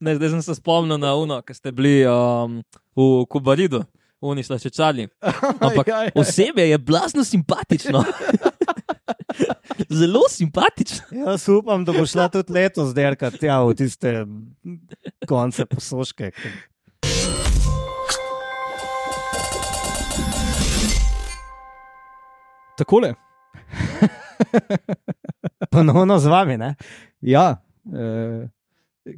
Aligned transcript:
Ne, 0.00 0.16
zdaj 0.16 0.28
sem 0.30 0.42
se 0.42 0.54
spomnil 0.54 0.98
na 0.98 1.14
uno, 1.16 1.40
ki 1.42 1.54
ste 1.54 1.72
bili 1.72 2.04
um, 2.04 2.60
v 2.96 3.24
Kubaridu, 3.32 3.80
oni 4.20 4.42
slačečali. 4.44 5.08
Ampak 5.60 5.88
Ja, 5.88 5.96
ja, 5.96 6.02
ja. 6.04 6.10
osebe 6.14 6.68
je 6.68 6.78
blasno 6.78 7.24
simpatično. 7.24 8.04
Zelo 9.98 10.20
simpatično. 10.28 11.04
Jaz 11.10 11.48
upam, 11.48 11.84
da 11.84 11.92
bo 11.92 12.06
šla 12.06 12.28
tudi 12.28 12.52
letos 12.52 12.94
derkati 12.94 13.38
tja 13.38 13.60
v 13.64 13.74
tiste 13.74 14.26
konce 15.28 15.66
posoške. 15.66 16.30
Takole. 22.76 23.14
Ponovno 25.70 26.18
z 26.18 26.26
vami, 26.26 26.56
ne? 26.56 26.74
Ja, 27.20 27.56
eh, 27.88 28.48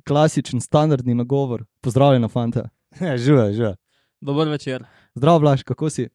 klasičen, 0.08 0.60
standardni 0.60 1.14
nagovor. 1.14 1.64
Pozdravljena, 1.80 2.28
fanta. 2.28 2.68
Ja, 3.00 3.16
Živa, 3.16 3.52
živa. 3.52 3.74
Dober 4.20 4.48
večer. 4.48 4.84
Zdravo, 5.14 5.38
Blaž, 5.38 5.62
kako 5.62 5.90
si? 5.90 6.08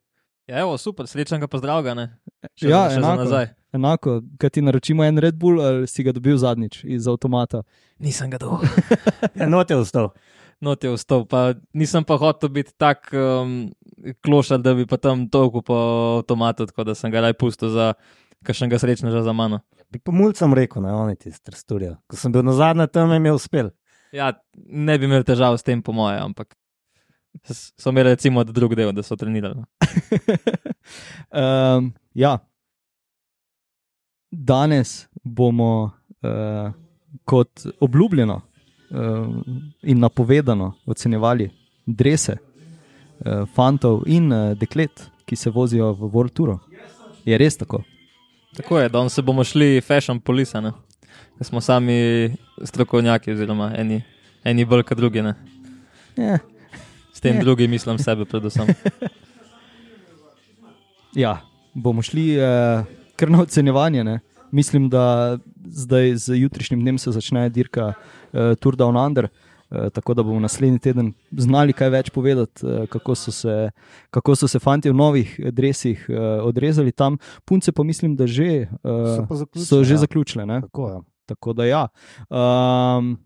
Ja, 0.47 0.59
evo, 0.59 0.77
super, 0.77 1.07
srečen 1.07 1.39
ga 1.39 1.47
pozdravlja. 1.47 1.93
Ja, 1.95 2.09
še 2.59 2.67
za 2.67 2.97
enako. 2.99 3.21
nazaj. 3.23 3.45
Enako, 3.73 4.21
kaj 4.37 4.49
ti 4.49 4.61
naročimo 4.61 5.05
en 5.05 5.17
Red 5.17 5.37
Bull 5.39 5.61
ali 5.63 5.87
si 5.87 6.03
ga 6.03 6.11
dobil 6.11 6.35
zadnjič 6.37 6.81
iz 6.83 7.07
avtomata. 7.07 7.63
Nisem 7.99 8.29
ga 8.29 8.37
dol. 8.41 8.59
Ja, 9.39 9.47
not 9.47 9.71
je 9.71 9.79
vstal. 9.79 10.11
No, 10.61 10.75
ti 10.75 10.87
je 10.87 10.93
vstal. 10.97 11.23
Pa, 11.27 11.53
nisem 11.73 12.03
pa 12.07 12.15
hotel 12.19 12.51
biti 12.53 12.71
tak 12.77 13.09
um, 13.15 13.71
klošal, 14.23 14.61
da 14.63 14.73
bi 14.75 14.85
pa 14.87 14.97
tam 14.97 15.25
toliko 15.31 15.61
po 15.61 15.77
avtomatu, 16.19 16.67
tako 16.69 16.83
da 16.87 16.95
sem 16.95 17.11
ga 17.11 17.23
raj 17.23 17.33
pustil 17.39 17.71
za 17.73 17.93
kakšnega 18.43 18.79
srečneža 18.79 19.23
za 19.23 19.33
mano. 19.33 19.61
Bi 19.91 19.99
pa 19.99 20.11
mulcem 20.11 20.53
rekel, 20.53 20.83
da 20.83 20.95
oni 20.95 21.15
ti 21.15 21.31
strsturijo. 21.31 21.97
Ko 22.07 22.17
sem 22.19 22.31
bil 22.31 22.43
na 22.45 22.53
zadnje 22.57 22.87
tam, 22.87 23.11
jim 23.13 23.25
je 23.25 23.33
uspel. 23.37 23.71
Ja, 24.13 24.33
ne 24.53 24.97
bi 24.97 25.09
imel 25.09 25.25
težav 25.25 25.57
s 25.57 25.65
tem, 25.65 25.81
po 25.81 25.93
moje, 25.95 26.19
ampak 26.21 26.53
so 27.49 27.89
imeli 27.89 28.13
recimo 28.13 28.43
drug 28.43 28.75
del, 28.75 28.91
da 28.93 29.03
so 29.03 29.15
trenirali. 29.15 29.63
um, 31.41 31.93
ja. 32.13 32.37
Danes 34.31 35.07
bomo, 35.23 35.91
uh, 36.21 36.73
kot 37.25 37.65
obljubljeno 37.79 38.41
uh, 38.41 39.27
in 39.81 39.99
napovedano, 39.99 40.73
ocenjevali 40.85 41.49
drese 41.85 42.37
uh, 42.37 43.49
fantov 43.55 44.03
in 44.05 44.31
uh, 44.31 44.57
deklet, 44.57 45.09
ki 45.25 45.35
se 45.35 45.49
vozijo 45.49 45.93
v 45.93 46.09
World 46.13 46.33
Touru. 46.33 46.59
Je 47.25 47.37
res 47.37 47.57
tako? 47.57 47.83
Tako 48.57 48.79
je, 48.79 48.89
danes 48.89 49.13
se 49.13 49.21
bomo 49.21 49.43
šli 49.43 49.81
fashion 49.81 50.19
police, 50.19 50.61
ne? 50.61 50.71
Ker 51.37 51.45
smo 51.45 51.61
sami 51.61 52.33
strokovnjaki, 52.63 53.31
oziroma 53.33 53.71
eni, 53.77 54.01
eni 54.43 54.65
bolj 54.65 54.83
kot 54.83 54.97
drugi. 54.97 55.21
Ne? 55.21 55.33
Ja. 56.17 56.37
S 57.13 57.21
tem 57.21 57.35
Ne. 57.35 57.41
drugi 57.41 57.67
mislim 57.67 57.97
sebe, 57.97 58.25
predvsem. 58.25 58.67
Ja, 61.15 61.37
bomo 61.73 62.01
šli 62.01 62.39
uh, 62.41 62.85
kar 63.15 63.29
na 63.29 63.41
ocenjevanje. 63.41 64.03
Ne? 64.03 64.19
Mislim, 64.51 64.87
da 64.89 65.37
zdaj 65.65 66.15
z 66.15 66.39
jutrišnjim 66.41 66.81
dnem 66.81 66.97
se 66.97 67.11
začne 67.11 67.49
dirka 67.49 67.93
uh, 67.93 68.55
Tour 68.59 68.75
Down 68.75 68.97
Under. 68.97 69.25
Uh, 69.25 69.52
tako 69.93 70.13
da 70.13 70.23
bomo 70.23 70.39
naslednji 70.39 70.79
teden 70.79 71.13
znali 71.31 71.73
kaj 71.73 71.89
več 71.89 72.09
povedati, 72.09 72.65
uh, 72.65 72.85
kako, 72.89 73.15
so 73.15 73.31
se, 73.31 73.71
kako 74.09 74.35
so 74.35 74.47
se 74.47 74.59
fanti 74.59 74.89
v 74.89 74.93
novih 74.93 75.39
dresih 75.51 76.05
uh, 76.09 76.45
odrezali 76.45 76.91
tam. 76.91 77.17
Punce 77.45 77.71
pa 77.71 77.83
mislim, 77.83 78.15
da 78.15 78.27
že, 78.27 78.67
uh, 78.83 79.15
So 79.15 79.25
pa 79.29 79.35
zaključile, 79.35 79.65
so 79.65 79.83
že 79.83 79.93
ja. 79.93 79.97
zaključile. 79.97 80.45
Ne? 80.45 80.61
Tako 80.61 80.89
je. 80.89 81.01
Tako 81.25 81.53
da 81.53 81.65
ja. 81.65 81.87
Um, 82.29 83.17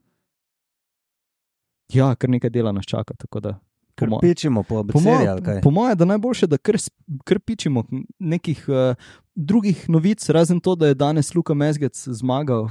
ja, 1.94 2.16
kar 2.16 2.30
nekaj 2.30 2.50
dela 2.50 2.72
nas 2.72 2.86
čaka. 2.86 3.14
da, 3.40 3.58
po 3.98 4.20
pičimo 4.22 4.64
po 4.64 4.84
mojem, 5.00 5.44
kaj. 5.44 5.62
po 5.62 5.72
mojem, 5.72 5.98
da 5.98 6.06
najboljše, 6.06 6.48
da 6.48 6.58
kar, 6.58 6.76
sp- 6.76 7.22
kar 7.24 7.40
pičimo 7.40 7.84
nekih 8.20 8.66
uh, 8.70 8.96
drugih 9.36 9.90
novic, 9.90 10.30
razen 10.30 10.60
to, 10.60 10.76
da 10.76 10.88
je 10.88 10.94
danes 10.94 11.36
Luka 11.36 11.54
Mezgec 11.54 12.08
zmagal 12.08 12.70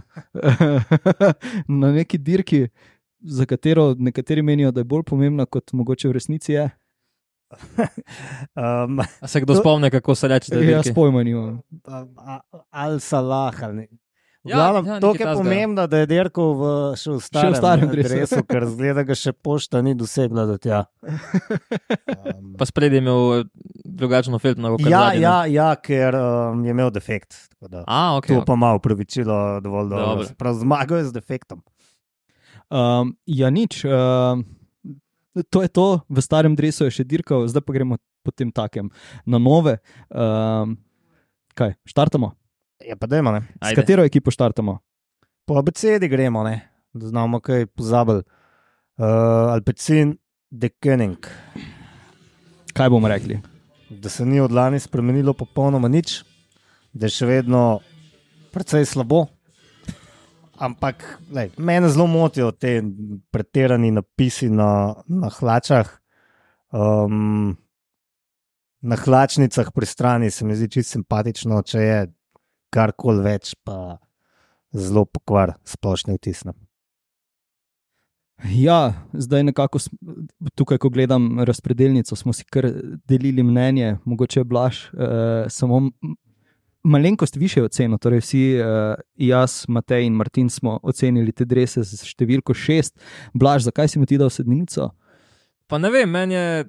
na 1.81 1.93
neki 1.93 2.19
dirki, 2.19 2.69
za 3.26 3.47
katero 3.47 3.94
nekateri 3.98 4.42
menijo, 4.42 4.70
da 4.70 4.81
je 4.81 4.84
bolj 4.84 5.03
pomembna, 5.03 5.47
kot 5.47 5.72
mogoče 5.72 6.09
v 6.09 6.12
resnici 6.12 6.53
je. 6.53 6.70
Um, 8.56 8.98
A 9.20 9.28
se 9.28 9.41
kdo 9.41 9.54
To- 9.54 9.60
spomne, 9.60 9.91
kako 9.91 10.14
se 10.14 10.28
reče? 10.28 10.54
Jaz 10.64 10.88
pojma 10.94 11.22
nimam. 11.22 11.60
Al 12.70 12.98
Salah. 12.98 13.62
Ali 13.62 13.76
ne. 13.76 13.87
Ja, 14.44 14.56
Glavnem, 14.56 14.87
ja, 14.87 14.94
ja, 14.94 15.00
to 15.00 15.14
je 15.14 15.26
pomembno, 15.34 15.87
da 15.87 15.98
je 15.98 16.06
dirkal 16.06 16.53
v, 16.54 16.66
še 16.94 17.10
v 17.10 17.20
starem, 17.20 17.54
starem 17.54 17.88
dresu, 17.91 18.14
dresu. 18.14 18.42
ker 18.47 18.62
zgleda, 18.70 19.03
da 19.03 19.14
še 19.19 19.32
pošta 19.34 19.81
ni 19.82 19.94
dosegla 19.98 20.44
do 20.47 20.54
tja. 20.54 20.84
Um, 21.03 22.54
Pa 22.58 22.66
spredje 22.66 23.00
je 23.00 23.03
imel 23.03 23.41
eh, 23.41 23.44
drugačno 23.84 24.38
feltno 24.38 24.70
roko. 24.70 24.87
ja, 24.87 25.10
ja, 25.19 25.47
ja, 25.50 25.75
ker 25.75 26.14
um, 26.14 26.62
je 26.64 26.70
imel 26.70 26.91
defekt. 26.94 27.34
tako 27.50 27.69
da 27.69 27.82
A, 27.91 28.16
ok. 28.16 28.26
To 28.26 28.44
pa 28.47 28.54
ima 28.54 28.70
upravičilo 28.78 29.60
dovolj 29.60 29.91
dobro. 29.91 30.28
Prav 30.38 30.54
zmagal 30.54 30.98
je 31.03 31.04
z 31.10 31.12
defektom. 31.19 31.62
Um, 32.71 33.15
ja, 33.27 33.50
nič. 33.50 33.84
Um, 33.84 34.44
to 35.50 35.62
je 35.62 35.69
to, 35.69 36.00
v 36.09 36.19
starem 36.25 36.56
dresu 36.56 36.88
je 36.88 37.00
še 37.00 37.04
dirkal, 37.04 37.47
zdaj 37.47 37.62
pa 37.62 37.77
gremo 37.77 38.00
po 38.27 38.32
tem 38.34 38.50
takem 38.50 38.91
na 39.27 39.38
nove. 39.38 39.78
Um, 40.10 40.78
kaj, 41.55 41.76
štartamo? 41.87 42.32
Ja, 42.82 42.97
pa 42.99 43.09
dajmo, 43.09 43.32
ne. 43.32 43.47
S 43.62 43.76
katero 43.76 44.05
ekipo 44.05 44.32
štartamo? 44.34 44.81
Po 45.47 45.60
abecedi 45.60 46.10
gremo, 46.10 46.43
ne. 46.43 46.76
da 46.97 47.09
znamo 47.09 47.41
kaj 47.41 47.66
pozabili. 47.66 48.22
Uh, 48.97 49.53
Alpecin, 49.53 50.16
De 50.50 50.69
Koning. 50.69 51.26
Kaj 52.72 52.91
bomo 52.91 53.09
rekli? 53.09 53.41
Da 53.91 54.09
se 54.09 54.26
ni 54.26 54.41
od 54.41 54.53
lani 54.53 54.81
spremenilo 54.81 55.34
popolnoma 55.34 55.88
nič, 55.88 56.22
da 56.93 57.06
je 57.06 57.16
še 57.19 57.26
vedno 57.26 57.81
precej 58.53 58.87
slabo. 58.88 59.26
Ampak 60.59 61.05
lej, 61.33 61.50
mene 61.59 61.89
zelo 61.93 62.06
motijo 62.06 62.50
te 62.53 62.81
pretirani 63.31 63.91
napisi 63.91 64.49
na, 64.49 64.94
na 65.06 65.31
hlačah. 65.39 65.91
Um, 66.72 67.56
na 68.81 68.97
hlačnicah 68.97 69.72
pri 69.75 69.87
strani 69.87 70.31
se 70.31 70.44
mi 70.44 70.56
zdi 70.56 70.69
čisto 70.71 70.97
simpatično, 70.97 71.62
če 71.62 71.81
je 71.81 71.99
karkoli 72.75 73.25
več, 73.25 73.55
pa 73.65 73.99
zelo 74.72 75.05
pokvar 75.05 75.56
splošni 75.65 76.17
vtis. 76.19 76.44
ne. 76.44 76.55
Ja, 78.53 79.06
zdaj 79.12 79.47
nekako 79.49 79.81
tukaj, 80.55 80.78
ko 80.78 80.91
gledam 80.93 81.41
razpredelnico, 81.41 82.17
smo 82.17 82.34
si 82.37 82.44
kar 82.44 82.69
delili 83.09 83.43
mnenje, 83.43 83.97
mogoče 84.05 84.41
je 84.41 84.44
Blaž, 84.44 84.83
uh, 84.93 85.49
samo 85.49 85.88
malenkost 86.87 87.37
više 87.37 87.65
oceno. 87.67 87.99
Torej, 87.99 88.23
vsi, 88.23 88.45
uh, 88.61 88.95
jaz, 89.17 89.65
Matej 89.69 90.07
in 90.07 90.15
Martin 90.15 90.51
smo 90.51 90.79
ocenili 90.83 91.33
te 91.33 91.45
drese 91.45 91.83
z 91.85 92.07
številko 92.07 92.55
šest. 92.55 92.95
Blaž, 93.35 93.67
zakaj 93.67 93.91
si 93.91 93.99
mu 93.99 94.07
ti 94.07 94.19
dal 94.21 94.31
sedminico? 94.31 94.93
Pa 95.67 95.81
ne 95.83 95.91
vem, 95.91 96.11
meni 96.11 96.39
je 96.39 96.65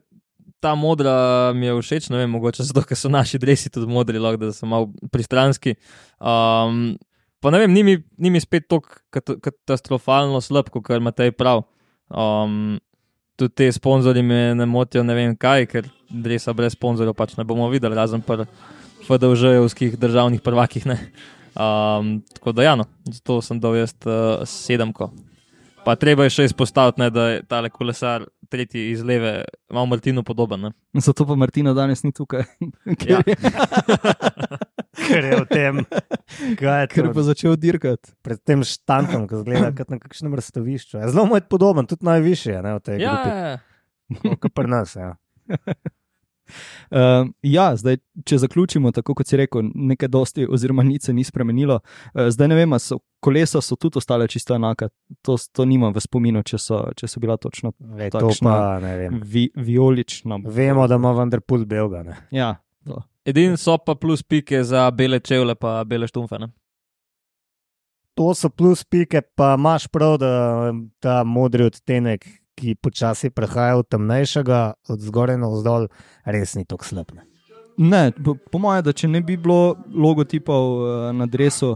ta 0.59 0.73
modra 0.75 1.53
mi 1.53 1.67
je 1.67 1.75
všeč, 1.77 2.09
ne 2.09 2.23
vem, 2.23 2.31
mogoče 2.33 2.65
zato, 2.65 2.81
ker 2.87 2.97
so 2.97 3.11
naši 3.13 3.39
dresi 3.41 3.69
tudi 3.73 3.89
modri, 3.91 4.19
lahko 4.21 4.41
da 4.41 4.53
so 4.55 4.65
malo 4.69 4.89
pristranski. 5.13 5.75
Um, 6.17 6.97
pa 7.43 7.53
ne 7.53 7.61
vem, 7.61 7.73
ni 7.73 7.83
mi, 7.85 7.97
ni 8.17 8.33
mi 8.33 8.41
spet 8.41 8.67
tako 8.69 8.97
kat 9.13 9.37
katastrofalno 9.43 10.41
slab, 10.41 10.71
kot 10.73 10.89
ima 10.97 11.13
tej 11.13 11.35
prav. 11.37 11.67
Um, 12.09 12.79
tudi 13.37 13.53
te 13.53 13.69
sponzorji 13.71 14.23
me 14.25 14.41
ne 14.57 14.65
motijo, 14.65 15.03
ne 15.05 15.13
vem 15.13 15.37
kaj, 15.37 15.67
ker 15.69 15.89
dresa 16.09 16.55
brez 16.57 16.73
sponzorjev 16.73 17.13
pač 17.17 17.35
ne 17.37 17.45
bomo 17.45 17.69
videli, 17.69 17.97
razen 17.97 18.23
pri 18.25 18.47
FDŽ-evskih 19.07 19.97
državnih 19.97 20.41
prvakih. 20.41 20.85
Ne. 20.85 20.97
Um, 21.57 22.19
tako 22.35 22.51
da, 22.51 22.63
ja, 22.63 22.75
no, 22.75 22.85
zato 23.09 23.39
sem 23.41 23.59
dal 23.59 23.75
jaz 23.79 23.95
uh, 24.05 24.43
sedemko. 24.45 25.09
Pa 25.87 25.95
treba 25.95 26.25
je 26.27 26.33
še 26.35 26.45
izpostaviti, 26.49 26.99
ne, 26.99 27.07
da 27.09 27.23
je 27.31 27.43
tale 27.47 27.69
kolesar, 27.71 28.25
tretji 28.51 28.89
iz 28.91 28.99
leve, 29.07 29.45
malo 29.71 29.87
Martinu 29.87 30.23
podoben. 30.27 30.67
Ne. 30.67 30.71
Zato 31.01 31.25
pa 31.25 31.35
Martina 31.39 31.71
danes 31.73 32.03
ni 32.03 32.11
tukaj. 32.11 32.43
Ja. 33.07 33.21
Ker, 33.27 33.31
je, 33.31 33.35
Ker 35.07 35.25
je 35.29 35.35
v 35.39 35.45
tem, 35.47 35.81
kaj 36.59 36.79
je 36.81 36.87
ker 36.91 37.05
je 37.07 37.11
pa 37.13 37.23
začel 37.23 37.55
dirkati. 37.55 38.11
pred 38.25 38.39
tem 38.43 38.63
štantom, 38.65 39.27
ki 39.29 39.39
zgleda 39.43 39.69
kot 39.77 39.91
na 39.93 39.99
kakšnem 40.01 40.33
razstavišču. 40.35 40.97
Je 40.99 41.11
Zelo 41.13 41.25
mu 41.29 41.37
je 41.37 41.45
podoben, 41.47 41.87
tudi 41.87 42.03
najvišji 42.07 42.51
je 42.57 42.61
ne, 42.65 42.73
v 42.75 42.81
tej 42.83 42.97
Ja, 43.01 43.13
grupi. 43.13 43.29
ja, 43.29 43.47
ja. 43.47 44.35
Kot 44.41 44.51
pri 44.57 44.67
nas. 44.67 44.95
Ja. 44.97 45.13
Uh, 46.91 47.27
ja, 47.43 47.75
zdaj, 47.75 47.97
če 48.25 48.37
zaključimo, 48.37 48.91
tako 48.91 49.15
kot 49.15 49.27
si 49.27 49.37
rekel, 49.37 49.65
nekaj 49.75 50.09
dosti, 50.09 50.47
oziroma 50.49 50.83
nič 50.83 51.09
se 51.09 51.13
ni 51.13 51.23
spremenilo. 51.23 51.79
Uh, 52.13 52.27
zdaj 52.33 52.47
ne 52.47 52.55
vem, 52.55 52.75
so 52.79 52.99
kolesa 53.19 53.61
so 53.61 53.75
tudi 53.75 53.97
ostale 53.97 54.27
čisto 54.27 54.55
enaka. 54.55 54.89
To, 55.21 55.37
to 55.51 55.65
nimam 55.65 55.93
v 55.93 56.03
spominu, 56.03 56.43
če 56.43 56.57
so, 56.57 56.83
če 56.95 57.07
so 57.07 57.19
bila 57.19 57.37
točno 57.37 57.73
to 57.73 58.19
Takšna- 58.19 58.43
pa 58.43 58.79
ne 58.79 58.97
vem. 58.97 59.21
vi, 59.23 59.49
vijolična. 59.55 60.39
Vemo, 60.45 60.87
da 60.87 60.95
ima 60.95 61.11
vendar 61.11 61.41
pult 61.41 61.67
belga. 61.67 62.03
Ne. 62.03 62.15
Ja, 62.31 62.55
to. 62.85 63.01
Edini 63.25 63.57
so 63.57 63.77
pa 63.77 63.95
plus 63.95 64.23
pike 64.23 64.63
za 64.63 64.91
bele 64.91 65.19
čevlje, 65.19 65.55
pa 65.55 65.83
bele 65.83 66.07
štumfe. 66.07 66.39
Ne. 66.39 66.47
to 68.17 68.33
so 68.33 68.49
plus 68.49 68.83
pike, 68.83 69.21
pa 69.35 69.53
imaš 69.59 69.87
prav, 69.87 70.17
da 70.17 70.71
ta 70.99 71.23
modri 71.23 71.63
odtenek, 71.69 72.25
ki 72.57 72.75
počasi 72.81 73.29
prehaja 73.29 73.77
v 73.77 73.85
temnejšega, 73.85 74.61
od 74.89 75.05
zgoraj 75.05 75.37
na 75.37 75.49
vzdolj, 75.53 75.87
res 76.25 76.57
ni 76.57 76.65
tako 76.65 76.87
slab. 76.87 77.13
Ne. 77.13 77.27
Ne, 77.77 78.09
po, 78.11 78.33
po 78.33 78.57
mojem, 78.57 78.81
da 78.87 78.93
če 78.97 79.07
ne 79.11 79.21
bi 79.21 79.37
bilo 79.37 79.77
logotipov 79.93 80.63
uh, 80.81 80.87
na 81.13 81.27
drevesu, 81.29 81.75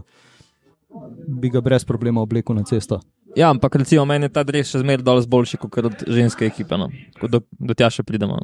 bi 1.30 1.50
ga 1.52 1.62
brez 1.62 1.86
problema 1.86 2.24
oblekel 2.24 2.58
na 2.58 2.66
cesto. 2.66 2.98
Ja, 3.38 3.48
ampak 3.54 3.78
recimo 3.80 4.04
meni 4.04 4.26
je 4.28 4.34
ta 4.34 4.42
dres 4.44 4.68
še 4.68 4.82
zmeraj 4.82 5.06
dol 5.06 5.22
boljši 5.24 5.60
kot 5.62 5.78
od 5.88 6.02
ženske 6.04 6.44
ekipe. 6.44 6.76
No. 6.76 6.90
Ko 7.16 7.30
Do, 7.30 7.40
do 7.56 7.76
tja 7.78 7.88
še 7.88 8.04
pridemo. 8.04 8.36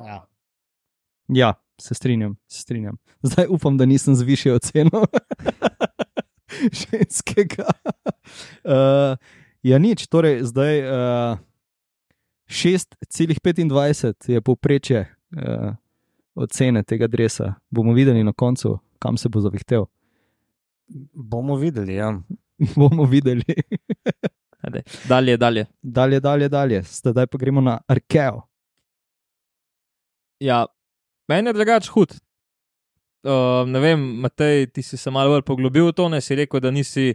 Ja. 0.00 0.22
Ja, 1.28 1.50
se 1.82 1.94
strinjam, 1.98 2.36
se 2.48 2.62
strinjam. 2.62 2.96
Zdaj 3.26 3.50
upam, 3.50 3.76
da 3.76 3.84
nisem 3.84 4.14
zvišal 4.14 4.62
ceno 4.64 5.04
ženskega. 6.86 7.66
Uh, 8.62 9.18
ja, 9.66 9.82
nič, 9.82 10.06
torej 10.06 10.46
zdaj 10.46 10.80
uh, 10.86 11.42
6,25 12.48 14.32
je 14.32 14.40
povprečje 14.40 15.00
uh, 15.02 15.74
ocene 16.34 16.82
tega 16.82 17.06
dresa. 17.06 17.54
Bomo 17.70 17.92
videli 17.92 18.24
na 18.24 18.32
koncu, 18.32 18.78
kam 18.98 19.16
se 19.16 19.28
bo 19.28 19.40
zavihtel. 19.40 19.86
Bomo 21.12 21.56
videli. 21.56 21.94
Ja. 21.94 22.12
bomo 22.76 23.04
videli. 23.04 23.44
Ajde. 24.62 24.82
Dalje, 25.08 25.36
dalje. 25.36 25.66
dalje, 25.82 26.20
dalje, 26.20 26.48
dalje. 26.48 26.82
Zdaj 26.82 27.26
pa 27.26 27.38
gremo 27.38 27.60
na 27.60 27.78
Arkeo. 27.88 28.42
Ja, 30.40 30.66
meni 31.28 31.48
je 31.48 31.52
drugač 31.52 31.88
hud. 31.88 32.12
Uh, 33.26 33.66
ne 33.66 33.80
vem, 33.80 34.02
Matej, 34.22 34.68
ti 34.70 34.82
si 34.82 34.96
se 34.96 35.10
malo 35.10 35.32
bolj 35.34 35.42
poglobil 35.42 35.88
v 35.88 35.94
to, 35.96 36.08
ne 36.08 36.20
si 36.20 36.36
rekel, 36.38 36.60
da 36.62 36.70
nisi 36.70 37.14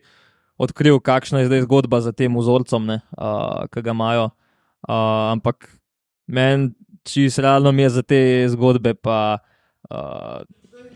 odkril, 0.60 1.00
kakšna 1.00 1.40
je 1.40 1.48
zdaj 1.48 1.62
zgodba 1.64 2.02
za 2.04 2.12
tem 2.12 2.36
vzorcem, 2.36 2.90
uh, 2.98 3.68
ki 3.72 3.84
ga 3.86 3.94
imajo. 3.96 4.26
Uh, 4.88 5.32
ampak 5.36 5.70
meni, 6.28 6.72
čisto 7.06 7.42
realno 7.42 7.72
mi 7.72 7.86
je 7.86 7.90
za 7.90 8.04
te 8.04 8.22
zgodbe, 8.50 8.94
pa 8.98 9.40
uh, 9.90 10.42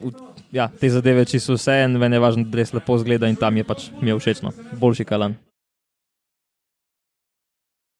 v, 0.01 0.11
ja, 0.51 0.67
te 0.69 0.89
zadeve, 0.89 1.25
če 1.29 1.41
so 1.41 1.57
vse 1.57 1.83
en, 1.85 1.97
meni 2.01 2.17
je 2.17 2.23
važno, 2.23 2.45
da 2.49 2.61
res 2.61 2.73
lepo 2.73 2.97
zgleda 3.01 3.29
in 3.29 3.37
tam 3.39 3.57
je 3.57 3.65
pač 3.67 3.89
mi 4.01 4.09
je 4.09 4.17
všečno, 4.19 4.53
boljši 4.81 5.05
kalan. 5.05 5.37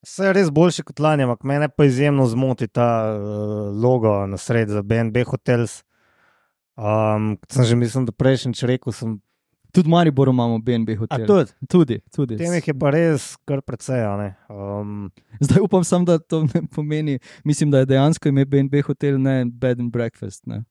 Vse 0.05 0.29
je 0.29 0.33
res 0.37 0.49
boljše 0.53 0.85
kot 0.85 1.01
lani, 1.01 1.25
ampak 1.25 1.45
mene 1.49 1.69
pa 1.69 1.87
izjemno 1.89 2.27
zmoti 2.29 2.67
ta 2.69 2.89
uh, 3.17 3.73
logo 3.73 4.13
na 4.29 4.37
sred 4.37 4.69
za 4.69 4.85
BNB 4.85 5.25
Hotels. 5.25 5.81
Um, 6.75 7.37
sem 7.49 7.65
že 7.65 7.77
mislil, 7.79 8.05
da 8.05 8.13
prejšnjič 8.13 8.65
rekel, 8.69 8.93
sem. 8.93 9.17
Tudi 9.75 9.85
v 9.85 9.91
Mariboru 9.91 10.31
imamo 10.31 10.59
BNB 10.59 10.89
A 10.89 10.95
hotel. 10.97 11.25
tudi, 11.25 11.51
tudi, 11.67 11.97
tudi. 12.09 12.37
tem 12.37 12.53
jih 12.53 12.63
je 12.65 12.73
pa 12.75 12.89
res 12.89 13.35
kar 13.43 13.59
precej. 13.61 13.99
a 14.01 14.15
ne. 14.15 14.29
Um, 14.47 15.11
Zdaj 15.39 15.59
upam, 15.61 15.83
sam, 15.83 16.03
da 16.03 16.15
to 16.17 16.43
ne 16.45 16.63
pomeni. 16.65 17.17
Mislim, 17.43 17.67
da 17.67 17.79
je 17.79 17.85
dejansko 17.87 18.29
ime 18.29 18.45
BNB 18.45 18.79
hotel, 18.81 19.19
ne 19.19 19.43
bed 19.45 19.79
and 19.79 19.91
breakfast. 19.91 20.45
Ne. 20.45 20.63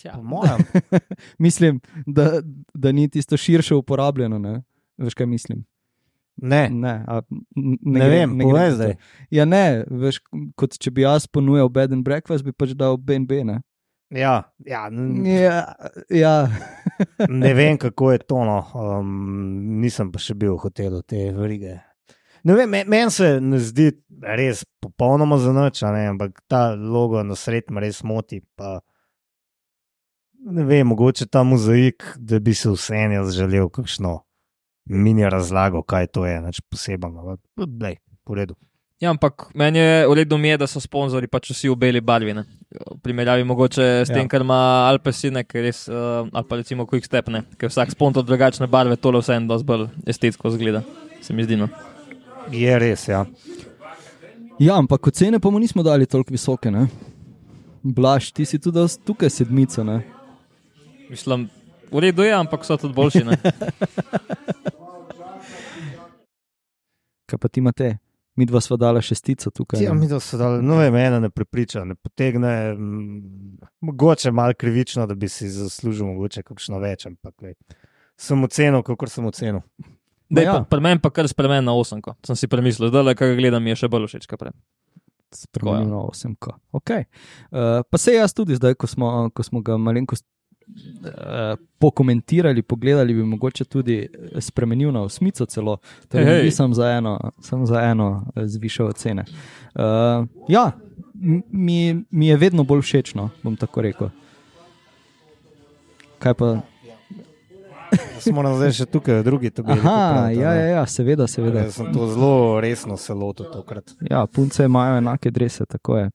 Ja. 0.00 0.12
po 0.12 0.22
mojem, 0.24 0.58
mislim, 1.38 1.80
da, 2.06 2.42
da 2.74 2.92
ni 2.92 3.08
tisto 3.08 3.36
širše 3.36 3.74
uporabljeno. 3.74 4.38
Ne. 4.38 4.62
Veš, 4.98 5.14
kaj 5.14 5.26
mislim? 5.28 5.64
ne, 6.36 6.68
Ne, 6.68 7.04
a, 7.06 7.22
n- 7.56 7.78
ne, 7.82 8.00
gre- 8.00 8.08
vem, 8.10 8.38
gre 8.40 8.48
za 8.60 8.68
to. 8.68 8.74
zdaj. 8.74 8.94
Ja, 9.30 9.44
ne, 9.44 9.62
veš, 9.88 10.18
kot 10.54 10.74
če 10.76 10.90
bi 10.90 11.02
jaz 11.02 11.26
ponujal 11.26 11.68
bed 11.68 11.92
and 11.92 12.02
breakfast, 12.02 12.44
bi 12.44 12.52
pač 12.52 12.72
dal 12.72 12.96
BNB. 12.98 13.44
Ne, 13.44 13.60
Ja, 14.14 14.42
ja, 14.66 14.88
ja, 15.24 15.74
ja. 16.10 16.34
ne 17.42 17.54
vem, 17.54 17.78
kako 17.78 18.12
je 18.12 18.18
to. 18.18 18.44
No. 18.46 18.60
Um, 18.74 19.80
nisem 19.82 20.12
pa 20.14 20.22
še 20.22 20.36
bil 20.38 20.54
v 20.54 20.62
hotelu 20.62 21.02
te 21.02 21.26
verige. 21.34 21.80
Meni 22.44 23.10
se 23.10 23.38
ne 23.40 23.58
zdi 23.58 23.88
res 24.22 24.62
popolnoma 24.84 25.38
zanač, 25.40 25.80
ampak 25.82 26.42
ta 26.46 26.74
logo 26.76 27.22
na 27.24 27.34
sred 27.34 27.72
me 27.72 27.82
res 27.82 28.02
moti. 28.06 28.42
Pa, 28.54 28.76
ne 30.44 30.66
vem, 30.68 30.86
mogoče 30.92 31.26
ta 31.26 31.42
mozaik, 31.42 32.04
da 32.20 32.38
bi 32.38 32.54
se 32.54 32.70
vseeno 32.70 33.22
jaz 33.22 33.34
želel 33.34 33.72
kakšno 33.72 34.20
mini 34.84 35.24
razlago, 35.30 35.82
kaj 35.82 36.06
to 36.12 36.26
je, 36.28 36.40
nič 36.44 36.60
posebnega. 36.70 37.38
Dej, 37.66 37.98
po 38.24 38.36
redu. 38.36 38.54
Ja, 39.04 39.10
ampak 39.12 39.50
meni 39.52 39.78
je 39.78 40.06
v 40.08 40.14
redu, 40.16 40.38
mi 40.40 40.48
je, 40.48 40.56
da 40.62 40.66
so 40.70 40.80
sponzorji 40.80 41.28
pač 41.28 41.50
vsi 41.52 41.68
v 41.68 41.74
beli 41.76 42.00
barvi. 42.00 42.32
Ne? 42.32 42.44
V 42.72 42.96
primerjavi 43.04 43.44
mogoče 43.44 43.84
s 44.06 44.08
tem, 44.08 44.24
Ja. 44.24 44.28
kar 44.32 44.40
ima 44.40 44.88
Alpesine, 44.88 45.42
ker 45.44 45.60
res, 45.66 45.82
uh, 45.92 46.24
ali 46.32 46.46
pa 46.48 46.56
recimo 46.56 46.86
Quick 46.88 47.04
Step, 47.04 47.28
ne? 47.28 47.42
ker 47.60 47.68
vsak 47.68 47.92
sponzor 47.92 48.24
drugačne 48.24 48.66
barve, 48.66 48.96
tole 48.96 49.20
vseeno 49.20 49.50
dosti 49.50 49.66
bolj 49.68 49.88
estetsko 50.08 50.50
zgleda, 50.56 50.80
se 51.20 51.36
mi 51.36 51.44
zdi. 51.44 51.56
No. 51.60 51.68
Je 52.48 52.78
res, 52.80 53.04
ja. 53.08 53.26
ja, 54.58 54.78
ampak 54.78 55.06
ocene 55.12 55.36
pa 55.40 55.50
mu 55.52 55.58
nismo 55.60 55.82
dali 55.84 56.06
toliko 56.08 56.32
visoke. 56.32 56.70
Ne? 56.72 56.86
Blaž, 57.84 58.32
ti 58.32 58.48
si 58.48 58.56
tudi 58.58 58.80
tukaj 59.04 59.28
sedmico. 59.30 59.84
Ne? 59.84 60.00
Mislim, 61.10 61.50
v 61.92 61.98
redu 62.08 62.24
je, 62.24 62.32
ampak 62.32 62.64
so 62.64 62.76
tudi 62.80 62.96
boljši. 62.96 63.24
Ne? 63.28 63.36
Kaj 67.28 67.38
pa 67.40 67.48
ti 67.48 67.60
imate? 67.60 68.03
Mi 68.34 68.46
dva 68.50 68.58
sva 68.60 68.76
dala 68.80 68.98
šestico 69.04 69.50
tukaj. 69.54 69.82
Ja, 69.84 69.92
ne? 69.94 70.00
mi 70.00 70.08
to 70.10 70.18
so 70.22 70.38
dali, 70.40 70.62
no 70.66 70.80
vem, 70.80 70.96
ena 70.98 71.20
ne 71.22 71.30
prepriča, 71.30 71.84
ne 71.86 71.94
potegne, 71.94 72.74
mogoče 73.84 74.32
malo 74.34 74.56
krivično, 74.58 75.06
da 75.06 75.14
bi 75.14 75.28
si 75.30 75.48
zaslužil 75.50 76.08
mogoče 76.08 76.42
kakšno 76.42 76.80
več, 76.82 77.06
ampak 77.06 77.34
lej, 77.46 77.54
sem 78.18 78.42
ocenil, 78.42 78.82
kako 78.82 79.06
sem 79.10 79.30
ocenil. 79.30 79.62
Ma 79.84 80.40
Dej, 80.40 80.48
ja. 80.48 80.56
pri 80.66 80.80
meni 80.80 81.02
pa 81.02 81.12
kar 81.14 81.28
spremen 81.28 81.66
na 81.66 81.74
osemko. 81.76 82.16
Sem 82.26 82.38
si 82.38 82.48
premislil, 82.50 82.90
da 82.90 83.04
le 83.04 83.14
kaj 83.18 83.36
gledam, 83.38 83.62
mi 83.62 83.74
je 83.74 83.84
še 83.84 83.90
bolj 83.92 84.08
všeč. 84.08 84.26
kot 84.30 84.40
prej. 84.40 84.54
Spremenil 85.34 85.90
na 85.90 86.00
osemko. 86.08 86.56
Okay. 86.74 87.06
Uh, 87.50 87.82
pa 87.90 87.98
se 87.98 88.14
jaz 88.16 88.34
tudi 88.34 88.56
zdaj, 88.56 88.74
ko 88.78 88.88
smo, 88.90 89.10
ko 89.34 89.46
smo 89.46 89.62
ga 89.66 89.76
malenkost 89.78 90.24
pokomentirali, 91.78 92.62
pogledali, 92.62 93.14
bi 93.14 93.22
mogoče 93.22 93.64
tudi 93.64 93.98
eh, 93.98 94.40
spremenil 94.40 94.92
na 94.92 95.02
osmico 95.02 95.46
celo. 95.46 95.76
Torej, 96.08 96.26
Hej, 96.26 96.34
hej. 96.34 96.44
nisem 96.44 96.74
za 96.74 96.90
eno, 96.90 97.18
sem 97.40 97.66
za 97.66 97.82
eno 97.82 98.26
eh, 98.36 98.46
zvišal 98.46 98.86
ocene. 98.86 99.24
Uh, 99.74 100.26
ja, 100.48 100.70
mi, 101.50 102.04
mi 102.10 102.26
je 102.26 102.36
vedno 102.36 102.64
bolj 102.64 102.80
všečno, 102.80 103.30
bom 103.42 103.56
tako 103.56 103.82
rekel. 103.82 104.08
Kaj 106.18 106.34
pa? 106.34 106.56
Jaz 108.14 108.28
moram 108.32 108.56
zdaj 108.56 108.72
še 108.72 108.86
tukaj, 108.86 109.22
drugi 109.26 109.50
to 109.50 109.62
bi 109.62 109.74
Aha, 109.74 110.30
ja, 110.32 110.54
ja, 110.54 110.66
ja, 110.78 110.86
seveda, 110.86 111.26
seveda. 111.30 111.66
Jaz 111.66 111.76
sem 111.78 111.90
to 111.94 112.08
zelo 112.10 112.60
resno 112.62 112.96
se 112.96 113.14
lotil 113.14 113.50
tokrat. 113.52 113.92
Ja, 114.10 114.24
punce 114.26 114.64
imajo 114.64 114.96
enake 115.02 115.30
drese, 115.30 115.66
tako 115.66 115.98
je. 115.98 116.08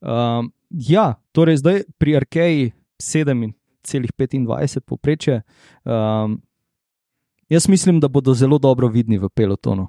Um, 0.00 0.52
ja, 0.70 1.14
torej 1.32 1.60
zdaj 1.60 1.82
pri 1.98 2.16
Arkeji 2.16 2.72
7,25 3.86 4.80
povprečje. 4.80 5.42
Um, 5.84 6.40
jaz 7.48 7.68
mislim, 7.68 8.00
da 8.00 8.08
bodo 8.08 8.34
zelo 8.34 8.58
dobro 8.58 8.88
vidni 8.88 9.18
v 9.18 9.28
pelotonu, 9.28 9.88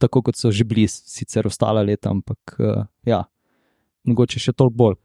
tako 0.00 0.22
kot 0.22 0.36
so 0.36 0.50
že 0.50 0.64
bili 0.64 0.88
sicer 0.88 1.46
ostala 1.46 1.82
leta, 1.82 2.10
ampak 2.10 2.56
uh, 2.58 2.84
ja, 3.06 3.24
mogoče 4.04 4.40
še 4.40 4.52
toliko 4.52 4.76
bolj. 4.76 4.96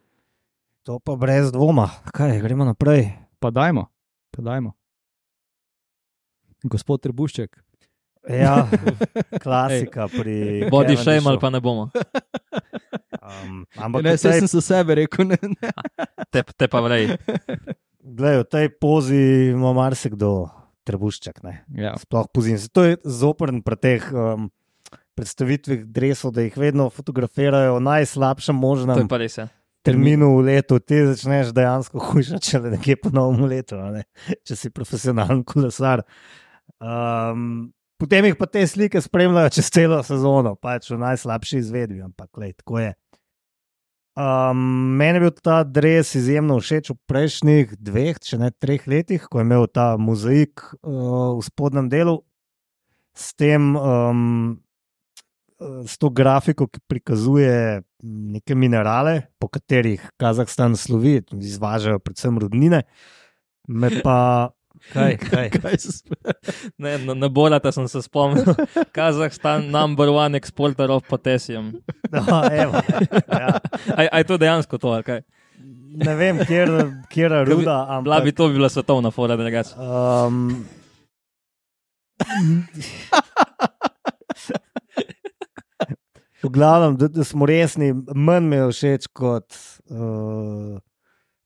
To 0.90 0.98
pa 1.00 1.16
brez 1.16 1.52
dvoma. 1.54 1.90
Kaj, 2.10 2.40
gremo 2.42 2.66
naprej. 2.66 3.12
Pa 3.40 3.52
dajmo, 3.54 3.86
pa 4.34 4.42
dajmo. 4.42 4.74
Gospod 6.64 7.02
Trebušček. 7.02 7.58
Ja, 8.30 8.68
klasika 9.44 10.08
pri. 10.08 10.66
Body 10.70 10.94
Cavendishu. 10.94 11.04
shame 11.04 11.30
ali 11.30 11.40
pa 11.42 11.50
ne 11.50 11.60
bomo. 11.60 11.90
Um, 13.22 13.66
ampak 13.78 14.04
Ne, 14.04 14.14
v 14.14 14.18
saj 14.18 14.32
tej, 14.32 14.40
sem 14.46 14.50
se 14.50 14.62
sebe 14.62 14.96
rekel. 14.96 15.26
Ne, 15.26 15.38
ne. 15.42 15.70
Te, 16.30 16.44
te 16.58 16.68
pa 16.70 16.82
vrej. 16.82 17.18
glej, 18.12 18.44
v 18.44 18.48
tej 18.48 18.68
pozi 18.76 19.52
ima 19.52 19.72
marsikdo 19.76 20.50
trebušček. 20.88 21.42
Ne? 21.46 21.62
Ja. 21.78 21.96
Sploh 22.00 22.28
pozim. 22.34 22.60
To 22.76 22.86
je 22.86 23.00
zoprn 23.06 23.62
pri 23.66 23.78
teh 23.80 24.06
um, 24.12 24.50
predstavitvah 25.18 25.86
dresov, 25.86 26.36
da 26.36 26.46
jih 26.46 26.56
vedno 26.58 26.90
fotografirajo 26.94 27.78
v 27.78 27.84
najslabšem 27.88 28.58
možnem 28.58 29.08
res. 29.22 29.38
Ja. 29.38 29.48
terminu 29.86 30.34
v 30.40 30.48
letu. 30.52 30.80
Ti 30.80 31.06
začneš 31.14 31.54
dejansko 31.56 32.02
hujšati, 32.12 32.48
če 32.48 32.64
le 32.64 32.74
nekje 32.78 32.98
po 33.02 33.14
novem 33.14 33.46
letu, 33.50 33.78
ne? 33.94 34.06
če 34.48 34.58
si 34.58 34.74
profesionalen 34.74 35.44
kolesar. 35.48 36.06
Um, 36.82 37.70
potem 38.02 38.32
jih 38.32 38.38
pa 38.40 38.50
te 38.50 38.66
slike 38.66 39.02
spremljajo 39.04 39.54
čez 39.58 39.70
celo 39.74 40.02
sezono, 40.06 40.56
pač 40.58 40.90
v 40.90 41.02
najslabši 41.02 41.62
izvedbi, 41.62 42.02
ampak 42.06 42.30
lej, 42.42 42.58
tako 42.62 42.82
je. 42.82 42.92
Um, 44.12 44.98
meni 45.00 45.22
je 45.22 45.24
bil 45.24 45.32
ta 45.40 45.62
dres 45.64 46.10
izjemno 46.20 46.58
všeč 46.60 46.92
v 46.92 46.98
prejšnjih 47.08 47.78
dveh, 47.80 48.18
če 48.20 48.42
ne 48.42 48.50
treh 48.52 48.84
letih, 48.84 49.24
ko 49.32 49.40
je 49.40 49.46
imel 49.48 49.70
ta 49.72 49.96
mozaik 49.96 50.66
uh, 50.84 51.38
v 51.38 51.46
spodnjem 51.48 51.88
delu, 51.88 52.18
s 53.16 53.32
tem, 53.40 53.72
um, 53.80 54.60
s 55.88 55.96
to 56.02 56.12
grafiko, 56.12 56.68
ki 56.68 56.84
prikazuje 56.92 57.84
neke 58.04 58.58
minerale, 58.58 59.32
po 59.40 59.48
katerih 59.48 60.04
Kazahstan 60.20 60.76
slovi, 60.76 61.22
izvažajo 61.32 62.04
predvsem 62.04 62.36
rudnine. 62.42 62.84
Me 63.72 63.94
pa 64.04 64.52
Kaj, 64.94 65.18
kaj? 65.22 65.50
Kaj? 65.62 65.76
Ne, 66.78 66.98
na, 67.06 67.14
na 67.14 67.30
Bolata 67.30 67.72
sem 67.72 67.88
se 67.88 68.02
spomnil. 68.02 68.50
Kazahstan, 68.96 69.70
number 69.72 70.10
one 70.10 70.36
exporter 70.38 70.90
of 70.92 71.06
potassium. 71.08 71.74
No, 72.12 72.24
evo, 72.52 72.82
ja. 73.30 73.60
Aj, 73.96 74.08
aj 74.12 74.24
to 74.28 74.38
dejansko 74.42 74.82
to, 74.82 74.90
ali 74.90 75.06
kaj? 75.06 75.22
Ne 76.02 76.16
vem, 76.16 76.40
kjer, 76.48 76.70
kjer 77.12 77.32
je 77.32 77.46
ruda, 77.46 77.78
Bila 78.04 78.20
bi 78.24 78.32
ampak. 78.32 78.38
to 78.38 78.48
bi 78.48 78.54
bila 78.58 78.70
svetovna 78.70 79.12
fora, 79.12 79.36
da 79.38 79.44
rečem. 79.44 79.78
Um, 79.78 80.66
v 86.44 86.50
glavnem, 86.50 86.98
da, 86.98 87.08
da 87.08 87.24
smo 87.24 87.46
resni, 87.46 87.94
manj 88.16 88.48
mi 88.50 88.56
je 88.56 88.70
všeč 88.72 89.08
kot 89.14 89.58
uh, 89.92 90.80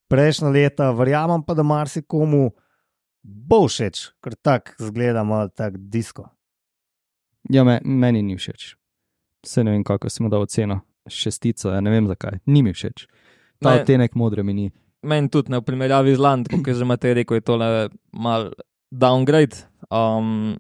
prejšnja 0.08 0.50
leta, 0.54 0.92
verjamem 0.96 1.44
pa, 1.44 1.54
da 1.58 1.64
marsikomu 1.68 2.52
bo 3.26 3.66
všeč, 3.66 4.12
ker 4.22 4.36
tako 4.38 4.78
zgleda 4.80 5.24
malo 5.24 5.50
tak 5.50 5.78
disko. 5.80 6.28
Ja, 7.46 7.64
me, 7.64 7.80
meni 7.84 8.22
ni 8.22 8.36
všeč. 8.36 8.76
Se 9.44 9.64
ne 9.64 9.72
vem, 9.72 9.84
kako 9.84 10.10
smo 10.10 10.30
dal 10.30 10.42
oceno. 10.42 10.80
Šestico, 11.08 11.70
ja 11.70 11.82
ne 11.82 11.90
vem 11.90 12.08
zakaj. 12.08 12.40
Ni 12.46 12.62
mi 12.62 12.74
všeč. 12.74 13.06
Ta 13.60 13.70
Ne. 13.70 13.82
odtenek 13.82 14.16
modre 14.16 14.44
mi 14.44 14.54
ni. 14.54 14.72
Meni 15.04 15.30
tudi 15.30 15.52
ne 15.52 15.58
v 15.58 15.64
primerjavi 15.64 16.16
z 16.16 16.20
Land, 16.20 16.48
kot 16.50 16.62
je 16.64 16.74
že 16.74 16.82
imate 16.82 17.14
rekel, 17.14 17.36
je 17.36 17.42
tole 17.44 17.68
mal 18.12 18.50
downgrade. 18.92 19.56
Um, 19.88 20.58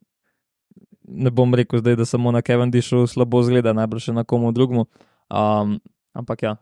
ne 1.03 1.31
bom 1.31 1.49
rekel 1.51 1.79
zdaj, 1.79 1.95
da 1.95 2.05
samo 2.05 2.31
na 2.31 2.41
Cavendishu 2.41 3.05
slabo 3.05 3.41
zgleda, 3.41 3.73
najbrž 3.73 4.07
na 4.09 4.23
komu 4.23 4.51
drugemu. 4.51 4.85
Um, 5.27 5.79
ampak 6.13 6.43
ja, 6.43 6.55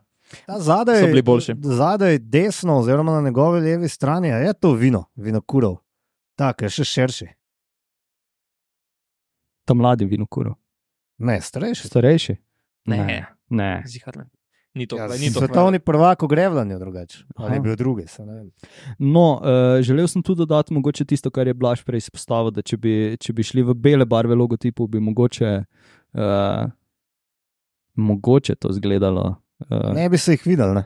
Ta 0.46 0.56
zadaj, 0.58 1.00
So 1.00 1.06
bili 1.06 1.22
boljši. 1.22 1.52
zadaj 1.60 2.18
desno, 2.20 2.78
oziroma 2.78 3.12
na 3.12 3.20
njegovi 3.20 3.60
levi 3.62 3.88
strani, 3.88 4.32
a 4.32 4.38
je 4.38 4.52
to 4.54 4.72
vino, 4.72 5.04
vino 5.14 5.40
kurov. 5.40 5.83
Tako 6.34 6.64
je 6.64 6.70
še 6.70 6.84
širši. 6.84 7.26
Ta 9.64 9.74
mladi 9.74 10.04
vinokuro. 10.04 10.54
Ne, 11.18 11.40
starejši. 11.40 11.88
Starejši? 11.88 12.36
ne, 12.86 12.96
ne. 12.98 13.20
ne. 13.48 13.84
Ni 14.74 14.86
to, 14.86 14.96
Ja, 14.98 15.06
ni 15.08 15.30
to. 15.30 15.38
svetovni 15.38 15.78
prvak 15.78 16.22
v 16.22 16.26
grevljanju 16.26 16.78
drugače. 16.78 17.18
Ali 17.36 17.56
je 17.56 17.60
bil 17.60 17.76
drugi? 17.76 18.06
se 18.06 18.24
ne 18.26 18.34
vem. 18.34 18.48
No, 18.98 19.38
uh, 19.38 19.78
želel 19.80 20.08
sem 20.10 20.22
tudi 20.22 20.38
dodati 20.38 20.74
mogoče 20.74 21.04
tisto, 21.04 21.30
kar 21.30 21.46
je 21.46 21.54
Blaž 21.54 21.84
prej 21.84 22.02
izpostavil, 22.02 22.50
da 22.50 22.62
če 22.62 22.76
bi, 22.76 23.16
če 23.20 23.32
bi 23.32 23.42
šli 23.42 23.62
v 23.62 23.74
bele 23.74 24.04
barve 24.04 24.34
logotipov, 24.34 24.88
bi 24.90 25.00
mogoče, 25.00 25.52
uh, 26.18 26.66
mogoče 27.94 28.54
to 28.54 28.74
izgledalo. 28.74 29.36
Uh, 29.70 29.94
Ne 29.94 30.08
bi 30.10 30.18
se 30.18 30.34
jih 30.34 30.42
videl. 30.46 30.74
Ne? 30.74 30.84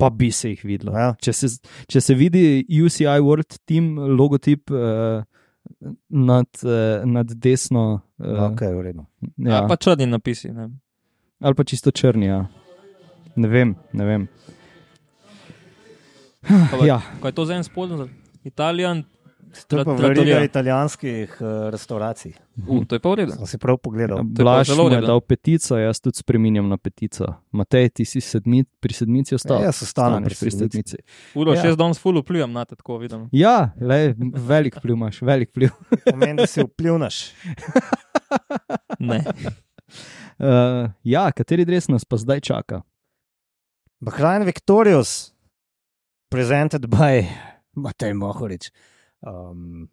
Pa 0.00 0.08
bi 0.10 0.30
se 0.32 0.50
jih 0.50 0.62
videlo. 0.64 0.94
Ja. 0.96 1.10
Če, 1.20 1.32
se, 1.32 1.50
če 1.86 2.00
se 2.00 2.14
vidi 2.16 2.42
UCI 2.80 3.04
World 3.20 3.58
Team 3.68 3.98
logotip 4.16 4.70
uh, 4.72 5.20
nad, 6.08 6.48
uh, 6.64 7.04
nad 7.04 7.28
desno, 7.36 7.84
uh, 8.18 8.26
Okay, 8.50 8.72
v 8.72 8.82
redu. 8.82 9.04
ja, 9.36 9.60
Ja, 9.60 9.66
pa 9.68 9.76
črni 9.76 10.06
napisi. 10.08 10.48
Ne. 10.52 10.70
ali 11.40 11.54
pa 11.54 11.64
čisto 11.64 11.90
črni. 11.90 12.26
Ja. 12.26 12.46
Ne 13.36 13.48
vem, 13.48 13.76
ne 13.92 14.04
vem. 14.04 14.28
Pa, 16.42 16.86
Ja, 16.86 17.00
Ko 17.20 17.28
je 17.28 17.32
to 17.32 17.44
za 17.44 17.54
en 17.54 17.64
spolno, 17.64 18.08
Italijan, 18.44 19.04
To 19.66 19.78
je 19.78 19.84
pa 19.84 19.92
veriga 19.92 20.40
italijanskih 20.40 21.36
uh, 21.36 21.46
restauracij. 21.68 22.32
uh, 22.60 22.84
to 22.86 22.94
je 22.94 23.00
pa 23.00 23.08
v 23.08 23.14
redu. 23.16 23.32
Sem 23.32 23.46
si 23.46 23.58
prav 23.58 23.78
pogledal. 23.78 24.16
to 24.16 24.22
je 24.22 24.30
pa 24.32 24.42
Blaž 24.42 24.66
zelo 24.68 24.84
je 24.84 24.88
v 24.88 24.94
redu. 24.94 25.06
dal 25.06 25.20
petico, 25.20 25.74
jaz 25.74 25.98
tudi 25.98 26.16
spremenjam 26.16 26.68
na 26.68 26.76
petico. 26.76 27.26
Matej, 27.50 27.90
ti 27.90 28.04
si 28.04 28.20
sedmi, 28.20 28.62
pri 28.78 28.94
sedmici 28.94 29.34
ostal. 29.34 29.58
Ja, 29.58 29.64
jaz 29.66 29.82
ostanem 29.82 30.22
pri 30.22 30.34
sedmici. 30.34 31.02
Uro, 31.34 31.52
Ja. 31.52 31.62
šest 31.62 31.74
danes 31.76 31.98
ful 31.98 32.14
vplivam 32.16 32.52
na 32.52 32.64
te, 32.64 32.76
tako 32.76 32.98
vidim. 32.98 33.26
Ja, 33.32 33.74
le, 33.76 34.14
velik 34.20 34.78
vpliv 34.78 34.94
imaš, 34.94 35.18
velik 35.20 35.50
vpliv. 35.50 35.74
Pomeni, 36.06 36.36
da 36.36 36.46
si 36.46 36.62
vplivnaš. 36.62 37.16
Ne. 39.00 39.24
Uh, 40.38 40.86
ja, 41.02 41.32
kateri 41.32 41.64
dres 41.64 41.88
nas 41.88 42.04
pa 42.04 42.16
zdaj 42.16 42.40
čaka? 42.40 42.82
Bahrain 43.98 44.44
Victorious, 44.44 45.32
presented 46.28 46.86
by 46.86 47.24
Matej 47.74 48.14
Mohorič. 48.14 48.70
Um, 49.26 49.88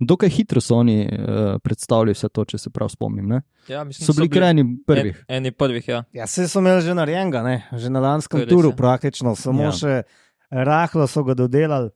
Dokaj 0.00 0.28
hitro 0.28 0.60
so 0.60 0.74
oni 0.76 1.04
uh, 1.06 1.60
predstavili 1.62 2.12
vse 2.12 2.28
to, 2.28 2.44
če 2.44 2.58
se 2.58 2.70
prav 2.70 2.90
spomnim. 2.90 3.28
Ne? 3.30 3.40
Ja, 3.70 3.84
mislim, 3.86 4.06
So 4.06 4.12
bili 4.16 4.28
krajni 4.28 4.64
prvih. 4.86 5.20
En, 5.28 5.36
eni 5.36 5.52
prvih, 5.54 5.88
ja. 5.88 6.02
ja, 6.12 6.26
se 6.26 6.48
so 6.50 6.58
imeli 6.60 6.82
že 6.82 6.96
narejenega, 6.98 7.42
ne? 7.46 7.54
že 7.72 7.90
na 7.94 8.02
lanskem 8.02 8.42
je 8.42 8.48
res, 8.48 8.52
turu, 8.52 8.72
ja. 8.74 8.76
praktično, 8.76 9.36
samo 9.38 9.68
Ja. 9.68 9.72
še 9.72 10.02
rahlo 10.50 11.06
so 11.06 11.22
ga 11.24 11.38
dodelali, 11.38 11.90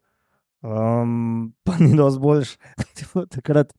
um, 0.63 1.51
pa 1.67 1.75
ni 1.83 1.97
dosti 1.99 2.23
boljš. 2.23 2.55
Takrat 3.35 3.75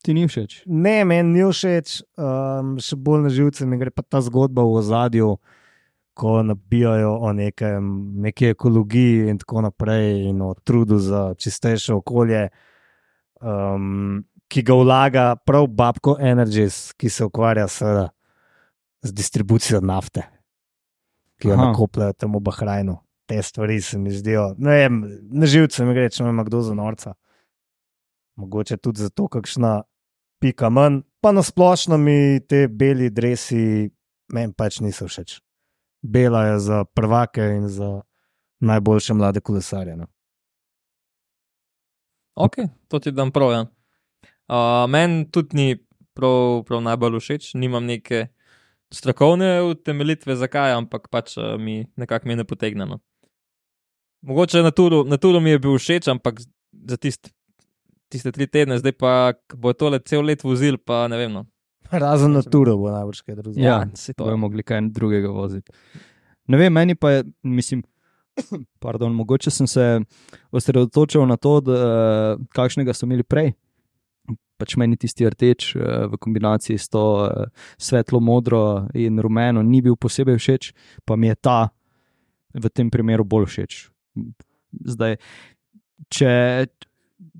Ti 0.00 0.14
ni 0.16 0.24
všeč. 0.24 0.62
Ne, 0.66 1.04
meni 1.04 1.34
ni 1.36 1.44
všeč, 1.44 2.00
um, 2.16 2.78
še 2.80 2.96
bolj 2.96 3.26
na 3.26 3.30
živce 3.30 3.66
mi 3.68 3.76
gre 3.76 3.92
pa 3.92 4.00
ta 4.02 4.22
zgodba 4.24 4.64
v 4.64 4.78
ozadju, 4.80 5.34
ko 6.20 6.42
nabijajo 6.42 7.14
o 7.20 7.32
nekem, 7.32 7.86
neki 8.20 8.50
ekologiji 8.52 9.30
in 9.32 9.38
tako 9.40 9.62
naprej, 9.64 10.26
in 10.28 10.42
o 10.44 10.52
trudu 10.54 10.98
za 11.00 11.34
čistejše 11.34 11.94
okolje, 11.94 12.48
um, 13.40 14.20
ki 14.48 14.62
ga 14.62 14.76
vlaga 14.76 15.24
prav 15.46 15.66
Babko 15.66 16.18
Energies, 16.20 16.92
ki 16.92 17.08
se 17.08 17.24
ukvarja 17.24 17.68
seveda 17.68 18.08
z 19.02 19.16
distribucijo 19.16 19.80
nafte, 19.80 20.26
ki 21.40 21.48
jo 21.48 21.56
Aha. 21.56 21.70
nakopljajo 21.70 22.12
tam 22.12 22.36
v 22.36 22.44
Bahrajnu. 22.50 22.98
Te 23.26 23.42
stvari 23.42 23.80
se 23.80 23.98
mi 23.98 24.12
zdijo, 24.12 24.50
ne 24.58 24.76
vem, 24.76 25.02
na 25.32 25.46
živce 25.46 25.86
mi 25.86 25.94
gre, 25.96 26.10
če 26.10 26.26
me 26.26 26.34
ima 26.36 26.44
kdo 26.44 26.60
za 26.66 26.74
norca. 26.74 27.14
Mogoče 28.36 28.76
tudi 28.76 29.06
zato, 29.06 29.28
kakšna 29.28 29.78
pika 30.42 30.68
manj, 30.68 31.00
pa 31.20 31.32
nasplošno 31.32 31.96
mi 31.96 32.40
te 32.48 32.66
beli 32.68 33.08
dresi, 33.10 33.88
meni 34.34 34.52
pač 34.52 34.82
niso 34.84 35.08
všeč. 35.08 35.40
Bela 36.02 36.44
je 36.44 36.58
za 36.58 36.84
prvake 36.84 37.40
in 37.40 37.68
za 37.68 38.00
najboljše 38.60 39.14
mlade 39.14 39.40
kolesarje. 39.40 39.96
No. 39.96 40.06
Ok, 42.34 42.54
to 42.88 42.98
ti 42.98 43.10
dam 43.10 43.30
prav. 43.30 43.52
Ja. 43.52 43.66
Uh, 44.48 44.90
Meni 44.90 45.30
tudi 45.30 45.56
ni 45.56 45.86
prav, 46.14 46.62
prav 46.66 46.82
najbolj 46.82 47.20
všeč, 47.20 47.54
nimam 47.54 47.84
neke 47.84 48.26
strokovne 48.92 49.62
utemeljitve, 49.62 50.36
zakaj, 50.36 50.72
ampak 50.72 51.08
pač 51.08 51.36
uh, 51.38 51.54
mi 51.58 51.84
nekako 51.96 52.28
mi 52.28 52.36
ne 52.36 52.44
potegne. 52.44 52.86
No. 52.86 52.98
Mogoče 54.22 54.62
na 54.62 54.70
turu, 54.70 55.04
na 55.04 55.16
turu 55.16 55.40
mi 55.40 55.50
je 55.50 55.58
bil 55.58 55.78
všeč, 55.78 56.08
ampak 56.08 56.40
za 56.88 56.96
tist, 56.96 57.30
tiste 58.08 58.32
tri 58.32 58.46
tedne, 58.46 58.78
zdaj 58.78 58.92
pa 58.98 59.32
bo 59.54 59.72
tole 59.72 60.00
cel 60.04 60.24
let 60.26 60.44
vozil, 60.44 60.78
pa 60.78 61.06
ne 61.08 61.20
vem. 61.20 61.32
No. 61.32 61.46
Razen 61.90 62.32
na 62.32 62.42
turu 62.42 62.76
bo 62.78 62.90
najbrž 62.90 63.22
kaj 63.26 63.40
drugega. 63.40 63.66
Ja, 63.66 63.78
se 63.94 64.14
bojo 64.18 64.36
mogli 64.36 64.62
kaj 64.62 64.82
drugega 64.94 65.30
voziti. 65.34 65.72
Ne 66.50 66.58
vem, 66.58 66.72
meni 66.72 66.94
pa 66.94 67.10
je, 67.10 67.24
mislim, 67.42 67.82
pardon, 68.84 69.14
mogoče 69.14 69.50
sem 69.50 69.66
se 69.66 70.00
osredotočil 70.50 71.26
na 71.26 71.36
to, 71.36 71.60
da, 71.60 71.76
kakšnega 72.54 72.94
so 72.94 73.06
imeli 73.06 73.26
prej. 73.26 73.52
Pač 74.60 74.76
meni 74.76 74.98
tisti 75.00 75.24
rdeč 75.30 75.70
eh, 75.74 76.06
v 76.12 76.18
kombinaciji 76.20 76.78
s 76.78 76.90
to 76.92 77.04
eh, 77.26 77.46
svetlo 77.80 78.20
modro 78.20 78.88
in 78.94 79.18
rumeno 79.18 79.62
ni 79.64 79.80
bil 79.82 79.96
posebej 79.96 80.36
všeč, 80.36 80.72
pa 81.04 81.16
mi 81.16 81.30
je 81.30 81.38
ta 81.40 81.60
v 82.54 82.68
tem 82.68 82.90
primeru 82.90 83.24
bolj 83.24 83.48
všeč. 83.48 83.78
Zdaj, 84.94 85.16
če, 86.12 86.32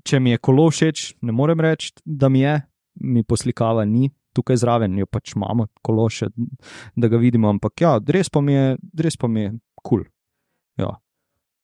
če 0.07 0.19
mi 0.19 0.33
je 0.33 0.41
kolo 0.41 0.69
všeč, 0.71 1.21
ne 1.21 1.35
morem 1.35 1.61
reči, 1.61 1.93
da 2.05 2.29
mi 2.29 2.41
je, 2.41 2.57
mi 3.05 3.23
poslikava 3.23 3.85
ni. 3.85 4.09
Tukaj 4.31 4.61
zraven 4.61 4.95
jo 4.99 5.07
pač 5.11 5.33
imamo, 5.35 5.67
kolo 5.83 6.07
še, 6.09 6.29
da 6.95 7.09
ga 7.11 7.19
vidimo, 7.19 7.49
ampak 7.51 7.83
ja, 7.83 7.97
res 8.07 8.31
pa 8.31 8.39
mi 8.41 8.55
je, 8.55 8.75
res 9.03 9.19
pa 9.19 9.27
mi 9.27 9.41
je 9.43 9.49
kul. 9.51 10.05
Cool. 10.05 10.05
Ja. 10.79 10.91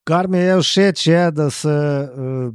Kar 0.08 0.28
mi 0.32 0.40
je 0.40 0.58
všeč, 0.62 1.08
je, 1.08 1.22
da 1.32 1.50
se 1.52 1.70
uh, 1.70 2.52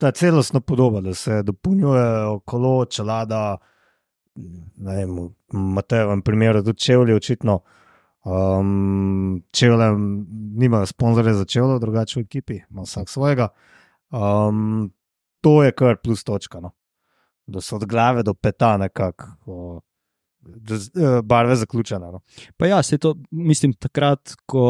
ta 0.00 0.10
celostna 0.16 0.60
podoba, 0.60 1.00
da 1.00 1.14
se 1.14 1.42
dopolnjujejo 1.42 2.40
kolo, 2.44 2.84
čelada, 2.84 3.58
ne 4.36 4.96
vem, 4.96 5.14
v 5.52 5.62
Matejevem 5.76 6.22
primeru 6.22 6.62
tudi 6.64 6.80
čevlji, 6.80 7.14
očitno. 7.14 7.60
Um, 8.24 9.42
čevlje 9.56 9.88
nimajo 10.60 10.86
sponzorje 10.86 11.34
za 11.34 11.44
čevlje, 11.44 11.78
drugače 11.80 12.20
v 12.20 12.24
ekipi, 12.24 12.58
ima 12.70 12.84
vsak 12.84 13.08
svojega. 13.08 13.48
Um, 14.12 14.90
to 15.40 15.62
je 15.64 15.72
kar 15.72 15.96
plus 16.04 16.24
točka. 16.24 16.60
No. 16.60 16.72
Da 17.50 17.60
so 17.60 17.76
od 17.76 17.84
glave 17.84 18.22
do 18.22 18.34
peta 18.34 18.76
nekako. 18.76 19.80
eh, 20.96 21.22
Barve 21.24 21.56
zaključene. 21.56 22.06
No. 22.06 22.20
Pa 22.56 22.66
ja, 22.66 22.82
se 22.82 22.98
to, 22.98 23.14
mislim, 23.30 23.72
takrat, 23.72 24.34
ko, 24.46 24.64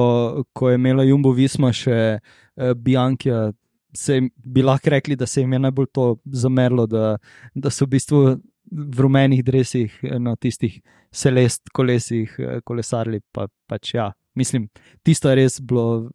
ko 0.52 0.70
je 0.70 0.74
imela 0.74 1.04
Jumbo 1.04 1.32
Visma 1.32 1.72
še 1.72 2.18
eh, 2.56 2.74
Bianca, 2.76 3.52
se 3.92 4.14
jim- 4.14 4.30
bi 4.36 4.62
lahko 4.62 4.90
rekli, 4.90 5.16
da 5.16 5.26
se 5.26 5.40
jim 5.40 5.52
je 5.52 5.58
najbolj 5.58 5.86
to 5.92 6.04
zamerlo, 6.26 6.86
da, 6.86 7.16
da 7.54 7.70
so 7.70 7.84
v 7.84 7.88
bistvu 7.88 8.22
v 8.70 9.00
rumenih 9.00 9.44
dresih 9.44 9.98
eh, 10.02 10.18
na 10.18 10.36
tistih 10.36 10.80
celest 11.12 11.68
kolesih 11.74 12.34
eh, 12.38 12.60
kolesarili. 12.64 13.20
Pa, 13.32 13.46
pač 13.66 13.94
ja, 13.94 14.12
mislim, 14.34 14.68
tisto 15.02 15.30
je 15.30 15.36
res 15.36 15.60
bilo 15.60 16.10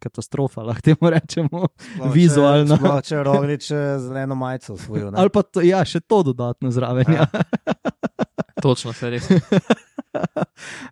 katastrofa, 0.00 0.64
lahko 0.66 0.84
temu 0.90 1.10
rečemo. 1.12 1.68
Vizualno. 2.14 2.78
Sploh, 2.80 3.00
če 3.06 3.22
roglič 3.26 3.70
zeleno 4.02 4.38
majico 4.38 4.74
usvojil. 4.74 5.10
Ali 5.14 5.32
pa 5.32 5.44
to, 5.46 5.64
ja, 5.64 5.84
še 5.84 6.00
to 6.00 6.22
dodatno 6.32 6.72
zraven. 6.74 7.12
Ja. 7.14 7.28
Točno, 8.64 8.92
se 8.92 9.10
res. 9.10 9.28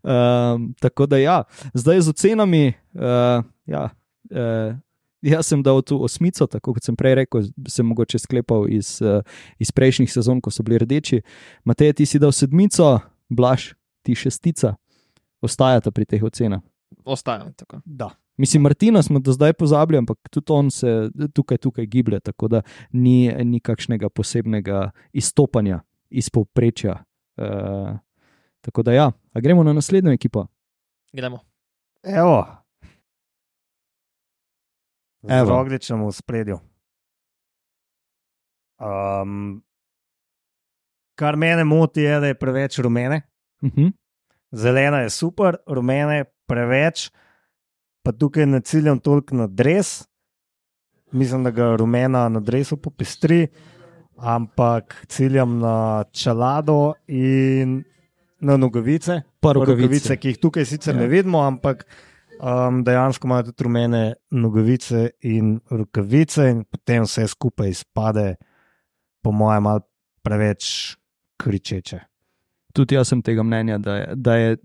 um, 0.03 0.75
tako 0.85 1.07
da, 1.07 1.19
ja, 1.19 1.43
zdaj 1.75 2.01
z 2.01 2.09
ocenami. 2.09 2.73
Uh, 2.95 3.45
ja, 3.67 3.89
uh, 4.31 4.77
jaz 5.23 5.47
sem 5.47 5.63
dal 5.63 5.83
tu 5.83 5.99
osmico, 6.05 6.47
tako 6.47 6.75
kot 6.77 6.85
sem 6.85 6.97
prej 6.97 7.19
rekel, 7.23 7.49
sem 7.69 7.87
mogoče 7.87 8.21
sklepal 8.23 8.69
iz, 8.73 8.99
uh, 9.05 9.21
iz 9.59 9.73
prejšnjih 9.75 10.13
sezon, 10.13 10.41
ko 10.41 10.53
so 10.55 10.65
bili 10.67 10.81
rdeči. 10.85 11.23
Matej, 11.69 11.93
ti 11.99 12.07
si 12.07 12.21
dal 12.23 12.33
sedmico, 12.33 12.99
blaš, 13.29 13.73
ti 14.07 14.17
šestica. 14.17 14.77
Ostajata 15.45 15.93
pri 15.95 16.09
teh 16.09 16.23
ocenah. 16.25 16.63
Ostajam 17.05 17.53
tako. 17.55 17.81
Da. 17.85 18.11
Mislim, 18.39 18.63
Martina 18.63 19.03
smo 19.03 19.19
do 19.19 19.33
zdaj 19.33 19.53
pozabili, 19.53 19.99
ampak 19.99 20.19
tudi 20.31 20.53
on 20.53 20.71
se 20.71 21.11
tukaj, 21.35 21.59
tukaj 21.59 21.87
giblje, 21.87 22.21
tako 22.21 22.49
da 22.49 22.63
ni, 22.93 23.33
ni 23.45 23.61
kakšnega 23.61 24.09
posebnega 24.09 24.91
izstopanja 25.13 25.81
iz 26.11 26.31
povprečja. 26.31 27.03
Uh, 27.37 27.99
tako 28.61 28.83
da, 28.83 28.93
ja, 28.93 29.13
A 29.39 29.41
gremo 29.41 29.63
na 29.63 29.73
naslednjo 29.73 30.13
ekipo. 30.13 30.47
Gremo. 31.13 31.39
Evo. 32.03 32.47
Z 35.23 35.31
Evo. 35.31 35.51
rogličem 35.51 36.03
v 36.07 36.13
spredju. 36.13 36.59
Um, 38.79 39.63
kar 41.15 41.37
mene 41.37 41.65
moti, 41.65 42.03
je, 42.03 42.21
da 42.21 42.27
je 42.27 42.39
preveč 42.39 42.79
rumene. 42.79 43.23
Uh 43.63 43.71
-huh. 43.71 43.93
Zelena 44.51 44.99
je 45.01 45.11
super, 45.11 45.57
rumene 45.67 46.25
preveč, 46.47 47.11
pa 48.09 48.13
tukaj 48.13 48.47
ne 48.47 48.61
ciljam 48.61 48.99
toliko 48.99 49.37
na 49.37 49.47
dres. 49.47 50.07
Mislim, 51.13 51.43
da 51.45 51.51
ga 51.51 51.77
rumena 51.77 52.29
na 52.29 52.41
dresu 52.41 52.77
popestri, 52.77 53.47
ampak 54.17 55.05
ciljam 55.09 55.59
na 55.59 56.05
čelado 56.13 56.95
in 57.07 57.83
na 58.41 58.57
nogavice. 58.57 59.21
Pa 59.41 59.53
rokavice, 59.53 60.17
ki 60.17 60.33
jih 60.33 60.41
tukaj 60.41 60.65
sicer 60.65 60.97
ja. 60.97 61.03
ne 61.03 61.09
vidimo, 61.13 61.43
ampak 61.45 61.85
um, 62.41 62.81
dejansko 62.85 63.29
imajo 63.29 63.51
tudi 63.51 63.69
rumene 63.69 64.03
nogavice 64.31 65.11
in 65.21 65.59
rokavice, 65.71 66.49
in 66.49 66.65
potem 66.65 67.05
vse 67.05 67.29
skupaj 67.29 67.77
izpade, 67.77 68.29
po 69.21 69.37
mojem, 69.37 69.69
malo 69.69 69.85
preveč 70.25 70.97
kričeče. 71.37 72.07
Tudi 72.79 72.95
jaz 72.95 73.11
sem 73.11 73.23
tega 73.27 73.43
mnenja, 73.43 73.79
da 73.83 73.97
je, 73.97 74.11
da 74.15 74.35
je 74.39 74.57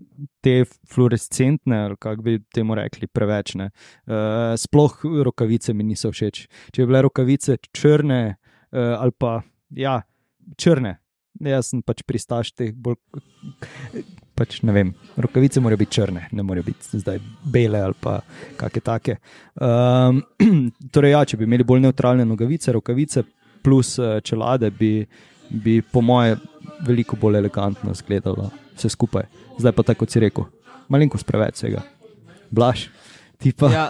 te 0.44 0.52
fluorescentne, 0.90 1.80
ali 1.88 1.96
kako 1.98 2.22
bi 2.22 2.36
temu 2.54 2.76
rekli, 2.78 3.08
preveč. 3.10 3.56
Uh, 3.58 4.54
sploh 4.60 5.00
rokavice 5.26 5.74
mi 5.74 5.86
niso 5.88 6.12
všeč. 6.14 6.44
Če 6.70 6.84
bi 6.84 6.92
bile 6.92 7.02
rokavice 7.08 7.58
črne 7.74 8.20
uh, 8.30 8.94
ali 9.00 9.14
pa 9.18 9.40
ja, 9.74 9.98
črne, 10.60 10.98
jaz 11.42 11.72
sem 11.72 11.82
pač 11.82 12.04
pristaš 12.06 12.52
teh 12.54 12.70
bolj. 12.74 13.00
Pač 14.34 14.58
ne 14.66 14.74
vem, 14.74 14.88
rokavice 15.18 15.62
morajo 15.62 15.78
biti 15.84 15.94
črne, 16.00 16.24
ne 16.34 16.42
morejo 16.46 16.66
biti 16.66 16.98
zdaj 16.98 17.20
bele 17.54 17.82
ali 17.86 17.94
pa 18.00 18.16
kakšne 18.58 18.82
take. 18.82 19.18
Um, 19.54 20.22
torej, 20.94 21.14
ja, 21.14 21.22
če 21.26 21.38
bi 21.38 21.46
imeli 21.46 21.66
bolj 21.66 21.84
neutralne 21.84 22.26
nogavice, 22.26 22.74
rokavice 22.74 23.22
plus 23.64 23.94
uh, 23.98 24.18
čelade, 24.26 24.72
bi, 24.74 24.96
bi 25.50 25.82
po 25.82 26.00
moje 26.00 26.36
veliko 26.80 27.16
bolj 27.16 27.38
elegantno 27.38 27.92
izgledalo 27.92 28.50
vse 28.76 28.88
skupaj. 28.88 29.26
Zdaj 29.58 29.72
pa 29.72 29.82
tako, 29.82 29.98
kot 30.00 30.10
si 30.10 30.20
rekel, 30.20 30.44
malenkost 30.88 31.26
preveč 31.26 31.54
vsega. 31.56 31.82
Blaž, 32.50 32.86
ti 33.38 33.52
pa. 33.52 33.70
Ja, 33.70 33.84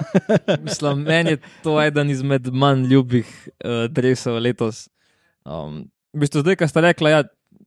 mislim, 0.60 1.02
meni 1.02 1.30
je 1.30 1.38
to 1.62 1.80
eden 1.82 2.10
izmed 2.10 2.46
manj 2.48 2.86
ljubih 2.86 3.28
uh, 3.54 3.86
drevesov 3.88 4.38
letos. 4.38 4.88
Um, 5.44 5.84
v 6.12 6.20
bistvu, 6.20 6.40
zdaj, 6.40 6.56
ko 6.56 6.68
ste 6.68 6.80
rekli, 6.80 7.10
ja, 7.10 7.22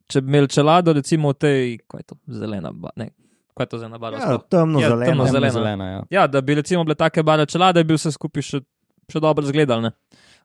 če 0.07 0.21
bi 0.21 0.31
imeli 0.31 0.49
čelado, 0.49 0.93
recimo 0.93 1.33
v 1.33 1.37
tej, 1.37 1.59
kaj 1.85 1.99
je 1.99 2.07
to, 2.07 2.15
zelena, 2.31 2.71
ba, 2.71 2.89
ne, 2.95 3.11
kaj 3.53 3.65
je 3.65 3.69
to 3.69 3.77
za 3.77 3.87
nabaro? 3.87 4.17
Ja, 4.17 4.37
temno 4.39 4.79
Ja, 4.79 4.89
zeleno. 4.89 5.05
temno 5.05 5.25
zelena. 5.27 5.53
zelena 5.53 5.85
ja. 5.87 5.99
Ja, 6.11 6.27
da 6.27 6.41
bi 6.41 6.55
recimo 6.55 6.83
bile 6.83 6.95
take 6.95 7.23
barve 7.23 7.45
čelade, 7.45 7.83
bi 7.83 7.93
vse 7.93 8.11
skupaj 8.11 8.41
še, 8.43 8.61
še 9.07 9.19
dobro 9.19 9.45
izgledalo. 9.45 9.81
ne. 9.81 9.91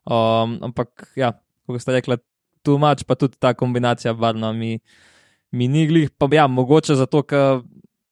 Um, 0.02 0.58
ampak, 0.62 1.12
ja, 1.16 1.32
kot 1.66 1.80
ste 1.80 1.94
rekli, 1.94 2.16
tu 2.62 2.78
mač, 2.78 3.04
pa 3.06 3.16
tudi 3.18 3.38
ta 3.40 3.54
kombinacija 3.54 4.14
barvna 4.14 4.52
mi, 4.56 4.78
mi 5.52 5.68
ni 5.68 5.86
glih. 5.90 6.10
Pa 6.18 6.28
ja, 6.32 6.46
mogoče 6.50 6.96
zato, 6.98 7.22
ker 7.26 7.62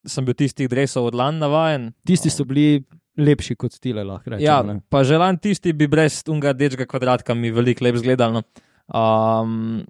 sem 0.09 0.25
bil 0.25 0.37
tistih 0.39 0.69
drevesov 0.71 1.11
od 1.11 1.19
lan 1.19 1.39
navajen. 1.41 1.91
Tisti 2.09 2.33
so 2.33 2.47
bili 2.49 2.83
lepši 3.21 3.57
kot 3.61 3.77
tile, 3.83 4.05
lahko 4.07 4.35
rečemo. 4.35 4.47
Ja, 4.47 4.61
ne. 4.67 4.81
pa 4.89 5.03
želan 5.05 5.39
tisti 5.39 5.73
bi 5.77 5.89
brez 5.91 6.23
unga 6.31 6.53
dečga 6.57 6.87
kvadratka 6.89 7.35
mi 7.35 7.51
veliko 7.53 7.85
lep 7.85 7.99
zgledal. 8.01 8.39
No. 8.39 8.43
Um, 8.91 9.83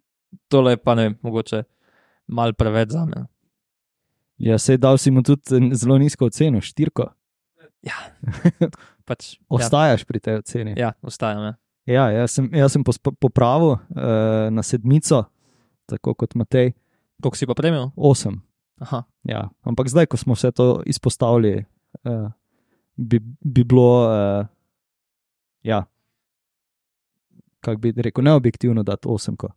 tole 0.51 0.77
pa 0.77 0.97
ne 0.99 1.13
mogoče 1.23 1.63
mal 2.31 2.53
preveč 2.55 2.91
za 2.95 3.05
me. 3.07 3.25
ja, 4.39 4.59
sej 4.59 4.79
dal 4.81 4.99
si 4.99 5.11
mu 5.11 5.23
tudi 5.23 5.75
zelo 5.77 5.99
nizko 5.99 6.31
oceno, 6.31 6.61
štirko. 6.61 7.11
Pač, 9.09 9.35
ja, 9.35 9.47
Ostajaš 9.57 10.05
pri 10.05 10.21
tej 10.21 10.41
oceni. 10.43 10.75
ja, 10.79 10.93
ostajam. 11.03 11.51
Ja. 11.51 11.55
Ja, 11.91 12.07
jaz 12.15 12.37
sem, 12.39 12.47
jaz 12.55 12.75
sem 12.77 12.85
popravil 13.21 13.75
uh, 13.75 13.81
na 14.55 14.63
sedmico, 14.63 15.25
tako 15.91 16.15
kot 16.15 16.37
Matej, 16.39 16.73
Koliko 17.23 17.37
si 17.37 17.47
pa 17.47 17.55
premijo? 17.55 17.91
osem. 17.97 18.41
Aha. 18.81 19.03
Ja. 19.29 19.49
Ampak 19.67 19.91
zdaj, 19.91 20.07
ko 20.07 20.17
smo 20.17 20.35
vse 20.39 20.53
to 20.55 20.83
izpostavili, 20.87 21.65
uh, 22.05 22.31
bi, 22.97 23.19
bi 23.41 23.65
bilo, 23.65 24.07
uh, 24.07 24.47
ja, 25.63 25.85
kako 27.61 27.81
bi 27.81 27.93
rekel, 27.97 28.25
neobjektivno 28.25 28.83
dati 28.83 29.09
osemko. 29.11 29.51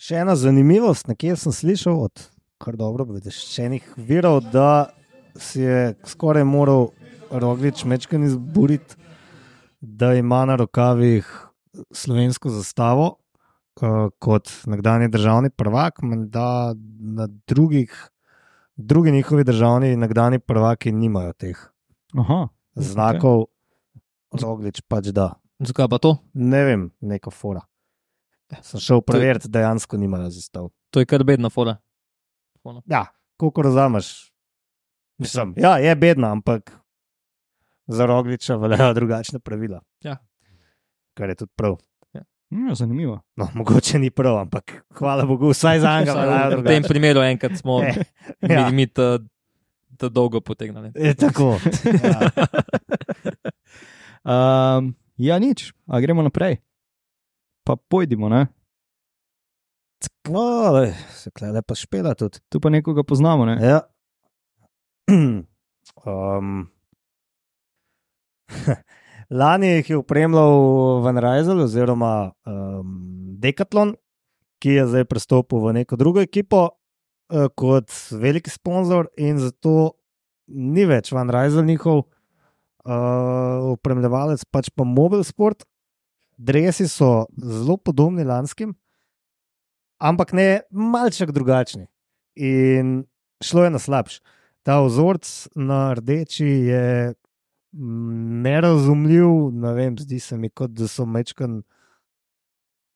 Še 0.00 0.22
ena 0.24 0.34
zanimivost, 0.36 1.06
nekje 1.06 1.36
sem 1.36 1.52
slišal 1.52 2.00
od 2.08 2.24
kar 2.60 2.76
dobro 2.80 3.04
obveščenih 3.04 3.92
virov, 4.08 4.40
da 4.52 4.90
si 5.36 5.60
je 5.60 5.92
skoraj 6.08 6.44
moral 6.48 6.88
roglič 7.30 7.84
mečkan 7.84 8.24
izburiti, 8.24 8.96
da 9.80 10.14
ima 10.14 10.44
na 10.44 10.56
rokavih 10.56 11.46
slovensko 11.90 12.50
zastavo 12.50 13.16
eh, 13.82 14.08
kot 14.18 14.50
nekdani 14.66 15.08
državni 15.08 15.50
prvak, 15.50 15.98
da 16.26 16.74
na 17.00 17.28
drugih, 17.46 18.10
drugi 18.76 19.12
njihovi 19.12 19.44
državni 19.44 19.96
nekdani 19.96 20.38
prvaki 20.38 20.92
nimajo 20.92 21.32
teh 21.32 21.58
Aha, 22.18 22.48
znakov, 22.74 23.44
roglič 24.42 24.80
pač 24.88 25.12
da. 25.14 25.34
Zakaj 25.60 25.88
pa 25.88 25.98
to? 25.98 26.16
Ne 26.34 26.64
vem, 26.64 26.90
neko 27.00 27.30
fora. 27.30 27.60
Sem 28.62 28.80
šel 28.80 29.02
preveriti, 29.06 29.48
dejansko 29.48 29.96
nimajo 29.96 30.30
zastav. 30.30 30.70
To 30.90 31.00
je 31.00 31.06
kar 31.06 31.24
bedna 31.24 31.50
fora. 31.50 31.76
Ja, 32.86 33.06
kako 33.38 33.62
razumeš? 33.62 34.32
Mislim, 35.18 35.54
ja, 35.56 35.76
je 35.78 35.94
bedna, 35.96 36.32
ampak 36.32 36.79
za 37.90 38.06
rogliča 38.06 38.56
veljajo 38.56 38.94
drugačne 38.94 39.38
pravila. 39.38 39.80
Ja. 40.02 40.16
Kar 41.14 41.28
je 41.28 41.34
tudi 41.34 41.52
prav. 41.56 41.76
ja, 42.14 42.74
zanimivo. 42.74 43.20
No, 43.36 43.48
mogoče 43.54 43.98
ni 43.98 44.10
prav, 44.10 44.38
ampak 44.38 44.84
hvala 44.90 45.26
Bogu, 45.26 45.50
vsaj 45.50 45.80
za 45.80 45.98
veljajo 45.98 46.60
V 46.60 46.64
tem 46.64 46.82
primeru 46.82 47.20
enkrat 47.20 47.58
smo 47.58 47.78
mi, 47.78 47.92
ja. 48.54 48.70
mi 48.70 48.86
to, 48.86 49.18
to 49.96 50.08
dolgo 50.08 50.40
potegnili. 50.40 50.92
Je 50.94 51.14
tako. 51.14 51.58
Ja. 51.84 52.30
Um, 54.24 54.94
ja, 55.28 55.38
nič, 55.38 55.72
a 55.86 56.00
gremo 56.00 56.22
naprej. 56.22 56.56
Pa 57.64 57.76
pojdimo, 57.76 58.28
ne? 58.28 58.46
Lej, 60.72 60.94
se 61.12 61.30
klede 61.30 61.62
pa 61.62 61.74
špela 61.74 62.14
tudi. 62.14 62.38
Tu 62.48 62.60
pa 62.60 62.70
nekoga 62.70 63.02
poznamo, 63.02 63.44
ne? 63.44 63.58
Ja. 63.60 63.80
um, 65.10 66.66
lani 69.40 69.66
jih 69.76 69.90
je 69.90 69.98
upremljal 70.00 70.54
Van 71.04 71.18
Rijzel 71.18 71.62
oziroma 71.64 72.32
um, 72.46 72.94
Decathlon, 73.40 73.94
ki 74.60 74.76
je 74.76 74.86
zdaj 74.86 75.06
prestopil 75.08 75.62
v 75.64 75.78
neko 75.80 75.96
drugo 75.96 76.20
ekipo 76.20 76.66
uh, 76.68 77.48
kot 77.56 77.90
veliki 78.12 78.52
sponzor 78.52 79.08
in 79.16 79.40
zato 79.40 79.94
ni 80.46 80.84
več 80.88 81.12
Van 81.14 81.30
Rijzel 81.30 81.64
njihov 81.64 82.04
uh, 82.84 83.70
upremljevalec, 83.72 84.44
pač 84.50 84.70
pa 84.74 84.84
Mobile 84.84 85.24
Sport. 85.24 85.64
Dresi 86.40 86.86
so 86.88 87.26
zelo 87.36 87.76
podobni 87.76 88.24
lanskim, 88.24 88.72
ampak 90.00 90.32
ne 90.32 90.62
malček 90.72 91.34
drugačni. 91.36 91.84
In 92.40 93.02
šlo 93.44 93.66
je 93.66 93.72
na 93.74 93.80
slabš. 93.82 94.22
Ta 94.64 94.78
vzorc 94.80 95.28
na 95.52 95.92
rdeči 95.96 96.48
je 96.70 97.12
nerazumljiv, 97.72 99.28
ne 99.52 99.74
vem, 99.74 99.98
zdi 99.98 100.20
se 100.20 100.38
mi, 100.38 100.50
kot 100.50 100.72
da 100.74 100.88
so 100.88 101.06
mečkan 101.06 101.62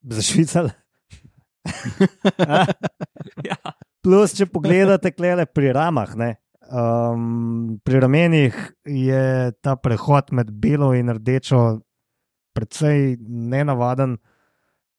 zašvicali. 0.02 0.74
Ja. 3.44 3.56
Plus, 4.04 4.34
če 4.36 4.44
pogledate 4.52 5.08
klele 5.16 5.46
pri 5.48 5.70
ramah, 5.72 6.10
ne, 6.20 6.34
Um, 6.72 7.80
pri 7.84 8.00
ramenih 8.00 8.54
je 8.88 9.52
ta 9.60 9.76
prehod 9.76 10.32
med 10.32 10.48
belo 10.50 10.94
in 10.96 11.12
rdečo 11.12 11.80
precej 12.56 13.16
nenavaden. 13.20 14.16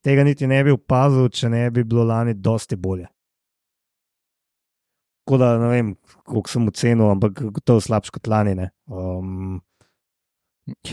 Tega 0.06 0.24
niti 0.24 0.48
ne 0.48 0.62
bi 0.64 0.76
opazil, 0.76 1.30
če 1.34 1.50
ne 1.50 1.64
bi 1.74 1.84
bilo 1.84 2.04
lani 2.06 2.36
dosti 2.38 2.78
bolje. 2.78 3.08
Tako 5.26 5.38
da 5.42 5.56
ne 5.58 5.68
vem, 5.72 5.96
koliko 6.24 6.50
sem 6.50 6.68
ocenil, 6.70 7.08
ampak 7.10 7.40
to 7.66 7.80
je 7.80 7.82
slabše 7.82 8.14
kot 8.14 8.28
lani. 8.30 8.56
ne. 8.56 8.70
Um, 8.86 9.62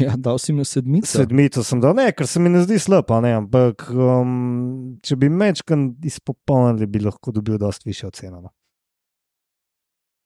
Ja, 0.00 0.16
dal 0.16 0.38
si 0.38 0.52
mi 0.52 0.64
sedmico. 0.64 1.06
sedmico 1.06 1.62
sem 1.64 1.80
dal, 1.80 1.94
ne, 1.96 2.10
ker 2.12 2.26
se 2.28 2.40
mi 2.40 2.50
ne 2.52 2.60
zdi 2.60 2.76
slab, 2.78 3.08
a 3.08 3.20
ne, 3.24 3.30
ampak 3.40 3.86
um, 3.96 4.98
če 5.00 5.16
bi 5.16 5.30
mečkan 5.32 5.86
izpopolnili, 6.04 6.88
bi 6.92 7.00
lahko 7.00 7.32
dobil 7.32 7.56
dosti 7.58 7.88
više 7.88 8.06
oceno. 8.06 8.40
no. 8.40 8.50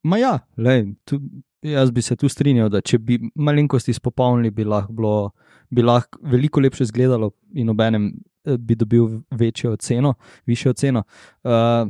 Ma 0.03 0.19
ja, 0.19 0.33
lej, 0.57 0.89
tu, 1.05 1.21
jaz 1.63 1.91
bi 1.91 2.03
se 2.03 2.17
tu 2.17 2.29
strinjal, 2.29 2.69
da 2.71 2.81
če 2.81 2.99
bi 2.99 3.21
malenkosti 3.35 3.95
izpopolnili, 3.95 4.51
bi 4.51 4.67
lahko, 4.67 4.93
bilo, 4.93 5.31
bi 5.71 5.83
lahko 5.83 6.19
veliko 6.23 6.61
lepše 6.61 6.87
izgledalo 6.87 7.31
in 7.55 7.71
obenem 7.71 8.11
eh, 8.45 8.59
bi 8.59 8.75
dobil 8.75 9.21
večjo 9.31 9.73
oceno, 9.79 10.15
višjo 10.47 10.75
oceno. 10.75 11.05
Uh, 11.43 11.87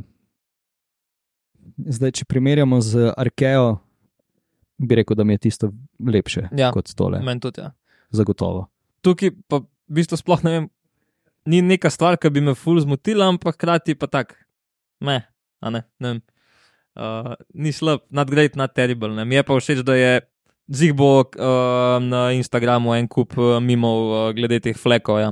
zdaj, 1.77 2.11
če 2.21 2.25
primerjamo 2.29 2.79
z 2.81 3.11
Arkeo, 3.17 3.77
bi 4.77 4.97
rekel, 4.99 5.17
da 5.17 5.23
mi 5.23 5.37
je 5.37 5.45
tisto 5.49 5.71
lepše 5.99 6.49
Ja. 6.57 6.71
kot 6.71 6.89
tole. 6.95 7.21
Meni 7.25 7.41
tudi. 7.41 7.61
Ja. 7.61 7.73
Zagotovo. 8.13 8.67
Tukaj 9.01 9.33
pa 9.49 9.61
v 9.61 9.99
bistvu 9.99 10.17
sploh 10.19 10.43
ne 10.43 10.51
vem, 10.51 10.65
ni 11.47 11.61
neka 11.61 11.89
stvar, 11.89 12.17
ki 12.19 12.29
bi 12.33 12.43
me 12.43 12.55
ful 12.55 12.79
zmotila, 12.83 13.27
ampak 13.31 13.55
hkrati 13.55 13.95
pa 13.95 14.07
tak, 14.11 14.35
ne, 15.01 15.21
a 15.61 15.69
ne, 15.73 15.83
ne 15.99 16.07
vem. 16.15 16.21
Uh, 16.97 17.35
ni 17.53 17.69
slab, 17.69 18.01
not 18.09 18.29
great, 18.29 18.55
not 18.57 18.73
terrible. 18.73 19.13
Ne. 19.13 19.25
Mi 19.25 19.37
je 19.37 19.43
pa 19.45 19.53
všeč, 19.53 19.83
da 19.85 19.93
je 19.93 20.21
zig 20.73 20.95
bo 20.97 21.21
uh, 21.21 22.01
na 22.01 22.31
Instagramu 22.33 22.95
en 22.97 23.07
kup 23.07 23.37
uh, 23.37 23.59
mimov 23.61 23.99
uh, 24.09 24.21
glede 24.35 24.59
teh 24.65 24.77
flekov, 24.77 25.21
ja. 25.21 25.29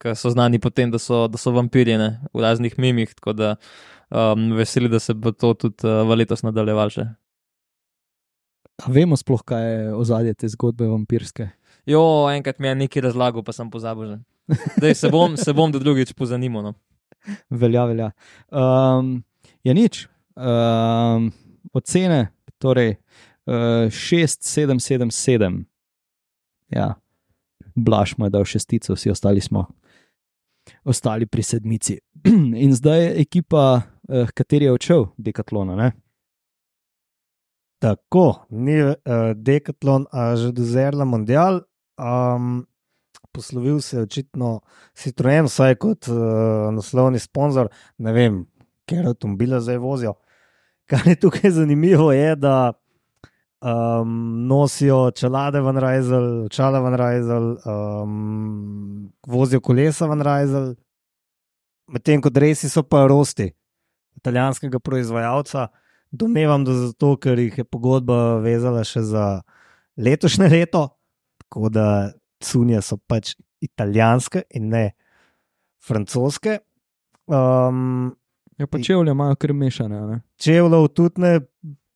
ki 0.00 0.16
so 0.18 0.32
znani 0.32 0.58
potem, 0.58 0.90
da 0.90 0.98
so, 0.98 1.26
da 1.28 1.38
so 1.38 1.52
vampirji 1.54 1.98
ne, 2.00 2.08
v 2.34 2.42
raznih 2.42 2.74
mimih, 2.80 3.12
tako 3.14 3.36
da 3.36 3.50
um, 4.10 4.52
veseli, 4.56 4.88
da 4.88 4.98
se 4.98 5.14
bo 5.14 5.32
to 5.32 5.54
tudi 5.54 5.86
uh, 5.86 6.02
v 6.08 6.18
letos 6.20 6.44
nadaljevalo 6.44 6.92
še. 6.92 7.06
A 8.84 8.90
vemo 8.90 9.16
sploh, 9.16 9.42
kaj 9.46 9.64
je 9.64 9.82
ozadje 9.94 10.34
te 10.34 10.50
zgodbe 10.50 10.88
vampirske. 10.90 11.48
Jo, 11.86 12.02
enkrat 12.32 12.58
mi 12.58 12.70
je 12.70 12.78
nekaj 12.84 13.06
razlagal, 13.08 13.44
pa 13.46 13.54
sem 13.54 13.70
pozabil 13.70 14.14
že. 14.14 14.18
Dej, 14.82 14.96
se 14.98 15.08
bom, 15.12 15.38
se 15.40 15.54
bom 15.56 15.72
do 15.72 15.80
drugič 15.80 16.12
pozanimal. 16.16 16.66
No. 16.70 16.74
Velja, 17.62 17.86
velja. 17.88 18.10
Um, 18.52 19.22
je 19.64 19.72
nič. 19.72 20.02
Um, 20.36 21.30
ocene, 21.72 22.34
torej 22.60 22.98
uh, 23.48 23.88
6, 23.88 24.44
7, 24.44 24.76
7, 24.82 25.08
7. 25.08 25.62
Ja, 26.74 26.90
Blaž 27.74 28.18
mu 28.18 28.28
je 28.28 28.34
dal 28.34 28.44
šestico, 28.44 28.98
vsi 28.98 29.14
ostali 29.14 29.40
smo 29.40 29.64
ostali 30.84 31.26
pri 31.26 31.42
sedmici. 31.42 31.98
In 32.64 32.74
zdaj 32.74 33.02
je 33.02 33.20
ekipa, 33.20 33.82
uh, 34.08 34.28
kateri 34.34 34.68
je 34.68 34.72
odšel, 34.72 35.06
Dekatlona. 35.16 35.76
Ne? 35.76 35.92
Tako, 37.84 38.46
ni 38.50 38.78
uh, 38.80 38.94
Decathlon, 39.36 40.06
a 40.12 40.36
že 40.36 40.52
dozerla 40.56 41.04
Mondial. 41.04 41.60
Um, 42.00 42.66
poslovil 43.32 43.80
se 43.80 43.96
je 43.96 44.02
očitno 44.02 44.60
Citroen, 44.94 45.44
vsaj 45.50 45.76
kot 45.82 46.08
uh, 46.08 46.70
naslovni 46.72 47.18
sponzor. 47.18 47.68
Ne 47.98 48.14
vem, 48.16 48.44
ker 48.88 49.10
avtomobile 49.10 49.60
zdaj 49.60 49.82
vozijo. 49.82 50.14
Kar 50.88 51.04
je 51.08 51.16
tukaj 51.20 51.50
zanimivo, 51.50 52.12
je, 52.12 52.36
da 52.36 52.72
um, 53.60 54.46
nosijo 54.48 55.10
čelade 55.10 55.60
van 55.60 55.76
Rajzel, 55.76 56.44
očala 56.44 56.80
van 56.80 56.94
Rajzel, 56.94 57.50
um, 57.68 59.12
vozijo 59.26 59.60
kolesa 59.60 60.06
van 60.06 60.24
Rajzel, 60.24 60.74
medtem 61.88 62.24
ko 62.24 62.32
resi 62.32 62.68
so 62.68 62.82
pa 62.82 63.06
rosti 63.08 63.50
italijanskega 64.16 64.80
proizvajalca. 64.80 65.68
Domnevam, 66.14 66.64
da 66.64 66.74
zato, 66.78 67.16
ker 67.18 67.38
jih 67.38 67.58
je 67.58 67.64
pogodba 67.64 68.38
vezala 68.44 68.84
še 68.86 69.02
za 69.02 69.24
letošnje 69.96 70.48
leto, 70.48 70.88
tako 71.42 71.70
da 71.74 71.86
cunje 72.44 72.82
so 72.82 72.98
pač 73.10 73.34
italijanske 73.64 74.44
in 74.54 74.68
ne 74.74 74.84
francoske. 75.84 76.60
Um, 77.26 78.12
Ja, 78.58 78.66
pa 78.66 78.78
čevlje 78.78 79.10
imajo 79.10 79.34
kar 79.34 79.52
mešane. 79.52 80.00
Ne? 80.06 80.20
Čevljev 80.38 80.88
tudi 80.94 81.20
ne, 81.20 81.40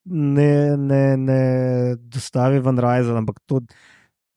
ne, 0.05 0.77
ne, 0.77 1.03
ne 1.17 1.43
dostavi 1.99 2.59
van 2.65 2.79
Rajzel, 2.83 3.17
ampak 3.17 3.39
to 3.47 3.61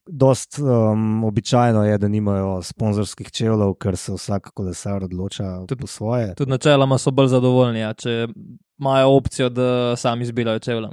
dost 0.08 0.60
um, 0.60 1.24
običajno 1.24 1.84
je, 1.84 1.98
da 1.98 2.08
nimajo 2.08 2.62
sponzorskih 2.64 3.32
čevljev, 3.32 3.74
ker 3.74 3.98
se 3.98 4.14
vsak 4.14 4.50
kolesar 4.54 5.04
odloča 5.04 5.44
Tudi- 5.68 5.82
po 5.82 5.88
svoje. 5.88 6.36
Tudi 6.36 6.52
načeloma 6.52 6.98
so 6.98 7.12
bolj 7.12 7.28
zadovoljni, 7.28 7.80
ja, 7.80 7.94
če 7.94 8.28
imajo 8.80 9.10
opcijo, 9.10 9.50
da 9.50 9.96
sami 9.96 10.24
izbirajo 10.24 10.60
čevlje. 10.60 10.90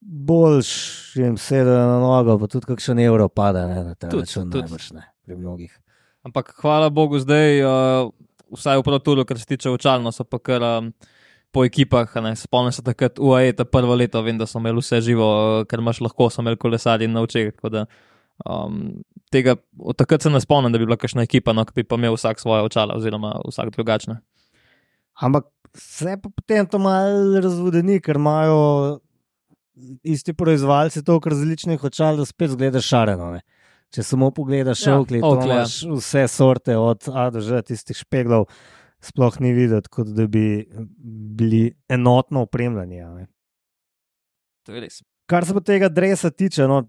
Boljš 0.00 0.70
jim 1.16 1.36
sede 1.36 1.70
na 1.70 1.98
nogo, 1.98 2.38
pa 2.38 2.46
tudi 2.46 2.66
kakšen 2.66 2.98
evro 2.98 3.28
pada 3.28 3.66
ne, 3.66 3.84
na 3.84 3.94
ta 3.94 4.08
Tudi, 4.08 4.20
račun, 4.22 4.50
tudi. 4.50 4.62
najbrž 4.62 4.90
ne, 4.92 5.02
pri 5.24 5.36
mnogih. 5.36 5.72
Ampak 6.22 6.54
hvala 6.60 6.90
Bogu, 6.90 7.18
zdaj, 7.18 7.62
uh, 7.62 8.10
vsaj 8.54 8.78
v 8.78 8.82
proturu, 8.82 9.24
kar 9.24 9.38
se 9.38 9.46
tiče 9.46 9.70
očalno, 9.70 10.12
so 10.12 10.24
pa 10.24 10.38
kar 10.38 10.62
um, 10.62 10.92
po 11.50 11.64
ekipah. 11.64 12.10
Spomnim 12.36 12.72
se 12.72 12.82
takrat 12.82 13.18
UAE, 13.18 13.52
ta 13.52 13.64
prvo 13.64 13.94
leto, 13.94 14.22
vem, 14.22 14.38
da 14.38 14.46
so 14.46 14.58
imeli 14.58 14.78
vse 14.82 15.00
živo, 15.00 15.26
uh, 15.26 15.64
ker 15.66 15.82
imaš 15.82 16.00
lahko, 16.00 16.30
so 16.30 16.42
imeli 16.42 16.56
kolesarji 16.56 17.08
na 17.08 17.22
očeh. 17.22 17.54
tako 17.54 17.68
da, 17.68 17.84
Um, 18.44 19.02
tega, 19.32 19.56
od 19.78 19.96
takrat 19.96 20.22
se 20.22 20.30
ne 20.30 20.40
spomnim, 20.40 20.72
da 20.72 20.78
bi 20.78 20.86
bila 20.86 20.98
kakšna 21.00 21.24
ekipa, 21.24 21.54
no, 21.56 21.64
ki 21.64 21.80
bi 21.80 21.84
pa 21.88 21.96
imel 21.96 22.18
vsak 22.18 22.40
svoje 22.42 22.66
očala, 22.68 22.98
oziroma 22.98 23.38
vsak 23.48 23.72
drugačne. 23.76 24.18
Ampak 25.24 25.48
se 25.76 26.18
pa 26.22 26.28
potem 26.28 26.66
to 26.68 26.78
malo 26.78 27.40
razvodeni, 27.40 28.00
ker 28.04 28.20
imajo 28.20 29.00
isti 30.04 30.32
proizvajalci 30.36 31.04
toliko 31.04 31.32
različnih 31.32 31.84
očal, 31.84 32.20
da 32.20 32.24
spet 32.28 32.52
zgleda 32.52 32.80
šareno. 32.80 33.30
Ne? 33.36 33.42
Če 33.94 34.02
samo 34.02 34.30
pogledaš 34.34 34.82
Ja, 34.86 34.92
ja, 34.92 35.00
Oakley, 35.00 35.20
ja. 35.22 35.44
imaš 35.44 35.80
vse 35.88 36.26
sorte, 36.28 36.76
od 36.76 37.08
A 37.12 37.28
do 37.30 37.40
Ž, 37.40 37.62
tistih 37.64 37.96
špeglov, 37.96 38.48
sploh 39.04 39.40
ni 39.40 39.52
videti, 39.56 39.92
kot 39.92 40.10
da 40.16 40.26
bi 40.28 40.66
bili 41.38 41.68
enotno 41.88 42.44
opremljeni. 42.48 43.28
To 44.66 44.74
je 44.74 44.82
res. 44.82 45.00
Kar 45.26 45.46
se 45.46 45.54
pa 45.54 45.60
tega 45.60 45.88
dresa 45.90 46.30
tiče, 46.30 46.68
no, 46.70 46.84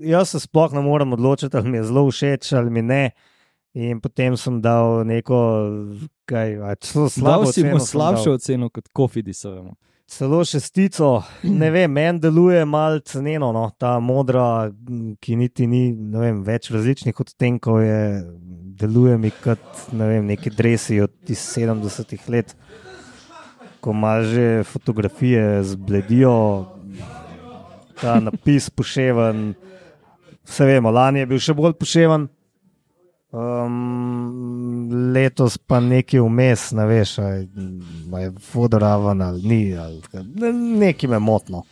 jaz 0.00 0.32
se 0.32 0.40
sploh 0.40 0.72
ne 0.72 0.80
morem 0.80 1.12
odločiti, 1.12 1.56
ali 1.56 1.68
mi 1.68 1.78
je 1.78 1.84
zelo 1.90 2.06
všeč 2.08 2.52
ali 2.56 2.70
mi 2.70 2.82
ne. 2.82 3.10
In 3.74 4.00
potem 4.02 4.34
sem 4.36 4.56
dal 4.58 5.04
neko, 5.06 5.36
kaj, 6.26 6.56
Dal 6.58 7.10
slabo 7.12 7.52
si 7.52 7.62
mu 7.62 7.76
oceno 7.76 7.78
sem 7.78 7.86
slabšo 7.86 8.32
oceno 8.34 8.70
kot 8.72 8.88
Kofidisovemu. 8.92 9.76
Celo 10.10 10.40
šestico, 10.42 11.20
ne 11.46 11.68
vem, 11.70 11.92
meni 11.92 12.18
deluje 12.18 12.64
malo 12.66 12.98
ceneno, 13.06 13.52
no, 13.54 13.68
ta 13.78 13.92
modra, 14.02 14.72
ki 15.22 15.36
niti 15.38 15.68
ni 15.70 15.84
vem, 15.94 16.40
več 16.42 16.66
različnih 16.74 17.20
odtenkov, 17.22 17.78
je, 17.84 18.00
deluje 18.80 19.14
mi 19.22 19.30
kot 19.30 19.84
ne 19.94 20.08
vem, 20.10 20.26
neki 20.32 20.50
dresi 20.50 20.98
od 21.04 21.30
iz 21.30 21.44
70-ih 21.54 22.26
let, 22.26 22.56
ko 23.80 23.94
imaš 23.94 24.26
že 24.32 24.48
fotografije 24.66 25.62
zbledijo, 25.70 26.34
ta 28.00 28.20
napis 28.20 28.70
poševen. 28.70 29.54
Vse 30.44 30.66
vemo, 30.66 30.90
lani 30.90 31.22
je 31.22 31.26
bil 31.30 31.42
še 31.42 31.54
bolj 31.54 31.74
poševen. 31.80 32.28
Um, 33.30 34.88
letos 35.14 35.54
pa 35.58 35.78
nekaj 35.80 36.18
vmes, 36.24 36.64
ne 36.74 36.86
veš, 36.90 37.12
ali 37.22 38.24
je 38.24 38.30
vodoraven 38.54 39.22
ali 39.22 39.42
ni, 39.46 39.60
ali 39.78 40.00
ne, 40.34 40.50
nekaj 40.82 41.10
me 41.10 41.20
motno. 41.22 41.62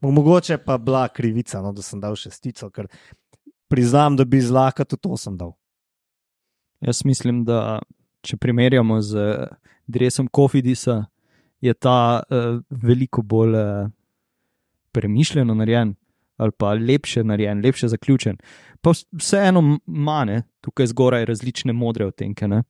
Mogoče 0.00 0.56
pa 0.64 0.78
bila 0.78 1.08
krivica, 1.08 1.60
no, 1.62 1.72
da 1.72 1.82
sem 1.84 2.00
dal 2.00 2.16
šestico, 2.16 2.70
ker 2.72 2.88
priznam, 3.68 4.16
da 4.16 4.24
bi 4.24 4.40
zlahka 4.40 4.84
tudi 4.88 5.02
to 5.04 5.16
sem 5.20 5.36
dal. 5.36 5.52
Jaz 6.80 7.04
mislim, 7.04 7.44
da 7.44 7.82
če 8.24 8.36
primerjamo 8.40 9.00
z 9.04 9.46
drevesom 9.86 10.26
Kofidisa, 10.32 11.04
je 11.60 11.74
ta 11.74 12.22
uh, 12.24 12.56
veliko 12.70 13.22
bolj 13.22 13.54
uh, 13.54 13.92
premišljeno 14.92 15.54
narejen 15.54 15.94
ali 16.36 16.50
pa 16.58 16.72
lepše 16.74 17.22
narejen, 17.24 17.60
lepše 17.64 17.88
zaključen. 17.88 18.36
Pa 18.80 18.90
vs- 18.90 19.04
vseeno 19.14 19.78
mane 19.86 20.42
tukaj 20.60 20.86
zgoraj 20.86 21.24
različne 21.24 21.72
modre 21.72 22.06
odtenke 22.06 22.48
ne? 22.48 22.62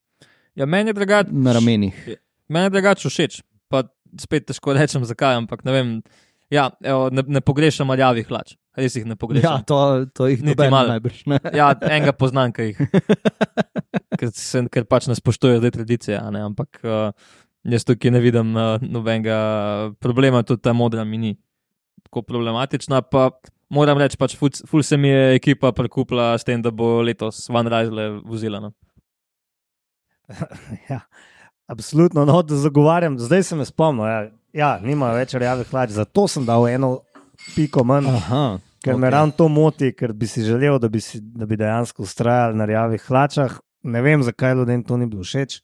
Ja, 0.54 0.66
meni 0.66 0.90
je 0.90 0.94
drugače. 0.94 1.30
na 1.32 1.52
ramenih. 1.52 2.08
Meni 2.48 2.66
je 2.66 2.70
drugače 2.70 3.08
všeč, 3.08 3.38
pa 3.68 3.84
spet 4.20 4.44
težko 4.46 4.74
rečem, 4.76 5.04
zakaj, 5.04 5.34
ampak 5.36 5.64
ne 5.64 5.72
vem. 5.72 5.94
Ja, 6.52 6.70
evo, 6.84 7.06
ne, 7.08 7.22
ne 7.26 7.40
pogrešam 7.40 7.88
rjavih 7.90 8.26
hlač, 8.28 8.58
res 8.76 8.96
jih 8.96 9.06
ne 9.08 9.16
pogrešam. 9.16 9.62
Ja, 9.62 9.62
to, 9.64 10.04
to 10.12 10.26
jih 10.28 10.42
Niti 10.44 10.68
malo. 10.68 10.88
najbrž 10.92 11.22
ne. 11.26 11.38
Ja, 11.56 11.70
enega 11.80 12.12
poznam, 12.12 12.52
ki 12.52 12.62
jih. 12.74 12.82
Ker, 14.20 14.28
se, 14.36 14.60
ker 14.70 14.84
pač 14.84 15.06
ne 15.08 15.16
spoštujejo 15.16 15.62
zdaj 15.62 15.72
tradicije, 15.78 16.18
ampak 16.20 16.82
uh, 16.84 17.08
jaz 17.64 17.86
tukaj 17.88 18.12
ne 18.12 18.20
vidim 18.20 18.52
uh, 18.52 18.76
nobenega 18.84 19.38
problema, 20.00 20.42
tudi 20.44 20.60
ta 20.62 20.72
modra 20.76 21.04
mi 21.04 21.18
ni. 21.18 21.32
Tako 22.12 22.22
problematična. 22.22 23.02
Pa 23.02 23.30
moram 23.70 23.98
reči, 23.98 24.18
pač 24.20 24.36
ful, 24.36 24.50
ful 24.68 24.82
se 24.84 24.96
mi 24.96 25.08
je 25.08 25.36
ekipa 25.36 25.72
prekupila 25.72 26.36
s 26.38 26.44
tem, 26.44 26.60
da 26.62 26.70
bo 26.70 27.00
letos 27.00 27.48
Van 27.48 27.66
Rajzle 27.66 28.20
vozila. 28.24 28.60
No. 28.60 28.72
ja, 30.90 31.00
absolutno, 31.66 32.26
no, 32.28 32.42
da 32.42 32.56
zagovarjam. 32.56 33.16
Zdaj 33.18 33.42
se 33.42 33.56
me 33.56 33.64
spomnim, 33.64 34.04
ja, 34.04 34.20
ja 34.52 34.74
nima 34.82 35.12
več 35.16 35.32
rjavih 35.34 35.70
hlač, 35.72 35.96
zato 35.96 36.26
sem 36.28 36.44
dal 36.44 36.68
eno 36.68 36.98
piko 37.56 37.84
manj. 37.84 38.10
Aha, 38.12 38.44
Ker 38.82 38.96
okay. 38.96 39.00
me 39.00 39.10
ravno 39.14 39.32
to 39.38 39.46
moti, 39.48 39.92
ker 39.94 40.12
bi 40.12 40.26
si 40.26 40.42
želel, 40.42 40.76
da 40.82 40.88
bi, 40.90 41.00
si, 41.00 41.20
da 41.22 41.46
bi 41.46 41.56
dejansko 41.56 42.02
ustrajali 42.02 42.58
na 42.58 42.66
rjavih 42.66 43.04
hlačah. 43.06 43.60
Ne 43.86 44.02
vem, 44.02 44.24
zakaj 44.26 44.56
ljudem 44.58 44.82
to 44.84 44.98
ni 44.98 45.06
bilo 45.06 45.22
všeč. 45.22 45.60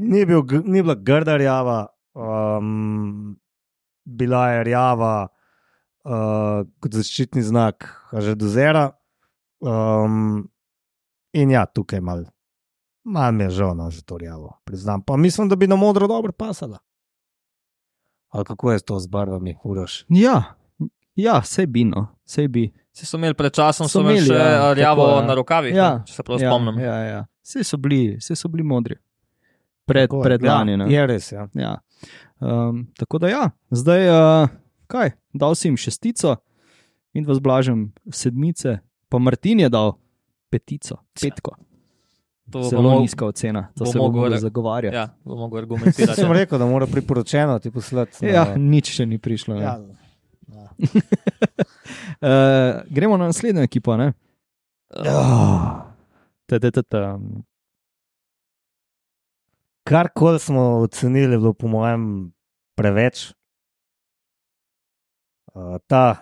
Ni, 0.00 0.24
bil, 0.24 0.40
ni 0.64 0.80
bila 0.80 0.96
grda 0.96 1.36
rjava, 1.36 1.82
um, 2.16 3.36
bila 4.04 4.48
je 4.50 4.64
rjava 4.64 5.28
uh, 6.04 6.66
kot 6.80 6.94
zaščitni 6.94 7.42
znak, 7.42 7.88
že 8.12 8.34
do 8.34 8.48
zera. 8.48 8.90
Um, 9.60 10.48
in 11.36 11.50
ja, 11.50 11.66
tukaj 11.66 12.00
mal, 12.00 12.24
mal 13.04 13.32
mi 13.32 13.44
je 13.44 13.50
žal 13.60 13.74
no, 13.76 13.90
za 13.90 14.02
to 14.02 14.18
rjavo, 14.18 14.54
priznam. 14.64 15.02
Pa 15.02 15.16
mislim, 15.16 15.48
da 15.48 15.56
bi 15.56 15.66
na 15.66 15.76
modro 15.76 16.06
dobro 16.08 16.32
pasala. 16.32 16.78
Ali 18.30 18.44
kako 18.44 18.72
je 18.72 18.78
to 18.78 18.98
z 18.98 19.06
barvami, 19.06 19.56
uroš? 19.64 20.04
Ja, 20.08 20.42
ja 21.14 21.38
vse 21.38 21.66
bi, 21.66 21.84
no, 21.84 22.06
vse 22.24 22.48
bi. 22.48 22.70
Se 22.92 23.06
so 23.06 23.16
imeli 23.16 23.34
pred 23.34 23.52
časom, 23.52 23.88
So 23.88 23.98
so 23.98 24.00
imeli 24.00 24.22
še 24.26 24.34
ja, 24.34 24.48
ja, 24.48 24.72
rjavo 24.74 25.06
tako 25.06 25.20
je. 25.20 25.26
na 25.26 25.34
rokavih, 25.34 25.74
Ja, 25.74 25.90
ne, 25.98 26.06
če 26.06 26.14
se 26.14 26.22
prav 26.22 26.40
ja, 26.40 26.50
spomnim. 26.50 26.80
Ja, 26.82 26.96
ja. 27.04 27.20
Vse 27.42 27.64
so 27.64 27.76
bili, 27.76 28.16
vse 28.18 28.36
so 28.36 28.48
bili 28.48 28.64
modri. 28.66 28.96
Pred, 29.86 30.08
Tako 30.08 30.20
je. 30.20 30.24
pred 30.24 30.42
lani. 30.42 30.72
Ja, 30.72 31.00
je 31.00 31.06
res, 31.06 31.32
ja. 31.32 31.48
Ja. 31.54 31.76
Um, 32.40 32.86
tako 32.96 33.18
da 33.18 33.28
ja, 33.28 33.50
zdaj, 33.70 34.08
uh, 34.08 34.48
kaj, 34.86 35.10
dal 35.32 35.54
si 35.54 35.68
jim 35.68 35.76
šestico 35.76 36.36
in 37.12 37.26
vas 37.26 37.38
blažem 37.38 37.92
sedmice, 38.08 38.78
pa 39.08 39.18
Martin 39.18 39.60
je 39.60 39.68
dal 39.68 39.92
petico, 40.50 40.96
petko. 41.20 41.56
To 42.50 42.58
bo 42.58 42.68
Zelo 42.68 43.00
nizka 43.00 43.26
ocena, 43.26 43.68
to 43.78 43.86
se 43.86 43.98
re- 44.30 44.38
zagovarjati. 44.40 44.96
Ja, 44.96 45.08
bo 45.24 45.36
mogel 45.36 45.58
Jaz 45.58 45.62
argumentirati. 45.64 46.20
sem 46.20 46.32
rekel, 46.32 46.58
da 46.58 46.66
mora 46.66 46.86
priporočeno 46.86 47.58
ti 47.58 47.70
poslati. 47.70 48.26
ja 48.26 48.44
na- 48.44 48.56
nič 48.56 48.90
še 48.90 49.06
ni 49.06 49.18
prišlo. 49.18 49.54
ne. 49.54 49.62
ja. 49.62 49.78
ja. 50.48 50.68
Uh, 52.20 52.82
gremo 52.90 53.16
na 53.16 53.26
naslednjo 53.26 53.62
ekipo. 53.62 53.96
ne? 53.96 54.12
Uh, 54.92 55.80
Ta-ta-ta-ta. 56.46 57.18
Karkoli 59.84 60.38
smo 60.38 60.60
ocenili, 60.60 61.32
je 61.34 61.38
bilo 61.38 61.52
po 61.52 61.68
mojem 61.68 62.32
preveč. 62.76 63.32
Uh, 65.54 65.78
ta 65.86 66.16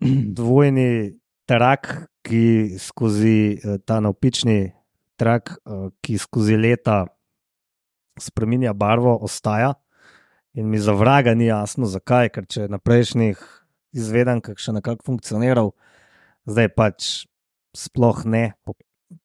dvojni 0.38 1.18
trak, 1.46 2.08
ki 2.22 2.78
skozi 2.78 3.58
eh, 3.58 3.78
ta 3.84 3.98
navpični 4.00 4.72
trak, 5.18 5.56
uh, 5.66 5.90
ki 6.00 6.18
skozi 6.18 6.56
leta 6.56 7.06
spremenja 8.20 8.72
barvo, 8.72 9.16
ostaja. 9.22 9.74
In 10.54 10.68
mi 10.70 10.78
za 10.78 10.92
vraga 10.92 11.34
ni 11.34 11.48
jasno, 11.48 11.86
zakaj, 11.86 12.28
ker 12.30 12.46
če 12.46 12.68
na 12.68 12.78
prejšnjih 12.78 13.40
izvedenkah 13.96 14.58
še 14.60 14.74
nekako 14.76 15.06
funkcioniral, 15.10 15.72
zdaj 16.48 16.68
pač 16.76 17.10
sploh 17.76 18.24
ne, 18.28 18.52
po- 18.64 18.76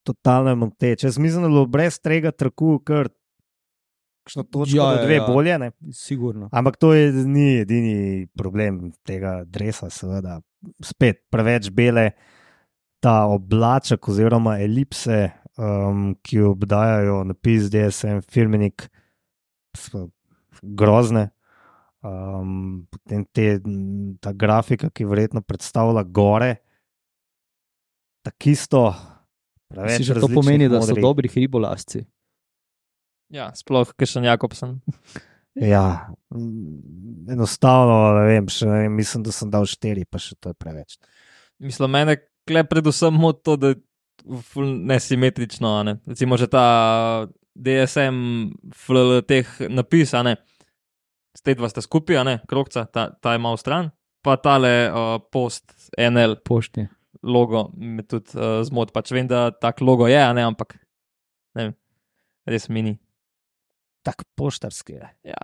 totalno 0.08 0.54
je 0.54 0.60
moteč. 0.60 1.04
Jaz 1.04 1.17
mislim, 1.19 1.43
da 1.43 1.50
je 1.50 1.56
bilo 1.56 1.65
brez 1.71 2.00
tega 2.00 2.32
traku, 2.32 2.78
kar 2.80 3.12
kakšno 4.28 4.44
točko, 4.44 4.76
Ja, 4.76 4.92
ja, 4.92 5.00
ja, 5.00 5.06
dve 5.06 5.16
ja. 5.16 5.26
bolje. 5.28 5.56
Ne? 5.60 5.72
Sigurno. 5.92 6.50
Ampak 6.52 6.78
to 6.78 6.92
je, 6.94 7.12
ni 7.12 7.62
edini 7.63 8.28
problem 8.36 8.92
tega 9.08 9.42
dresa, 9.48 9.90
seveda. 9.94 10.42
Spet 10.84 11.24
preveč 11.32 11.72
bele, 11.72 12.12
ta 13.00 13.26
oblaček 13.32 14.10
oziroma 14.12 14.58
elipse, 14.60 15.30
um, 15.56 16.12
ki 16.20 16.44
obdajajo 16.52 17.22
napis 17.32 17.72
DSM, 17.72 18.22
filmnik, 18.28 18.90
so 19.78 20.10
grozne. 20.62 21.30
Um, 22.06 22.86
potem 22.92 23.24
te, 23.34 23.58
ta 24.22 24.34
grafika, 24.36 24.90
ki 24.94 25.08
verjetno 25.08 25.42
predstavlja 25.42 26.04
gore, 26.04 26.58
tako 28.28 28.52
isto. 28.52 28.84
Si 29.68 30.06
že 30.08 30.16
to 30.20 30.30
pomeni, 30.32 30.70
da 30.72 30.80
so 30.80 30.96
dobri 30.96 31.28
hribolasci. 31.28 32.06
Ja, 33.34 33.50
sploh 33.56 33.92
Kršen 33.98 34.28
Jakobsen. 34.28 34.80
Ja, 35.58 36.13
mm, 36.30 37.32
enostavno, 37.34 37.96
ne 38.20 38.26
vem, 38.30 38.48
še 38.52 38.68
ne 38.70 38.82
vem, 38.84 38.98
mislim, 39.00 39.24
da 39.26 39.34
sem 39.34 39.50
dal 39.50 39.66
štiri, 39.66 40.06
pa 40.06 40.22
še 40.22 40.38
to 40.38 40.54
je 40.54 40.58
preveč. 40.60 41.00
Mislim, 41.63 41.90
mene 41.96 42.20
kle 42.48 42.63
predvsem 42.70 43.16
moti 43.18 43.42
to, 43.44 43.56
da 43.58 43.72
je 43.74 43.80
ful 44.46 44.70
nesimetrično. 44.86 45.72
a 45.80 45.84
Ne? 45.84 45.98
Recimo 46.06 46.38
že 46.38 46.48
ta 46.48 47.28
DSM, 47.58 48.54
FLL 48.74 49.22
teh 49.26 49.48
napis, 49.70 50.13
a 50.13 50.24
ne. 50.24 50.38
Ste 51.38 51.58
dva 51.58 51.70
sta 51.70 51.82
skupaj, 51.82 52.18
a 52.18 52.24
ne, 52.26 52.36
krokca, 52.50 52.86
ta, 52.86 53.10
ta 53.13 53.34
je 53.34 53.42
malo 53.42 53.58
stran, 53.58 53.92
pa 54.26 54.38
tale 54.42 54.90
uh, 54.90 55.18
post 55.32 55.70
NL 55.98 56.42
Poštni. 56.46 56.88
logo 57.24 57.72
me 57.78 58.04
tudi 58.04 58.38
uh, 58.38 58.62
zmot. 58.66 58.94
Pač 58.94 59.12
vem, 59.13 59.28
da 59.30 59.50
tak 59.52 59.82
logo 59.82 60.08
je, 60.10 60.18
a 60.18 60.34
ne, 60.34 60.46
ampak 60.46 60.78
ne 61.58 61.70
vem, 61.70 61.76
res 62.46 62.70
mini. 62.70 62.98
Tako 64.08 64.24
poštarski 64.36 64.93
je. 64.93 65.06
Ja. 65.26 65.41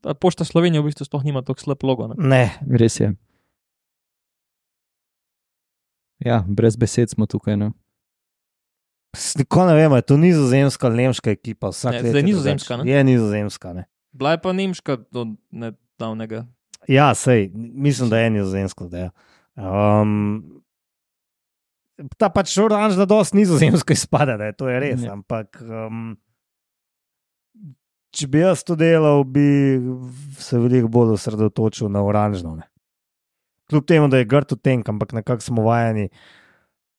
Ta 0.00 0.14
Pošta 0.14 0.42
Slovenije 0.42 0.80
v 0.80 0.86
bistvu 0.86 1.04
sploh 1.04 1.22
nima 1.22 1.42
tako 1.42 1.60
slab 1.60 1.82
logo. 1.82 2.08
Ne? 2.08 2.14
Ne, 2.18 2.44
Res 2.72 2.96
je. 2.96 3.12
Ja, 6.20 6.42
brez 6.44 6.74
besed 6.74 7.10
smo 7.10 7.26
tukaj. 7.26 7.56
No. 7.56 7.72
s- 9.14 9.36
nikoli 9.36 9.66
ne 9.66 9.74
vemo, 9.76 9.96
je 9.96 10.02
to 10.04 10.16
nizozemska 10.16 10.86
ali 10.86 10.96
nemška 10.98 11.30
ekipa. 11.30 11.68
vsak 11.68 11.92
Ne, 11.92 11.98
let 12.00 12.08
zdaj 12.08 12.20
je 12.20 12.26
nizozemska, 12.26 12.76
ne? 12.76 12.82
Je 12.84 13.04
nizozemska. 13.04 13.72
Ne? 13.72 13.84
Bila 14.12 14.30
je 14.30 14.40
pa 14.40 14.52
nemška 14.52 14.96
do 15.08 15.26
nedavnega. 15.50 16.46
Ja, 16.88 17.14
sej, 17.14 17.50
mislim, 17.54 18.10
da 18.10 18.18
je 18.18 18.30
nizozemska. 18.30 18.84
Da 18.86 18.98
je. 18.98 19.10
Um, 19.56 20.62
ta 22.16 22.28
pač 22.28 22.54
oranž, 22.56 22.94
da 22.94 23.04
dosti 23.04 23.36
nizozemsko 23.36 23.92
izpada, 23.92 24.36
da 24.36 24.44
je 24.44 24.52
to 24.52 24.68
je 24.68 24.80
res. 24.80 25.02
Ja. 25.02 25.12
Ampak. 25.12 25.58
Um, 25.60 26.16
Če 28.14 28.26
bi 28.32 28.40
jaz 28.40 28.64
to 28.64 28.76
delal, 28.78 29.24
bi 29.24 29.76
se 30.40 30.58
veliko 30.58 30.88
bolj 30.88 31.14
osredotočil 31.18 31.90
na 31.92 32.02
oranžno. 32.04 32.54
Ne. 32.56 32.68
Kljub 33.68 33.84
temu, 33.84 34.08
da 34.08 34.20
je 34.20 34.28
grdo 34.28 34.56
tenk, 34.56 34.88
ampak 34.88 35.12
nekako 35.12 35.44
smo 35.44 35.66
vajeni 35.66 36.08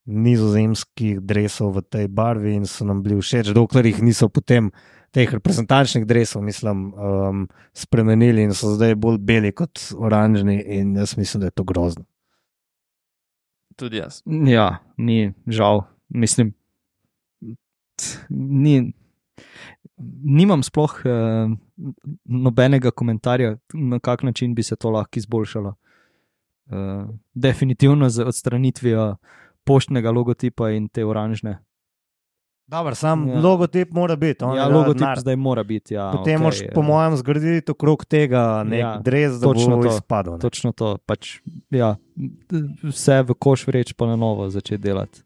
nizozemskih 0.10 1.20
dresov 1.22 1.76
v 1.78 1.84
tej 1.86 2.08
barvi 2.08 2.56
in 2.58 2.66
so 2.66 2.86
nam 2.86 3.02
bili 3.06 3.20
všeč, 3.22 3.52
dokler 3.54 3.86
jih 3.90 4.02
niso 4.06 4.30
potem 4.30 4.72
teh 5.14 5.30
reprezentančnih 5.30 6.06
dresov, 6.06 6.44
mislim, 6.46 6.94
um, 6.94 7.48
spremenili 7.74 8.46
in 8.46 8.54
so 8.54 8.76
zdaj 8.76 8.96
bolj 8.98 9.18
beli 9.26 9.52
kot 9.54 9.82
oranžni, 9.98 10.60
in 10.62 10.96
jaz 10.98 11.16
mislim, 11.18 11.42
da 11.42 11.50
je 11.50 11.58
to 11.58 11.66
grozno. 11.66 12.06
Tudi 13.78 14.02
jaz. 14.02 14.22
Ja, 14.26 14.84
ni 14.98 15.34
žal. 15.48 15.86
Mislim, 16.10 16.54
ni, 18.30 18.94
nimam 20.24 20.64
sploh 20.64 21.02
eh, 21.06 21.48
nobenega 22.26 22.92
komentarja, 22.92 23.58
na 23.74 24.00
kak 24.00 24.24
način 24.24 24.56
bi 24.56 24.64
se 24.64 24.76
to 24.76 24.90
lahko 24.90 25.20
izboljšalo. 25.20 25.76
Eh, 26.68 27.06
definitivno 27.34 28.10
z 28.10 28.20
odstranitvijo 28.22 29.16
poštnega 29.64 30.12
logotipa 30.12 30.70
in 30.70 30.88
te 30.88 31.06
oranžne. 31.06 31.60
Dobro, 32.68 32.96
sam 32.96 33.28
Ja. 33.28 33.34
ja. 33.34 33.40
logotip 33.40 33.92
mora 33.92 34.16
biti. 34.16 34.44
Ja, 34.44 34.54
je 34.54 34.70
logotip 34.70 35.00
denar. 35.00 35.20
zdaj 35.20 35.36
mora 35.36 35.64
biti. 35.64 35.94
Ja, 35.94 36.12
Potem 36.12 36.36
okay, 36.36 36.44
moraš, 36.44 36.60
po 36.76 36.82
mojem, 36.82 37.16
zgraditi 37.16 37.72
okrog 37.72 38.06
tega 38.06 38.64
nek 38.64 38.80
Ja, 38.80 38.88
ja, 38.88 39.00
dres, 39.00 39.32
da 39.34 39.48
točno 39.48 39.78
bo 39.78 39.84
to, 39.84 39.90
izpadel. 39.90 40.34
ne. 40.34 40.40
Točno 40.40 40.72
to. 40.72 40.98
Pač, 41.00 41.40
ja, 41.70 41.96
vse 42.84 43.22
v 43.24 43.34
koš 43.34 43.68
vreč, 43.68 43.94
pa 43.94 44.06
na 44.06 44.16
novo 44.16 44.50
začeti 44.50 44.84
delati. 44.84 45.22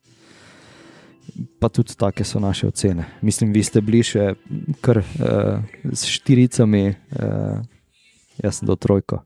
Pa 1.60 1.70
tudi 1.70 1.96
take 1.98 2.24
so 2.24 2.40
naše 2.40 2.68
ocene. 2.68 3.06
Mislim, 3.22 3.54
vi 3.54 3.64
ste 3.64 3.82
bili 3.82 4.04
še 4.06 4.34
kar 4.84 5.00
uh, 5.02 5.64
s 5.92 6.06
štiricami, 6.06 6.84
uh, 6.94 7.64
jaz 8.44 8.60
sem 8.60 8.70
do 8.70 8.76
trojko. 8.76 9.24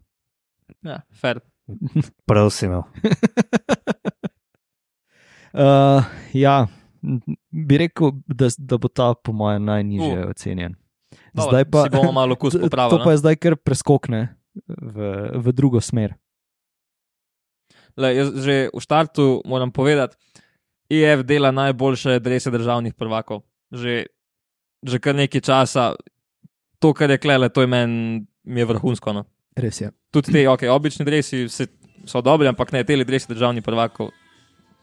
Ja, 0.85 1.01
fair. 1.11 1.41
Prav 2.29 2.49
si 2.53 2.65
imel. 2.69 2.85
Uh, 5.51 6.05
ja, 6.45 6.67
bi 7.51 7.81
rekel, 7.81 8.15
da, 8.27 8.49
da 8.57 8.77
bo 8.79 8.87
ta, 8.87 9.11
po 9.15 9.35
mojem, 9.35 9.65
najnižje 9.67 10.19
uh. 10.23 10.29
ocenjen. 10.31 10.77
Dobro, 11.33 11.51
Zdaj 11.51 11.65
pa, 11.71 11.85
bomo 11.91 12.11
malo 12.11 12.35
kus 12.35 12.53
to 12.57 12.69
popravili. 12.69 13.03
pa 13.03 13.11
je 13.11 13.21
zdaj 13.21 13.35
kar 13.35 13.55
preskokne 13.55 14.21
v, 14.67 14.97
v 15.37 15.53
drugo 15.53 15.81
smer. 15.81 16.15
Le, 17.97 18.13
jaz 18.13 18.29
že 18.45 18.69
v 18.69 18.81
štartu 18.81 19.41
moram 19.45 19.73
povedati, 19.73 20.17
IF 20.89 21.23
dela 21.27 21.51
najboljše 21.51 22.19
drese 22.19 22.51
državnih 22.51 22.93
prvakov. 22.93 23.43
Že, 23.71 24.05
že 24.83 24.99
kar 24.99 25.15
nekaj 25.15 25.41
časa, 25.41 25.95
to, 26.79 26.93
kar 26.93 27.11
je 27.11 27.17
klele, 27.17 27.49
to 27.49 27.61
je 27.61 27.67
meni 27.67 28.25
je 28.45 28.65
vrhunsko. 28.65 29.13
No. 29.13 29.25
Res 29.57 29.81
je. 29.81 29.91
Tudi 30.11 30.31
te, 30.31 30.45
okay, 30.47 30.71
obični 30.71 31.05
dresi 31.05 31.49
se, 31.49 31.67
so 32.07 32.21
dobri, 32.21 32.47
ampak 32.47 32.71
ne, 32.71 32.83
te 32.87 32.95
dresi 33.03 33.33
državni 33.33 33.61
prvakov 33.61 34.13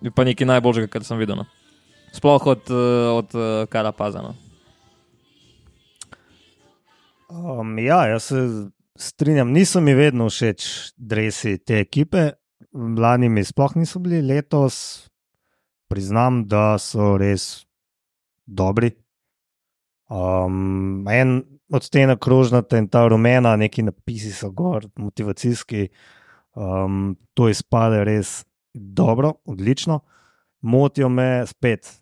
je 0.05 0.13
pa 0.13 0.25
nekaj 0.25 0.47
najboljšega, 0.47 0.91
kar 0.93 1.05
sem 1.07 1.19
videl. 1.19 1.41
No. 1.41 1.47
Sploh 2.15 2.47
od, 2.47 2.71
eh, 2.71 3.09
od 3.15 3.35
uh, 3.35 3.45
Karapaza. 3.73 4.23
No. 4.23 4.35
Um, 7.35 7.79
ja, 7.79 8.05
jaz 8.07 8.29
se 8.29 8.43
strinjam, 8.99 9.51
niso 9.51 9.81
mi 9.81 9.95
vedno 9.95 10.29
všeč 10.29 10.93
dresi 10.97 11.59
te 11.59 11.81
ekipe. 11.81 12.31
Lani 12.75 13.29
mi 13.31 13.45
sploh 13.45 13.77
niso 13.79 14.01
bili, 14.03 14.21
letos 14.23 15.09
priznam, 15.89 16.45
da 16.49 16.79
so 16.79 17.17
res 17.21 17.67
dobri. 18.47 18.93
Um, 20.11 21.07
en 21.09 21.43
od 21.73 21.89
tega 21.91 22.17
krožnata 22.21 22.79
in 22.79 22.89
ta 22.89 23.07
rumena, 23.09 23.57
neki 23.57 23.83
napisi 23.83 24.33
so 24.33 24.51
gor, 24.53 24.87
motivacijski. 24.97 25.89
Um, 26.55 27.17
to 27.35 27.49
izpade 27.51 28.05
res 28.05 28.45
dobro, 28.75 29.35
odlično. 29.45 30.01
Motijo 30.61 31.09
me 31.09 31.47
spet 31.47 32.01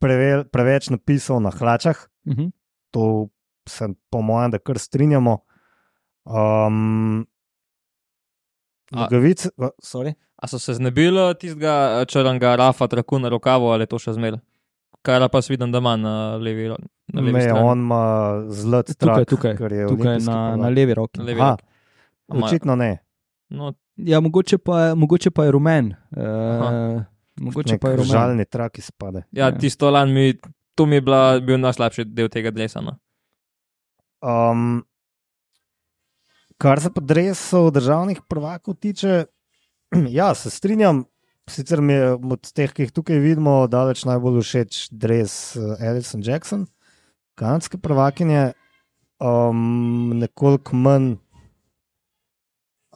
preve, 0.00 0.44
preveč 0.44 0.90
napisov 0.90 1.40
na 1.42 1.50
hlačah. 1.50 1.96
Uh 2.24 2.34
-huh. 2.34 2.50
To 2.90 3.28
se, 3.68 3.88
po 4.10 4.20
mojem, 4.22 4.50
da 4.50 4.58
kar 4.58 4.78
strinjamo. 4.78 5.38
Um, 6.24 7.26
A- 8.92 9.00
Nogavice, 9.00 9.48
uh, 9.56 9.68
sorry. 9.80 10.14
A 10.36 10.46
so 10.46 10.58
se 10.58 10.74
znebili 10.74 11.34
tistega 11.34 11.72
črnega 12.04 12.56
rafa, 12.56 12.86
traku 12.86 13.18
na 13.18 13.28
rokavu 13.28 13.66
ali 13.66 13.86
to 13.86 13.98
še 13.98 14.12
zmeraj? 14.12 14.38
Kar 15.02 15.28
pa 15.28 15.40
vidim, 15.48 15.72
da 15.72 15.78
ima 15.78 15.96
na 15.96 16.12
levi, 16.36 16.68
ro- 16.68 16.76
na 17.08 17.20
levi 17.20 17.32
Me, 17.32 17.40
strani. 17.42 17.60
on 17.60 17.78
ima 17.78 18.00
zlat 18.48 18.86
Tukaj, 18.88 19.14
trak, 19.16 19.28
tukaj, 19.28 19.56
ker 19.56 19.72
je 19.72 19.86
tukaj 19.86 20.06
olimpijski 20.06 20.30
na, 20.30 20.56
na 20.56 20.68
levi 20.68 20.94
roki. 20.94 21.18
Na 21.18 21.24
levi 21.24 21.40
Aha, 21.40 21.50
roki. 21.50 22.44
Očitno 22.44 22.76
ne. 22.76 22.98
No, 23.48 23.72
Ja, 23.96 24.20
mogoče 24.20 24.58
pa, 24.58 24.94
mogoče 24.94 25.30
pa 25.30 25.44
je 25.44 25.50
rumen. 25.50 25.94
Uh, 26.12 27.00
mogoče 27.38 27.78
pa 27.78 27.88
je 27.88 27.96
rumen. 27.96 28.10
žalni 28.10 28.44
trak 28.44 28.78
izpade. 28.78 29.22
ja, 29.32 29.46
Ja. 29.46 29.58
tisto 29.58 29.90
lan 29.90 30.12
mi, 30.12 30.34
to 30.74 30.86
mi 30.86 30.96
je 30.96 31.00
bila, 31.00 31.40
bil 31.40 31.56
najslabši 31.58 32.04
del 32.04 32.28
tega 32.28 32.50
dresa. 32.50 32.80
No. 32.80 32.98
Um, 34.20 34.84
kar 36.58 36.80
se 36.80 36.90
pa 36.92 37.00
dresov 37.00 37.70
državnih 37.70 38.22
prvakov 38.28 38.74
tiče, 38.80 39.26
ja, 40.18 40.34
se 40.34 40.50
strinjam. 40.50 41.04
Sicer 41.50 41.80
mi 41.80 41.94
je 41.94 42.14
od 42.14 42.48
teh, 42.52 42.72
ki 42.74 42.86
jih 42.86 42.92
tukaj 42.92 43.20
vidimo, 43.22 43.68
daleč 43.70 44.02
najbolj 44.08 44.40
všeč 44.42 44.88
dres 44.90 45.54
uh, 45.54 45.76
Alison 45.78 46.24
Jackson, 46.24 46.64
kanadske 47.38 47.78
prvakinje, 47.78 48.56
um, 49.22 50.10
nekoliko 50.18 50.74
manj 50.74 51.12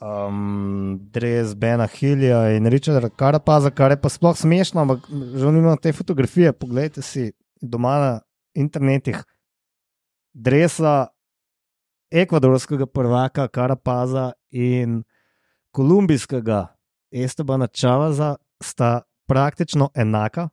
um, 0.01 0.99
dres 1.13 1.55
Bena 1.55 1.87
Hillja 1.87 2.57
in 2.57 2.67
Richarda 2.67 3.07
Karapaza, 3.09 3.71
kar 3.71 3.95
je 3.95 4.01
pa 4.01 4.11
sploh 4.11 4.37
smešno, 4.37 4.83
ampak 4.83 5.07
že 5.11 5.53
nimamo 5.53 5.77
te 5.77 5.93
fotografije. 5.93 6.53
Poglejte 6.53 7.07
si 7.07 7.31
doma 7.63 7.97
na 8.01 8.13
internetih 8.55 9.23
dresa 10.35 11.13
ekvadorskega 12.11 12.87
prvaka 12.87 13.49
Karapaza 13.49 14.33
in 14.51 15.03
kolumbijskega 15.71 16.67
Estebana 17.11 17.67
Čavaza 17.67 18.37
sta 18.63 19.01
praktično 19.27 19.91
enaka, 19.95 20.49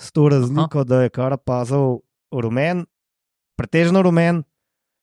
s 0.00 0.12
to 0.12 0.28
razliko, 0.28 0.78
Aha. 0.78 0.84
da 0.84 1.02
je 1.02 1.10
Karapazov 1.10 1.98
rumen, 2.32 2.86
pretežno 3.56 4.02
rumen, 4.02 4.42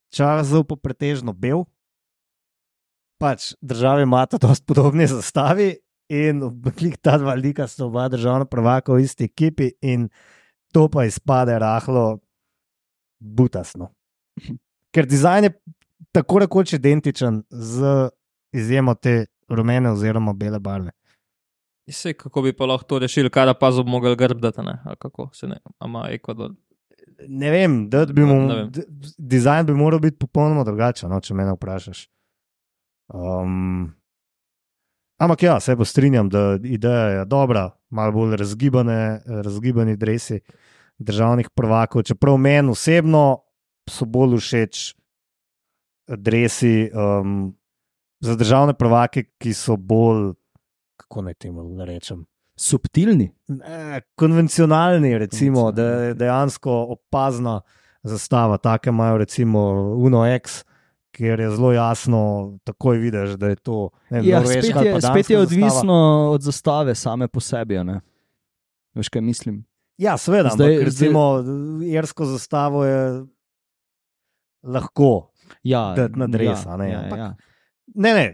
Čavazov 0.09 0.65
pa 0.65 0.75
pretežno 0.75 1.33
bel. 1.33 1.63
Pač 3.19 3.53
države 3.61 4.03
imata 4.03 4.37
dosti 4.37 4.65
podobne 4.65 5.07
zastavi 5.07 5.75
in 6.09 6.41
klik 6.77 6.97
ta 6.97 7.17
dva 7.17 7.35
lika 7.35 7.67
sta 7.67 7.85
oba 7.85 8.07
državna 8.09 8.45
prvaka 8.45 8.93
v 8.93 9.03
isti 9.03 9.27
ekipi 9.29 9.69
in 9.81 10.09
to 10.73 10.87
pa 10.89 11.05
izpade 11.05 11.59
rahlo 11.59 12.19
butasno. 13.19 13.91
Ker 14.95 15.05
dizajn 15.05 15.43
je 15.43 15.53
tako 16.11 16.39
rekoč 16.39 16.73
identičen 16.73 17.43
z 17.49 18.09
izjemo 18.51 18.95
te 18.95 19.25
rumene 19.49 19.91
oziroma 19.91 20.33
bele 20.33 20.59
barve. 20.59 20.91
Se, 21.89 22.13
kako 22.13 22.41
bi 22.41 22.53
pa 22.53 22.65
lahko 22.65 22.85
to 22.85 22.99
rešili, 22.99 23.29
kar 23.29 23.49
pa 23.59 23.71
zo 23.71 23.83
mogel 23.83 24.15
grbdati, 24.15 24.61
ne? 24.61 24.77
ali 24.85 24.95
kako 24.99 25.29
se 25.33 25.47
ne, 25.47 25.57
ima 25.85 26.05
Ekvador. 26.09 26.51
Ne 27.27 27.51
vem, 27.51 27.89
da 27.89 28.05
bi 28.05 28.21
mu, 28.25 28.41
Ne 28.47 28.55
vem. 28.55 28.71
dizajn 29.17 29.65
bi 29.65 29.73
moral 29.73 29.99
biti 29.99 30.17
popolnoma 30.17 30.63
drugačen, 30.63 31.09
no, 31.09 31.19
če 31.19 31.33
me 31.33 31.47
vprašaš. 31.53 32.07
Um, 33.13 33.95
ampak 35.17 35.43
ja, 35.43 35.59
se 35.59 35.75
strinjam, 35.85 36.29
da 36.29 36.59
ideja 36.63 37.05
je 37.09 37.25
dobra, 37.25 37.71
malo 37.89 38.11
bolj 38.11 38.35
razgibane, 38.37 39.21
razgibani 39.25 39.97
dresi 39.97 40.39
državnih 40.99 41.49
prvakov. 41.49 42.03
Čeprav 42.03 42.37
meni 42.37 42.69
osebno 42.69 43.41
so 43.89 44.05
bolj 44.05 44.37
všeč 44.37 44.98
dresi 46.09 46.91
um, 46.91 47.55
za 48.19 48.35
državne 48.35 48.73
prvake, 48.73 49.23
ki 49.37 49.53
so 49.53 49.77
bolj, 49.77 50.33
kako 50.97 51.21
naj 51.21 51.33
temu 51.35 51.85
rečem. 51.85 52.25
Subtilni. 52.55 53.31
Ne, 53.47 54.01
konvencionalni, 54.15 55.17
recimo, 55.17 55.71
da 55.71 55.83
je 55.83 56.13
dejansko 56.13 56.71
opazna 56.89 57.61
zastava. 58.03 58.57
Take 58.57 58.89
imajo, 58.89 59.17
recimo, 59.17 59.59
Uno 59.95 60.25
X, 60.27 60.65
kjer 61.11 61.39
je 61.39 61.49
zelo 61.51 61.71
jasno, 61.71 62.19
takoj 62.63 62.97
vidiš, 62.97 63.29
da 63.31 63.47
je 63.47 63.55
to. 63.55 63.89
Ne, 64.09 64.17
vem, 64.17 64.29
Ja, 64.29 64.41
spet 64.41 64.75
ali 64.75 64.87
je, 64.87 64.93
pa 64.93 65.01
spet 65.01 65.13
danska 65.15 65.33
je 65.33 65.39
zastava. 65.39 65.41
odvisno 65.43 65.95
od 66.31 66.41
zastave 66.41 66.95
same 66.95 67.27
po 67.27 67.39
sebi. 67.39 67.83
ne. 67.83 68.01
Veš, 68.93 69.09
kaj 69.09 69.21
mislim? 69.21 69.65
Ja, 69.97 70.17
seveda, 70.17 70.49
Zdaj- 70.49 70.71
ampak 70.71 70.85
recimo, 70.85 71.43
irsko 71.85 72.25
zastavo 72.25 72.85
je 72.85 73.25
lahko. 74.63 75.31
Ja, 75.63 75.95
na 76.15 76.27
dres, 76.27 76.65
ja, 76.65 76.73
a 76.73 76.77
ne, 76.77 76.89
Ja, 76.91 76.99
ampak- 77.03 77.19
ja. 77.19 77.35
Ne, 77.95 78.13
ne, 78.13 78.27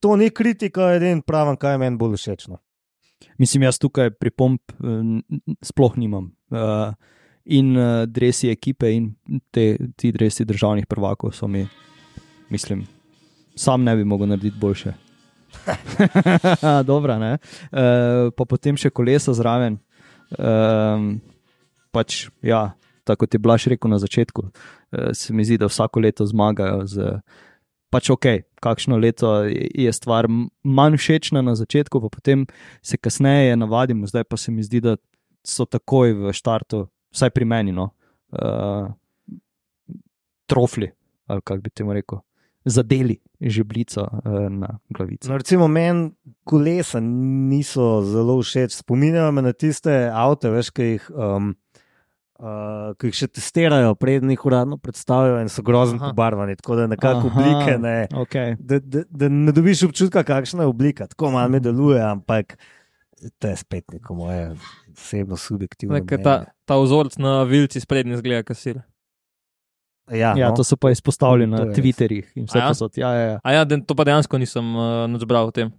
to 0.00 0.16
ni 0.16 0.30
kritika, 0.30 0.92
edin 0.94 1.22
pravim, 1.22 1.56
kaj 1.56 1.74
je 1.74 1.78
meni 1.78 1.96
bolj 1.98 2.16
všeč. 2.16 2.48
No. 2.48 2.58
Mislim, 3.38 3.62
jaz 3.62 3.78
tukaj 3.78 4.10
pripomp 4.20 4.60
eh, 4.72 5.20
sploh 5.62 5.96
nimam. 5.96 6.32
Uh, 6.54 6.92
in 7.44 7.76
uh, 7.76 8.04
dresi 8.06 8.48
ekipe, 8.50 8.88
in 8.94 9.14
te, 9.50 9.76
ti 9.96 10.12
dresi 10.12 10.44
državnih 10.44 10.86
prvakov 10.86 11.32
so 11.36 11.48
mi, 11.48 11.66
mislim, 12.50 12.86
sam 13.56 13.84
ne 13.84 13.96
bi 13.96 14.04
mogel 14.04 14.28
narediti 14.28 14.56
boljše. 14.60 14.92
Dobro, 16.86 17.18
ne. 17.18 17.38
Uh, 17.72 18.30
pa 18.36 18.44
potem 18.48 18.76
še 18.76 18.90
kolesa 18.90 19.34
zraven. 19.34 19.78
Um, 20.38 21.20
pač, 21.94 22.28
ja, 22.42 22.72
tako 23.04 23.24
kot 23.24 23.34
je 23.34 23.40
Blaž 23.40 23.66
rekel 23.72 23.90
na 23.90 23.98
začetku, 23.98 24.46
uh, 24.48 25.10
se 25.12 25.34
mi 25.34 25.44
zdi, 25.44 25.58
da 25.58 25.70
vsako 25.70 26.00
leto 26.00 26.26
zmagajo 26.26 26.86
z. 26.86 27.18
Pač 27.94 28.08
ok, 28.10 28.26
kakšno 28.58 28.96
leto 28.98 29.44
je 29.46 29.92
stvar 29.94 30.26
manj 30.66 30.96
všečna 30.98 31.44
na 31.46 31.52
začetku, 31.54 32.00
pa 32.02 32.08
potem 32.10 32.42
se 32.82 32.98
kasneje 32.98 33.54
navadimo, 33.54 34.08
zdaj 34.10 34.24
pa 34.26 34.36
se 34.36 34.50
mi 34.50 34.66
zdi, 34.66 34.80
da 34.82 34.96
so 35.46 35.62
takoj 35.62 36.16
v 36.18 36.32
štartu, 36.34 36.88
vsaj 37.14 37.30
pri 37.30 37.46
meni, 37.46 37.70
no, 37.76 37.92
uh, 38.34 38.90
trofli, 40.50 40.90
ali 41.30 41.40
kako 41.44 41.60
bi 41.60 41.70
temu 41.70 41.94
rekel, 41.94 42.18
zadeli 42.64 43.18
žebljico 43.40 44.00
uh, 44.02 44.50
na 44.50 44.78
glavico. 44.88 45.30
No, 45.30 45.36
recimo, 45.38 45.68
meni 45.68 46.10
kolesa 46.44 47.00
niso 47.00 48.02
zelo 48.02 48.38
všeč. 48.42 48.74
Spominjajo 48.74 49.32
me 49.32 49.42
na 49.42 49.52
tiste 49.52 50.10
avto, 50.12 50.50
veš, 50.50 50.70
ki 50.70 50.82
jih, 50.82 51.10
um, 51.14 51.54
uh, 52.38 52.92
ki 52.98 53.10
jih 53.10 53.18
še 53.18 53.28
testirajo, 53.38 53.94
prednji 53.98 54.34
jih 54.36 54.46
uradno 54.46 54.78
predstavijo 54.80 55.40
in 55.42 55.50
so 55.52 55.62
grozno 55.62 55.98
Aha. 56.00 56.12
pobarvani. 56.12 56.56
Tako 56.56 56.76
da 56.76 56.86
nekako 56.86 57.28
Aha, 57.28 57.32
oblike 57.32 57.78
ne. 57.78 57.96
Okay. 58.24 58.56
Da, 58.58 58.78
da, 58.78 59.04
da 59.10 59.28
ne 59.28 59.52
dobiš 59.52 59.82
občutka, 59.88 60.24
kakšna 60.26 60.64
je 60.66 60.72
oblika. 60.72 61.06
Tako 61.06 61.30
malo 61.30 61.48
mi 61.48 61.60
deluje, 61.60 62.00
ampak 62.02 62.56
to 63.38 63.48
je 63.48 63.56
spet 63.56 63.92
neko 63.92 64.14
moje 64.14 64.54
osebno 64.92 65.36
subjektivno. 65.36 65.94
Nekaj 65.94 66.22
Ta, 66.22 66.44
ta 66.64 66.78
vzorc 66.80 67.16
na 67.18 67.42
vilci 67.42 67.80
sprednji 67.80 68.16
zgleda, 68.16 68.42
kasir. 68.42 68.82
Ja, 70.12 70.34
Ja, 70.36 70.50
no. 70.50 70.56
to 70.56 70.64
so 70.64 70.76
pa 70.76 70.90
izpostavljeni 70.90 71.52
na 71.52 71.64
Twitterjih 71.72 72.26
in 72.36 72.44
vse 72.44 72.58
A 72.58 72.62
ja? 72.62 72.68
posod. 72.68 72.92
Ja, 72.96 73.12
ja, 73.14 73.26
ja. 73.30 73.38
A 73.44 73.52
ja, 73.52 73.64
den, 73.64 73.80
to 73.80 73.94
pa 73.96 74.04
dejansko 74.04 74.38
nisem 74.38 74.76
uh, 74.76 75.06
nič 75.08 75.24
bral 75.24 75.48
o 75.48 75.50
tem. 75.50 75.72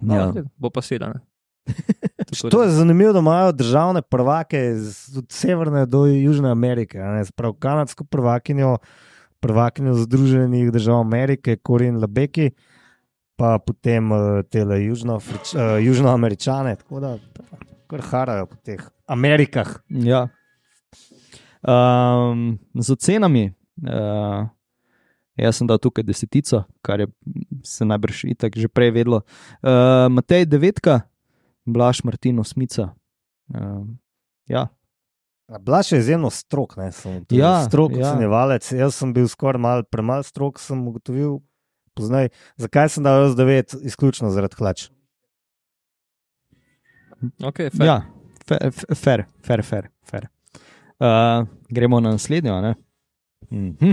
No, 0.00 0.14
Ja. 0.14 0.32
Bo 0.56 0.70
pasirano. 2.30 2.50
To 2.50 2.62
je 2.62 2.70
zanimivo, 2.70 3.12
da 3.12 3.18
imajo 3.18 3.52
državne 3.52 4.02
prvake 4.02 4.74
od 5.18 5.32
severne 5.32 5.86
do 5.86 6.06
južne 6.06 6.50
Amerike. 6.50 6.98
Prav 7.36 7.52
kanadsko 7.52 8.04
prvakinjo, 8.04 8.78
prvakinjo 9.40 9.94
Združenih 9.94 10.72
držav 10.72 11.00
Amerike, 11.00 11.56
Korin 11.56 12.00
Labeki, 12.00 12.50
pa 13.36 13.58
potem 13.58 14.12
uh, 14.12 14.42
tele 14.50 14.84
južno, 14.84 15.16
uh, 15.16 15.82
južnoameričane. 15.82 16.76
Tako 16.76 17.00
da 17.00 17.16
kar 17.90 18.00
harajo 18.00 18.46
po 18.46 18.56
teh 18.56 18.80
Amerikah. 19.06 19.80
Ja. 19.88 20.28
Um, 21.62 22.58
z 22.74 22.90
ocenami. 22.90 23.52
Uh, 23.82 24.48
Jaz 25.40 25.56
sem 25.56 25.68
dal 25.68 25.78
tukaj 25.80 26.04
desetico, 26.04 26.64
kar 26.84 27.00
je 27.00 27.06
se 27.64 27.84
najbrž 27.84 28.24
itak 28.34 28.56
že 28.56 28.68
prej 28.68 28.90
vedlo. 28.92 29.22
Uh, 29.64 30.10
Matej 30.12 30.44
devetka, 30.44 31.06
Blaž 31.66 32.02
Martin 32.02 32.38
osmica. 32.38 32.94
Uh, 33.48 33.86
ja, 34.46 34.68
Blaž 35.60 35.92
je 35.92 35.98
izjemno 35.98 36.30
strok, 36.30 36.76
ne, 36.76 36.90
tudi 37.24 37.36
Ja, 37.36 37.64
strok 37.64 37.92
ja. 37.92 38.06
ocenjevalec. 38.06 38.72
Jaz 38.72 38.94
sem 38.94 39.12
bil 39.12 39.26
skoraj 39.26 39.58
mal 39.58 39.82
premalo 39.82 40.22
strok, 40.22 40.58
sem 40.58 40.78
ugotovil. 40.80 41.40
Poznaj, 41.94 42.28
zakaj 42.56 42.88
sem 42.88 43.02
dal 43.02 43.24
jaz 43.24 43.34
9, 43.34 43.74
izključno 43.82 44.30
zaradi 44.30 44.56
hlač. 44.56 44.88
Okay, 47.42 47.68
fair. 47.68 47.84
ja 47.84 47.96
fe- 48.46 48.70
fair, 48.94 49.24
fair, 49.42 49.62
fair. 49.62 49.88
fair. 50.02 50.28
Uh, 50.96 51.44
gremo 51.68 52.00
na 52.00 52.10
naslednjo. 52.10 52.54
a 52.54 52.60
ne? 52.60 52.74
Mhm. 53.50 53.92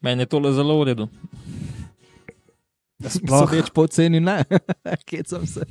Meni 0.00 0.22
je 0.22 0.26
tole 0.26 0.52
zelo 0.52 0.78
v 0.80 0.84
redu. 0.84 1.08
Sploh, 2.96 3.44
Sodeč 3.44 3.68
po 3.76 3.84
ceni, 3.92 4.20
ne, 4.24 4.40
kecam 5.08 5.44
se. 5.44 5.66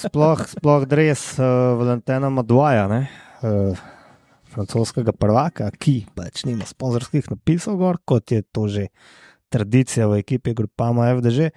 sploh, 0.00 0.40
sploh 0.48 0.86
dres 0.88 1.34
uh, 1.36 1.76
Valentina 1.76 2.30
Madvaja, 2.32 2.86
ne, 2.88 3.02
uh, 3.44 3.76
francoskega 4.48 5.12
prvaka, 5.12 5.68
ki 5.76 6.06
pač 6.16 6.46
nima 6.48 6.64
sponzorskih 6.64 7.28
napisov, 7.28 7.76
gor, 7.76 8.00
kot 8.08 8.32
je 8.32 8.40
to 8.40 8.64
že 8.72 8.88
tradicija 9.52 10.08
v 10.08 10.22
ekipi 10.24 10.54
Grupama 10.56 11.12
FDŽ. 11.18 11.52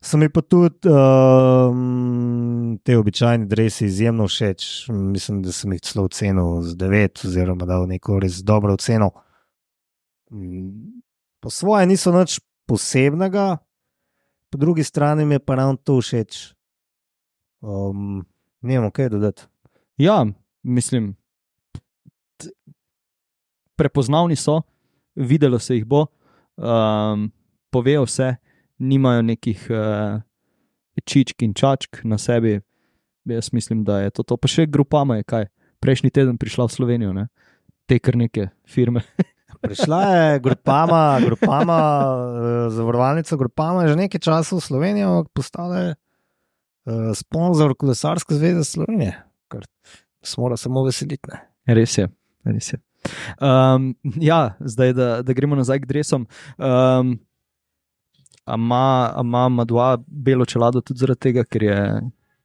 So 0.00 0.16
mi 0.16 0.28
pa 0.32 0.40
tudi 0.40 0.88
um, 0.88 2.78
te 2.84 2.96
običajni 2.96 3.46
dresi 3.50 3.86
izjemno 3.86 4.26
všeč. 4.28 4.88
Mislim, 4.92 5.42
da 5.44 5.52
sem 5.52 5.72
jih 5.76 5.82
celo 5.82 6.04
ocenil 6.08 6.62
z 6.64 6.76
9, 6.78 7.24
oziroma 7.28 7.68
dal 7.68 7.86
neko 7.90 8.18
res 8.22 8.40
dobro 8.46 8.74
oceno. 8.80 9.10
Mm, 10.32 11.02
Po 11.40 11.50
svoje 11.52 11.86
niso 11.86 12.10
nič 12.10 12.40
posebnega, 12.66 13.58
po 14.56 14.60
drugi 14.60 14.84
strani 14.84 15.24
mi 15.24 15.34
je 15.34 15.38
pa 15.38 15.54
ravno 15.54 15.76
to 15.76 16.00
všeč. 16.00 16.54
Um, 17.60 18.24
ne 18.60 18.78
vem, 18.80 18.90
kaj 18.90 19.08
dodati. 19.08 19.42
Ja, 20.00 20.24
mislim, 20.62 21.16
prepoznavni 23.76 24.36
so, 24.36 24.62
videlo 25.14 25.58
se 25.58 25.76
jih 25.76 25.84
bo, 25.84 26.06
um, 26.56 27.28
povejo 27.70 28.06
vse, 28.08 28.36
nimajo 28.78 29.22
nekih 29.22 29.68
uh, 29.68 30.22
čičk 31.04 31.42
in 31.42 31.52
čačk 31.54 32.00
na 32.04 32.18
sebi. 32.18 32.60
Jaz 33.24 33.52
mislim, 33.52 33.84
da 33.84 34.00
je 34.00 34.10
to. 34.10 34.22
to. 34.22 34.36
Pa 34.36 34.48
še 34.48 34.66
grupama 34.66 35.20
je 35.20 35.28
kaj. 35.28 35.50
Prejšnji 35.84 36.10
teden 36.10 36.38
prišla 36.40 36.64
v 36.64 36.72
Slovenijo, 36.72 37.12
ne? 37.12 37.28
te 37.86 37.98
kar 37.98 38.16
neke 38.16 38.48
firme. 38.64 39.04
Prišla 39.62 40.00
je 40.02 40.38
Grupama, 40.40 41.20
Grupama 41.24 41.78
eh, 41.78 42.70
zavarovalnica 42.70 43.36
Grupama, 43.36 43.82
je 43.82 43.94
že 43.94 43.96
nekaj 43.96 44.20
časa 44.20 44.56
v 44.56 44.60
Slovenijo, 44.60 45.24
postala 45.32 45.78
je 45.78 45.90
uh, 45.92 47.12
sponzor 47.14 47.74
Kolesarske 47.78 48.34
zveze 48.34 48.64
Slovenije, 48.64 49.16
kar 49.48 49.66
se 50.22 50.40
mora 50.40 50.56
samo 50.56 50.84
veseliti. 50.84 51.28
Ne? 51.32 51.40
Res 51.74 51.98
je. 51.98 52.08
Res 52.44 52.72
je. 52.72 52.80
Um, 53.40 53.94
ja, 54.20 54.56
zdaj, 54.60 54.92
da, 54.92 55.22
da 55.22 55.32
gremo 55.32 55.56
nazaj 55.56 55.80
k 55.80 55.86
dresom. 55.86 56.26
Um, 56.58 57.18
Ima 58.46 59.48
Madua 59.48 59.96
belo 60.06 60.44
čelado 60.46 60.80
tudi 60.80 61.02
zaradi 61.02 61.20
tega, 61.20 61.44
ker 61.44 61.62
je, 61.62 61.78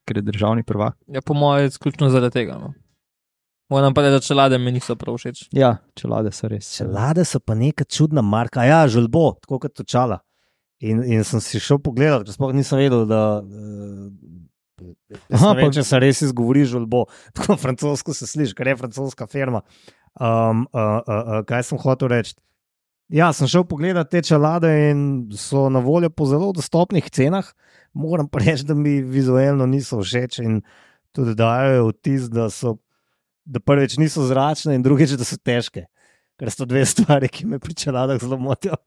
ker 0.05 0.18
je 0.18 0.24
državni 0.26 0.64
prvak. 0.64 0.97
Ja, 1.07 1.22
po 1.22 1.34
mojem, 1.34 1.68
izključno 1.68 2.09
zaradi 2.09 2.34
tega. 2.34 2.57
No. 2.57 2.74
Moram 3.72 3.94
pa 3.96 4.04
reči, 4.04 4.12
da 4.18 4.20
čelade 4.20 4.58
mi 4.60 4.74
niso 4.76 4.98
prav 5.00 5.16
všeč. 5.16 5.46
Ja, 5.56 5.78
čelade 5.96 6.34
so 6.36 6.50
res. 6.52 6.74
Čelade 6.76 7.24
so 7.26 7.40
pa 7.40 7.56
neka 7.56 7.86
čudna 7.88 8.22
marka, 8.22 8.66
ja, 8.68 8.84
želbo, 8.92 9.38
tako 9.40 9.62
kot 9.64 9.78
točala. 9.80 10.20
In, 10.84 11.04
in 11.06 11.24
sem 11.24 11.40
si 11.44 11.62
šel 11.62 11.80
pogledat, 11.80 12.26
ker 12.26 12.36
sploh 12.36 12.52
nisem 12.58 12.82
vedel, 12.82 13.06
da. 13.08 13.40
Uh, 13.40 14.10
Aha, 15.32 15.54
vem, 15.54 15.68
pa- 15.70 15.76
če 15.78 15.86
se 15.86 16.00
res 16.02 16.24
izgovori 16.26 16.66
želbo, 16.68 17.06
tako 17.38 17.56
francosko 17.62 18.16
se 18.18 18.28
sliši, 18.28 18.58
ker 18.58 18.74
je 18.74 18.78
francoska 18.82 19.28
firma. 19.30 19.62
Um, 20.20 20.66
uh, 20.74 21.00
uh, 21.00 21.04
uh, 21.08 21.44
kaj 21.48 21.70
sem 21.70 21.80
hotel 21.80 22.12
reči? 22.12 22.36
Ja, 23.12 23.30
sem 23.36 23.48
šel 23.52 23.64
pogledat 23.68 24.10
te 24.12 24.22
čelade 24.24 24.70
in 24.90 25.02
so 25.36 25.70
na 25.72 25.80
voljo 25.84 26.10
po 26.12 26.28
zelo 26.28 26.52
dostopnih 26.56 27.08
cenah. 27.12 27.48
Moram 27.94 28.28
pa 28.32 28.40
reči, 28.44 28.64
da 28.68 28.76
mi 28.76 29.00
vizualno 29.04 29.68
niso 29.68 30.00
všeč 30.00 30.40
in 30.44 30.62
tudi 31.16 31.36
dajo 31.36 31.90
vtis, 31.92 32.30
da 32.32 32.48
so 32.52 32.78
da 33.46 33.60
prvič 33.60 33.98
niso 33.98 34.26
zračne, 34.28 34.76
in 34.76 34.84
drugič, 34.86 35.16
da 35.20 35.26
so 35.28 35.38
težke. 35.38 35.86
Ker 36.39 36.50
so 36.50 36.66
dve 36.66 36.86
stvari, 36.86 37.30
ki 37.30 37.46
me 37.46 37.60
pri 37.62 37.74
čeladah 37.78 38.18
zelo 38.22 38.38
motijo. 38.42 38.78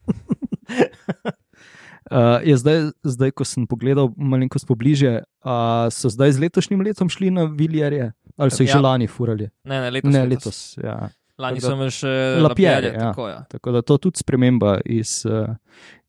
Uh, 2.11 2.40
je 2.48 2.57
zdaj, 2.57 2.90
zdaj, 3.07 3.30
ko 3.36 3.44
sem 3.46 3.66
pogledal 3.70 4.11
malenkost 4.16 4.66
pobliže, 4.66 5.22
uh, 5.46 5.86
so 5.94 6.11
zdaj 6.11 6.34
z 6.34 6.46
letošnjim 6.46 6.82
letom 6.82 7.09
šli 7.12 7.30
na 7.30 7.46
Viljarje 7.46 8.12
ali 8.36 8.50
so 8.50 8.64
jih 8.64 8.68
Ja. 8.72 8.78
že 8.78 8.82
lani 8.82 9.07
furali? 9.07 9.50
Ne, 9.64 9.80
ne, 9.80 9.90
letos. 9.90 10.12
Ne, 10.12 10.24
letos. 10.26 10.59
Ja. 10.82 10.96
Lani 11.38 11.61
Tako 11.61 11.74
imel 11.74 11.90
še 11.90 12.11
lapierje. 12.42 12.92
ja. 12.94 13.11
Tako, 13.11 13.28
ja. 13.28 13.44
Tako 13.50 13.72
da 13.74 13.82
to 13.82 13.94
je 13.94 14.02
tudi 14.09 14.18
sprememba 14.22 14.78
iz, 14.84 15.22
uh, 15.26 15.55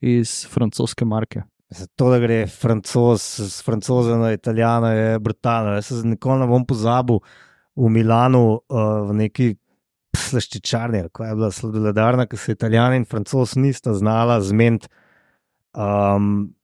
iz 0.01 0.45
francoske 0.49 1.05
marke. 1.05 1.43
To, 1.97 2.09
da 2.13 2.19
gre 2.21 2.45
francoz, 2.47 3.21
z 3.41 3.61
francoza 3.65 4.17
na 4.17 4.31
italijana, 4.33 4.91
je 4.93 5.19
brutalno. 5.19 5.73
Jaz 5.77 5.89
se 5.89 6.01
nikoli 6.07 6.39
ne 6.39 6.47
bom 6.47 6.65
pozabil 6.65 7.19
v 7.75 7.91
Milanu, 7.91 8.45
uh, 8.57 9.05
v 9.09 9.17
neki 9.21 9.53
slaščičarni, 10.15 11.05
ko 11.11 11.25
je 11.25 11.35
bila 11.35 11.51
sladoledarna, 11.51 12.27
ki 12.31 12.39
se 12.39 12.55
italijani 12.55 13.01
in 13.01 13.07
francoz 13.09 13.55
nista 13.59 13.93
znala 13.93 14.39
zmeniti. 14.43 14.87
Um, 15.75 16.55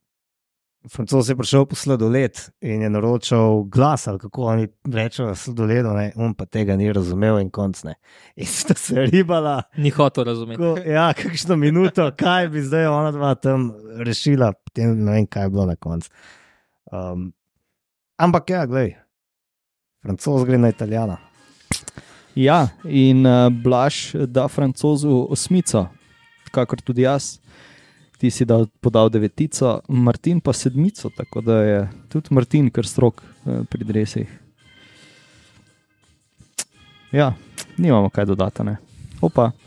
Francoz 0.89 1.29
je 1.29 1.35
prišel 1.37 1.65
po 1.69 1.75
sladoled 1.75 2.39
in 2.61 2.81
je 2.81 2.89
naročal 2.89 3.63
glas, 3.63 4.07
ali 4.07 4.19
kako 4.19 4.43
oni 4.43 4.67
rečejo, 4.93 5.35
sladoledo, 5.35 5.93
ne, 5.93 6.07
on 6.15 6.33
pa 6.33 6.45
tega 6.45 6.75
ni 6.75 6.89
razumel 6.93 7.37
in 7.39 7.51
konc 7.53 7.83
ne. 7.83 7.93
In 8.35 8.49
sta 8.49 8.73
se 8.73 9.05
ribala. 9.05 9.61
Ni 9.77 9.89
hotel 9.89 10.25
razumeti. 10.25 10.57
Ko, 10.57 10.73
ja, 10.85 11.11
kakšno 11.13 11.55
minuto, 11.55 12.07
kaj 12.17 12.49
bi 12.49 12.65
zdaj 12.65 12.87
ona 12.87 13.11
dva 13.11 13.35
tam 13.35 13.69
rešila, 14.01 14.53
potem 14.53 14.97
ne 15.05 15.19
vem, 15.19 15.27
kaj 15.29 15.45
je 15.45 15.53
bilo 15.53 15.67
na 15.69 15.75
koncu. 15.75 16.09
Um, 16.91 17.29
ampak 18.17 18.49
ja, 18.49 18.65
gledaj, 18.65 18.95
francoz 20.01 20.43
gre 20.45 20.57
na 20.57 20.69
italijana. 20.69 21.17
Ja, 22.35 22.67
in 22.83 23.25
uh, 23.25 23.49
Blaž 23.49 24.15
da 24.27 24.47
francozu 24.47 25.27
osmico, 25.29 25.87
kakor 26.51 26.81
tudi 26.81 27.01
jaz. 27.01 27.39
Ti 28.21 28.29
si 28.29 28.45
dal, 28.45 28.67
podal 28.81 29.09
devetico, 29.09 29.81
Martin 29.89 30.39
pa 30.39 30.53
sedmico, 30.53 31.09
tako 31.09 31.41
da 31.41 31.55
je 31.63 31.89
tudi 32.09 32.27
Martin 32.31 32.69
kar 32.69 32.85
strok 32.85 33.21
uh, 33.21 33.65
pri 33.69 33.83
dresih. 33.83 34.39
Ja, 37.11 37.33
nimamo 37.77 38.09
kaj 38.09 38.25
dodati. 38.25 38.63
Ne? 38.63 38.77
Opa. 39.21 39.51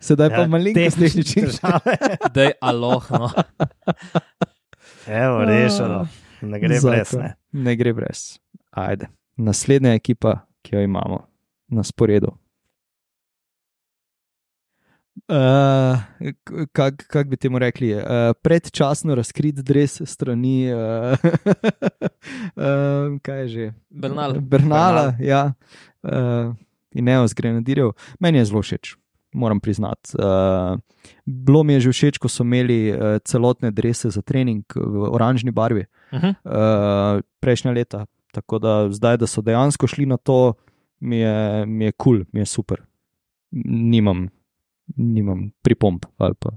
Sedaj 0.00 0.30
pa 0.30 0.44
Ja, 0.44 0.46
malenkost 0.46 0.94
tehnične 0.94 1.08
tehničnih 1.08 1.44
težave. 1.50 1.96
Dej 2.34 2.52
aloh. 2.62 3.04
No. 3.10 3.30
Evo, 5.06 5.44
rešeno. 5.44 6.08
Ne 6.42 6.60
gre 6.60 6.78
Zakon. 6.80 6.90
brez. 6.96 7.12
Ne. 7.12 7.34
Ne 7.52 7.76
gre 7.76 7.92
brez. 7.92 8.38
Ajde. 8.70 9.08
Naslednja 9.36 9.94
ekipa, 9.94 10.40
ki 10.62 10.76
jo 10.76 10.82
imamo 10.82 11.26
na 11.68 11.82
sporedu. 11.82 12.32
Uh, 15.28 15.98
Kako 16.72 17.04
kak 17.08 17.28
bi 17.28 17.36
temu 17.36 17.58
rekli? 17.58 17.94
Uh, 17.94 18.02
predčasno 18.42 19.14
razkrit 19.14 19.54
dres 19.54 20.00
strani. 20.04 20.72
Uh, 20.74 21.12
uh, 22.56 23.18
kaj 23.24 23.40
je 23.40 23.48
že? 23.48 23.72
Bernal. 23.90 24.40
Bernala, 24.40 25.14
ja. 25.20 25.52
Uh, 26.02 26.54
in 26.92 27.04
ne 27.04 27.28
z 27.28 27.34
grenadirjev. 27.34 27.92
Meni 28.20 28.38
je 28.38 28.44
zelo 28.44 28.62
všeč, 28.62 28.96
moram 29.32 29.60
priznati. 29.60 30.10
Uh, 30.14 30.78
bilo 31.24 31.62
mi 31.62 31.72
je 31.72 31.80
že 31.80 31.90
všeč, 31.90 32.18
ko 32.18 32.28
so 32.28 32.42
imeli 32.42 32.90
uh, 32.90 32.96
celotne 33.20 33.70
drese 33.70 34.10
za 34.10 34.22
trening 34.22 34.64
v 34.68 35.08
oranžni 35.08 35.50
barvi 35.52 35.84
Uh 36.12 36.18
-huh. 36.18 36.34
uh, 37.14 37.22
prejšnja 37.40 37.70
leta. 37.72 38.06
Tako 38.32 38.58
da 38.58 38.90
zdaj, 38.90 39.16
da 39.16 39.26
so 39.26 39.40
dejansko 39.40 39.86
šli 39.86 40.06
na 40.06 40.16
to, 40.16 40.52
mi 41.00 41.16
je 41.16 41.32
kul, 41.32 41.68
mi 41.72 41.84
je, 41.84 41.92
cool, 41.94 42.24
mi 42.32 42.40
je 42.40 42.46
super. 42.46 42.82
Nimam, 43.52 44.28
nimam 44.88 45.50
pripomp. 45.62 46.06
ali 46.18 46.34
pa- 46.34 46.56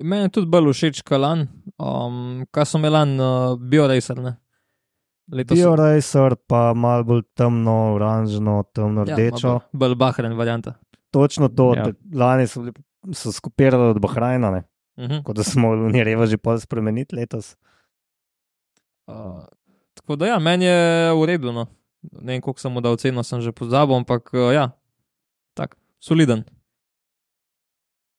Meni 0.00 0.22
je 0.22 0.28
tudi 0.30 0.46
bolj 0.48 0.72
všeč 0.72 1.02
kalan, 1.02 1.48
um, 1.78 2.46
kaj 2.50 2.64
so 2.64 2.78
melan, 2.78 3.20
uh, 3.20 3.26
bioracer. 3.60 4.18
Ne? 4.18 4.36
Letos 5.28 5.58
so- 5.58 5.62
Bioracer 5.62 6.36
pa 6.46 6.74
malo 6.74 7.04
bolj 7.04 7.22
temno, 7.34 7.94
oranžno, 7.94 8.64
temno 8.72 9.00
ja, 9.00 9.16
rdečo. 9.16 9.60
bolj 9.72 9.94
bahren 9.94 10.32
varianta. 10.34 10.74
Točno 11.10 11.48
to, 11.48 11.74
Ja. 11.76 11.86
lani 12.14 12.46
so, 12.46 12.60
bili, 12.60 12.72
so 13.12 13.32
skopirali 13.32 13.90
od 13.90 14.00
Bahrajna, 14.00 14.50
ne? 14.50 14.62
Uh 14.96 15.04
-huh. 15.04 15.22
kot 15.22 15.36
da 15.36 15.42
smo 15.42 15.68
Unireva 15.68 16.26
že 16.26 16.36
pol 16.36 16.58
spremeniti 16.58 17.16
letos. 17.16 17.56
uh, 19.06 19.44
tako 19.94 20.16
da 20.16 20.26
ja, 20.26 20.38
meni 20.38 20.64
je 20.64 21.12
v 21.12 21.24
redu. 21.26 21.52
No. 21.52 21.66
Ne 22.02 22.32
vem, 22.32 22.40
koliko 22.40 22.60
sem 22.60 22.72
mu 22.72 22.80
dal 22.80 22.96
ceno, 22.96 23.22
sem 23.22 23.40
že 23.40 23.52
pozabil, 23.52 23.96
ampak 23.96 24.30
uh, 24.32 24.52
ja, 24.54 24.70
tak, 25.54 25.76
soliden. 26.00 26.44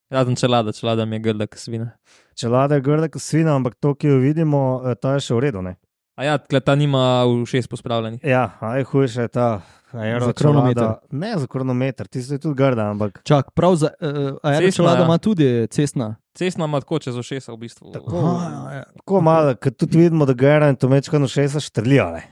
Razen 0.10 0.36
čelada, 0.36 0.72
čelada 0.72 1.06
mi 1.06 1.16
je 1.16 1.20
grda, 1.20 1.48
kot 1.48 1.60
svina. 1.60 1.92
Čelada 2.36 2.76
je 2.76 2.82
grda 2.82 3.08
kot 3.10 3.22
svina, 3.22 3.56
ampak 3.56 3.76
to, 3.76 3.96
ki 3.96 4.08
jo 4.08 4.18
vidimo, 4.18 4.82
eh, 4.86 4.96
to 4.96 5.12
je 5.14 5.20
še 5.20 5.34
v 5.36 5.40
redu. 5.40 5.62
Ne? 5.62 5.76
A 6.16 6.28
ja, 6.28 6.38
tle 6.38 6.60
ta 6.60 6.76
nima 6.76 7.24
v 7.24 7.46
šest 7.50 7.70
pospravljenih. 7.72 8.24
Ja, 8.24 8.52
najhujše 8.62 9.28
je 9.28 9.32
ta. 9.32 9.62
Aero 9.92 10.26
Za 10.26 10.34
kronometer. 10.34 10.84
čelada. 10.84 11.00
Ne 11.12 11.38
za 11.38 11.48
kronometer, 11.48 12.08
ti 12.08 12.22
si 12.24 12.40
tudi 12.40 12.56
grda, 12.56 12.92
ampak 12.92 13.20
Čak, 13.28 13.52
prav 13.52 13.76
za 13.76 13.90
uh, 13.92 14.08
Cestna, 14.08 14.40
aeročelada 14.44 15.00
ja. 15.00 15.06
ima 15.06 15.18
tudi 15.18 15.68
cestna. 15.68 16.16
Cestna 16.34 16.66
ima 16.66 16.80
tako 16.80 17.00
čez 17.00 17.18
ušesa 17.18 17.52
v 17.52 17.58
bistvu. 17.58 17.92
Tako. 17.92 18.18
Aha, 18.18 18.72
ja. 18.74 18.84
tako 18.96 19.22
malo, 19.22 19.56
ker 19.56 19.74
tudi 19.74 19.98
vidimo, 19.98 20.26
da 20.26 20.34
gera 20.34 20.70
in 20.72 20.80
to 20.80 20.88
mečkano 20.88 21.28
še 21.28 21.50
se 21.50 21.60
štrlijo. 21.60 22.08
ne. 22.16 22.24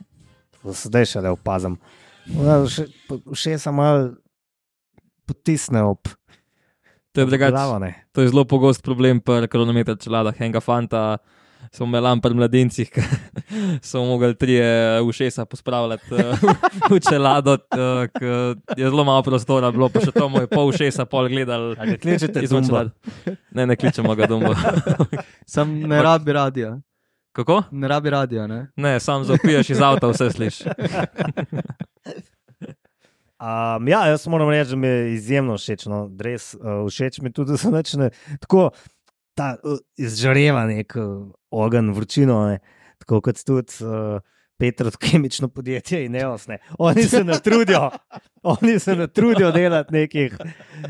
To 0.64 0.72
Sedaj 0.74 1.06
še 1.06 1.26
le 1.26 1.34
opazim. 1.36 1.76
Še 3.36 3.58
se 3.60 3.72
malo 3.72 4.16
potisne 5.28 5.84
ob 5.84 6.08
To 7.12 7.22
je, 7.22 7.26
drugač, 7.26 7.56
to 8.14 8.22
je 8.22 8.30
zelo 8.30 8.46
pogost 8.46 8.84
problem 8.86 9.18
pri 9.20 9.50
kronometru 9.50 9.98
čeladah. 9.98 10.38
Enega 10.38 10.62
fanta 10.62 11.18
smo 11.72 11.86
imeli 11.86 12.22
pri 12.22 12.34
mladincih, 12.34 12.90
ki 12.94 13.02
so 13.82 14.04
mogli 14.04 14.36
trije 14.36 15.02
ušesa 15.02 15.46
pospravljati 15.46 16.16
eh, 16.16 16.34
v 16.90 17.00
čelado, 17.10 17.54
eh, 17.54 18.08
je 18.78 18.90
zelo 18.90 19.04
malo 19.04 19.24
prostora 19.24 19.72
bilo, 19.72 19.90
pa 19.90 20.00
še 20.00 20.12
to 20.12 20.30
mu 20.30 20.44
je 20.44 20.48
pol 20.48 20.70
ušesa 20.70 21.06
pol 21.06 21.30
gledal. 21.30 21.72
A 21.78 21.86
ga 21.86 21.98
kličete 21.98 22.42
Dumba? 22.48 22.68
čelade. 22.68 22.92
Ne, 23.52 23.66
ne 23.66 23.76
kličemo 23.76 24.16
ga 24.16 24.28
domov. 24.28 24.56
Sam 25.54 25.80
ne 25.80 26.02
rabi 26.04 26.34
radija. 26.34 26.78
Kako? 27.32 27.64
Ne 27.72 27.88
rabi 27.88 28.10
radija, 28.10 28.48
ne? 28.48 28.68
Ne, 28.76 29.00
sam 29.00 29.24
zapiješ 29.24 29.70
iz 29.70 29.82
avta, 29.82 30.10
vse 30.10 30.32
slišiš. 30.32 30.66
Um, 33.40 33.88
ja, 33.88 34.02
jaz 34.06 34.28
moram 34.28 34.50
reči, 34.50 34.70
da 34.70 34.76
mi 34.76 34.88
je 34.88 35.14
izjemno 35.14 35.54
všeč. 35.58 35.86
No, 35.88 36.10
Dres, 36.12 36.54
uh, 36.60 36.84
všeč 36.92 37.22
mi 37.24 37.30
je 37.30 37.34
tudi, 37.34 37.52
da 37.52 37.58
se 37.58 37.70
začne 37.72 38.10
tako 38.40 38.72
ta 39.40 39.54
uh, 39.64 39.80
izžareva 40.00 40.66
nek 40.68 40.96
uh, 41.00 41.30
ogenj, 41.52 41.94
vročino. 41.96 42.42
Ne, 42.52 42.60
tako 43.00 43.22
kot 43.30 43.40
tudi 43.48 43.86
uh, 43.88 44.20
Petro, 44.60 44.92
kemično 45.00 45.48
podjetje 45.48 46.04
in 46.06 46.12
neosne. 46.18 46.58
Oni 46.84 47.04
se 47.08 47.24
ne 47.24 47.40
trudijo, 47.44 47.90
oni 48.54 48.80
se 48.80 48.96
ne 48.96 49.08
trudijo 49.08 49.52
delati 49.56 49.94
nekih 49.94 50.36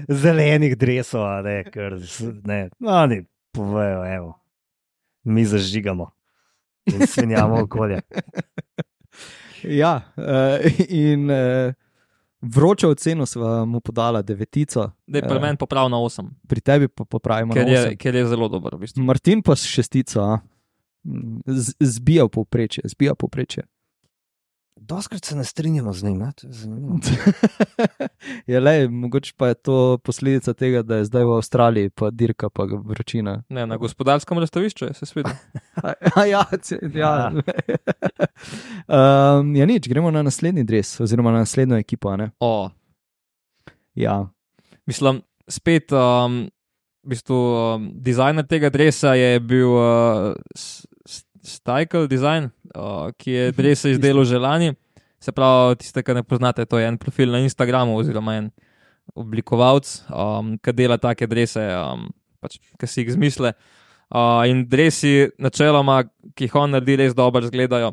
zelenih 0.08 0.78
dresov, 0.78 1.28
a 1.28 1.42
ne, 1.46 1.60
ker 1.70 2.00
ne, 2.50 2.64
no, 2.80 2.96
oni 3.04 3.22
povejo, 3.54 4.06
evo, 4.16 4.34
mi 5.24 5.46
zažigamo 5.46 6.10
in 6.86 7.08
svinjamo 7.08 7.64
okolje. 7.64 8.02
Ja, 9.64 10.02
uh, 10.16 10.72
in 10.88 11.30
uh, 11.30 11.74
vročo 12.42 12.90
oceno 12.90 13.26
smo 13.26 13.66
mu 13.66 13.80
podala 13.80 14.22
devetico, 14.22 14.92
Da 15.08 15.18
je 15.18 15.22
pri 15.24 15.38
Eh, 15.38 15.42
meni 15.42 15.58
popravno 15.58 15.98
8, 16.00 16.30
pri 16.48 16.62
tebi 16.62 16.88
pa 16.88 17.04
popravimo 17.06 17.54
ker 17.54 17.66
na 17.66 17.72
je, 17.72 17.80
osem. 17.80 17.98
ker 17.98 18.16
je 18.16 18.26
zelo 18.26 18.48
dober. 18.48 18.76
V 18.76 18.80
bistvu. 18.80 19.04
Martin 19.04 19.42
pa 19.42 19.56
s 19.56 19.64
šestico, 19.64 20.22
a? 20.22 20.40
Mm, 21.04 21.40
Z- 21.48 21.74
zbija 21.80 22.28
povprečje, 22.28 22.84
zbija 22.86 23.16
povprečje. 23.16 23.64
Doskrat 24.82 25.26
se 25.26 25.36
ne 25.36 25.44
strinjamo 25.44 25.94
z 25.94 26.04
njim, 26.04 26.32
to 26.32 26.48
je 26.48 26.54
zanimivo. 26.54 27.00
je 28.48 28.60
le, 28.60 28.88
mogoče 28.88 29.34
pa 29.38 29.48
je 29.48 29.54
to 29.54 29.98
posledica 29.98 30.54
tega, 30.54 30.82
da 30.82 30.96
je 30.96 31.06
zdaj 31.06 31.24
v 31.24 31.32
Avstraliji, 31.32 31.90
pa 31.90 32.10
dirka, 32.10 32.50
pa 32.50 32.64
vročina. 32.64 33.44
Ne, 33.50 33.66
na 33.68 33.78
gospodarskem 33.78 34.40
razstavišču 34.40 34.86
je 34.86 34.94
se 34.94 35.06
svet. 35.06 35.28
Ja, 36.30 36.46
ce- 36.62 36.80
ja. 36.94 37.32
um, 38.88 39.56
ja, 39.60 39.66
nič, 39.66 39.88
gremo 39.88 40.12
na 40.12 40.24
naslednji 40.24 40.64
dres, 40.64 41.00
oziroma 41.00 41.32
na 41.32 41.38
naslednjo 41.40 41.78
ekipo. 41.78 42.10
a 42.10 42.18
ne? 42.18 42.32
O, 42.40 42.70
Ja, 43.96 44.30
mislim, 44.86 45.22
spet, 45.48 45.92
um, 45.92 46.48
v 47.04 47.10
bistvu, 47.10 47.36
um, 47.76 47.92
dizajner 47.96 48.46
tega 48.48 48.70
dresa 48.70 49.14
je 49.14 49.40
bil 49.40 49.68
uh, 49.68 50.34
Stajkel 51.46 52.08
Design, 52.12 52.50
uh, 52.76 53.10
ki 53.18 53.32
je 53.32 53.52
drese 53.56 53.94
izdelal 53.96 54.26
že 54.28 54.40
lani. 54.40 54.74
Se 55.20 55.32
pravi, 55.36 55.80
tiste, 55.82 56.04
ki 56.04 56.16
ne 56.16 56.24
poznate, 56.24 56.64
to 56.66 56.80
je 56.80 56.88
en 56.88 56.98
profil 56.98 57.32
na 57.32 57.42
Instagramu, 57.44 57.98
oziroma 58.00 58.38
en 58.40 58.52
oblikovalec, 59.18 59.90
um, 60.14 60.54
ki 60.64 60.74
dela 60.76 60.98
take 61.02 61.28
drese, 61.28 61.64
um, 61.76 62.08
pač, 62.40 62.56
ki 62.80 62.88
si 62.88 63.02
jih 63.02 63.12
izmisle. 63.16 63.52
Uh, 64.10 64.46
in 64.50 64.64
dresi, 64.70 65.30
načeloma, 65.42 66.02
ki 66.38 66.48
jih 66.48 66.56
on 66.58 66.72
naredi, 66.74 66.96
res 67.02 67.18
dobro 67.18 67.44
izgledajo. 67.46 67.92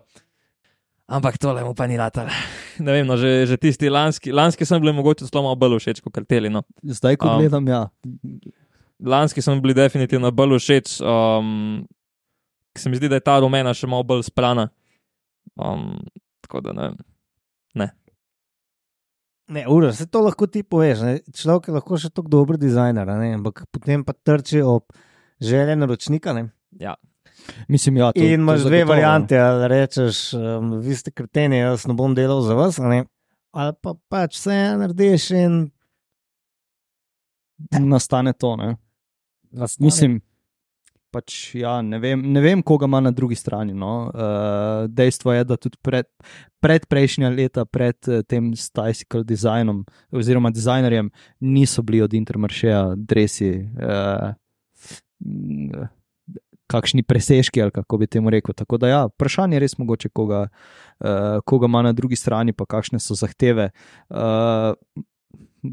Ampak 1.06 1.38
tole 1.38 1.62
mu 1.62 1.74
pa 1.74 1.86
ni 1.86 1.98
latar. 1.98 2.30
Ne 2.76 2.92
vem, 2.92 3.06
no, 3.08 3.14
že, 3.16 3.46
že 3.48 3.56
tisti 3.56 3.88
lanski, 3.88 4.28
lanski 4.36 4.66
sem 4.68 4.76
bil 4.82 4.92
mogoče 4.92 5.24
celo 5.24 5.46
malo 5.46 5.56
bolj 5.56 5.78
všeč 5.80 6.02
kot 6.04 6.12
karteli. 6.12 6.50
No. 6.52 6.60
zdaj, 6.84 7.16
ko 7.16 7.30
Um, 7.30 7.40
gledam, 7.40 7.64
ja. 7.64 7.86
Lanski 9.00 9.40
sem 9.40 9.62
bil 9.64 9.72
definitivno 9.72 10.28
bolj 10.28 10.58
všeč, 10.60 10.98
um, 11.00 11.86
ker 12.76 12.84
se 12.84 12.92
mi 12.92 13.00
zdi, 13.00 13.10
da 13.10 13.18
je 13.18 13.24
ta 13.26 13.38
rumena 13.40 13.72
še 13.74 13.88
malo 13.90 14.04
bolj 14.06 14.26
sprana. 14.28 14.68
Um, 15.56 15.94
tako 16.44 16.62
da 16.68 16.76
ne 16.76 16.90
vem. 16.90 17.04
Ne, 19.46 19.62
ura, 19.70 19.92
se 19.94 20.08
to 20.10 20.24
lahko 20.24 20.48
ti 20.50 20.64
poveš. 20.66 21.02
Ne? 21.06 21.18
Človek 21.30 21.68
je 21.68 21.74
lahko 21.76 21.98
še 22.02 22.08
tako 22.10 22.32
dober 22.32 22.56
dizajner, 22.58 23.06
a 23.06 23.18
ne? 23.20 23.28
ampak 23.36 23.62
potem 23.70 24.02
pa 24.02 24.10
trči 24.10 24.58
ob 24.58 24.90
želje 25.38 25.76
naročnika. 25.78 26.34
Ne? 26.34 26.48
Ja, 26.82 26.96
Mislim, 27.68 27.96
ja, 28.00 28.08
to, 28.12 28.18
In 28.18 28.40
imaš 28.40 28.64
dve 28.64 28.80
zagotovo. 28.80 28.88
variante, 28.90 29.38
ali 29.38 29.68
rečeš, 29.68 30.34
um, 30.34 30.72
vi 30.82 30.96
ste 30.98 31.12
kreteni, 31.14 31.60
jaz 31.60 31.84
ne 31.86 31.94
bom 31.94 32.14
delal 32.16 32.40
za 32.42 32.56
vas, 32.58 32.80
a 32.82 32.88
ne? 32.90 33.04
ali 33.54 33.72
pa 33.82 33.94
pač 34.10 34.34
vse 34.40 34.56
narediš 34.80 35.30
in 35.38 35.60
Nastane 37.86 38.32
to. 38.32 38.56
Ne? 38.56 38.74
nastane. 39.52 39.86
Mislim, 39.86 40.20
pač, 41.14 41.54
ja, 41.56 41.78
ne, 41.82 41.98
vem, 42.02 42.20
ne 42.32 42.40
vem, 42.44 42.62
koga 42.66 42.88
ima 42.88 43.00
na 43.04 43.12
drugi 43.14 43.36
strani. 43.38 43.74
No. 43.74 44.10
Uh, 44.10 44.86
dejstvo 44.92 45.32
je, 45.32 45.44
da 45.48 45.56
tudi 45.60 45.78
pred, 45.82 46.08
pred 46.62 46.86
prejšnja 46.90 47.30
leta, 47.32 47.64
pred 47.64 47.96
eh, 48.08 48.22
tem 48.26 48.52
Stajsikal 48.56 49.24
dizajnom 49.26 49.84
oziroma 50.10 50.50
dizajnerjem, 50.54 51.10
niso 51.40 51.84
bili 51.86 52.02
od 52.04 52.14
Intermaršeja 52.14 52.82
dresi. 52.96 53.52
Uh, 53.76 54.32
Kakšni 56.66 57.04
presežki, 57.06 57.62
ali 57.62 57.70
kako 57.70 57.98
bi 58.02 58.08
temu 58.10 58.30
rekel. 58.34 58.54
Tako 58.54 58.78
da, 58.82 58.88
ja, 58.90 59.02
vprašanje 59.06 59.54
je 59.54 59.60
res 59.62 59.76
mogoče, 59.78 60.08
koga, 60.10 60.48
uh, 60.98 61.38
koga 61.46 61.70
ima 61.70 61.84
na 61.86 61.92
drugi 61.94 62.18
strani, 62.18 62.52
pa 62.52 62.66
kakšne 62.66 62.98
so 62.98 63.14
zahteve. 63.14 63.70
Uh, 64.10 64.74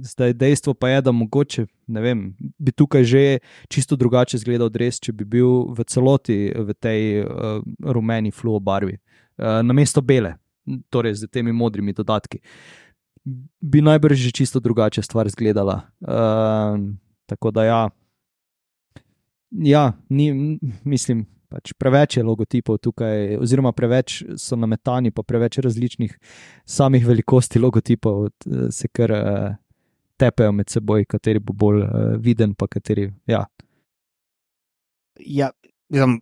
Zdaj, 0.02 0.34
dejstvo 0.34 0.74
pa 0.74 0.90
je, 0.90 1.02
da 1.02 1.12
mogoče 1.12 1.66
vem, 1.88 2.36
bi 2.58 2.72
tukaj 2.72 3.04
že 3.04 3.24
čisto 3.70 3.96
drugače 3.96 4.38
izgledal 4.38 4.70
dres, 4.70 5.00
če 5.00 5.14
bi 5.14 5.26
bil 5.26 5.74
v 5.74 5.86
celoti 5.88 6.54
v 6.56 6.74
tej 6.74 7.24
uh, 7.24 7.60
rumeni 7.80 8.32
fluo 8.32 8.60
barvi, 8.60 8.98
uh, 8.98 9.62
namesto 9.66 10.02
bele, 10.02 10.36
torej 10.90 11.24
z 11.24 11.32
temi 11.32 11.52
modrimi 11.52 11.94
dodatki. 11.94 12.40
Bi 13.62 13.82
najbrž 13.82 14.20
že 14.20 14.32
čisto 14.32 14.60
drugače 14.60 15.02
stvar 15.02 15.28
izgledala. 15.28 15.84
Uh, 16.02 16.80
tako 17.26 17.52
da 17.52 17.64
ja, 17.64 17.82
ja 19.52 19.94
ni, 20.10 20.60
mislim. 20.84 21.28
Pač 21.54 21.70
preveč 21.78 22.16
je 22.18 22.24
logotipov 22.26 22.80
tukaj, 22.82 23.36
oziroma 23.38 23.70
preveč 23.78 24.24
so 24.42 24.58
nametani, 24.58 25.12
pa 25.14 25.22
preveč 25.22 25.60
različnih 25.62 26.16
samih 26.66 27.06
velikosti 27.06 27.62
logotipov, 27.62 28.32
se 28.74 28.90
kar 28.90 29.14
tepejo 30.24 30.54
med 30.56 30.72
seboj, 30.72 31.06
kateri 31.10 31.42
bo 31.44 31.56
bolj 31.56 31.84
uh, 31.86 32.14
viden, 32.24 32.56
pa 32.56 32.68
kateri. 32.72 33.10
Ja. 33.30 33.46
Ja, 35.20 35.52
mislim, 35.94 36.22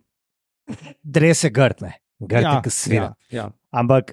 dres 1.02 1.44
je 1.46 1.50
grtne, 1.54 1.94
grtne, 2.20 2.48
ja, 2.48 2.58
ki 2.64 2.74
svira. 2.74 3.12
Ja, 3.30 3.36
ja. 3.38 3.46
Ampak 3.72 4.12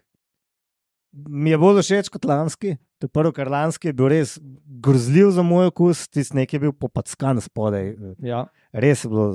mi 1.12 1.52
je 1.52 1.60
bolj 1.60 1.82
všeč 1.84 2.12
kot 2.14 2.28
lanski. 2.30 2.78
To 3.00 3.08
je 3.08 3.14
prvo, 3.16 3.32
kar 3.32 3.48
lanski 3.48 3.90
je 3.90 3.96
bil 3.96 4.10
res 4.12 4.34
grozljiv 4.84 5.32
za 5.32 5.44
moj 5.46 5.70
okus, 5.72 6.04
tisti 6.12 6.36
nekaj 6.36 6.58
je 6.58 6.64
bil 6.66 6.74
popackan 6.76 7.40
spodaj. 7.42 7.94
Ja. 8.24 8.44
Res 8.76 9.06
je 9.06 9.12
bilo. 9.12 9.28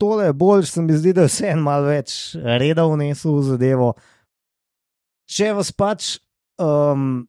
Tole 0.00 0.28
je 0.28 0.34
bolj, 0.36 0.66
se 0.68 0.84
mi 0.84 0.96
zdi, 0.96 1.14
da 1.16 1.24
je 1.24 1.32
vse 1.32 1.48
en 1.54 1.64
malo 1.64 1.88
več 1.88 2.36
reda 2.36 2.84
vnesel 2.88 3.38
v 3.38 3.46
zadevo. 3.48 3.88
Če 5.28 5.54
vas 5.56 5.72
pač, 5.72 6.14
um, 6.60 7.24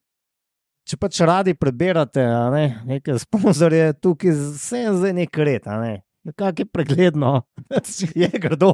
če 0.90 0.98
pač 0.98 1.20
radi 1.28 1.54
preberate, 1.58 2.24
a 2.26 2.48
ne, 2.54 2.64
neke 2.90 3.16
sponzorje, 3.22 3.92
tukaj 4.02 4.34
vse 4.36 4.86
je 4.88 4.94
zdaj 4.98 5.14
nek 5.22 5.42
red, 5.46 5.68
a 5.70 5.80
ne. 5.84 5.96
Nekako 6.28 6.66
je 6.66 6.68
pregledno, 6.68 7.30
je 8.22 8.28
grdo, 8.44 8.72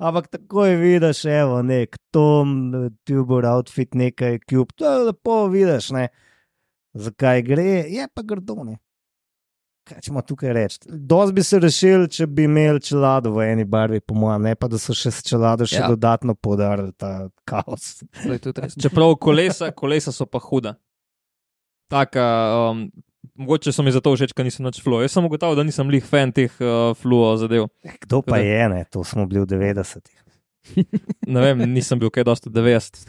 ampak 0.00 0.30
tako 0.32 0.64
je 0.64 0.76
vidiš, 0.80 1.24
evo, 1.28 1.58
nek 1.62 1.98
Tom, 2.14 2.54
Tuber, 3.06 3.44
outfit, 3.52 3.92
nekaj, 3.94 4.38
kjub, 4.48 4.72
to 4.78 4.88
je 4.88 5.02
lepo 5.10 5.42
vidiš, 5.52 5.90
ne. 5.98 6.06
Zakaj 6.96 7.42
gre, 7.46 7.66
je 7.92 8.06
pa 8.14 8.24
grdo, 8.26 8.62
ne. 8.64 8.78
kaj 9.90 10.00
ćemo 10.06 10.22
tukaj 10.22 10.52
reči? 10.54 10.78
Dost 10.88 11.32
bi 11.34 11.42
se 11.42 11.58
rešil, 11.58 12.04
če 12.14 12.26
bi 12.26 12.44
imeli 12.46 12.80
čelado 12.82 13.32
v 13.34 13.48
eni 13.52 13.64
barvi, 13.66 14.00
po 14.00 14.14
mojem, 14.14 14.42
ne 14.46 14.54
pa 14.54 14.68
da 14.70 14.78
so 14.78 14.94
še 14.94 15.10
s 15.10 15.24
čelado 15.26 15.66
še 15.66 15.80
Ja. 15.82 15.88
dodatno 15.90 16.34
podarili 16.34 16.92
ta 16.96 17.28
kaos. 17.44 18.04
Čeprav 18.82 19.16
kolesa, 19.18 19.70
kolesa 19.74 20.14
so 20.14 20.26
pa 20.30 20.38
huda. 20.38 20.76
Taka, 21.90 22.24
um, 22.70 22.84
mogoče 23.34 23.72
so 23.74 23.82
mi 23.82 23.90
zato 23.94 24.12
všeč, 24.14 24.32
ker 24.36 24.46
nisem 24.46 24.66
več 24.68 24.78
fluo. 24.84 25.00
Jaz 25.02 25.16
sem 25.16 25.26
ugotavljal, 25.26 25.58
da 25.58 25.66
nisem 25.66 25.90
lih 25.90 26.04
fan 26.06 26.32
teh 26.36 26.52
uh, 26.62 26.92
fluo 26.98 27.32
zadev. 27.40 27.66
Kdo 28.06 28.22
pa 28.22 28.36
Tako 28.36 28.38
da- 28.38 28.46
je, 28.46 28.68
ne? 28.74 28.84
to 28.92 29.04
smo 29.04 29.26
bili 29.30 29.42
v 29.44 29.50
90-ih. 29.56 30.18
Ne 31.30 31.40
vem, 31.40 31.62
nisem 31.72 31.98
bil 31.98 32.10
kaj 32.12 32.26
dosti 32.28 32.50
90. 32.52 33.06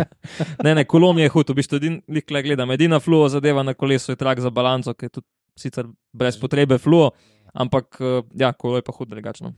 ne, 0.64 0.74
ne, 0.78 0.84
kolo 0.88 1.12
mi 1.16 1.24
je 1.24 1.32
hud, 1.34 1.50
v 1.50 1.58
bistvu 1.58 1.80
lih 1.82 2.30
le 2.30 2.42
gledam. 2.46 2.70
Edina 2.70 3.00
fluo 3.02 3.26
zadeva 3.28 3.64
na 3.66 3.74
kolesu 3.74 4.12
je 4.14 4.20
trak 4.20 4.40
za 4.40 4.52
balanco, 4.54 4.94
ki 4.94 5.08
je 5.08 5.14
tudi 5.18 5.28
sicer 5.58 5.88
brez 6.14 6.38
potrebe 6.40 6.78
fluo, 6.78 7.10
ampak 7.52 7.98
uh, 8.00 8.22
ja, 8.38 8.52
kolo 8.52 8.78
je 8.78 8.86
pa 8.86 8.94
hud 8.94 9.10
drugačno. 9.10 9.52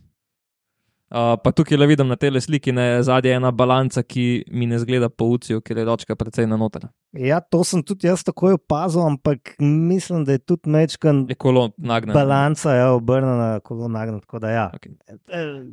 Uh, 1.07 1.37
pa 1.39 1.53
tukaj 1.55 1.79
le 1.79 1.87
vidim 1.87 2.09
na 2.11 2.17
tej 2.19 2.41
sliki, 2.43 2.73
ne 2.75 3.03
zadnja 3.07 3.31
je 3.31 3.37
ena 3.39 3.53
balanca, 3.55 4.03
ki 4.03 4.45
mi 4.51 4.67
ne 4.67 4.79
zgleda 4.83 5.07
po 5.09 5.29
ucijo, 5.31 5.61
ker 5.63 5.79
je 5.79 5.85
ročka 5.87 6.17
precej 6.19 6.49
na 6.51 6.57
noter. 6.59 6.89
Ja, 7.15 7.39
to 7.41 7.63
sem 7.65 7.85
tudi 7.87 8.09
jaz 8.09 8.25
takoj 8.27 8.57
opazil, 8.59 9.05
ampak 9.07 9.55
mislim, 9.63 10.25
da 10.27 10.35
je 10.35 10.43
tudi 10.43 10.67
mečkan 10.71 11.27
Je 11.31 11.37
kolo 11.39 11.71
nagnjeno. 11.79 12.15
balanca 12.19 12.75
ja, 12.75 12.89
obrnjena, 12.93 13.61
kolo 13.61 13.89
nagnjena. 13.89 14.21
Tako 14.21 14.39
da 14.43 14.51
ja. 14.51 14.71
Okay. 14.75 14.97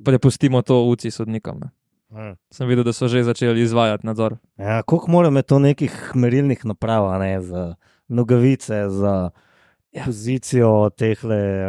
Prepustimo 0.05 0.61
to 0.61 0.83
uci 0.85 1.11
sodnikom. 1.11 1.63
Ne. 1.65 1.69
hm. 2.13 2.37
Sem 2.53 2.69
videl, 2.69 2.85
da 2.85 2.93
so 2.93 3.07
že 3.07 3.23
začeli 3.23 3.61
izvajati 3.61 4.05
nadzor. 4.05 4.37
Ja, 4.57 4.83
koliko 4.83 5.11
mora 5.11 5.33
imeti 5.33 5.49
to 5.49 5.59
nekih 5.59 6.11
merilnih 6.13 6.65
naprav, 6.65 7.09
ne 7.19 7.41
za 7.41 7.75
nogavice, 8.07 8.85
za 8.89 9.31
ja. 9.93 10.03
pozicijo 10.05 10.89
teh 10.97 11.19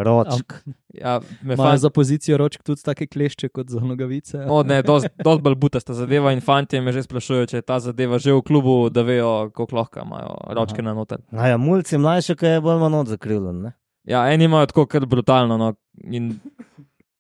ročk. 0.02 0.54
Ja, 0.94 1.20
me 1.42 1.54
Imajo 1.54 1.70
fant, 1.70 1.80
za 1.80 1.90
pozicijo 1.90 2.38
ročk 2.38 2.62
tudi 2.62 2.82
take 2.82 3.06
klešče 3.06 3.48
kot 3.48 3.68
za 3.68 3.80
nogavice. 3.80 4.44
o, 4.48 4.62
ne, 4.62 4.82
dosti 4.82 5.08
dost 5.24 5.42
bolj 5.42 5.54
butasta 5.58 5.94
zadeva 5.94 6.32
in 6.32 6.40
fanti 6.40 6.80
me 6.80 6.92
že 6.92 7.02
sprašujejo, 7.02 7.46
če 7.46 7.56
je 7.58 7.62
ta 7.66 7.80
zadeva 7.82 8.18
že 8.18 8.32
v 8.32 8.42
klubu, 8.42 8.90
da 8.90 9.02
vejo, 9.02 9.50
koliko 9.54 9.76
lahko 9.76 10.00
imajo 10.06 10.36
ročke 10.54 10.82
na 10.82 10.94
noter. 10.94 11.18
Ja, 11.32 11.48
ja, 11.54 11.56
mulci 11.58 11.98
mlajši, 11.98 12.36
kaj 12.36 12.52
je 12.56 12.60
bolj 12.60 12.78
manj 12.80 13.00
odzakrivljen. 13.02 13.62
ne? 13.62 13.72
Ja, 14.04 14.24
eni 14.32 14.44
imajo 14.44 14.66
tako 14.70 14.86
kar 14.86 15.06
brutalno. 15.06 15.56
No, 15.56 15.74
in 16.04 16.38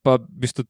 pa 0.04 0.16
v 0.20 0.28
bistvu, 0.44 0.64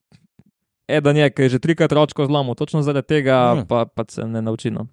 eden 0.88 1.16
je, 1.16 1.30
ki 1.30 1.42
je 1.42 1.48
že 1.48 1.58
trikrat 1.58 1.92
ročko 1.92 2.26
zlomil, 2.26 2.54
točno 2.54 2.82
zaradi 2.82 3.06
tega 3.06 3.54
Hmm. 3.54 3.66
pa, 3.66 3.84
pa 3.86 4.04
se 4.08 4.24
ne 4.24 4.40
nauči. 4.42 4.70
No. 4.70 4.86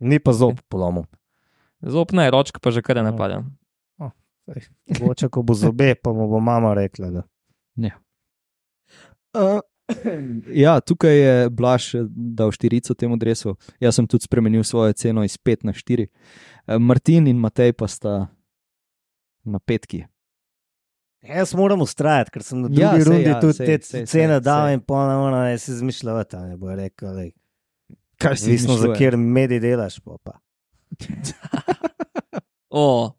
Ni 0.00 0.18
pa 0.18 0.32
zob 0.32 0.58
polomil. 0.68 1.04
Zop 1.82 2.12
ne, 2.12 2.30
ročka 2.30 2.58
pa 2.62 2.70
že 2.70 2.82
kar 2.82 2.96
je 2.96 3.02
napadel. 3.02 3.42
Mogoče, 5.00 5.28
ko 5.28 5.42
bo 5.42 5.54
zobe, 5.54 5.94
pa 5.94 6.12
mu 6.12 6.28
bo 6.28 6.40
mama 6.40 6.74
rekla. 6.74 7.10
Da. 7.10 7.22
Uh, 9.34 9.60
ja, 10.52 10.80
tukaj 10.80 11.16
je 11.18 11.50
Blaž 11.50 11.94
eh, 11.94 12.06
dal 12.08 12.52
štirico 12.52 12.94
temu 12.94 13.16
dresu. 13.16 13.56
Jaz 13.80 13.98
sem 13.98 14.06
tudi 14.06 14.28
spremenil 14.28 14.64
svojo 14.64 14.92
ceno 14.92 15.24
iz 15.24 15.38
5 15.38 15.64
na 15.64 15.72
4. 15.72 16.06
Uh, 16.06 16.78
Martin 16.78 17.26
in 17.26 17.40
Matej 17.40 17.72
pa 17.72 17.88
sta 17.88 18.26
na 19.44 19.58
petki. 19.58 20.04
Jaz 21.24 21.54
moram 21.56 21.80
ustrajati, 21.80 22.30
ker 22.30 22.44
sem 22.44 22.60
na 22.60 22.68
drugi 22.68 22.82
Ja, 22.82 22.92
ja, 22.92 23.00
sej, 23.00 23.08
rundi 23.08 23.28
ja, 23.30 23.34
ja, 23.36 23.40
tudi 23.40 23.56
sej, 23.56 23.66
te 23.66 23.86
sej, 23.86 24.06
cene 24.06 24.36
sej, 24.36 24.44
dal 24.44 24.68
sej. 24.68 24.76
in 24.76 24.84
ponovno 24.84 25.40
ne 25.40 25.58
si 25.58 25.72
izmišljati. 25.72 26.36
Ne 26.36 26.56
bo 26.60 26.74
rekel, 26.76 27.16
lej, 27.16 27.32
Kaj 28.20 28.32
Odvisno, 28.32 28.76
za 28.76 28.92
kjer 28.94 29.16
medij 29.16 29.60
delaš. 29.60 30.00
Pa. 30.00 30.38
O, 32.76 33.12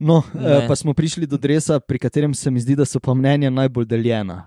No, 0.00 0.22
Ne. 0.34 0.56
eh, 0.56 0.68
pa 0.68 0.74
smo 0.74 0.94
prišli 0.94 1.26
do 1.26 1.36
dresa, 1.36 1.80
pri 1.80 1.98
katerem 1.98 2.34
se 2.34 2.50
mi 2.50 2.60
zdi, 2.60 2.76
da 2.76 2.84
so 2.84 3.00
pa 3.00 3.14
mnenja 3.14 3.50
najbolj 3.50 3.84
deljena. 3.86 4.46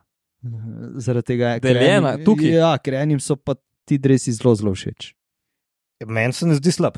Zaradi 0.97 1.25
tega, 1.27 1.53
ker 1.55 1.73
Deljena? 1.73 2.13
enim- 2.13 2.25
Tukaj? 2.25 2.49
Ja, 2.49 2.77
ker 2.77 2.93
enim 2.95 3.19
so 3.19 3.35
pa 3.35 3.53
ti 3.85 3.97
dresi 3.97 4.31
zelo, 4.31 4.55
zelo 4.55 4.71
všeč. 4.71 5.13
Meni 6.01 6.33
se 6.33 6.45
ne 6.45 6.55
zdi 6.55 6.71
slab. 6.71 6.97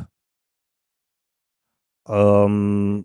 Um, 2.05 3.03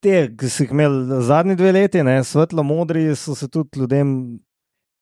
te, 0.00 0.14
ki 0.30 0.48
si 0.48 0.64
jih 0.64 0.70
imel 0.70 0.92
zadnji 1.22 1.56
dve 1.56 1.72
leti, 1.72 2.02
ne, 2.02 2.18
svetlo 2.22 2.62
modri, 2.62 3.16
so 3.16 3.34
se 3.34 3.48
tudi 3.48 3.78
ljudem 3.78 4.40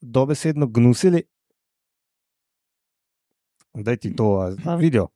dobesedno 0.03 0.67
gnusili. 0.69 1.23
Da 3.75 3.97
ti 3.97 4.11
to 4.13 4.29
vidijo, 4.79 5.09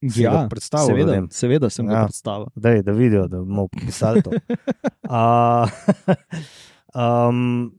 Ga 0.00 0.46
predstavil 0.50 0.86
seveda, 0.86 1.10
ljudem? 1.12 1.26
seveda 1.34 1.70
sem 1.70 1.86
ja. 1.86 1.90
ga 1.90 1.98
Ja. 1.98 2.04
predstavil. 2.06 2.46
Daj, 2.54 2.82
da 2.86 2.92
vidijo, 2.92 3.26
da 3.28 3.40
bomo 3.42 3.68
pisali 3.68 4.22
to. 4.22 4.30
A, 5.10 5.66
um, 7.28 7.72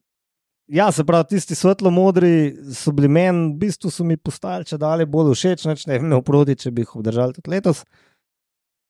ja, 0.67 0.91
se 0.91 1.05
pravi, 1.05 1.29
tisti 1.29 1.55
svetlo 1.55 1.91
modri 1.91 2.55
so 2.75 2.91
bili 2.91 3.07
meni, 3.07 3.53
v 3.53 3.57
bistvu 3.63 3.91
so 3.93 4.03
mi 4.03 4.17
postali 4.17 4.67
če 4.67 4.77
dalje 4.81 5.07
bolj 5.07 5.31
všeč, 5.35 5.65
neč 5.69 5.85
ne 5.87 5.99
bi 5.99 6.05
imel 6.09 6.23
proti, 6.25 6.57
če 6.59 6.71
bi 6.71 6.83
jih 6.83 6.95
obdržali 6.99 7.37
tudi 7.37 7.53
letos. 7.55 7.85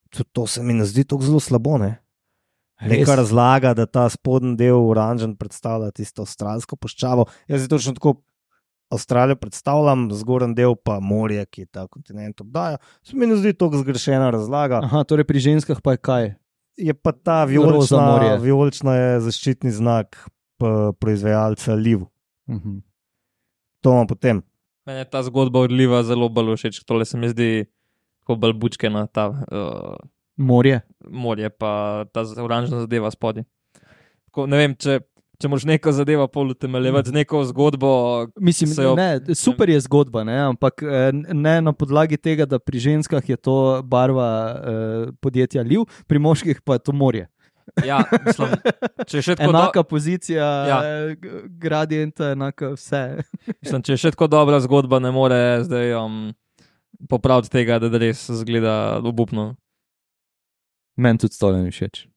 Tudi 0.10 0.30
to 0.34 0.48
se 0.48 0.64
mi 0.66 0.74
ne 0.74 0.88
zdi 0.90 1.04
tako 1.06 1.28
zelo 1.28 1.40
slabo. 1.44 1.78
Ne? 1.78 2.00
Neka 2.82 3.16
razlaga, 3.20 3.74
da 3.76 3.86
ta 3.86 4.08
spodnji 4.10 4.56
del 4.58 4.80
oranžen 4.90 5.36
predstavlja 5.38 5.92
tisto 5.92 6.24
avstralsko 6.24 6.80
puščavo. 6.80 7.28
Jaz 7.52 7.62
si 7.66 7.70
točno 7.70 7.94
tako 8.00 8.16
Avstralijo 8.90 9.36
predstavljam, 9.38 10.08
zgornji 10.12 10.56
del 10.58 10.74
pa 10.76 10.98
morje, 11.00 11.46
ki 11.46 11.66
ta 11.70 11.88
kontinent 11.88 12.42
obdaja. 12.42 12.78
Se 13.06 13.16
mi 13.16 13.28
ne 13.30 13.36
zdi 13.38 13.54
tako 13.54 13.78
zgrešena 13.84 14.32
razlaga. 14.34 14.80
Aha, 14.84 15.04
torej 15.06 15.28
pri 15.30 15.40
ženskah 15.40 15.82
pa 15.84 15.94
je 15.94 15.98
kaj? 15.98 16.30
Je 16.80 16.94
pa 16.94 17.12
ta 17.12 17.44
vijolična, 17.46 18.36
vijolična 18.42 18.96
je 18.96 19.20
zaščitni 19.28 19.72
znak 19.72 20.18
p- 20.58 20.94
proizvajalca 21.00 21.74
Liv. 21.74 22.02
Uh 22.48 22.56
-huh. 22.56 22.82
To 23.82 23.92
imamo 23.92 24.08
potem. 24.08 24.42
Meni 24.86 25.00
je 25.00 25.10
ta 25.10 25.24
zgodba 25.24 25.60
odliva 25.60 26.04
zelo 26.04 26.30
bolj 26.30 26.56
všeč. 26.56 26.84
Tole 26.86 27.06
se 27.06 27.18
mi 27.18 27.30
zdi 27.30 27.66
tako 28.20 28.36
bolj 28.36 28.54
bučkena, 28.54 29.08
ta 29.08 29.28
uh, 29.30 29.96
Morje. 30.38 30.82
morje, 31.10 31.50
pa 31.50 32.06
ta 32.14 32.24
oranžna 32.44 32.80
zadeva 32.80 33.12
spodaj. 33.12 33.44
Tako, 34.26 34.46
ne 34.48 34.58
vem, 34.58 34.76
če, 34.76 35.00
če 35.40 35.48
moraš 35.48 35.66
neko 35.66 35.92
zadevo 35.92 36.28
pol 36.28 36.50
utemeljevati 36.50 37.10
z 37.10 37.14
neko 37.14 37.44
zgodbo. 37.46 37.92
Mislim, 38.38 38.70
Se 38.70 38.84
jo- 38.84 38.96
ne, 38.96 39.08
super 39.34 39.70
je 39.70 39.80
zgodba, 39.80 40.24
ne, 40.24 40.38
ampak 40.46 40.84
eh, 40.84 41.12
ne 41.14 41.62
na 41.62 41.74
podlagi 41.74 42.18
tega, 42.18 42.46
da 42.46 42.60
pri 42.60 42.80
ženskah 42.82 43.24
je 43.24 43.38
to 43.38 43.56
barva 43.82 44.30
eh, 44.52 44.60
podjetja 45.18 45.64
Liv, 45.64 45.88
pri 46.08 46.20
moških 46.20 46.62
pa 46.62 46.74
je 46.74 46.80
to 46.82 46.92
morje. 46.94 47.28
Ja, 47.86 48.02
mislim, 48.26 48.50
če 49.06 49.18
je 49.18 49.22
še 49.22 49.34
tako, 49.36 49.52
do, 49.52 49.58
Enaka 49.58 49.84
pozicija, 49.84 50.46
Ja. 50.68 50.78
gradienta, 51.56 52.32
enaka 52.32 52.72
vse. 52.74 53.22
mislim, 53.62 53.82
če 53.82 53.94
je 53.94 53.98
še 54.00 54.12
tako 54.12 54.28
dobra 54.28 54.60
zgodba, 54.60 55.00
ne 55.00 55.12
more 55.12 55.38
zdaj 55.64 55.94
um, 55.96 56.34
popraviti 57.08 57.52
tega, 57.52 57.78
da 57.80 57.94
res 57.96 58.26
zgleda 58.34 58.74
obupno. 59.00 59.54
Meni 60.98 61.18
tudi 61.18 61.38
to 61.38 61.52
ne 61.54 61.70
všeč. 61.70 62.08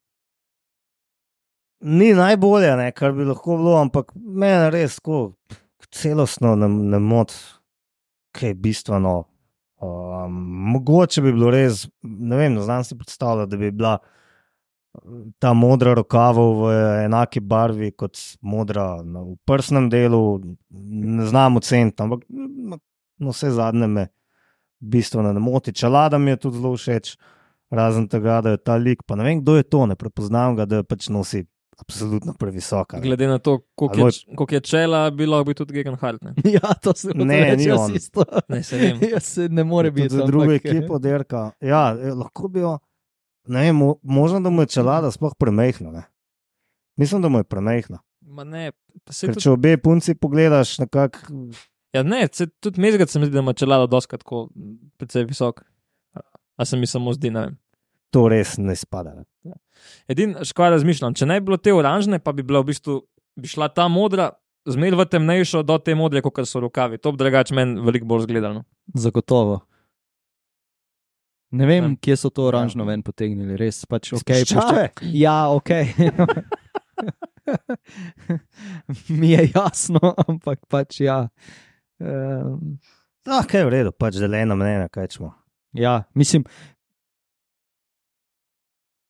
Ni 1.83 2.13
najbolje, 2.15 2.75
ne, 2.79 2.91
kar 2.95 3.11
bi 3.11 3.25
lahko 3.27 3.57
bilo, 3.59 3.75
ampak 3.75 4.13
meni 4.15 4.69
res 4.71 4.95
tako 5.01 5.33
celostno 5.91 6.55
ne, 6.55 6.69
ne 6.69 6.99
moti, 6.99 7.35
kaj 8.31 8.53
je 8.53 8.59
bistveno. 8.63 9.17
Um, 9.83 10.37
mogoče 10.71 11.21
bi 11.21 11.33
bilo 11.35 11.51
res, 11.51 11.83
ne 12.07 12.39
vem, 12.39 12.55
znam 12.63 12.85
si 12.87 12.97
predstavljati, 12.97 13.51
da 13.51 13.57
bi 13.59 13.71
bila 13.71 13.97
ta 15.43 15.53
modra 15.53 15.93
rokava 15.97 16.43
v 16.55 16.73
enaki 17.03 17.41
barvi 17.41 17.91
kot 17.91 18.19
modra 18.41 19.01
na 19.03 19.25
v 19.25 19.35
prsnem 19.45 19.89
delu. 19.91 20.39
Ne 20.69 21.25
znam 21.27 21.57
oceniti, 21.59 21.99
ampak 22.03 22.23
na 22.29 22.77
no, 23.19 23.31
vse 23.33 23.51
zadnje 23.51 23.87
me 23.87 24.07
bistveno 24.79 25.33
ne 25.33 25.39
moti. 25.39 25.73
Čelada 25.73 26.17
mi 26.17 26.31
je 26.31 26.43
tudi 26.45 26.61
zelo 26.61 26.77
všeč, 26.77 27.17
razen 27.73 28.07
tega, 28.07 28.39
da 28.41 28.53
je 28.53 28.61
ta 28.63 28.77
lik, 28.77 29.03
pa 29.07 29.15
ne 29.15 29.23
vem, 29.27 29.41
kdo 29.41 29.57
je 29.57 29.63
to, 29.63 29.85
ne 29.89 29.95
prepoznam 29.99 30.55
ga, 30.55 30.65
da 30.69 30.83
pač 30.83 31.09
nosi 31.09 31.43
absolutno 31.83 32.33
previsoka. 32.33 32.99
Glede 32.99 33.27
na 33.27 33.39
to, 33.39 33.59
koliko 33.75 34.07
je, 34.07 34.13
koliko 34.35 34.55
je 34.55 34.61
čela, 34.61 35.11
bi 35.11 35.25
lahko 35.25 35.43
bil 35.43 35.53
tudi. 35.53 35.83
Ne, 35.83 36.33
Ja, 36.55 36.73
to 36.73 36.93
se 36.93 37.11
Ne, 37.15 37.55
ni 37.55 37.71
on. 37.71 37.95
isto. 37.95 38.23
ne 38.49 38.63
se 38.63 38.77
vem. 38.77 38.99
Jaz 39.13 39.23
se 39.23 39.49
ne 39.49 39.63
more 39.63 39.91
biti. 39.91 40.09
za 40.09 40.25
drugo 40.25 40.51
ekipo 40.51 40.99
derka. 40.99 41.51
Ja, 41.61 41.97
eh, 42.01 42.13
lahko 42.13 42.47
bi 42.47 42.59
jo. 42.59 42.77
Ne, 43.47 43.59
vem, 43.59 43.75
mo, 43.75 43.95
možno, 44.03 44.39
da 44.39 44.49
mu 44.49 44.61
je 44.61 44.65
čelada 44.65 45.11
sploh 45.11 45.35
premehna. 45.39 45.91
Ne? 45.91 46.03
Mislim, 46.95 47.21
da 47.21 47.29
mu 47.29 47.37
je 47.39 47.43
premehna. 47.43 47.99
Ma 48.21 48.43
ne, 48.43 48.71
pa 49.03 49.13
se 49.13 49.27
Ker 49.27 49.33
tudi, 49.35 49.43
če 49.43 49.51
obe 49.51 49.77
punci 49.77 50.15
pogledaš, 50.15 50.77
nekako 50.79 51.19
ja, 51.93 52.03
ne, 52.03 52.27
se, 52.31 52.47
tudi 52.47 52.81
mezgati 52.81 53.11
se 53.11 53.19
mi 53.19 53.25
zdi, 53.25 53.33
da 53.33 53.39
ima 53.39 53.53
čelado 53.53 53.87
doska 53.87 54.17
tako 54.17 54.49
precej 54.97 55.23
visok. 55.23 55.61
A 56.55 56.65
se 56.65 56.77
mi 56.77 56.87
samo 56.87 57.13
zdi, 57.13 57.29
ne 57.29 57.39
vem. 57.39 57.57
To 58.13 58.27
res 58.27 58.57
ne 58.57 58.75
spada. 58.75 59.23
Ne? 59.43 59.53
Edin, 60.07 60.35
škoda 60.41 60.69
razmišljam, 60.71 61.13
če 61.13 61.25
ne 61.25 61.37
bi 61.37 61.47
bilo 61.47 61.57
te 61.57 61.73
oranžne, 61.73 62.19
pa 62.19 62.31
bi 62.31 62.43
bila 62.43 62.61
v 62.61 62.69
bistvu, 62.69 63.01
bi 63.35 63.47
šla 63.47 63.69
ta 63.69 63.87
modra, 63.87 64.31
zmer 64.65 64.93
v 64.93 65.07
temnejšo 65.07 65.61
do 65.61 65.77
te 65.77 65.93
modre, 65.93 66.21
kot 66.21 66.39
so 66.43 66.59
rokavi. 66.59 66.97
To 66.97 67.11
bi 67.11 67.17
drugače 67.19 67.53
meni 67.53 67.81
veliko 67.81 68.07
bolj 68.07 68.23
zgledalo. 68.23 68.63
Zagotovo. 68.95 69.61
Ne 71.51 71.65
vem, 71.65 71.85
Ne. 71.85 71.97
kje 71.97 72.17
so 72.17 72.29
to 72.29 72.43
oranžno 72.43 72.83
ven 72.83 73.01
potegnili, 73.01 73.55
res 73.55 73.85
pač 73.85 74.11
ok. 74.11 74.23
pušča- 74.23 74.55
Puščave. 74.55 74.89
Ja, 75.13 75.49
ok. 75.49 75.69
Mi 79.09 79.29
je 79.29 79.49
jasno, 79.51 80.13
ampak 80.23 80.67
pač 80.67 81.01
ja. 81.01 81.29
Um, 81.99 82.79
Ah, 83.23 83.41
kaj 83.41 83.61
je 83.61 83.65
v 83.65 83.71
redu, 83.71 83.91
pač 83.93 84.15
zeleno 84.15 84.53
mnenje, 84.53 84.89
kaj 84.89 85.11
smo. 85.11 85.33
ja, 85.73 86.03
mislim, 86.13 86.43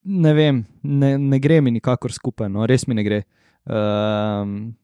ne 0.04 0.32
vem, 0.34 0.64
ne, 0.82 1.16
ne 1.18 1.38
gre 1.40 1.60
mi 1.64 1.72
nikakor 1.74 2.12
skupaj, 2.12 2.48
no, 2.52 2.66
res 2.68 2.86
mi 2.88 2.96
ne 2.96 3.04
gre. 3.06 3.22
Um, 3.64 4.74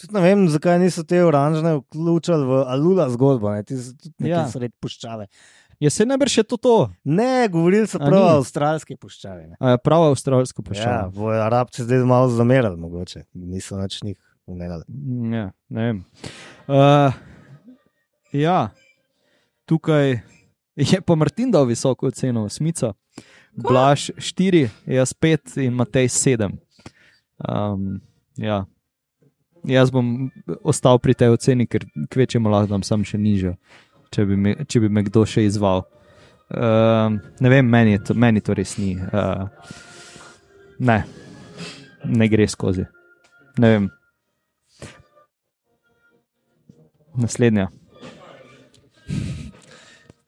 Tudi 0.00 0.14
ne 0.16 0.20
vem, 0.24 0.46
zakaj 0.48 0.78
niso 0.80 1.02
te 1.04 1.18
oranžne 1.24 1.74
vključili 1.76 2.46
v 2.48 2.60
Alula 2.72 3.08
zgodbo, 3.12 3.50
ne? 3.52 3.64
ti 3.66 3.76
so 3.76 3.92
tudi 3.92 4.30
Ja. 4.30 4.38
ja. 4.38 4.44
sred 4.48 4.72
puščave. 4.80 5.26
je 5.80 5.90
se 5.90 6.06
najbrž 6.06 6.38
je 6.38 6.44
to 6.44 6.56
to, 6.56 6.90
Ne, 7.04 7.48
govorili 7.48 7.86
so 7.86 7.98
prav 7.98 8.22
o 8.22 8.30
avstralski 8.38 8.96
puščavi. 8.96 9.56
A 9.60 9.70
je 9.70 9.78
prava 9.78 10.08
avstralska 10.08 10.62
Ja, 10.74 11.10
bojo 11.12 11.42
Arabci 11.42 11.82
zdaj 11.82 12.04
malo 12.04 12.28
zamerali, 12.28 12.76
mogoče. 12.80 13.24
Niso 13.34 13.76
več 13.76 14.02
njih 14.02 14.16
umenili. 14.46 14.84
Ja, 15.36 15.50
ne 15.68 15.86
vem. 15.86 16.04
Uh, 16.68 17.12
ja, 18.32 18.70
tukaj 19.66 20.20
je 20.76 21.00
pa 21.00 21.14
Martin 21.14 21.50
dal 21.50 21.66
visoko 21.66 22.06
oceno, 22.06 22.48
smica. 22.48 22.94
Blaž 23.56 24.10
4, 24.18 24.70
jaz 24.86 25.12
5 25.14 25.56
in 25.64 25.74
Matej 25.74 26.08
7. 26.08 26.52
Um, 27.48 28.00
ja. 28.36 28.64
Jaz 29.64 29.90
bom 29.92 30.30
ostal 30.64 30.98
pri 30.98 31.12
tej 31.14 31.34
oceni, 31.36 31.66
ker 31.68 31.84
kvečemo 32.08 32.48
lahko 32.48 32.70
dam 32.72 32.82
sam 32.86 33.04
še 33.04 33.18
nižjo, 33.20 33.56
če 34.08 34.24
bi 34.24 34.36
me, 34.36 34.54
če 34.64 34.80
bi 34.80 34.88
me 34.88 35.02
kdo 35.04 35.26
še 35.28 35.44
izval. 35.44 35.84
Um, 36.50 37.20
ne 37.44 37.48
vem, 37.52 37.68
meni, 37.68 37.98
to, 38.00 38.16
meni 38.16 38.40
to 38.40 38.56
res 38.56 38.78
ni. 38.80 38.94
Uh, 38.96 39.46
ne, 40.80 41.02
ne 42.08 42.28
gre 42.32 42.48
skozi. 42.48 42.86
Ne 43.60 43.74
vem. 43.74 43.90
Naslednja. 47.20 47.68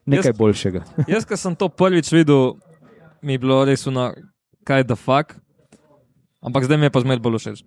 Nekaj 0.05 0.29
Jaz- 0.29 0.37
boljšega. 0.37 0.83
Jaz, 1.07 1.25
ko 1.25 1.37
sem 1.39 1.55
to 1.55 1.69
prvič 1.71 2.11
videl, 2.13 2.57
mi 3.23 3.33
je 3.33 3.39
bilo 3.39 3.63
res 3.65 3.87
ono, 3.87 4.11
kaj 4.67 4.83
da 4.83 4.95
fuk. 4.95 5.35
Ampak 6.43 6.67
zdaj 6.67 6.77
mi 6.77 6.85
je 6.85 6.91
pa 6.91 6.99
zmeraj 6.99 7.23
bolj 7.23 7.39
všeč. 7.39 7.63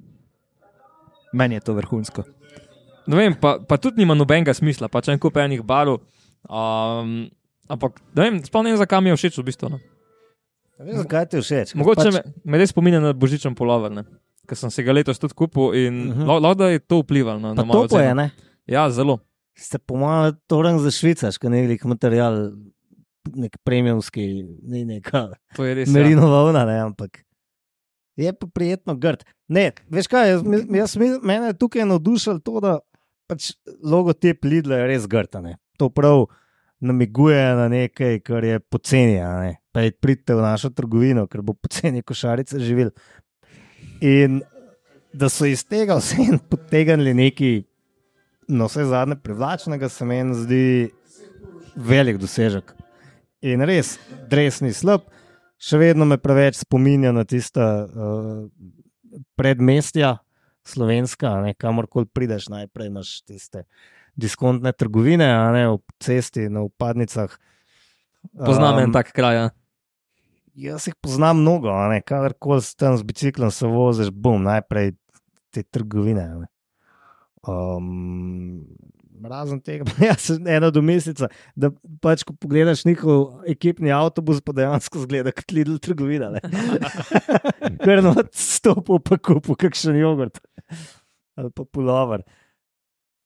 Meni 1.33 1.57
je 1.57 1.61
to 1.65 1.75
vrhunsko. 1.75 2.25
Ne 3.07 3.17
vem, 3.17 3.35
pa, 3.35 3.57
pa 3.63 3.77
tudi 3.79 4.03
nima 4.03 4.15
nobenega 4.19 4.55
smisla, 4.55 4.89
pa 4.89 5.01
če 5.01 5.15
en 5.15 5.21
kup 5.23 5.37
enih 5.39 5.63
barov. 5.65 6.01
Um, 6.47 7.29
ampak 7.71 8.01
ne 8.15 8.23
vem, 8.27 8.39
sploh 8.45 8.65
ne 8.67 8.73
vem, 8.75 8.81
zakaj 8.81 9.01
mi 9.03 9.11
je 9.15 9.19
všeč 9.21 9.39
v 9.39 9.47
bistvu. 9.47 9.71
No. 9.73 9.79
Ne 10.79 10.89
vem, 10.91 10.97
zakaj 11.03 11.29
ti 11.31 11.39
je 11.39 11.45
všeč. 11.47 11.75
Mogoče 11.79 12.09
pač, 12.11 12.15
me, 12.19 12.23
me 12.45 12.61
res 12.61 12.75
spominja 12.75 13.01
na 13.03 13.15
božičen 13.17 13.55
polover, 13.59 13.95
ker 14.47 14.59
sem 14.59 14.71
se 14.71 14.85
ga 14.87 14.93
letos 14.95 15.19
tudi 15.23 15.35
kupil 15.39 15.73
in 15.75 15.95
uh 16.11 16.15
Mhm. 16.17 16.23
-huh. 16.27 16.41
lahko 16.43 16.55
da 16.55 16.69
je 16.71 16.79
to 16.79 17.01
vplivalo 17.03 17.39
no, 17.41 17.55
na, 17.55 17.55
Pa 17.55 17.63
na 17.63 17.67
mojo 17.73 17.89
to 17.89 17.97
pa 17.97 18.03
je, 18.03 18.15
ne? 18.15 18.31
Ja, 18.67 18.91
zelo. 18.91 19.19
Se 19.57 19.79
po 19.79 19.97
mojem, 19.97 20.37
to 20.47 20.63
rang 20.63 20.79
za 20.81 20.91
švicarski, 20.91 21.49
ne 21.49 21.67
nek 21.69 21.85
material, 21.85 22.53
nek 23.35 23.57
premiumski, 23.65 24.45
ni 24.63 24.85
neka 24.85 25.29
To 25.57 25.65
je 25.65 25.75
res. 25.75 25.89
Ja. 25.89 25.93
merino 25.93 26.29
volna, 26.31 26.65
ne, 26.65 26.79
ampak 26.81 27.23
je 28.17 28.33
pa 28.33 28.47
prijetno 28.47 28.95
grd. 28.97 29.25
Ne, 29.49 29.73
veš 29.93 30.07
kaj, 30.09 30.31
jaz, 30.31 30.43
jaz, 30.73 30.97
mi- 30.97 31.21
mene 31.23 31.47
je 31.53 31.59
tukaj 31.59 31.85
navdušilo 31.85 32.39
to, 32.41 32.61
da 32.61 32.79
pač 33.29 33.53
logotip 33.83 34.45
Lidla 34.45 34.77
je 34.77 34.87
res 34.87 35.07
grd. 35.07 35.37
To 35.77 35.91
prav 35.91 36.27
namiguje 36.81 37.43
na 37.57 37.69
nekaj, 37.69 38.21
kar 38.21 38.45
je 38.45 38.61
poceni, 38.61 39.21
ne. 39.21 39.57
Pridite 40.01 40.35
v 40.35 40.41
našo 40.41 40.71
trgovino, 40.71 41.27
ker 41.29 41.43
bo 41.43 41.53
poceni 41.53 42.03
košarice 42.03 42.61
živeli. 42.61 42.91
In 44.01 44.41
da 45.13 45.29
so 45.29 45.45
iz 45.49 45.65
tega 45.65 45.97
vse 45.97 46.17
potegnili 46.51 47.15
nekaj, 47.15 47.63
no 48.49 48.69
vse 48.69 48.85
zadnje 48.89 49.17
privlačnega, 49.21 49.89
se 49.89 50.05
meni 50.05 50.35
zdi 50.35 50.65
velik 51.77 52.17
dosežek. 52.21 52.73
In 53.45 53.61
res, 53.69 53.97
dres 54.31 54.63
ni 54.65 54.73
slab, 54.73 55.05
še 55.61 55.81
vedno 55.81 56.07
me 56.09 56.17
preveč 56.21 56.63
spominja 56.63 57.13
na 57.13 57.27
tista 57.29 57.85
uh, 57.85 58.47
predmestja, 59.37 60.17
slovenska, 60.67 61.35
ne, 61.45 61.53
kamorkoli 61.55 62.09
prideš, 62.09 62.49
najprej 62.51 62.89
imaš 62.91 63.21
tiste 63.29 63.67
diskontne 64.17 64.73
trgovine, 64.73 65.29
a 65.29 65.53
ne 65.53 65.67
ob 65.69 65.85
cesti, 66.03 66.49
na 66.49 66.65
upadnicah. 66.65 67.31
Poznam 68.33 68.81
en 68.81 68.95
tak 68.97 69.13
kraj. 69.15 69.37
Ja. 69.37 69.47
Jaz 70.57 70.89
jih 70.89 70.97
poznam 71.05 71.43
mnogo, 71.45 71.75
kadarkoli 72.09 72.65
s 72.65 72.73
tem 72.75 72.97
z 72.97 73.05
biciklom 73.05 73.53
se 73.53 73.69
voziš, 73.69 74.09
bom 74.11 74.41
najprej 74.43 74.95
te 75.53 75.63
trgovine. 75.63 76.25
ne. 76.41 76.49
Um, 77.47 78.65
razen 79.25 79.61
tega, 79.65 79.85
pa 79.89 80.05
jaz 80.11 80.21
sem 80.29 80.47
ena 80.51 80.69
domislica, 80.71 81.29
da 81.57 81.71
pač, 82.05 82.25
ko 82.27 82.35
pogledaš 82.37 82.85
njihov 82.85 83.47
ekipni 83.49 83.93
avtobus, 83.93 84.43
pa 84.45 84.53
dejansko 84.53 85.05
zgleda 85.05 85.33
kot 85.33 85.53
Lidl 85.53 85.79
trgovina. 85.79 86.31
ne. 86.31 86.41
Ker 87.85 88.03
no, 88.05 88.13
stopil 88.33 89.01
pa 89.01 89.17
kupu 89.19 89.57
kakšen 89.57 89.97
jogurt 89.97 90.41
ali 91.37 91.51
pa 91.53 91.65
pulover. 91.65 92.23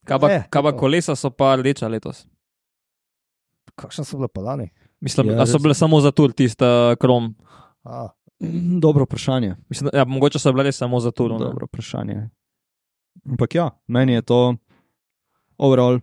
Kaj 0.07 0.19
pa, 0.19 0.31
Je, 0.31 0.39
kaj 0.51 0.63
pa 0.63 0.71
to. 0.73 0.79
kolesa 0.79 1.15
so 1.15 1.31
pa 1.31 1.55
rdeča 1.57 1.87
letos? 1.89 2.25
Kakšne 3.79 4.05
so 4.05 4.19
bile 4.19 4.29
pa 4.29 4.41
lani? 4.43 4.71
Mislim, 5.01 5.31
Ja, 5.31 5.37
ja, 5.37 5.47
so 5.47 5.59
bile 5.59 5.75
samo 5.75 6.01
za 6.01 6.11
tur, 6.11 6.33
tista 6.33 6.97
krom. 6.99 7.35
A, 7.85 8.09
Mm, 8.41 8.81
Dobro 8.81 9.05
vprašanje. 9.05 9.57
Mislim, 9.69 9.91
da, 9.93 9.99
ja, 9.99 10.05
mogoče 10.05 10.39
so 10.39 10.53
bile 10.53 10.73
samo 10.73 11.01
za 11.01 11.11
tur. 11.11 11.29
Dobro 11.39 11.67
vprašanje. 11.67 12.31
Ampak 13.29 13.55
ja, 13.55 13.71
meni 13.87 14.13
je 14.13 14.23
to 14.23 14.57
overall 15.61 16.01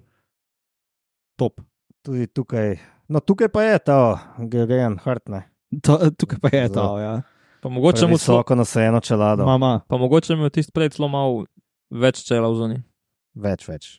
top. 1.37 1.59
tudi 2.05 2.27
tukaj. 2.27 2.77
No, 3.11 3.19
tukaj 3.19 3.49
pa 3.51 3.63
je 3.63 3.79
ta 3.79 3.97
Gegen 4.37 4.99
Hartne. 5.03 5.43
To, 5.83 5.97
tukaj 6.19 6.39
pa 6.39 6.49
je 6.53 6.67
Zelo. 6.67 6.75
ta, 6.75 7.01
ja. 7.01 7.15
Pa 7.61 7.69
mogoče 7.69 8.07
mu 8.07 8.17
celo, 8.17 8.37
Visoko 8.37 8.55
nasajeno 8.55 8.99
čelado. 8.99 9.45
Mama, 9.45 9.81
pa 9.87 9.97
mogoče 9.97 10.35
mu 10.35 10.47
je 10.47 10.49
tisti 10.49 10.71
prej 10.71 10.93
celo 10.95 11.09
malo 11.11 11.43
več 11.89 12.23
čela 12.23 12.47
v 12.51 12.55
zoni. 12.55 12.77
Več, 13.35 13.67
več. 13.67 13.97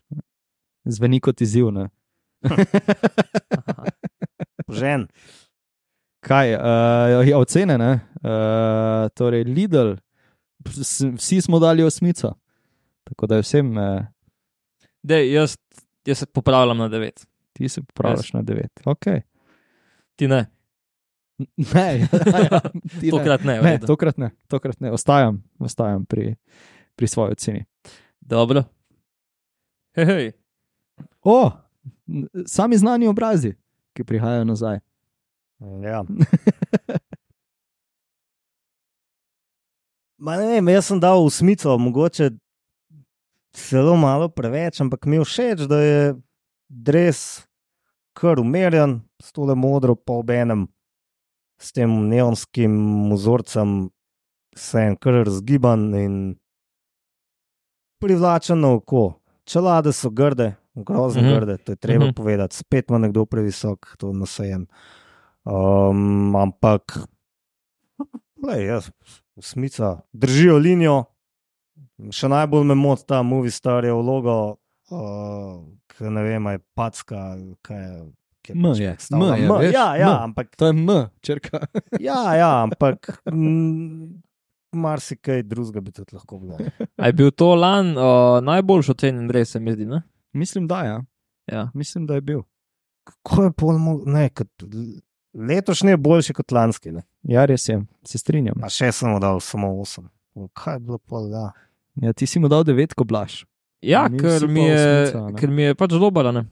zveni 0.88 1.20
kot 1.20 1.40
izziv. 1.40 1.70
Ne? 1.74 1.88
Žen. 4.80 5.06
Kaj, 6.24 6.54
uh, 6.56 7.28
ja, 7.28 7.38
ocene, 7.38 7.78
ne? 7.78 7.92
Uh, 8.22 9.06
torej, 9.16 9.44
Lidl, 9.46 9.94
vsi 10.66 11.40
smo 11.44 11.60
dali 11.62 11.86
osmico. 11.86 12.34
Tako 13.08 13.28
da 13.30 13.38
je 13.38 13.46
vsem, 13.46 13.70
uh, 13.76 14.02
Dej, 15.08 15.32
jaz, 15.32 15.56
jaz 16.06 16.18
se 16.18 16.26
popravljam 16.26 16.78
na 16.78 16.88
devet. 16.88 17.26
ti 17.52 17.68
se 17.68 17.82
popravljaš 17.82 18.32
na 18.32 18.42
devet. 18.42 18.80
Okay. 18.84 19.20
Ti 20.16 20.28
ne, 20.28 20.46
Ne, 21.74 21.98
ja, 21.98 22.08
ja, 22.50 22.60
ne. 23.02 23.10
tokrat 23.10 23.44
ne. 23.44 23.62
Ne, 23.62 23.78
tokrat 23.78 24.18
ne, 24.18 24.30
tokrat 24.48 24.80
ne. 24.80 24.90
Ostajam, 24.92 25.44
ostajam 25.58 26.04
pri, 26.04 26.34
pri 26.96 27.06
svoji 27.06 27.32
oceni. 27.32 27.64
Dobro. 28.20 28.64
Hej, 29.94 30.06
hej. 30.06 30.32
O, 31.22 31.50
sami 32.46 32.78
znani 32.78 33.06
obrazi, 33.06 33.54
ki 33.94 34.04
prihajajo 34.04 34.44
nazaj. 34.44 34.78
Ja. 35.82 36.04
Ma 40.18 40.36
ne 40.36 40.46
vem, 40.46 40.68
jaz 40.68 40.86
sem 40.90 41.00
dal 41.00 41.22
usmico, 41.22 41.78
mogoče 41.78 42.30
zelo 43.56 43.96
malo 43.96 44.28
preveč, 44.28 44.80
ampak 44.80 45.06
mi 45.06 45.16
je 45.16 45.24
všeč, 45.24 45.60
da 45.68 45.80
je 45.80 46.14
dres 46.68 47.46
kar 48.18 48.40
umerjen, 48.40 49.00
s 49.22 49.32
tole 49.32 49.54
modro, 49.54 49.94
pa 49.94 50.12
ob 50.12 50.30
enem, 50.30 50.66
s 51.58 51.72
tem 51.72 51.90
neonskim 52.08 53.10
vzorcem, 53.14 53.90
se 54.56 54.80
en 54.82 54.96
kar 54.96 55.22
razgiban 55.24 55.94
in 55.94 56.14
privlačen 58.02 58.60
na 58.60 58.72
oko. 58.74 59.20
Čelade 59.44 59.92
so 59.92 60.10
grde, 60.10 60.54
grozno 60.74 61.22
Mhm. 61.22 61.30
mhm. 61.30 61.36
grde, 61.38 61.56
to 61.56 61.72
je 61.72 61.76
treba 61.76 62.04
Mhm. 62.04 62.08
mhm. 62.10 62.14
povedati. 62.16 62.56
Spet 62.56 62.90
ima 62.90 62.98
nekdo 62.98 63.24
previsok, 63.26 63.96
to 63.98 64.12
nasajem. 64.12 64.66
Um, 65.44 66.36
ampak, 66.36 66.98
lej, 68.46 68.66
jaz, 68.66 68.90
smica, 69.40 70.00
držijo 70.12 70.58
linijo. 70.58 71.04
Še 72.10 72.28
najbolj 72.28 72.64
me 72.64 72.76
moti 72.76 73.04
ta 73.04 73.22
movie 73.22 73.50
star 73.50 73.84
je 73.84 73.92
vlogo, 73.92 74.34
uh, 74.90 75.56
ki 75.88 76.04
ne 76.08 76.22
vem, 76.22 76.46
je 76.48 76.60
packa, 76.74 77.22
kaj 77.60 77.80
je. 77.80 77.98
M 78.48 78.62
pač 78.64 78.78
je, 78.78 78.92
predstavlja 78.92 79.26
M 79.28 79.36
je, 79.36 79.44
M. 79.44 79.52
veš, 79.58 79.72
Ja, 79.72 79.86
ja, 79.94 80.08
M. 80.08 80.22
ampak, 80.24 80.54
To 80.56 80.66
je 80.66 80.72
M, 80.72 80.88
črka. 81.20 81.58
ja, 82.00 82.20
ja, 82.34 82.62
ampak 82.62 83.10
mm, 83.26 84.22
marsikaj 84.72 85.42
drugega 85.42 85.80
bi 85.80 85.92
tudi 85.92 86.14
lahko 86.14 86.38
bilo. 86.38 86.56
Je 86.98 87.12
bil 87.12 87.30
to 87.30 87.54
lan 87.54 87.92
uh, 87.92 88.04
najboljši 88.40 88.90
ocenjen 88.90 89.28
res, 89.28 89.50
se 89.50 89.60
mi 89.60 89.72
zdi. 89.72 89.84
Ne? 89.86 90.00
Mislim, 90.32 90.66
da 90.66 90.82
ja. 90.82 90.96
Ja. 91.46 91.66
Mislim, 91.74 92.06
da 92.06 92.14
je 92.14 92.20
bil. 92.22 92.40
kako 93.04 93.42
je 93.42 93.52
pol, 93.52 93.74
mo- 93.74 94.02
ne, 94.06 94.28
kot, 94.30 94.48
letošnji 95.34 95.90
je 95.90 95.96
boljši 95.98 96.34
kot 96.34 96.52
lanski. 96.52 96.92
Ne. 96.92 97.02
Ja, 97.24 97.44
res 97.44 97.68
je, 97.68 97.78
se 98.04 98.18
strinjam. 98.18 98.60
A 98.62 98.68
še 98.68 98.92
sem 98.92 99.12
dal 99.20 99.40
samo 99.40 99.68
8. 99.74 100.04
Kaj 100.54 100.74
je 100.74 100.80
bilo 100.80 100.98
pol, 101.00 101.30
ja. 101.30 101.50
Ja, 101.98 102.12
ti 102.12 102.26
si 102.26 102.38
mu 102.38 102.48
dal 102.48 102.64
devetko, 102.64 103.04
blaš. 103.04 103.44
Ja, 103.80 104.08
Mi 104.08 104.18
ker 104.18 104.46
mi, 104.46 104.64
je, 104.64 104.78
osmica, 105.04 105.22
ker 105.36 105.50
mi 105.50 105.62
je 105.62 105.74
pač 105.74 105.90
dobro. 105.92 106.32
Ne, 106.32 106.44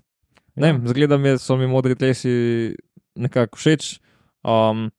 ne 0.57 0.68
Ja. 0.68 0.78
zgleda 0.84 1.18
mi, 1.18 1.38
so 1.38 1.57
mi 1.57 1.66
modri 1.66 1.94
tlesi 1.94 2.74
nekako 3.14 3.57
všeč. 3.57 3.99
Um, 4.42 4.90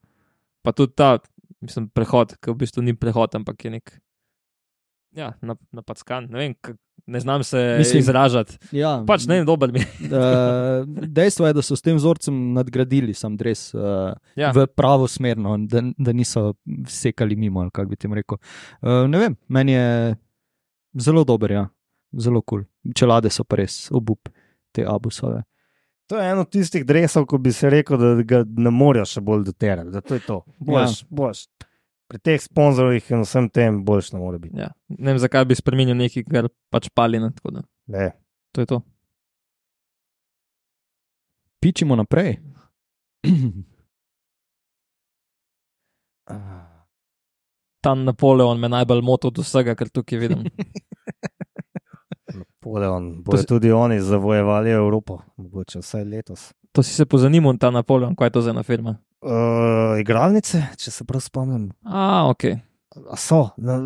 pa 0.61 0.71
tudi 0.71 0.91
ta, 0.93 1.19
mislim, 1.61 1.87
prehod, 1.89 2.35
ki 2.37 2.51
v 2.51 2.57
bistvu 2.57 2.81
ni 2.81 2.93
prehod, 2.93 3.31
ampak 3.33 3.63
je 3.63 3.71
nek. 3.71 3.95
Ja, 5.15 5.31
nap- 5.41 5.63
napadskan, 5.71 6.27
ne 6.29 6.37
vem, 6.37 6.53
ne 7.07 7.19
znam 7.19 7.43
se 7.43 7.75
Mislim- 7.79 7.99
izražati. 7.99 8.57
Ja, 8.71 9.03
Pač 9.07 9.25
ne 9.25 9.39
dober 9.45 9.71
mi 9.71 9.79
dejstvo 11.09 11.47
je, 11.47 11.53
da 11.53 11.61
so 11.61 11.75
s 11.75 11.81
tem 11.81 11.95
vzorcem 11.95 12.53
nadgradili 12.53 13.13
sam 13.13 13.37
dres 13.37 13.73
uh, 13.73 14.13
Ja. 14.35 14.51
v 14.51 14.67
pravo 14.67 15.07
smer, 15.07 15.37
no, 15.37 15.57
da, 15.59 15.81
da 15.97 16.11
niso 16.13 16.53
sekali 16.85 17.35
mimo. 17.35 17.69
Kako 17.71 17.89
bi 17.89 17.95
tem 17.95 18.13
rekel. 18.13 18.37
Uh, 18.81 19.07
ne 19.07 19.17
vem, 19.17 19.35
meni 19.47 19.71
je 19.71 20.15
zelo 20.99 21.23
dober, 21.23 21.51
ja. 21.51 21.67
zelo 22.11 22.41
kul. 22.41 22.63
Cool. 22.63 22.93
Čelade 22.95 23.29
so 23.29 23.43
pa 23.43 23.55
res 23.61 23.87
obup, 23.91 24.29
te 24.71 24.85
abusove. 24.87 25.43
To 26.07 26.17
je 26.19 26.31
eno 26.31 26.43
tistih 26.47 26.85
dresov, 26.87 27.25
ko 27.27 27.37
bi 27.37 27.51
se 27.51 27.69
rekel, 27.69 27.97
da 27.99 28.23
ga 28.23 28.43
ne 28.47 28.71
morejo 28.71 29.05
še 29.05 29.21
bolj 29.21 29.43
doterati. 29.49 29.91
Da 29.91 30.01
to 30.01 30.15
je 30.15 30.23
to. 30.23 30.37
Boljš, 30.59 31.01
ja. 31.03 31.07
boljš. 31.09 31.47
Pri 32.07 32.19
teh 32.23 32.39
sponzorjih 32.39 33.09
in 33.11 33.25
vsem 33.25 33.49
tem 33.51 33.81
boljš 33.83 34.13
ne 34.15 34.19
more 34.21 34.39
biti. 34.39 34.55
Ja. 34.55 34.69
Ne 34.87 35.11
vem, 35.11 35.19
zakaj 35.19 35.43
bi 35.49 35.57
spremenil 35.59 35.97
nekaj, 35.99 36.23
kar 36.31 36.47
pač 36.71 36.87
pali. 36.95 37.19
Ne, 37.19 37.33
tako 37.35 37.57
da, 37.57 37.65
Ne. 37.91 38.11
to 38.55 38.63
je 38.63 38.67
to. 38.71 38.81
Pičimo 41.59 41.95
naprej. 41.99 42.37
Ta 47.87 47.95
Napoleon 47.95 48.59
me 48.59 48.67
najbolj 48.69 49.01
moti 49.01 49.29
od 49.29 49.37
vsega, 49.39 49.75
kar 49.79 49.87
tukaj 49.87 50.19
vidim. 50.19 50.43
Napoleon. 52.41 53.23
Bodo 53.23 53.43
tudi 53.47 53.71
oni 53.71 54.01
zavojevali 54.01 54.73
Evropo, 54.75 55.21
mogoče 55.37 55.79
vsaj 55.79 56.03
letos. 56.03 56.49
To 56.75 56.83
si 56.83 56.93
se 56.93 57.05
pozanimal, 57.05 57.55
ta 57.57 57.71
Napoleon, 57.71 58.15
kaj 58.15 58.27
je 58.27 58.31
to 58.35 58.41
za 58.41 58.51
ena 58.51 58.63
firma. 58.63 58.97
Uh, 59.23 59.95
igralnice, 60.01 60.65
če 60.77 60.91
se 60.91 61.07
prav 61.07 61.23
spomnim, 61.23 61.71
A, 61.85 62.27
ok. 62.29 62.43
A 63.07 63.15
so, 63.15 63.39
da, 63.57 63.79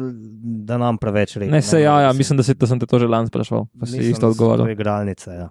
da 0.66 0.78
nam 0.82 0.98
preveč 0.98 1.38
reče. 1.38 1.52
Ne, 1.52 1.62
se, 1.62 1.82
ja, 1.82 2.00
ja, 2.02 2.14
mislim, 2.14 2.42
da, 2.42 2.44
si, 2.44 2.56
da 2.58 2.68
sem 2.68 2.80
te 2.82 2.90
to 2.90 3.00
že 3.00 3.08
lani 3.08 3.30
sprašval, 3.30 3.68
pa 3.80 3.86
si 3.86 4.02
isto 4.10 4.34
odgovoril. 4.34 4.74
Igralnice, 4.74 5.32
ja. 5.32 5.50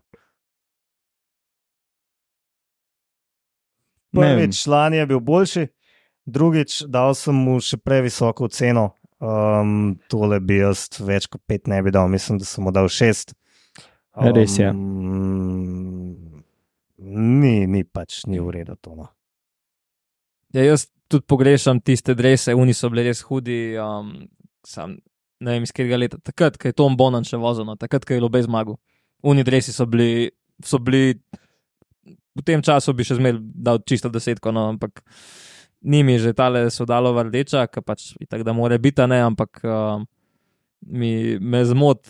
Ne 4.12 4.26
vem. 4.26 4.38
Prvič 4.42 4.62
član 4.64 4.94
je 4.98 5.06
bil 5.06 5.20
boljši, 5.22 5.68
drugič 6.32 6.84
dal 6.88 7.14
sem 7.18 7.36
mu 7.36 7.58
še 7.62 7.80
previsoko 7.80 8.48
ceno. 8.48 8.90
Um, 9.20 9.98
tole 10.08 10.38
bi 10.40 10.62
jaz 10.62 10.86
več 11.04 11.26
kot 11.28 11.42
pet 11.44 11.68
ne 11.68 11.82
bi 11.84 11.92
dal, 11.92 12.08
mislim, 12.08 12.38
da 12.40 12.46
sem 12.48 12.64
mu 12.64 12.72
dal 12.72 12.88
šest. 12.88 13.34
Ja, 14.16 14.32
res 14.32 14.56
je. 14.58 14.70
Um, 14.72 16.40
ni, 16.96 17.66
ni 17.68 17.84
pač, 17.84 18.22
ni 18.26 18.40
v 18.40 18.54
redu 18.56 18.78
to. 18.80 18.96
No. 18.96 19.10
Ja, 20.56 20.64
jaz 20.64 20.88
tudi 21.10 21.26
pogrešam 21.28 21.82
tiste 21.84 22.16
drese, 22.16 22.56
oni 22.56 22.74
so 22.74 22.88
bili 22.92 23.04
res 23.10 23.20
hudi. 23.28 23.60
Um, 23.76 24.30
sam, 24.66 24.96
ne 25.40 25.56
vem, 25.56 25.68
iz 25.68 25.72
katerega 25.74 26.00
leta. 26.00 26.22
Takrat, 26.24 26.58
ko 26.60 26.70
je 26.70 26.76
Tom 26.76 26.96
Bonan 26.96 27.26
še 27.26 27.40
vozil, 27.40 27.66
no, 27.68 27.76
takrat, 27.80 28.06
ko 28.06 28.16
je 28.16 28.24
Lobej 28.24 28.46
zmagal. 28.48 28.78
Oni 29.26 29.44
dresi 29.44 29.74
so 29.76 29.86
bili, 29.90 30.30
so 30.64 30.80
bili, 30.80 31.18
v 32.36 32.44
tem 32.46 32.62
času 32.64 32.94
bi 32.96 33.06
še 33.06 33.18
zmeraj 33.20 33.40
dal 33.68 33.80
čisto 33.84 34.10
desetko, 34.12 34.52
no, 34.54 34.68
ampak 34.74 35.02
njimi 35.82 36.18
že 36.18 36.32
tale 36.32 36.70
so 36.70 36.84
dalo 36.84 37.12
rdeča, 37.22 37.66
ki 37.66 37.80
pač 37.82 38.12
tako 38.28 38.44
da 38.44 38.52
more 38.52 38.78
biti, 38.78 39.02
a 39.02 39.06
ne, 39.06 39.20
ampak 39.20 39.60
um, 39.64 40.06
mi, 40.80 41.38
me 41.40 41.64
zmot 41.64 42.06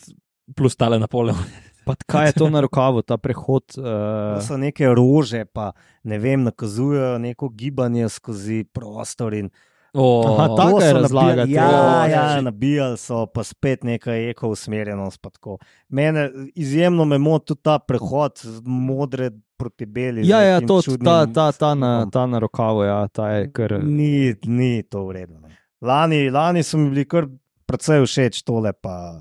plus 0.56 0.76
tale 0.76 0.98
Napoleon. 0.98 1.38
Pa 1.86 1.94
kaj 2.06 2.26
je 2.26 2.32
to 2.32 2.50
na 2.50 2.60
rokavu, 2.60 3.02
ta 3.02 3.16
prehod? 3.16 3.64
To 3.74 3.80
Uh, 3.80 4.42
so 4.44 4.56
neke 4.60 4.84
rože, 4.86 5.44
pa 5.48 5.72
ne 6.04 6.18
vem, 6.18 6.44
nakazujejo 6.44 7.18
neko 7.18 7.48
gibanje 7.48 8.08
skozi 8.08 8.64
prostor. 8.64 9.34
In 9.34 9.50
Oh, 9.92 10.22
Aha, 10.38 10.46
to 10.46 10.56
taka 10.56 10.84
je 10.84 10.90
so 10.90 10.98
razlaga. 11.02 11.44
Ja, 11.48 12.06
ja, 12.06 12.36
Že- 12.36 12.42
nabijali 12.42 12.98
so 12.98 13.26
pa 13.26 13.42
spet 13.42 13.82
nekaj 13.84 14.30
eko 14.30 14.48
usmerjenost. 14.48 15.18
pa 15.22 15.30
tako. 15.30 15.58
Mene 15.88 16.30
izjemno 16.54 17.04
me 17.04 17.18
moti 17.18 17.46
tudi 17.46 17.62
ta 17.62 17.78
prehod 17.78 18.38
modre 18.64 19.30
proti 19.60 19.86
beli. 19.86 20.24
ja, 20.28 20.40
ja, 20.46 20.58
to, 20.64 20.80
čudnim 20.86 21.06
ta, 21.06 21.26
ta, 21.28 21.46
ta, 21.52 21.74
na, 21.76 21.92
ta 22.12 22.24
na 22.26 22.40
rokavu, 22.42 22.84
ja, 22.88 23.00
ta 23.12 23.30
je 23.36 23.48
kar. 23.52 23.76
Ni, 23.84 24.34
ni 24.48 24.82
to 24.82 25.04
vredno. 25.08 25.40
ne. 25.44 25.56
Lani, 25.84 26.26
lani 26.32 26.64
so 26.66 26.80
mi 26.80 26.90
bili 26.92 27.06
kar 27.08 27.28
precej 27.68 28.04
všeč 28.04 28.42
tole, 28.48 28.72
pa 28.72 29.20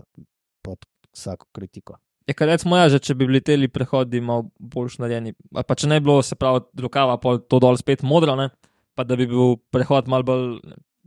pod 0.65 0.87
vsako 1.15 1.47
kritiko. 1.55 1.99
Je 2.29 2.35
kaj 2.37 2.47
recimo, 2.51 2.77
ja, 2.77 2.89
že 2.93 2.99
če 3.01 3.15
bi 3.17 3.25
bili 3.25 3.41
teli 3.41 3.67
prehodi 3.71 4.21
malo 4.21 4.49
bolj 4.59 4.99
narejeni, 5.01 5.33
pa 5.65 5.75
če 5.75 5.89
ne 5.89 5.97
bi 5.99 6.07
bilo, 6.09 6.19
se 6.25 6.37
pravi, 6.37 6.61
rokava, 6.83 7.17
pa 7.21 7.39
to 7.41 7.59
dol 7.63 7.79
spet 7.79 8.05
modro, 8.05 8.35
ne? 8.39 8.51
pa 8.99 9.05
da 9.07 9.15
bi 9.15 9.29
bil 9.31 9.55
prehod 9.71 10.09
malo 10.11 10.27
bolj 10.27 10.47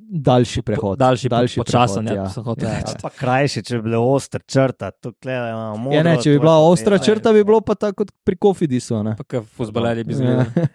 Daljši 0.04 0.62
prehod. 0.62 0.98
daljši, 0.98 1.28
daljši 1.28 1.56
počasen. 1.56 2.04
prehod, 2.04 2.16
Ja, 2.16 2.22
ja. 2.22 2.28
sem 2.28 2.44
hotel 2.44 2.68
Ja, 2.68 3.10
krajši, 3.10 3.62
če 3.62 3.76
bi 3.76 3.82
bila 3.82 3.98
ostra 4.00 4.40
črta, 4.40 4.90
tukaj 4.92 5.32
imamo 5.32 5.76
modro. 5.78 5.92
Ja, 5.92 6.02
ne, 6.02 6.16
če 6.16 6.30
bi 6.30 6.38
bila 6.38 6.58
ostra 6.60 6.98
te- 6.98 7.04
črta, 7.04 7.32
bi 7.32 7.44
bilo 7.44 7.60
pa 7.60 7.74
tako 7.74 7.94
kot 7.96 8.12
pri 8.24 8.36
Kofidisu. 8.36 8.94
a 8.94 9.02
ne. 9.02 9.14
Pa 9.16 9.24
kaj 9.24 9.40
fuzbalerji 9.42 10.04
bi 10.04 10.12
Ja. 10.12 10.16
zgledali. 10.16 10.46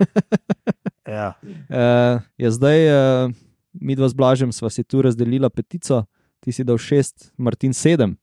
Ja. 1.07 1.33
Uh, 1.41 2.19
ja, 2.35 2.51
zdaj, 2.51 2.79
uh, 3.25 3.31
mi 3.73 3.95
dva 3.95 4.05
z 4.05 4.13
Blažem 4.13 4.51
sva 4.51 4.67
si 4.67 4.83
tu 4.83 4.99
razdelila 4.99 5.49
petico, 5.49 6.03
ti 6.39 6.51
si 6.51 6.63
dal 6.63 6.75
šest, 6.77 7.31
Martin 7.37 7.71
sedem. 7.71 8.17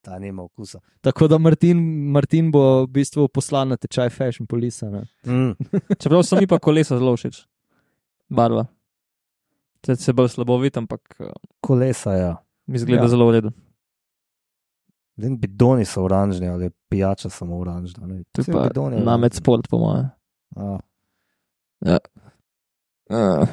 Ta 0.00 0.18
nima 0.18 0.42
okusa. 0.44 0.78
Tako 1.00 1.26
da 1.26 1.38
Martin, 1.38 1.74
Martin 2.08 2.50
bo 2.50 2.84
v 2.84 2.92
bistvu 2.92 3.26
poslan 3.28 3.68
na 3.68 3.76
tečaj 3.76 4.10
Fashion 4.10 4.46
Police. 4.46 4.84
ne. 4.84 5.02
Mm. 5.26 5.56
Čeprav 5.96 6.22
so 6.22 6.36
mi 6.36 6.46
pa 6.46 6.58
kolesa 6.58 6.94
zelo 6.94 7.12
všeč, 7.12 7.42
barva. 8.30 8.66
Zdaj 9.84 9.96
se 9.96 10.12
bolj 10.12 10.28
slabo 10.28 10.58
vidi, 10.58 10.78
ampak 10.78 11.16
eh, 11.18 11.28
Kolesa, 11.60 12.12
ja. 12.12 12.32
mi 12.66 12.78
zgleda 12.78 13.02
Ja. 13.02 13.08
zelo 13.08 13.26
v 13.26 13.32
redu. 13.32 13.50
Vem, 15.16 15.36
bidoni 15.36 15.84
so 15.84 16.02
oranžni, 16.02 16.48
ali 16.48 16.70
pijača 16.88 17.28
samo 17.28 17.58
oranžna. 17.58 18.06
ne. 18.06 18.22
To 18.32 18.40
je 18.40 18.52
pa 18.52 18.62
bidoni 18.62 18.96
namet 18.98 19.34
sport, 19.34 19.68
po 19.68 19.78
mojem. 19.78 20.08
Ja. 21.80 21.98
Uh, 23.06 23.48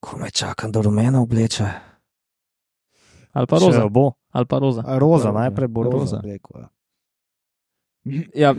Ko 0.00 0.16
me 0.16 0.30
čakam, 0.30 0.72
da 0.72 0.80
rumena 0.80 1.20
obleče. 1.20 1.64
ali 3.32 3.46
pa 3.46 3.58
roza. 3.58 3.82
Ali 4.30 4.46
pa 4.46 4.58
roza. 4.58 4.80
A, 4.80 4.98
Roza, 4.98 4.98
Roza, 4.98 5.32
najprej 5.32 5.68
bo 5.68 5.82
roza. 5.82 5.96
roza. 5.96 6.20
Rekel, 6.24 6.60
ja. 6.60 6.68
Ja, 8.34 8.54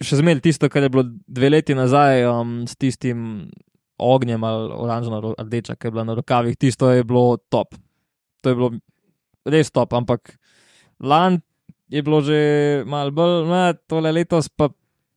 še 0.00 0.16
zmeraj 0.16 0.40
tisto, 0.40 0.68
kar 0.68 0.82
je 0.82 0.88
bilo 0.88 1.04
dve 1.26 1.50
leti 1.50 1.74
nazaj 1.74 2.24
um, 2.24 2.64
s 2.66 2.76
tistim 2.76 3.50
ognjem 3.98 4.44
ali 4.44 4.72
oranžno 4.74 5.34
rdeča, 5.38 5.76
ki 5.76 5.86
je 5.86 5.90
bila 5.90 6.04
na 6.04 6.14
rokavih, 6.14 6.56
tisto 6.56 6.90
je 6.90 7.04
bilo 7.04 7.36
top. 7.48 7.74
To 8.42 8.50
je 8.50 8.58
bilo 8.58 8.70
res 9.44 9.70
top, 9.70 9.92
ampak 9.92 10.36
lani 11.00 11.40
je 11.92 12.02
bilo 12.02 12.20
že 12.24 12.38
malo 12.88 13.12
bolj, 13.12 13.48
ne, 13.50 13.74
tole 13.86 14.12
letos 14.12 14.48
pa 14.48 14.70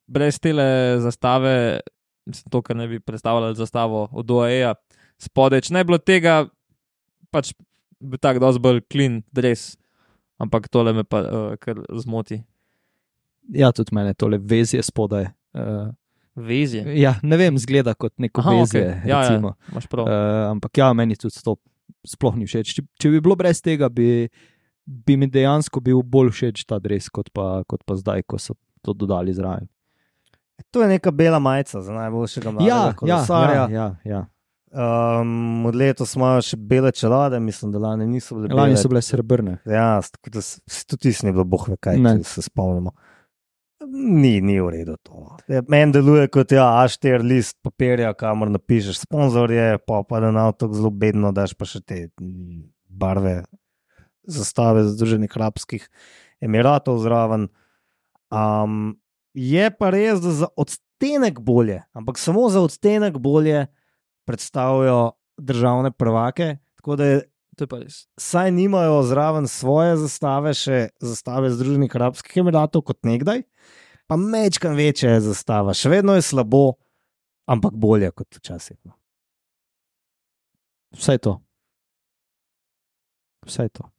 brez 0.06 0.38
tele 0.38 1.00
zastave, 1.00 1.80
mislim, 2.26 2.50
to, 2.50 2.62
kar 2.62 2.76
ne 2.76 2.88
bi 2.88 3.00
predstavljali 3.00 3.56
zastavo 3.56 4.08
od 4.12 4.30
OAE-ja, 4.30 4.74
spodaj, 5.18 5.64
če 5.66 5.74
ne 5.74 5.82
bi 5.82 5.90
bilo 5.90 5.98
tega, 5.98 6.44
pač 7.32 7.54
bi 8.00 8.20
tako 8.20 8.44
dosti 8.44 8.62
bolj 8.62 8.82
clean 8.92 9.22
dress, 9.32 9.74
ampak 10.38 10.68
tole 10.68 10.92
me 10.92 11.04
pa 11.04 11.22
uh, 11.24 11.48
kar 11.60 11.80
zmoti. 12.02 12.42
Ja, 13.56 13.72
tudi 13.72 13.94
mene 13.96 14.14
tole 14.14 14.38
vezje 14.42 14.82
spodaj. 14.82 15.30
Uh, 15.56 15.88
Vezje. 16.36 16.82
ja, 16.94 17.14
ne 17.22 17.36
vem, 17.36 17.56
zgleda 17.56 17.94
kot 17.94 18.12
neko 18.18 18.40
Aha, 18.40 18.50
vezje. 18.52 18.80
okej. 18.82 19.08
Ja, 19.08 19.08
ja. 19.08 19.20
recimo. 19.22 19.54
Prav. 19.90 20.04
Uh, 20.04 20.12
ampak 20.50 20.76
ja, 20.76 20.92
meni 20.92 21.16
tudi 21.16 21.40
to 21.40 21.56
sploh 22.04 22.36
ni 22.36 22.44
všeč. 22.44 22.74
Če, 22.74 22.82
če 22.96 23.10
bi 23.10 23.20
bilo 23.20 23.34
brez 23.34 23.60
tega, 23.60 23.88
bi, 23.88 24.28
bi 24.86 25.16
mi 25.16 25.26
dejansko 25.26 25.80
bil 25.80 26.02
bolj 26.02 26.30
všeč 26.30 26.66
ta 26.66 26.78
dres, 26.78 27.08
kot 27.08 27.32
pa, 27.32 27.64
kot 27.64 27.82
pa 27.82 27.96
zdaj, 27.96 28.22
ko 28.24 28.38
so 28.38 28.54
to 28.80 28.92
dodali 28.92 29.32
zraven. 29.32 29.66
To 30.70 30.80
je 30.80 30.88
neka 30.88 31.10
bela 31.10 31.38
majica 31.38 31.80
za 31.80 31.92
najboljšega 31.92 32.50
mladega 32.50 32.94
Ja, 33.02 33.18
ja, 33.18 33.52
ja, 33.52 33.68
ja, 33.70 33.88
ja. 34.06 34.22
Um, 34.72 35.64
od 35.64 35.74
letos 35.74 36.14
imajo 36.14 36.42
še 36.42 36.56
bele 36.58 36.90
čelade, 36.92 37.38
mislim, 37.40 37.72
da 37.72 37.78
lani 37.80 38.06
niso 38.06 38.34
bile. 38.34 38.48
Lani 38.50 38.70
bele. 38.70 38.76
so 38.76 38.88
bile 38.88 39.00
srebrne. 39.00 39.58
Ja, 39.64 40.00
tako 40.02 40.30
da 40.30 40.40
s- 40.40 40.60
s- 40.66 40.84
tudi 40.84 41.02
tisti 41.02 41.26
ni 41.26 41.32
bilo, 41.32 41.44
boh 41.44 41.68
ve 41.68 41.76
kaj, 41.78 41.96
Ne. 41.96 42.16
če 42.18 42.24
se 42.24 42.42
spomnimo. 42.42 42.92
Ni, 43.92 44.40
ni 44.40 44.56
v 44.60 44.70
redu 44.72 44.96
to. 45.02 45.22
Ja, 45.50 45.62
Meni 45.70 45.94
deluje 45.94 46.26
kot 46.32 46.52
ja, 46.54 46.66
A4 46.82 47.22
list 47.26 47.56
papirja, 47.64 48.12
kamor 48.18 48.50
napišeš 48.54 49.04
sponzor 49.04 49.52
je, 49.54 49.78
pa 49.86 50.02
pa 50.08 50.20
da 50.24 50.32
na 50.34 50.48
to 50.52 50.68
zelo 50.74 50.90
bedno 50.90 51.32
daš 51.36 51.54
pa 51.58 51.68
še 51.68 51.80
te 51.86 52.00
barve 52.88 53.42
zastave 54.26 54.84
Združenih 54.88 55.32
arabskih 55.38 55.86
emiratov 56.42 57.00
zraven. 57.04 57.48
Um, 58.34 58.96
Je 59.36 59.68
pa 59.68 59.90
res, 59.92 60.22
da 60.24 60.32
za 60.32 60.46
odtenek 60.56 61.42
bolje, 61.44 61.82
ampak 61.92 62.16
samo 62.16 62.46
za 62.48 62.62
odtenek 62.64 63.18
bolje 63.20 63.66
predstavljajo 64.24 65.10
državne 65.36 65.90
prvake. 65.92 66.56
Tako 66.80 66.96
da 66.96 67.04
je, 67.04 67.18
To 67.56 67.64
je 67.64 67.68
pa 67.68 67.78
res. 67.80 68.02
saj 68.20 68.50
nimajo 68.52 69.02
zraven 69.02 69.46
svoje 69.48 69.96
zastave, 69.96 70.52
še 70.52 70.88
zastave 71.00 71.48
Združenih 71.50 71.88
arabskih 71.90 72.36
emiratov 72.36 72.82
kot 72.84 72.98
nekdaj, 73.02 73.42
pa 74.06 74.16
mečkam 74.16 74.76
večja 74.76 75.14
je 75.14 75.20
zastava. 75.24 75.72
Še 75.72 75.88
vedno 75.88 76.12
je 76.12 76.22
slabo, 76.22 76.76
ampak 77.46 77.72
bolje 77.72 78.10
kot 78.12 78.28
včasih. 78.34 78.76
no. 78.84 78.92
Vse 80.92 81.16
to. 81.18 81.38
Vse 83.46 83.68
to. 83.68 83.82
Tako, 83.82 83.92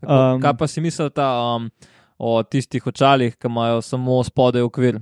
Um, 0.00 0.40
kaj 0.40 0.54
pa 0.56 0.66
si 0.66 0.80
mislite 0.80 1.20
um, 1.20 1.66
o 2.16 2.42
tistih 2.42 2.86
očalih, 2.86 3.34
ki 3.36 3.46
imajo 3.46 3.82
samo 3.82 4.22
spodaj 4.24 4.62
okvir? 4.64 5.00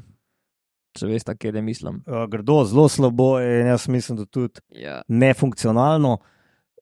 Če 0.93 1.07
veste, 1.07 1.37
kje 1.37 1.53
je 1.53 1.63
mislim. 1.63 2.01
Uh, 2.03 2.25
grdo, 2.27 2.65
zelo 2.65 2.89
slabo 2.89 3.37
in 3.39 3.69
jaz 3.69 3.85
mislim, 3.87 4.19
da 4.19 4.25
tudi 4.25 4.61
Ja. 4.71 5.03
nefunkcionalno. 5.09 6.17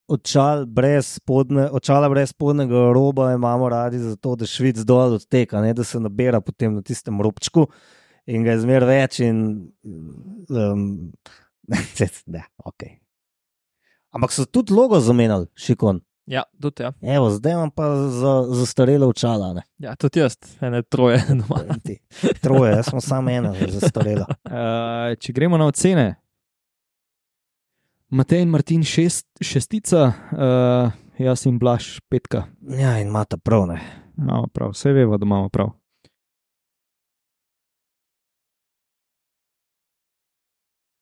Očal 0.09 0.67
brez 0.67 1.15
spodne, 1.17 1.69
očala 1.73 2.09
brez 2.13 2.31
spodnega 2.35 2.91
roba 2.93 3.33
imamo 3.33 3.69
radi 3.69 3.99
zato, 3.99 4.35
da 4.37 4.47
švic 4.47 4.83
dol 4.85 5.15
odteka, 5.17 5.63
ne 5.65 5.73
da 5.75 5.85
se 5.85 6.01
nabira 6.01 6.41
potem 6.45 6.75
na 6.75 6.83
tistem 6.83 7.23
robčku 7.23 7.67
in 8.27 8.45
ga 8.45 8.53
je 8.53 8.61
zmer 8.65 8.85
več. 8.85 9.21
In, 9.25 9.45
um, 10.51 11.13
ne, 12.35 12.43
okay. 12.65 12.99
Ampak 14.15 14.33
so 14.33 14.45
tudi 14.45 14.75
logo 14.77 15.01
zamenjali, 15.01 15.47
šikon. 15.55 16.01
ja, 16.27 16.45
tudi 16.61 16.83
ja. 16.83 16.93
Evo, 17.01 17.31
zdaj 17.31 17.53
imam 17.53 17.71
pa 17.71 17.89
za, 17.97 18.35
za 18.49 18.67
starele 18.67 19.07
očala. 19.07 19.53
Ne. 19.55 19.63
ja, 19.79 19.97
tudi 19.97 20.21
jaz, 20.21 20.37
ene 20.61 20.83
troje 20.83 21.23
doma. 21.41 21.65
Ti, 21.85 21.99
Troje, 22.43 22.77
jaz 22.77 22.93
sem 22.93 23.01
samo 23.01 23.31
ena 23.31 23.55
za 23.69 23.89
starela. 23.89 24.29
Uh, 24.45 25.17
če 25.23 25.33
gremo 25.33 25.59
na 25.61 25.67
ocene. 25.73 26.15
Matej 28.15 28.43
in 28.43 28.49
Martin 28.49 28.83
šest, 28.87 29.27
šestica, 29.43 30.05
uh, 30.07 30.93
jaz 31.19 31.47
in 31.51 31.57
Blaž 31.59 31.97
petka. 32.07 32.45
Ja, 32.63 32.93
in 33.03 33.09
imata 33.11 33.37
prav, 33.37 33.65
ne. 33.67 33.81
Imamo 34.19 34.47
prav, 34.55 34.71
vse 34.71 34.93
vemo, 34.95 35.17
da 35.19 35.27
imamo 35.27 35.49
prav. 35.49 35.73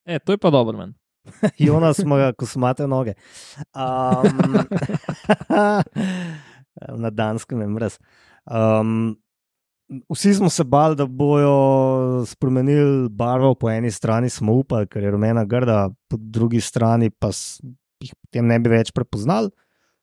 E, 0.04 0.18
to 0.18 0.32
je 0.32 0.38
pa 0.38 0.50
dobro, 0.50 0.78
men. 0.78 0.94
Jonas 1.66 1.98
ima 1.98 2.16
ga, 2.16 2.32
ko 2.32 2.46
smate 2.46 2.86
noge. 2.88 3.14
Um, 3.76 4.56
na 7.04 7.10
danskem 7.10 7.60
je 7.60 7.66
mrz. 7.66 7.98
Um, 8.48 9.20
vsi 10.08 10.34
smo 10.34 10.50
se 10.50 10.64
bali, 10.64 10.96
da 10.96 11.06
bojo 11.06 12.24
spremenili 12.26 13.08
barvo, 13.08 13.54
po 13.54 13.70
eni 13.70 13.90
strani 13.90 14.30
smo 14.30 14.52
upali, 14.52 14.86
ker 14.86 15.02
je 15.02 15.10
rumena 15.10 15.44
grda, 15.44 15.90
po 16.08 16.16
drugi 16.20 16.60
strani 16.60 17.10
pa 17.10 17.30
jih 18.02 18.14
potem 18.14 18.46
ne 18.46 18.58
bi 18.58 18.72
več 18.72 18.92
prepoznali. 18.92 19.50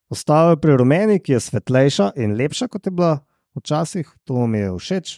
Ostalo 0.09 0.55
je 0.55 0.61
pri 0.61 0.77
rumeni, 0.77 1.19
ki 1.19 1.35
je 1.35 1.39
svetlejša 1.39 2.11
in 2.17 2.33
lepša, 2.37 2.67
kot 2.67 2.85
je 2.85 2.91
bila 2.91 3.19
včasih, 3.57 4.07
to 4.25 4.47
mi 4.47 4.57
je 4.57 4.69
všeč. 4.77 5.15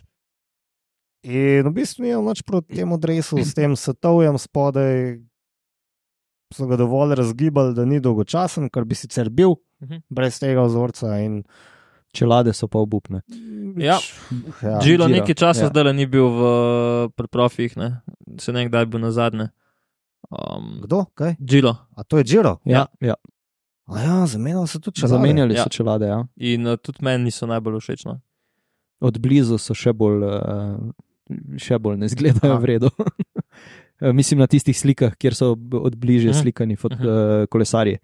In 1.24 1.68
v 1.70 1.72
bistvu 1.72 2.04
ni 2.04 2.16
nič 2.18 2.42
proti 2.44 2.76
temu 2.76 2.98
drevesu, 2.98 3.38
s 3.46 3.54
tem 3.54 3.76
svetovjem 3.78 4.40
spodaj, 4.42 5.22
so 6.52 6.68
ga 6.68 6.76
dovolj 6.76 7.16
razgibali, 7.16 7.76
da 7.78 7.86
ni 7.86 8.02
dolgočasen, 8.02 8.68
kar 8.70 8.84
bi 8.84 8.96
sicer 8.96 9.30
bil, 9.30 9.56
Mhm. 9.82 10.04
brez 10.10 10.40
tega 10.40 10.62
vzorca. 10.62 11.18
In, 11.24 11.44
Čelade 12.12 12.54
so 12.54 12.68
pa 12.68 12.80
obupne. 12.80 13.22
Ja. 13.78 13.98
ja. 14.62 14.80
Žilo 14.82 15.08
Giro, 15.08 15.08
nekaj 15.08 15.36
časa 15.36 15.60
ja. 15.60 15.66
ja. 15.66 15.70
zdaj 15.70 15.94
ni 15.94 16.06
bil 16.06 16.28
v 16.28 16.42
preprofih, 17.16 17.78
ne? 17.78 18.02
se 18.36 18.52
nekdaj 18.52 18.86
bil 18.86 19.00
na 19.00 19.12
zadnje. 19.12 19.50
Um, 20.28 20.82
Kdo? 20.82 21.06
Kaj? 21.14 21.36
Žilo. 21.40 21.76
A 21.96 22.04
to 22.04 22.18
je 22.18 22.24
Džiro? 22.24 22.58
Ja, 22.66 22.86
ja. 23.00 23.16
A 23.88 24.00
ja, 24.00 24.18
zamenjali 24.26 24.68
so 24.68 24.80
tudi 24.80 25.00
čelade. 25.00 25.12
Zamenjali 25.12 25.56
Ja. 25.56 25.64
so 25.64 25.70
čelade. 25.70 26.08
Ja. 26.08 26.20
In 26.38 26.68
uh, 26.68 26.76
tudi 26.76 27.00
meni 27.02 27.24
niso 27.24 27.48
najbolj 27.48 27.80
všeč. 27.80 28.06
No. 28.06 28.20
Od 29.00 29.18
blizu 29.20 29.58
so 29.58 29.74
še 29.74 29.94
bolj, 29.94 30.22
uh, 30.22 30.78
še 31.58 31.80
bolj 31.80 31.98
ne 31.98 32.06
izgledajo 32.06 32.58
v 32.58 32.66
redu. 32.66 32.92
Eh, 34.02 34.10
Mislim 34.14 34.40
na 34.42 34.48
tistih 34.50 34.74
slikah, 34.74 35.14
kjer 35.14 35.36
so 35.38 35.52
od 35.54 35.94
bližje 35.96 36.32
Mhm. 36.32 36.40
slikani 36.40 36.74
fot, 36.76 36.94
uh, 36.94 37.46
kolesarji. 37.54 38.00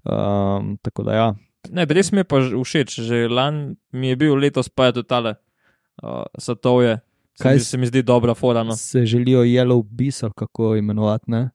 Um, 0.00 0.78
tako 0.80 1.02
da 1.04 1.12
ja. 1.12 1.26
Ne, 1.70 1.84
res 1.86 2.12
mi 2.12 2.18
je 2.18 2.24
pa 2.24 2.40
že 2.40 2.54
všeč, 2.54 3.00
že 3.00 3.28
lani 3.28 3.76
mi 3.92 4.08
je 4.08 4.16
bil 4.16 4.34
letos 4.34 4.68
pa 4.68 4.86
je 4.86 4.92
totale 4.94 5.34
uh, 6.02 6.22
satovje. 6.38 7.00
Se, 7.34 7.42
Kaj 7.42 7.58
se 7.60 7.78
mi 7.78 7.86
zdi 7.86 8.02
dobra 8.02 8.34
fora. 8.34 8.62
No. 8.62 8.76
Se 8.76 9.06
želijo 9.06 9.42
Yellow 9.42 9.82
Beast 9.82 10.24
kako 10.36 10.76
imenovati. 10.76 11.24
Ne? 11.28 11.50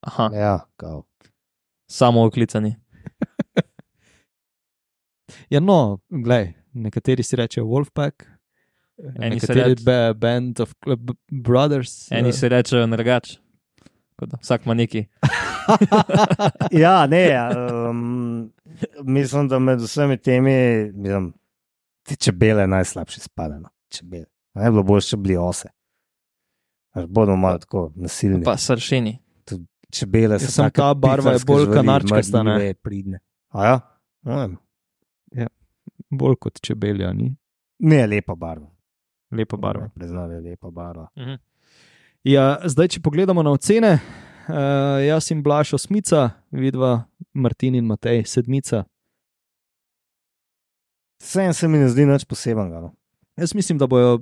Aha, 0.00 0.30
Ja, 0.32 0.60
kao. 0.76 1.04
samo 1.86 2.24
oklicani. 2.24 2.76
Ja, 5.50 5.60
no, 5.60 5.98
glej, 6.08 6.52
nekateri 6.72 7.22
si 7.22 7.36
rečejo 7.36 7.66
Wolfpack, 7.66 8.24
Eni 9.16 9.40
se 9.40 9.46
nekateri 9.46 9.74
reč- 9.74 9.84
be, 9.84 10.14
Band 10.14 10.60
of 10.60 10.72
Brothers. 11.32 12.10
Eni 12.12 12.28
eh, 12.28 12.32
se 12.32 12.48
rečejo 12.48 12.86
nergač. 12.86 13.36
Vsak 14.40 14.64
ima 14.64 14.74
neki. 14.74 15.04
ja, 16.84 17.06
ne. 17.06 17.24
Um, 17.88 18.52
mislim, 19.04 19.48
da 19.48 19.58
med 19.58 19.80
vsemi 19.80 20.16
temi, 20.16 20.52
mislim, 20.92 21.32
te 22.02 22.16
čebele 22.16 22.66
najslabše 22.66 23.20
spadajo. 23.20 23.68
Čebele. 23.88 24.24
Bolje, 24.82 25.02
če 25.02 25.16
bi 25.16 25.22
bili 25.22 25.36
ose. 25.36 25.68
Až 26.92 27.04
Bodo 27.06 27.36
malo 27.36 27.58
tako 27.58 27.92
nasilni. 27.96 28.44
Pa 28.44 28.56
sršeni. 28.56 29.18
čebele 29.92 30.34
Ja, 30.34 30.38
so 30.38 30.52
samo 30.52 30.70
ta 30.70 30.94
barva 30.94 31.32
je 31.32 31.38
bolj 31.46 31.70
kanarčkasta, 31.72 32.42
ne? 32.42 32.74
Pridne. 32.74 33.20
A 33.48 33.66
ja? 33.66 33.80
Ne, 34.22 34.36
vem. 34.36 34.56
Bolj 36.10 36.36
kot 36.40 36.60
čebelja, 36.60 37.12
ni 37.12 37.36
ne, 37.78 38.06
lepa 38.06 38.34
barva. 38.34 38.66
lepa 39.30 39.56
barva. 39.56 39.88
Priznam, 39.94 40.30
je 40.30 40.40
lepa 40.40 40.70
barva. 40.70 41.08
Mhm. 41.16 41.34
Ja, 42.24 42.58
zdaj, 42.64 42.88
če 42.88 43.00
pogledamo 43.00 43.42
na 43.42 43.50
ocene, 43.54 43.98
uh, 44.48 44.98
jaz 45.06 45.30
in 45.30 45.42
Blaž 45.42 45.74
osmica, 45.74 46.30
vidva 46.50 47.04
Martin 47.32 47.74
in 47.74 47.86
Matej 47.86 48.24
sedmica. 48.26 48.84
Vsem 51.22 51.52
se 51.54 51.68
mi 51.68 51.78
ne 51.78 51.88
zdi 51.88 52.06
nič 52.06 52.24
posebnega. 52.24 52.80
No. 52.80 52.92
Jaz 53.38 53.54
mislim, 53.54 53.78
da 53.78 53.86
bojo, 53.86 54.18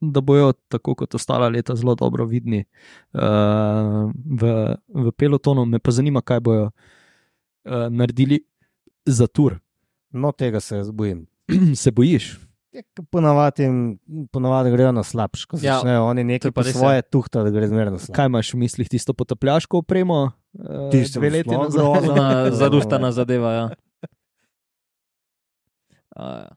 da 0.00 0.20
bojo 0.20 0.52
tako 0.68 0.94
kot 0.94 1.14
ostala 1.14 1.48
leta 1.48 1.74
zelo 1.76 1.94
dobro 1.94 2.24
vidni 2.26 2.64
uh, 3.12 4.10
v, 4.40 4.52
v 4.88 5.12
pelotonu. 5.18 5.64
Me 5.66 5.78
pa 5.78 5.90
zanima, 5.90 6.22
kaj 6.22 6.40
bojo 6.40 6.64
uh, 6.68 7.86
naredili 7.90 8.44
za 9.06 9.26
tur. 9.26 9.58
no, 10.10 10.32
tega 10.32 10.60
se 10.60 10.76
jaz 10.76 10.90
bojim. 10.90 11.26
Se 11.76 11.90
bojiš? 11.90 12.38
Ponavadi, 13.10 13.66
ponavadi 14.30 14.70
grejo 14.70 14.92
na 14.92 15.02
slabš, 15.02 15.44
ko 15.44 15.56
Ja, 15.56 15.76
začnejo 15.76 16.06
oni 16.06 16.24
nekaj 16.24 16.50
po 16.50 16.60
ja. 16.60 16.72
svoje 16.72 17.02
tuhta, 17.02 17.42
da 17.42 17.50
gre 17.50 17.68
zmerno 17.68 17.98
slabš. 17.98 18.16
Kaj 18.16 18.26
imaš 18.26 18.54
v 18.54 18.58
mislih, 18.58 18.88
tisto 18.88 19.12
potapljaško 19.12 19.78
opremo? 19.78 20.32
Uh, 20.52 20.88
Tisto 20.90 21.20
dve 21.20 21.30
leti 21.30 21.50
nazaj. 21.50 21.82
grozno. 21.82 22.12
Ona 22.12 22.28
Zaruštana 22.58 23.12
zadeva. 23.12 23.52
Ja. 23.52 23.64
Uh, 26.16 26.48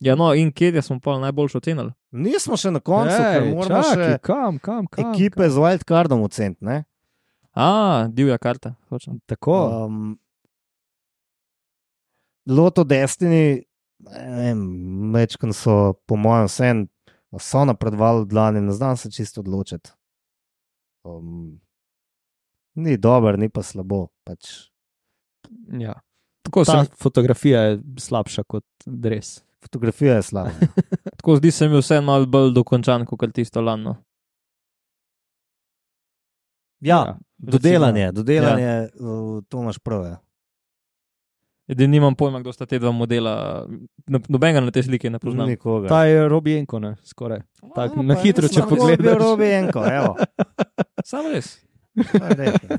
ja, 0.00 0.14
no, 0.14 0.34
in 0.34 0.52
kje 0.52 0.82
smo 0.82 1.00
pa 1.00 1.18
najboljši 1.18 1.56
ocenili? 1.56 1.92
Nismo 2.10 2.56
še 2.56 2.70
na 2.70 2.80
koncu, 2.80 3.14
ker 3.14 3.42
Ej, 3.42 3.54
moramo 3.54 3.82
čakaj, 3.82 4.04
še 4.04 4.18
kam, 4.18 4.58
kam, 4.58 4.86
kam, 4.86 5.10
ekipe 5.10 5.42
kam. 5.42 5.50
z 5.50 5.56
wildcardom 5.58 6.22
oceniti. 6.22 6.64
ne? 6.64 6.84
A, 7.52 7.70
divja 8.08 8.38
karta. 8.38 8.74
Točno. 8.88 9.18
Tako. 9.26 9.86
Um, 9.86 10.18
Loto 12.46 12.84
Destiny, 12.84 13.67
večkrat 15.12 15.56
so, 15.56 15.92
po 16.06 16.16
mojem, 16.16 16.46
vse 16.46 16.74
so 17.38 17.64
napredovali 17.64 18.20
od 18.20 18.32
lani, 18.32 18.60
ne 18.60 18.72
znam 18.72 18.96
se 18.96 19.10
čisto 19.10 19.40
odločiti. 19.40 19.90
Um, 21.04 21.60
ni 22.74 22.96
dober, 22.96 23.38
ni 23.38 23.48
pa 23.48 23.62
slabo. 23.62 24.06
Pač. 24.24 24.70
Ja. 25.80 26.00
Tako, 26.42 26.64
Ta 26.64 26.84
se, 26.84 26.90
fotografija 27.02 27.62
je 27.62 27.80
slabša 27.98 28.42
kot 28.42 28.64
dres. 28.86 29.42
Fotografija 29.62 30.14
je 30.14 30.22
slaba. 30.22 30.50
tako 31.18 31.36
zdi 31.36 31.50
se 31.50 31.68
mi 31.68 31.78
vse 31.78 32.00
malo 32.00 32.26
bolj 32.26 32.52
dokončan 32.54 33.06
kot 33.06 33.34
tisto 33.34 33.60
lano. 33.60 33.96
Ja, 36.80 37.18
dodelanje, 37.38 38.12
dodelanje, 38.12 38.64
ja. 38.64 38.88
to 39.48 39.62
imaš 39.62 39.78
prav. 39.78 40.16
Ja. 41.68 41.72
Edini 41.74 41.98
nimam 41.98 42.14
pojma, 42.16 42.40
kdo 42.40 42.52
sta 42.52 42.66
te 42.66 42.78
dva 42.80 42.92
modela. 42.92 43.66
No- 44.08 44.20
Nobenega 44.28 44.60
na 44.64 44.72
te 44.72 44.82
slike 44.82 45.10
ne 45.10 45.18
poznam. 45.20 45.48
Nikogar. 45.48 45.88
Ta 45.88 46.04
je 46.08 46.28
Robijenko, 46.28 46.78
ne, 46.80 46.94
skoraj. 47.04 47.42
Tak, 47.74 47.92
A, 47.96 48.02
na 48.02 48.16
hitro, 48.16 48.48
če 48.48 48.64
pogledaš. 48.64 49.04
bil 49.04 49.18
Robi 49.20 49.50
enko, 49.52 49.84
evo. 49.84 50.16
Samo 51.04 51.28
res. 51.28 51.58
To 51.92 52.24
je 52.24 52.48
ja. 52.48 52.78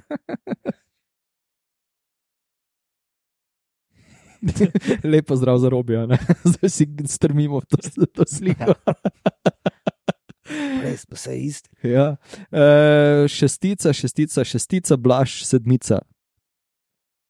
Lepo 5.03 5.35
zdrav 5.35 5.57
za 5.57 5.69
Robijo, 5.69 6.07
ne? 6.07 6.17
zdaj 6.51 6.69
si 6.69 6.87
strmimo 7.05 7.59
v 7.59 7.65
to, 7.65 7.77
to 8.05 8.23
sliko. 8.25 8.73
res, 10.81 11.05
pa 11.05 11.15
vse 11.15 11.35
isti. 11.37 11.69
Ja. 11.83 12.15
Uh, 12.49 13.27
šestica, 13.27 13.93
šestica, 13.93 14.43
šestica, 14.43 14.97
blaš, 14.97 15.43
sedmica. 15.45 16.01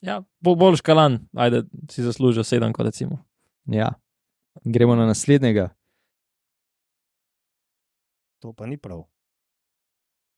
Ja, 0.01 0.21
bo 0.39 0.55
bolj 0.55 0.79
škalan, 0.79 1.19
ajde 1.35 1.63
si 1.91 2.03
zaslužijo 2.03 2.43
sedem, 2.43 2.73
kot 2.73 2.85
recimo. 2.85 3.17
Ja. 3.65 3.91
Gremo 4.63 4.95
na 4.95 5.05
naslednjega. 5.05 5.69
To 8.39 8.53
pa 8.53 8.65
ni 8.65 8.77
prav. 8.77 9.03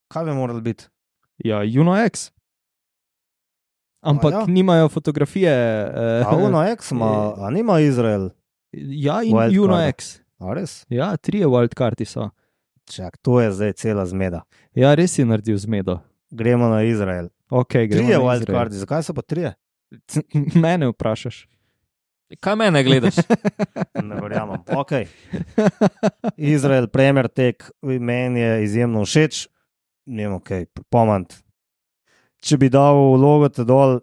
Kaj 0.07 0.25
bi 0.25 0.33
moralo 0.33 0.61
biti? 0.61 0.85
Ja, 1.37 1.63
Juno 1.63 1.95
X. 1.97 2.31
Ampak 4.01 4.33
A 4.33 4.37
ja. 4.37 4.45
nimajo 4.45 4.89
fotografije. 4.89 5.53
A 6.23 6.31
Uh, 6.31 6.43
Uno 6.43 6.63
X 6.63 6.91
ima, 6.91 7.33
a 7.37 7.49
nima 7.49 7.79
Izrael. 7.79 8.29
ja, 8.73 9.23
in 9.23 9.33
Wildcarda. 9.33 9.55
Juno 9.55 9.87
X. 9.87 10.19
A 10.39 10.53
res? 10.53 10.85
Ja, 10.89 11.17
trije 11.17 11.45
wildcardi 11.47 12.05
so. 12.05 12.29
Čak, 12.85 13.17
to 13.17 13.41
je 13.41 13.51
zdaj 13.51 13.73
cela 13.73 14.05
zmeda. 14.05 14.41
Ja, 14.73 14.95
res 14.95 15.13
si 15.13 15.25
naredil 15.25 15.57
zmedo. 15.57 15.99
Gremo 16.31 16.67
na 16.69 16.81
Izrael. 16.83 17.29
Okay, 17.51 17.89
Trije 17.89 17.99
na 17.99 18.07
Izrael. 18.07 18.23
wildcardi, 18.23 18.79
zakaj 18.79 19.03
so 19.03 19.13
pa 19.13 19.21
trije? 19.21 19.53
Mene 20.63 20.87
vprašaš. 20.87 21.47
Kaj 22.39 22.55
mene 22.55 22.79
gledaš? 22.83 23.15
Ne 24.01 24.15
verjamem. 24.15 24.61
Okay. 24.71 25.05
Izrael, 26.37 26.87
premier 26.87 27.27
tek, 27.27 27.65
meni 27.81 28.39
je 28.39 28.63
izjemno 28.63 29.03
všeč, 29.03 29.47
ne 30.07 30.29
vem, 30.29 30.39
kaj, 30.39 30.63
pomant. 30.89 31.35
Če 32.39 32.57
bi 32.57 32.69
dal 32.69 32.95
vlogo 33.13 33.49
te 33.49 33.63
dol, 33.63 33.99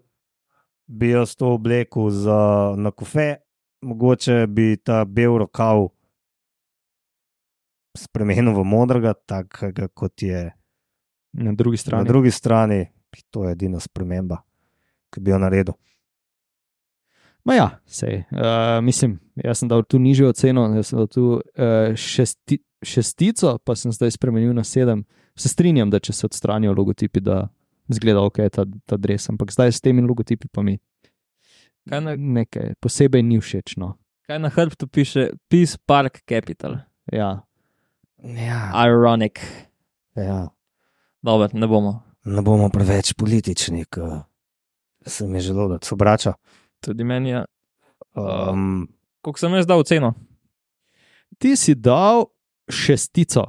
bi 0.86 1.11
jaz 1.11 1.32
to 1.34 1.55
oblekel 1.55 2.11
za 2.12 2.36
na 2.76 2.92
kofe, 2.92 3.40
mogoče 3.80 4.44
bi 4.46 4.76
ta 4.76 5.05
bel 5.05 5.38
rokav 5.38 5.88
spremenil 7.96 8.53
v 8.55 8.64
modrega, 8.64 9.14
takega 9.16 9.88
kot 9.88 10.22
je 10.22 10.44
Na 11.32 11.53
drugi 11.53 11.76
strani. 11.76 12.05
na 12.05 12.09
drugi 12.09 12.30
strani. 12.30 12.80
To 13.31 13.45
je 13.45 13.53
edina 13.53 13.81
sprememba, 13.81 14.43
ki 15.14 15.21
bi 15.21 15.31
jo 15.31 15.39
naredil. 15.39 15.77
Ma 17.45 17.55
ja, 17.55 17.69
sej. 17.87 18.25
Uh, 18.31 18.79
mislim, 18.85 19.19
jaz 19.41 19.62
sem 19.62 19.69
dal 19.71 19.85
tu 19.89 19.99
nižjo 19.99 20.33
oceno, 20.35 20.66
jaz 20.77 20.91
sem 20.91 20.99
dal 20.99 21.07
tu 21.09 21.39
uh, 21.39 21.95
šesti, 21.97 22.59
šestico, 22.85 23.55
pa 23.64 23.77
sem 23.79 23.95
zdaj 23.95 24.16
spremenil 24.19 24.53
na 24.57 24.64
sedem. 24.64 25.05
Se 25.39 25.49
strinjam, 25.49 25.91
da 25.91 26.01
če 26.03 26.12
se 26.12 26.27
odstranijo 26.27 26.75
logotipi, 26.77 27.23
da 27.25 27.47
zgleda 27.89 28.21
ok, 28.27 28.43
ta, 28.53 28.66
ta 28.87 28.99
dres, 29.01 29.31
ampak 29.33 29.55
zdaj 29.55 29.73
s 29.73 29.81
temi 29.81 30.05
logotipi 30.05 30.51
pa 30.53 30.62
mi 30.62 30.77
Kaj 31.89 32.01
na, 32.05 32.12
nekaj 32.16 32.75
posebej 32.85 33.23
ni 33.25 33.41
všeč. 33.41 33.79
No. 33.81 33.95
kaj 34.29 34.39
na 34.45 34.51
hrbtu 34.53 34.89
piše 34.93 35.31
Peace 35.49 35.79
Park 35.87 36.21
Capital. 36.29 36.77
Ja. 37.12 37.41
Ja, 38.21 38.73
Ironic. 38.85 39.41
ja. 40.16 40.49
Dobro, 41.23 41.49
ne 41.53 41.66
bomo. 41.66 42.03
Ne 42.29 42.43
bomo 42.45 42.68
preveč 42.68 43.14
politični, 43.16 43.87
ker 43.89 44.22
se 45.07 45.26
mi 45.26 45.39
je 45.41 45.49
želodec 45.51 45.93
obrača. 45.93 46.35
Tudi 46.85 47.05
meni 47.05 47.31
je. 47.31 47.45
Uh, 47.45 47.49
Um, 48.18 48.89
koliko 49.20 49.39
sem 49.39 49.55
jaz 49.55 49.66
dal 49.66 49.79
oceno? 49.79 50.14
Ti 51.39 51.57
si 51.57 51.74
dal 51.74 52.24
šestico, 52.70 53.45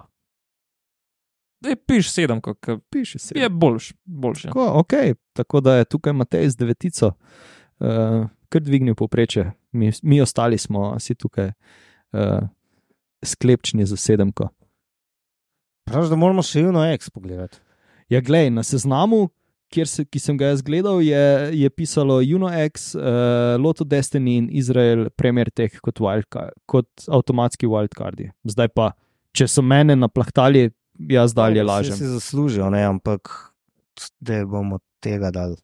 Zdaj 1.60 1.76
piš 1.76 2.12
sedem, 2.12 2.42
kot 2.42 2.68
piši 2.90 3.20
se. 3.20 3.34
je 3.36 3.50
boljš, 3.50 3.94
boljše. 4.06 4.48
Tako, 4.48 4.84
okay. 4.84 5.16
Tako 5.34 5.60
da 5.60 5.76
je 5.76 5.86
tukaj 5.86 6.14
Matej 6.14 6.50
z 6.50 6.56
devetico, 6.56 7.08
uh, 7.08 8.28
kar 8.50 8.62
dvignil 8.62 8.96
povprečje. 8.96 9.52
Mi, 9.72 9.92
mi 10.04 10.22
ostali 10.22 10.58
smo 10.58 11.00
si 11.00 11.16
tukaj 11.16 11.48
uh, 11.48 12.48
sklepčni 13.24 13.86
za 13.86 13.98
sedemko. 13.98 14.48
Prav, 15.84 16.08
da 16.10 16.16
moramo 16.16 16.44
še 16.44 16.62
Juno 16.62 16.86
X 16.94 17.10
pogledati. 17.10 17.60
Ja, 18.10 18.22
glej, 18.22 18.50
na 18.50 18.64
seznamu, 18.64 19.30
se, 19.86 20.04
ki 20.06 20.20
sem 20.20 20.38
ga 20.38 20.50
jaz 20.50 20.64
gledal, 20.66 20.98
je, 21.06 21.26
je 21.54 21.70
pisalo 21.70 22.18
UnoX, 22.26 22.96
uh, 22.98 23.54
Loto 23.62 23.86
Destiny 23.86 24.38
in 24.38 24.48
Izrael, 24.50 25.10
Premier 25.14 25.52
Tech 25.54 25.78
kot, 25.86 26.02
wildcard, 26.02 26.58
kot 26.66 26.90
avtomatski 27.06 27.70
wildcardi. 27.70 28.32
Zdaj 28.50 28.72
pa, 28.74 28.92
če 29.38 29.46
so 29.48 29.62
mene 29.62 29.94
naplahtali, 29.94 30.72
jaz 31.14 31.38
dalje 31.38 31.62
Vsi 31.62 31.70
lažem. 31.70 32.00
Si 32.00 32.10
zaslužijo, 32.16 32.70
ne, 32.74 32.82
ampak 32.90 33.30
da 34.20 34.42
bomo 34.46 34.82
tega 35.06 35.30
dali. 35.36 35.60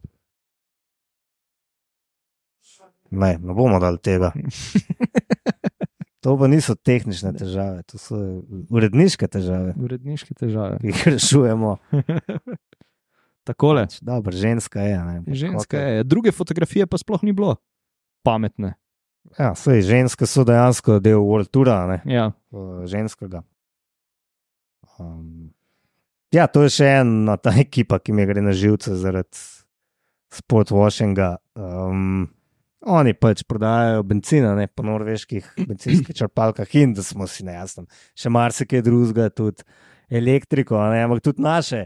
Ne, 3.09 3.37
ne 3.41 3.57
bomo 3.57 3.79
dali 3.81 3.97
tega. 4.05 4.33
To 6.25 6.33
pa 6.33 6.47
niso 6.47 6.73
tehnične 6.73 7.33
težave, 7.33 7.83
to 7.85 7.97
so 7.97 8.17
uredniške 8.67 9.27
težave, 9.27 9.75
Uredniške 9.77 10.33
težave. 10.33 10.79
ki 10.79 10.87
jih 10.87 11.03
rešujemo. 11.07 11.75
Takole, 13.45 13.85
Dobro, 14.01 14.33
ženska 14.33 14.81
je. 14.81 14.97
Ne, 14.97 15.15
ženska 15.27 15.77
je. 15.77 16.03
Druge 16.03 16.31
fotografije 16.31 16.87
pa 16.87 16.97
sploh 16.97 17.21
ni 17.21 17.29
bilo. 17.29 17.59
Pametne. 18.23 18.73
Ja, 19.35 19.53
sej, 19.53 19.83
ženske 19.83 20.25
so 20.25 20.41
dejansko 20.41 20.97
del 20.99 21.17
World 21.19 21.49
Toura, 21.49 21.85
ne, 21.85 22.01
Ja. 22.05 22.31
eh, 22.49 22.87
ženskega. 22.87 23.43
Um, 24.97 25.53
ja, 26.31 26.47
to 26.47 26.63
je 26.63 26.69
še 26.71 26.89
ena 26.97 27.37
ta 27.37 27.51
ekipa, 27.51 27.99
ki 27.99 28.13
mi 28.13 28.25
gre 28.25 28.41
na 28.41 28.49
živce 28.49 28.95
zaradi 28.95 29.37
sportwashinga. 30.31 31.35
Um, 31.53 32.29
oni 32.81 33.13
pač 33.17 33.43
prodajajo 33.47 34.03
benzina 34.03 34.53
ne, 34.57 34.67
po 34.67 34.83
norveških 34.85 35.53
benzinskih 35.67 36.15
črpalkah 36.19 36.75
in 36.75 36.93
da 36.93 37.03
smo 37.03 37.27
si 37.27 37.45
nejasni. 37.45 37.85
Še 38.17 38.31
marsikaj 38.33 38.83
drugega, 38.85 39.29
tudi 39.33 39.65
elektriko, 40.09 40.77
a 40.79 40.91
ne, 40.93 41.05
ampak 41.05 41.23
tudi 41.25 41.43
naše 41.45 41.85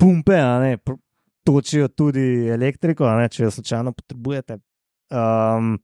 pumpe, 0.00 0.38
ne, 0.62 0.78
točijo 1.44 1.90
tudi 1.92 2.48
elektriko, 2.52 3.08
ne, 3.18 3.28
če 3.28 3.44
jo 3.46 3.52
slučajno 3.58 3.92
potrebujete. 3.96 4.62
Um, 5.12 5.76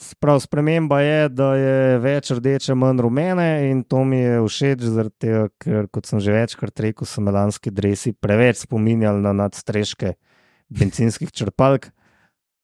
Sprav 0.00 0.38
sprememba 0.40 1.02
je, 1.04 1.24
da 1.28 1.46
je 1.60 1.96
več 2.00 2.30
rdeče, 2.32 2.72
manj 2.72 3.02
rumene, 3.04 3.68
in 3.68 3.82
to 3.84 4.00
mi 4.08 4.22
je 4.22 4.38
všeč, 4.46 4.86
tega, 5.20 5.42
ker, 5.60 5.90
kot 5.92 6.08
sem 6.08 6.22
že 6.24 6.32
večkrat 6.32 6.80
rekel, 6.80 7.04
so 7.04 7.20
melanski 7.20 7.68
dresi 7.68 8.14
preveč 8.16 8.62
spominjali 8.64 9.20
na 9.20 9.34
nadstreške 9.42 10.14
benzinskih 10.70 11.32
črpalk. 11.32 11.90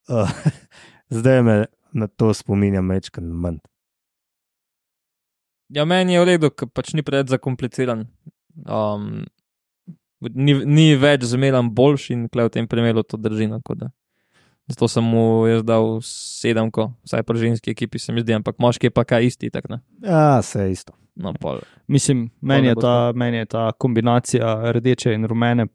Uh, 0.08 0.30
zdaj 1.16 1.42
me 1.42 1.56
na 1.92 2.06
to 2.06 2.34
spominja 2.34 2.80
večkrat 2.80 3.26
manj. 3.26 3.58
Ja, 5.68 5.84
meni 5.84 6.14
je 6.14 6.22
v 6.22 6.26
redu, 6.28 6.50
ker 6.54 6.70
pač 6.70 6.92
ni 6.94 7.02
preveč 7.02 7.32
zakompliciran. 7.32 8.04
Um, 8.70 9.24
ni, 10.22 10.54
ni 10.62 10.92
več 10.98 11.26
zmeren 11.26 11.72
boljši 11.74 12.14
in 12.14 12.26
v 12.30 12.50
tem 12.54 12.68
primeru 12.70 13.02
to 13.02 13.18
drži. 13.18 13.48
no. 13.50 13.60
Zato 14.66 14.88
sem 14.90 15.04
mu 15.04 15.46
jaz 15.46 15.62
dal 15.62 16.00
sedemko, 16.02 16.90
vsaj 17.06 17.22
pri 17.22 17.38
ženski 17.38 17.70
ekipi 17.70 17.98
se 18.02 18.12
mi 18.12 18.22
zdi, 18.22 18.34
ampak 18.34 18.58
moški 18.58 18.90
je 18.90 18.94
pa 18.94 19.04
kaj 19.04 19.26
isti. 19.26 19.50
Tak, 19.50 19.68
ne. 19.70 19.80
Ja, 20.02 20.38
vse 20.42 20.66
je 20.66 20.72
isto. 20.72 20.92
no, 21.14 21.32
pol. 21.40 21.60
Mislim, 21.86 22.30
meni 22.40 22.66
ne 22.66 22.74
je, 22.74 22.80
ta, 22.82 23.12
meni 23.14 23.36
je 23.36 23.46
ta 23.46 23.72
kombinacija 23.72 24.72
rdeče 24.74 25.14
in 25.14 25.26
rumene, 25.26 25.66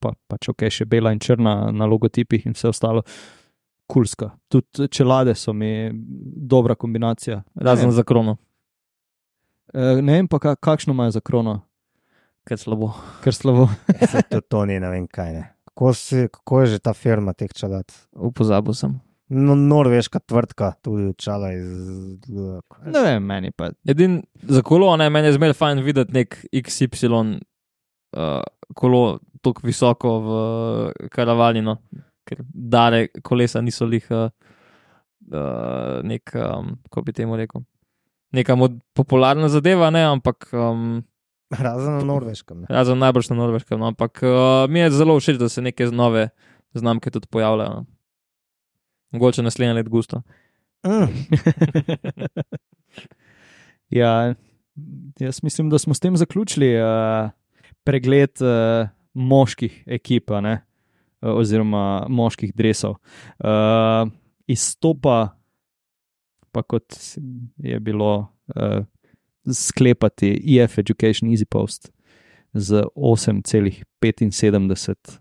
pa, 0.00 0.14
pač 0.28 0.48
ok, 0.52 0.66
še 0.70 0.86
bela 0.88 1.12
in 1.14 1.20
črna 1.22 1.72
na 1.72 1.88
logotipih 1.90 2.46
in 2.46 2.56
vse 2.56 2.70
ostalo, 2.70 3.04
kulska. 3.90 4.30
Tudi 4.48 4.88
čelade 4.88 5.34
so 5.36 5.52
mi 5.52 5.90
dobra 6.54 6.74
kombinacija. 6.74 7.42
Razen 7.54 7.92
za 7.92 8.02
krono, 8.02 8.36
vem, 9.74 10.04
ne 10.04 10.18
vem 10.18 10.28
pa, 10.28 10.38
ka, 10.38 10.54
kakšno 10.56 10.94
imajo 10.94 11.16
za 11.16 11.20
krono, 11.20 11.60
ker 12.48 12.58
slabo. 12.58 12.92
ker 13.24 13.34
slabo. 13.34 13.68
Saj 14.12 14.28
to, 14.30 14.40
to 14.40 14.64
ni 14.64 14.78
ne 14.80 14.90
vem 14.90 15.06
kaj. 15.06 15.32
Ne. 15.32 15.48
Kako, 15.72 15.94
si, 15.94 16.28
kako 16.32 16.60
je 16.60 16.76
že 16.76 16.78
ta 16.78 16.94
firma 16.94 17.32
teh 17.32 17.50
čalat? 17.52 17.92
Upozabil 18.12 18.74
sem. 18.74 19.00
No, 19.34 19.54
norveška 19.56 20.20
tvrdka, 20.20 20.74
tudi 20.84 21.14
čala 21.18 21.54
iz. 21.56 21.66
Ne 22.84 23.00
vem, 23.02 23.24
meni 23.24 23.50
pa. 23.50 23.70
Edin 23.88 24.20
za 24.42 24.62
kolo, 24.62 24.92
ne, 25.00 25.08
meni 25.10 25.32
je 25.32 25.38
zmeraj 25.38 25.56
fajn 25.58 25.80
videti 25.82 26.14
nek 26.14 26.36
XY 26.52 27.40
uh, 28.16 28.40
kolo 28.74 29.18
tako 29.44 29.66
visoko 29.66 30.12
v 30.24 31.08
karavani, 31.12 31.62
no, 31.62 31.76
ker 32.24 32.40
dare 32.48 33.08
kolesa 33.22 33.60
niso 33.60 33.86
lih 33.86 34.06
uh, 34.10 34.28
uh, 35.32 36.00
nek, 36.02 36.32
um, 36.34 36.76
kako 36.88 37.02
bi 37.02 37.16
temu 37.16 37.36
rekel. 37.36 37.64
Neka 38.34 38.56
mod, 38.58 38.78
popularna 38.96 39.48
zadeva, 39.52 39.90
ne, 39.94 40.02
ampak 40.08 40.48
um, 40.52 41.02
Razen 41.54 42.00
na 42.00 42.04
norveškem. 42.08 42.64
ne. 42.64 42.66
razen 42.70 42.98
najbrž 42.98 43.28
na 43.30 43.36
norveškem. 43.36 43.78
No, 43.78 43.92
ampak 43.92 44.22
uh, 44.24 44.64
mi 44.70 44.80
je 44.80 44.90
zelo 44.90 45.18
všeč, 45.20 45.38
da 45.38 45.48
se 45.48 45.62
neke 45.62 45.86
nove 45.86 46.28
znamke 46.74 47.10
tudi 47.10 47.28
pojavljajo. 47.30 47.70
No. 47.70 47.84
Mogoče 49.14 49.42
naslednje 49.42 49.74
let 49.74 49.88
gusto. 49.88 50.22
Mm. 50.86 51.12
Ja, 53.94 54.34
jaz 55.20 55.42
mislim, 55.42 55.70
da 55.70 55.78
smo 55.78 55.94
s 55.94 56.00
tem 56.00 56.16
zaključili 56.16 56.74
uh, 56.82 57.30
pregled 57.84 58.42
uh, 58.42 58.88
moških 59.14 59.84
ekip, 59.86 60.30
ne, 60.42 60.58
uh, 61.22 61.38
oziroma 61.38 62.06
moških 62.08 62.54
dresov. 62.56 62.96
Uh, 63.38 64.10
izstopa, 64.46 65.36
pa 66.52 66.62
kot 66.62 66.94
je 67.58 67.80
bilo 67.80 68.26
uh, 68.54 68.84
sklepati 69.50 70.58
EF 70.58 70.78
Education 70.78 71.30
Easy 71.30 71.44
Post 71.44 71.92
z 72.54 72.82
8,75. 72.96 75.18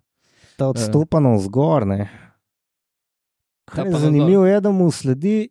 Ta 0.58 0.68
odstopano 0.68 1.40
zgor. 1.40 1.88
Ne. 1.88 2.10
Zanimivo, 4.00 4.46
je, 4.46 4.62
da 4.62 4.72
mu 4.72 4.92
sledi 4.92 5.50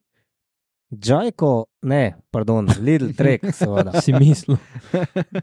Džajko, 0.93 1.65
ne, 1.83 2.15
pardon, 2.31 2.69
Lidl 2.81 3.13
Trek, 3.17 3.47
seveda. 3.53 3.93
Si 4.03 4.13
mislil. 4.13 4.57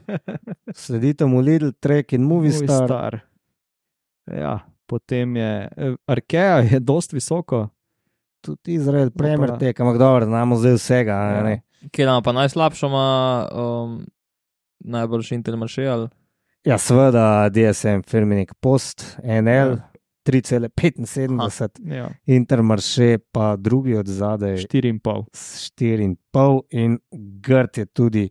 Sledite 0.75 1.25
mu 1.25 1.39
Lidl 1.39 1.69
Trek 1.79 2.13
in 2.13 2.21
Movistar. 2.21 2.67
Movistar. 2.69 3.19
Ja, 4.27 4.59
potem 4.85 5.35
je 5.35 5.69
eh, 5.77 5.95
Arkea, 6.05 6.57
je 6.59 6.79
dost 6.79 7.13
visoko. 7.13 7.69
Tudi 8.41 8.73
Izrael, 8.73 9.11
Premier 9.11 9.49
pa- 9.49 9.57
Tek, 9.57 9.79
ampak 9.79 9.97
dobro, 9.97 10.25
znamo 10.25 10.55
zdaj 10.55 10.73
vsega. 10.73 11.13
Ja. 11.13 11.43
ne. 11.43 11.61
Kje 11.91 12.03
ima 12.03 12.21
pa 12.21 12.31
najslabšo, 12.31 12.87
ima 12.87 13.07
um, 13.53 14.05
najboljši 14.79 15.35
intermarše 15.35 15.87
ali 15.87 16.07
Ja, 16.63 16.77
seveda, 16.77 17.49
DSM, 17.49 18.01
Firminik 18.07 18.53
Post, 18.53 19.17
NL, 19.23 19.77
3,75, 20.31 21.69
Ja, 21.87 22.09
Intermarše 22.27 23.17
pa 23.31 23.55
drugi 23.55 23.95
od 23.95 24.07
zadaj 24.07 24.55
4,5. 24.55 25.25
s 25.33 25.71
4,5 25.71 26.61
in 26.71 26.99
Grd 27.39 27.77
je 27.77 27.85
tudi 27.87 28.29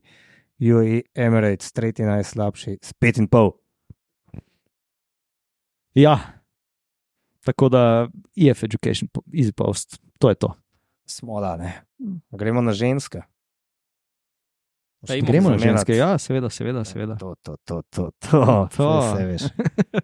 UAE 0.60 1.02
Emirates, 1.16 1.72
tretji 1.72 2.04
najslabši 2.04 2.78
s 2.82 2.92
5,5. 2.94 3.50
Ja, 5.94 6.18
tako 7.40 7.68
da 7.68 8.08
EF 8.38 8.62
Education 8.62 9.08
po- 9.08 9.22
Easy 9.28 9.52
Post, 9.52 9.88
to 10.18 10.28
je 10.28 10.34
to. 10.36 10.54
Smo 11.06 11.40
da, 11.40 11.56
ne. 11.56 11.82
Gremo 12.30 12.60
na 12.60 12.72
ženske. 12.72 13.22
Imamo 15.00 15.26
Gremo 15.26 15.50
na 15.50 15.58
ženske, 15.58 15.96
ja, 15.96 16.18
seveda, 16.18 16.50
seveda. 16.50 16.84
seveda. 16.84 17.16
To, 17.16 17.34
to, 17.42 17.56
to, 17.64 17.82
to, 17.90 18.10
to, 18.20 18.68
To. 18.76 19.00
Vse. 19.00 19.48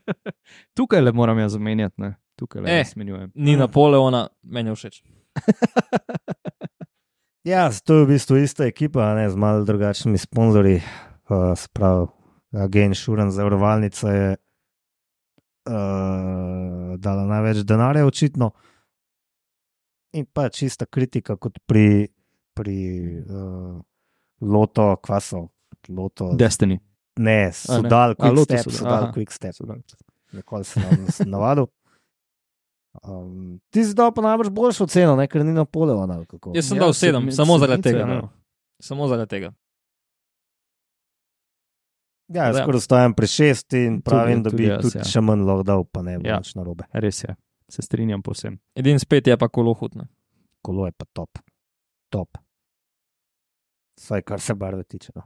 Tukaj 0.76 1.00
le 1.00 1.12
moram 1.12 1.38
jaz 1.38 1.52
zamenjati, 1.52 1.94
ne? 1.98 2.14
tukaj 2.36 2.62
le 2.62 2.70
Eh. 2.70 2.84
smenjujem. 2.84 3.32
ni 3.34 3.56
Napoleona, 3.56 4.28
meni 4.42 4.70
je 4.70 4.74
všeč. 4.74 5.02
Ja, 7.44 7.68
to 7.84 7.94
je 7.94 8.04
v 8.04 8.08
bistvu 8.08 8.36
ista 8.40 8.64
ekipa, 8.64 9.14
ne, 9.14 9.30
z 9.30 9.36
malo 9.36 9.64
drugačnimi 9.64 10.18
sponzorji. 10.18 10.80
Uh, 11.28 11.52
Sprav, 11.56 12.06
Again 12.52 12.84
Insurance, 12.86 13.36
zavarovalnica 13.36 14.08
je 14.10 14.30
uh, 15.68 15.74
dala 16.96 17.24
največ 17.26 17.56
denarja, 17.68 18.06
očitno. 18.06 18.50
In 20.12 20.24
pa 20.24 20.48
čista 20.48 20.86
kritika, 20.86 21.36
kot 21.36 21.58
pri, 21.66 22.08
pri 22.54 22.76
uh, 23.20 23.76
Loto, 24.40 24.97
kvasov. 24.97 25.48
Loto, 25.89 26.32
Destiny. 26.35 26.81
ne, 27.16 27.47
ne. 27.47 27.52
sodal, 27.52 28.11
A, 28.11 28.15
quick 28.15 28.44
step, 28.44 28.61
Sudal, 28.61 28.73
sodal, 28.73 29.02
aha. 29.05 29.12
quick 29.12 29.31
step. 29.31 29.55
Nikoli 30.32 30.65
se 30.65 30.81
nam 30.81 31.05
nisem 31.05 31.31
navadil. 31.31 31.66
Um, 33.02 33.61
ti 33.70 33.85
si 33.85 33.94
dal 33.94 34.12
pa 34.12 34.23
najbrž 34.23 34.51
boljšo 34.51 34.86
ceno, 34.86 35.16
ne, 35.16 35.27
ker 35.27 35.44
ni 35.44 35.52
ali 36.11 36.27
kako. 36.27 36.52
Jaz 36.55 36.69
sem 36.69 36.77
Ja, 36.77 36.81
dal 36.81 36.93
sedem, 36.93 37.23
sedmi- 37.23 37.32
samo 37.32 37.59
zaradi 37.59 37.82
tega. 37.82 37.98
ja. 37.98 38.06
no. 38.06 38.28
Samo 38.81 39.09
zaradi 39.09 39.28
tega. 39.28 39.52
Ja, 42.28 42.44
jaz 42.44 42.56
Ja. 42.56 42.62
skoraj 42.62 42.81
stajam 42.81 43.15
pri 43.15 43.27
šesti 43.27 43.78
in 43.78 43.94
Tudi- 43.94 44.05
pravim, 44.05 44.43
da 44.43 44.51
tudi 44.51 44.62
bi 44.62 44.69
jaz, 44.69 44.82
tudi 44.82 44.98
ja. 44.98 45.05
še 45.05 45.20
manj 45.20 45.43
lahko 45.43 45.62
dal, 45.62 45.85
pa 45.85 46.02
ne 46.02 46.19
bo 46.19 46.28
Ja. 46.28 46.39
nič 46.39 46.55
narobe. 46.55 46.85
Res 46.93 47.23
je, 47.23 47.36
se 47.69 47.82
strinjam 47.82 48.23
povsem. 48.23 48.59
Edini 48.74 48.98
spet 48.98 49.27
je 49.27 49.36
pa 49.36 49.48
kolo 49.48 49.74
hudno. 49.74 50.06
Kolo 50.62 50.86
je 50.86 50.93
pa 50.93 51.05
top. 51.06 51.39
top. 52.11 52.39
Vsaj 53.96 54.22
kar 54.22 54.40
se 54.40 54.54
barve 54.54 54.84
tiče. 54.84 55.12
No. 55.14 55.22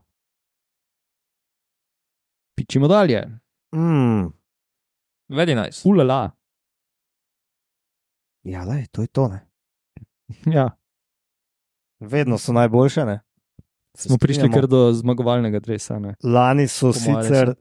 Pičimo 2.55 2.89
dalje. 2.89 3.23
Mm, 3.75 4.27
Very 5.29 5.55
nice. 5.65 5.89
Ulala. 5.89 6.31
ja, 8.43 8.65
lej, 8.65 8.87
to 8.87 9.03
je 9.03 9.07
to. 9.07 9.29
Ne. 9.29 9.45
Ja, 10.55 10.71
Vedno 12.01 12.39
so 12.39 12.53
najboljše. 12.53 13.05
Ne. 13.05 13.21
Smo 13.99 14.19
prišli 14.19 14.35
strinjamo. 14.35 14.55
kar 14.55 14.67
do 14.67 14.93
zmagovalnega 14.93 15.59
dresa. 15.61 15.99
Ne? 15.99 16.15
Lani 16.23 16.69
so 16.69 16.87
Po 16.87 16.93
sicer 16.93 17.55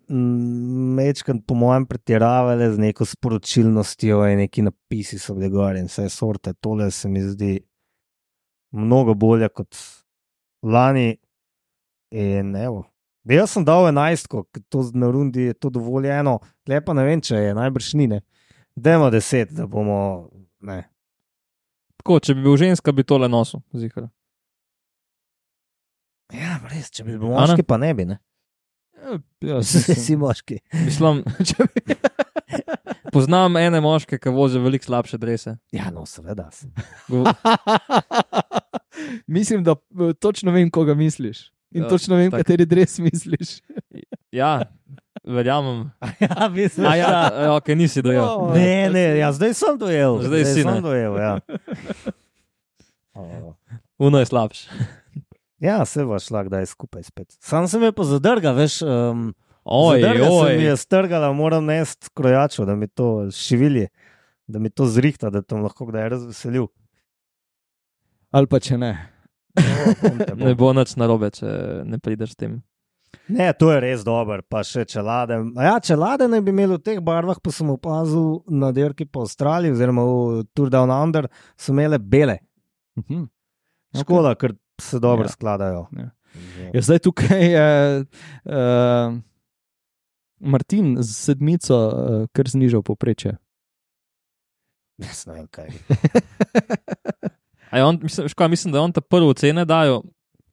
mečkant, 0.95 1.45
po 1.47 1.53
mojem, 1.55 1.85
pretiravali 1.85 2.73
z 2.73 2.77
neko 2.79 3.05
sporočilnostjo, 3.05 4.27
in 4.27 4.37
neki 4.37 4.61
napisi 4.61 5.19
so 5.19 5.33
bili 5.33 5.49
gor 5.49 5.75
in 5.75 5.85
vse 5.85 6.09
sorte. 6.09 6.53
Tole 6.53 6.91
se 6.91 7.09
mi 7.09 7.21
zdi 7.21 7.59
mnogo 8.71 9.13
bolje 9.13 9.49
kot 9.49 9.75
lani. 10.63 11.17
In 12.11 12.55
evo. 12.55 12.85
Jaz 13.27 13.51
sem 13.51 13.65
dal 13.67 13.89
11, 13.89 14.27
ker 14.31 14.61
to 14.71 14.85
na 14.95 15.09
rundi 15.11 15.49
je 15.49 15.53
to 15.53 15.67
dovoljeno, 15.69 16.37
lepa 16.69 16.93
ne 16.95 17.03
vem, 17.03 17.19
če 17.21 17.35
je 17.35 17.55
najbrž 17.57 17.89
ni. 17.99 18.07
ne. 18.07 18.21
Dajmo 18.75 19.09
10, 19.11 19.51
da 19.51 19.65
bomo. 19.67 20.29
Ne. 20.63 20.85
Tako, 21.99 22.19
če 22.23 22.35
bi 22.37 22.45
bil 22.45 22.55
ženska, 22.61 22.93
bi 22.95 23.03
tole 23.03 23.27
nosil. 23.27 23.59
Zihar. 23.75 24.07
Ja, 26.31 26.61
res, 26.71 26.87
če 26.91 27.03
bi 27.03 27.17
bil 27.17 27.33
moški, 27.35 27.63
pa 27.67 27.75
ne 27.81 27.91
bi. 27.97 28.05
Ne? 28.07 28.17
Ja, 29.43 29.59
si 30.05 30.15
moški. 30.19 30.61
Mislim, 30.85 31.23
poznam 33.13 33.55
ene 33.59 33.81
moške, 33.83 34.19
ki 34.19 34.31
vozijo 34.31 34.63
veliko 34.63 34.87
slabše 34.87 35.19
drese. 35.19 35.57
Ja, 35.75 35.91
no, 35.91 36.05
seveda. 36.07 36.47
Go- 37.11 37.27
Mislim, 39.27 39.63
da 39.63 39.71
eh, 39.71 40.13
točno 40.19 40.51
vem, 40.51 40.71
koga 40.71 40.93
misliš. 40.93 41.51
In 41.71 41.83
Ja, 41.83 41.89
točno 41.89 42.15
vem, 42.15 42.31
tak. 42.31 42.39
kateri 42.39 42.65
dres 42.65 42.99
misliš. 42.99 43.59
Ja, 44.31 44.61
verjamem. 45.23 45.91
ja, 46.19 46.49
mislim, 46.49 46.87
A 46.87 46.95
ja, 46.95 47.31
ok, 47.55 47.67
nisi 47.67 48.01
dojel. 48.01 48.23
Oh. 48.23 48.53
Ne, 48.55 48.89
ne, 48.89 49.17
ja, 49.17 49.31
zdaj 49.31 49.53
sem 49.53 49.77
dojel. 49.77 50.21
Zdaj 50.23 50.45
si, 50.45 50.61
sem 50.61 50.73
ne. 50.73 50.81
dojel. 50.81 51.17
Ja. 51.17 51.39
O, 53.13 53.53
Uno 54.07 54.19
je 54.19 54.25
slabše. 54.25 54.69
ja, 55.59 55.85
se 55.85 56.05
bo 56.05 56.19
šla 56.19 56.43
kdaj 56.43 56.65
skupaj 56.65 57.03
spet. 57.03 57.35
Sam 57.39 57.67
se 57.67 57.79
me 57.79 57.91
pa 57.91 58.03
zadrga, 58.03 58.51
veš. 58.51 58.81
Um, 58.81 59.33
Oj, 59.69 60.01
se 60.01 60.09
mi 60.13 60.27
oj. 60.29 60.63
je 60.63 60.77
strgala, 60.77 61.33
moram 61.33 61.65
nesti 61.65 62.07
krojačo, 62.13 62.65
da 62.65 62.75
mi 62.75 62.87
to 62.87 63.31
šivilje, 63.31 63.87
da 64.47 64.59
mi 64.59 64.69
to 64.69 64.85
zrihta, 64.85 65.29
da 65.29 65.41
tam 65.41 65.61
lahko 65.61 65.85
kdaj 65.85 66.09
razveselil. 66.09 66.67
Ali 68.31 68.47
pa 68.47 68.59
če 68.59 68.77
ne. 68.77 68.91
O, 69.57 69.93
bom 70.01 70.17
te, 70.19 70.31
bom. 70.35 70.41
Ne 70.47 70.55
bo 70.55 70.71
nič 70.75 70.95
narobe, 70.99 71.29
če 71.33 71.47
ne 71.87 71.97
prideš 71.99 72.35
tem. 72.35 72.59
Ne, 73.31 73.47
to 73.55 73.69
je 73.71 73.79
res 73.81 74.03
dober, 74.03 74.41
pa 74.43 74.61
še 74.67 74.83
čelade. 74.85 75.37
A 75.57 75.63
Ja, 75.63 75.75
čelade 75.79 76.27
ne 76.27 76.41
bi 76.43 76.51
imeli 76.51 76.75
v 76.75 76.83
teh 76.83 76.99
barvah, 77.01 77.39
pa 77.41 77.51
sem 77.51 77.69
opazil 77.71 78.43
na 78.47 78.69
dirki 78.75 79.07
po 79.07 79.23
Avstraliji, 79.23 79.71
oziroma 79.73 80.03
v 80.03 80.43
Tour 80.53 80.69
Down 80.69 80.91
Under, 80.91 81.29
so 81.55 81.71
imele 81.71 81.97
bele. 81.99 82.37
Mhm. 82.99 83.25
Škoda, 83.97 84.35
ker 84.35 84.53
se 84.77 84.99
dobro 84.99 85.25
Ja. 85.25 85.33
skladajo. 85.33 85.87
Ja. 85.95 86.11
Ja, 86.75 86.81
zdaj 86.83 86.99
tukaj 86.99 87.41
je 87.41 87.67
uh, 88.03 89.15
Martin 90.39 90.97
z 90.99 91.09
sedmico 91.15 91.73
uh, 91.73 92.27
kar 92.29 92.45
znižal 92.45 92.83
povprečje. 92.85 93.37
Jaz 95.01 95.23
ne 95.25 95.33
vem, 95.33 95.47
kaj. 95.47 95.71
Je 97.77 97.83
On, 97.85 97.99
mislim, 98.01 98.29
škoda, 98.29 98.47
mislim, 98.47 98.71
da 98.73 98.81
on 98.81 98.91
ta 98.91 99.01
prvo 99.01 99.29
ocene 99.29 99.65
dajo 99.65 100.01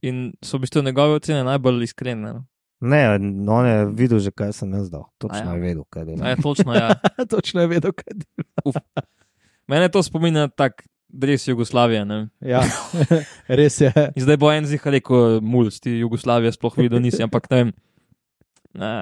in 0.05 0.33
so 0.45 0.59
v 0.59 0.67
bistvu 0.67 0.83
njegove 0.83 1.21
ocene 1.21 1.45
najbolj 1.45 1.85
iskrene. 1.85 2.33
no. 2.33 2.45
Ne, 2.85 3.19
on 3.49 3.67
je 3.67 3.85
videl 3.97 4.19
že, 4.21 4.31
kaj 4.31 4.53
sem 4.53 4.73
jaz 4.77 4.91
dal. 4.93 5.07
Točno 5.19 5.55
ja. 5.55 5.55
je 5.55 5.61
vedel, 5.61 5.85
kaj 5.89 6.05
je 6.05 6.37
točno, 6.43 6.75
ja. 6.75 6.95
Točno 7.33 7.61
je 7.65 7.67
vedel, 7.67 7.93
kaj 7.97 8.19
dela. 8.21 8.83
Mene 9.69 9.89
to 9.89 10.03
spominja 10.03 10.41
na 10.41 10.49
tak 10.49 10.85
dres 11.09 11.49
Jugoslavije. 11.49 12.05
Ne? 12.05 12.29
Ja, 12.41 12.61
res 13.61 13.81
je. 13.81 13.93
In 14.17 14.27
zdaj 14.27 14.37
bo 14.37 14.53
en 14.53 14.69
zihar 14.69 14.93
rekel, 14.93 15.41
mulj, 15.41 15.79
ti 15.81 15.97
Jugoslavije 16.03 16.53
sploh 16.53 16.77
videl 16.83 17.01
nisi, 17.01 17.23
ampak 17.25 17.49
ne 17.51 17.63
vem. 17.63 17.73
Ne. 18.75 18.95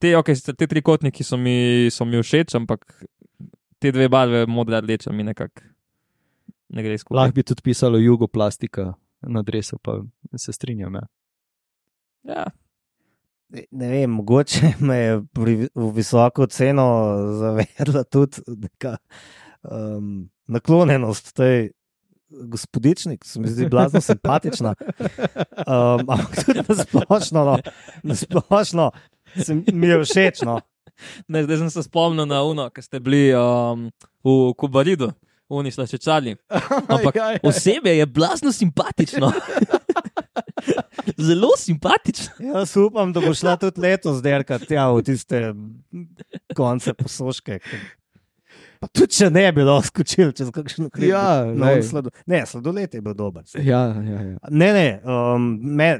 Te, 0.00 0.14
okay, 0.16 0.38
te 0.56 0.66
trikotniki 0.70 1.26
so 1.26 1.36
mi, 1.36 1.90
so 1.92 2.06
mi 2.08 2.22
všeč, 2.22 2.56
ampak 2.56 2.86
te 3.80 3.92
dve 3.92 4.08
barve, 4.08 4.46
modra, 4.48 4.80
rdeča, 4.80 5.12
mi 5.12 5.26
nekako 5.28 5.66
ne 6.70 6.84
gre 6.86 6.98
skupaj. 6.98 7.16
Lahko 7.18 7.36
bi 7.38 7.46
tudi 7.46 7.64
pisalo 7.66 7.98
jugoplastika 7.98 8.92
na 9.22 9.42
dresu, 9.42 9.78
pa 9.82 10.00
se 10.36 10.52
strinjam. 10.52 10.94
Ja. 10.94 11.06
Ja. 12.22 12.44
Ne, 13.50 13.64
ne 13.70 13.88
vem, 13.90 14.10
mogoče 14.10 14.72
me 14.86 14.96
je 14.96 15.18
pri, 15.34 15.56
v 15.74 15.90
visoko 15.94 16.46
ceno 16.46 16.86
zavedla 17.40 18.04
tudi 18.06 18.44
neka 18.46 18.96
um, 19.62 20.28
naklonjenost 20.46 21.34
tej 21.36 21.70
gospodični, 22.30 23.18
ki 23.18 23.28
se 23.28 23.40
mi 23.40 23.50
zdi 23.50 23.66
blazno 23.68 24.00
simpatična. 24.00 24.74
Um, 25.66 26.04
ampak 26.06 26.44
tudi 26.44 26.62
na 26.68 26.74
splošno, 26.84 27.44
no, 27.44 27.56
na 28.02 28.14
splošno 28.14 28.90
se 29.36 29.54
mi 29.54 29.86
je 29.86 29.98
všeč. 30.04 30.44
No. 30.46 30.60
Ne, 31.28 31.42
zdaj 31.42 31.64
sem 31.64 31.70
se 31.70 31.82
spomnil 31.82 32.26
na 32.26 32.42
uno, 32.44 32.68
ki 32.70 32.82
ste 32.82 33.00
bili 33.00 33.32
um, 33.34 33.88
v 34.24 34.54
Kubaridu, 34.58 35.10
oni 35.50 35.72
slaščečali. 35.74 36.36
Ampak 36.94 37.16
ja, 37.18 37.28
ja. 37.36 37.42
osebe 37.42 37.94
je 37.96 38.06
blazno 38.06 38.52
simpatično. 38.52 39.32
Zelo 41.28 41.50
simpatično. 41.58 42.34
Jaz 42.54 42.76
upam, 42.76 43.12
da 43.12 43.20
bo 43.20 43.34
šla 43.34 43.56
tudi 43.60 43.80
letos 43.80 44.22
derkati 44.22 44.70
tja 44.70 44.88
v 44.92 45.02
tiste 45.04 45.40
konce 46.56 46.94
posoške. 46.94 47.58
Pa 48.80 48.88
tudi 48.88 49.18
če 49.18 49.28
ne 49.32 49.44
bi 49.52 49.64
lahko 49.66 49.90
skočil 49.90 50.30
čez 50.36 50.48
kakšno 50.54 50.88
krivo. 50.92 51.12
Ja, 51.12 51.44
glej. 51.52 51.82
slado, 51.84 52.12
ne, 52.30 52.40
sladoled 52.48 52.94
je 52.96 53.02
bil 53.04 53.16
dober. 53.16 53.44
Ja, 53.58 53.82
ja, 53.92 54.22
ja. 54.30 54.38
Ne, 54.48 54.70
ne, 54.72 54.86
um, 55.04 55.50
me, 55.60 55.90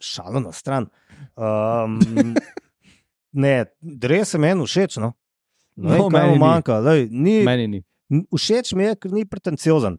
šalo 0.00 0.40
na 0.40 0.52
stran. 0.56 0.88
Um, 1.36 1.98
ne, 3.44 3.54
res 4.00 4.32
je 4.32 4.40
meni 4.40 4.64
všeč. 4.64 4.96
No. 5.02 5.12
No, 5.76 5.96
no, 5.96 6.08
kaj 6.08 6.16
meni 6.16 6.32
mu 6.32 6.38
ni. 6.38 6.40
manjka. 6.44 6.78
Lej, 6.84 7.06
ni, 7.10 7.36
Meni 7.44 7.68
ni. 7.68 7.82
Všeč 8.10 8.74
mi 8.74 8.88
je, 8.88 8.96
ker 8.98 9.12
ni 9.14 9.26
pretenciozen. 9.28 9.98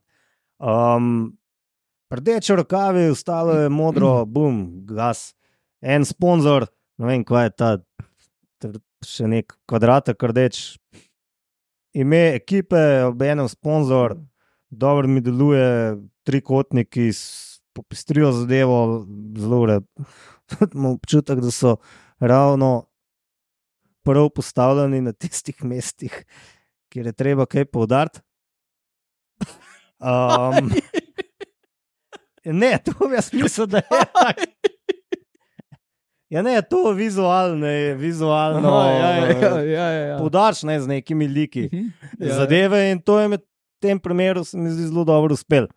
Um, 0.59 1.37
Rdeče 2.11 2.55
rokavi, 2.59 3.07
ostalo 3.09 3.53
je 3.53 3.69
modro, 3.69 4.25
bum, 4.33 4.85
gas. 4.85 5.31
En 5.81 6.05
sponzor, 6.05 6.67
ne 6.99 7.07
vem, 7.07 7.23
kaj 7.25 7.47
je 7.47 7.53
ta, 7.57 7.69
še 9.07 9.29
nek 9.31 9.55
kvadratek 9.69 10.23
rdeč. 10.29 10.59
Ime 11.97 12.35
ekipe, 12.35 12.81
ob 13.07 13.23
enem 13.25 13.49
sponzor, 13.51 14.15
dobro 14.69 15.09
mi 15.09 15.23
deluje, 15.23 15.97
trikotniki 16.27 17.09
popestrijo 17.73 18.31
zadevo, 18.35 19.05
zelo 19.39 19.65
rep. 19.71 19.87
Imam 20.75 20.93
občutek, 20.93 21.39
da 21.39 21.51
so 21.51 21.77
ravno 22.19 22.91
prav 24.03 24.29
postavljeni 24.35 25.01
na 25.01 25.13
tistih 25.13 25.63
mestih, 25.63 26.25
kjer 26.91 27.05
je 27.05 27.13
treba 27.13 27.45
kaj 27.45 27.65
poudariti. 27.65 28.19
Um, 30.01 30.71
ne, 32.57 32.71
to 32.79 33.09
jaz 33.09 33.29
mislil, 33.33 33.67
da 33.67 33.77
je 33.77 33.83
tako. 33.89 34.47
Ja, 36.29 36.41
ne, 36.41 36.61
to 36.61 36.91
vizualno 36.91 37.67
je, 37.67 37.95
vizualno. 37.95 38.69
Aha, 38.69 38.87
ja, 38.87 39.09
ja, 39.09 39.27
ja, 39.27 39.61
ja, 39.61 39.87
ja, 39.89 40.05
ja. 40.07 40.17
Poudarš 40.17 40.63
ne 40.63 40.79
z 40.79 40.87
nekimi 40.87 41.27
liki 41.27 41.65
Mhm. 41.67 41.87
ja, 42.19 42.35
zadeve 42.35 42.91
in 42.91 43.01
to 43.01 43.19
je 43.19 43.27
med 43.27 43.41
tem 43.79 43.99
primeru 43.99 44.43
se 44.43 44.57
mi 44.57 44.69
zdi 44.69 44.83
zelo 44.83 45.03
dobro 45.03 45.33
uspel. 45.33 45.67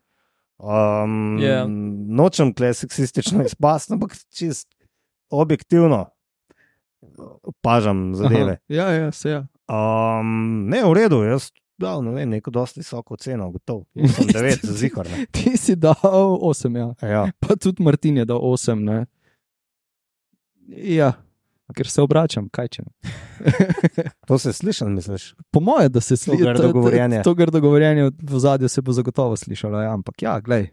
Um, 0.58 1.38
Ja. 1.38 1.64
Nočem 2.08 2.54
kle 2.54 2.70
seksistično 2.74 3.44
izpasti, 3.44 3.92
ampak 3.92 4.14
čist 4.30 4.68
objektivno 5.30 6.06
opažam 7.42 8.14
zadeve. 8.14 8.52
Aha, 8.52 8.62
Ja, 8.68 8.88
ja, 8.90 9.12
se 9.12 9.30
ja. 9.30 9.46
Um, 9.68 10.66
ne, 10.68 10.82
v 10.84 10.92
redu, 10.92 11.22
jaz 11.24 11.50
dal 11.80 12.04
ne 12.04 12.12
vem, 12.14 12.28
neko 12.30 12.50
dosti 12.54 12.80
visoko 12.80 13.16
ceno, 13.16 13.50
gotovo. 13.50 13.84
8-9 13.96 14.66
za 14.66 14.72
zihar. 14.80 15.08
ne. 15.10 15.26
Ti 15.32 15.56
si 15.56 15.76
dal 15.76 15.96
8, 16.04 16.76
ja. 16.76 16.88
Ja. 17.08 17.22
pa 17.40 17.56
tudi 17.56 17.82
Martin 17.82 18.16
je 18.16 18.24
dal 18.24 18.38
8. 18.38 18.84
Ne? 18.84 19.06
Ja, 20.68 21.12
ker 21.70 21.86
se 21.86 22.02
obračam, 22.02 22.48
kaj 22.48 22.68
če. 22.68 22.82
To 24.26 24.38
se 24.38 24.52
sliši, 24.52 24.84
misliš? 24.86 25.34
Po 25.50 25.60
mojem, 25.60 25.88
da 25.88 26.00
se 26.00 26.16
sliši 26.16 26.42
grdo 26.42 26.72
govorjenje. 26.72 27.22
To 27.22 27.34
grdo 27.34 27.60
govorjenje 27.60 28.10
v 28.22 28.38
zadju 28.38 28.68
se 28.68 28.82
bo 28.82 28.92
zagotovo 28.92 29.36
slišalo. 29.36 29.80
Ja, 29.80 29.92
ampak 29.92 30.22
ja, 30.22 30.40
glej, 30.40 30.68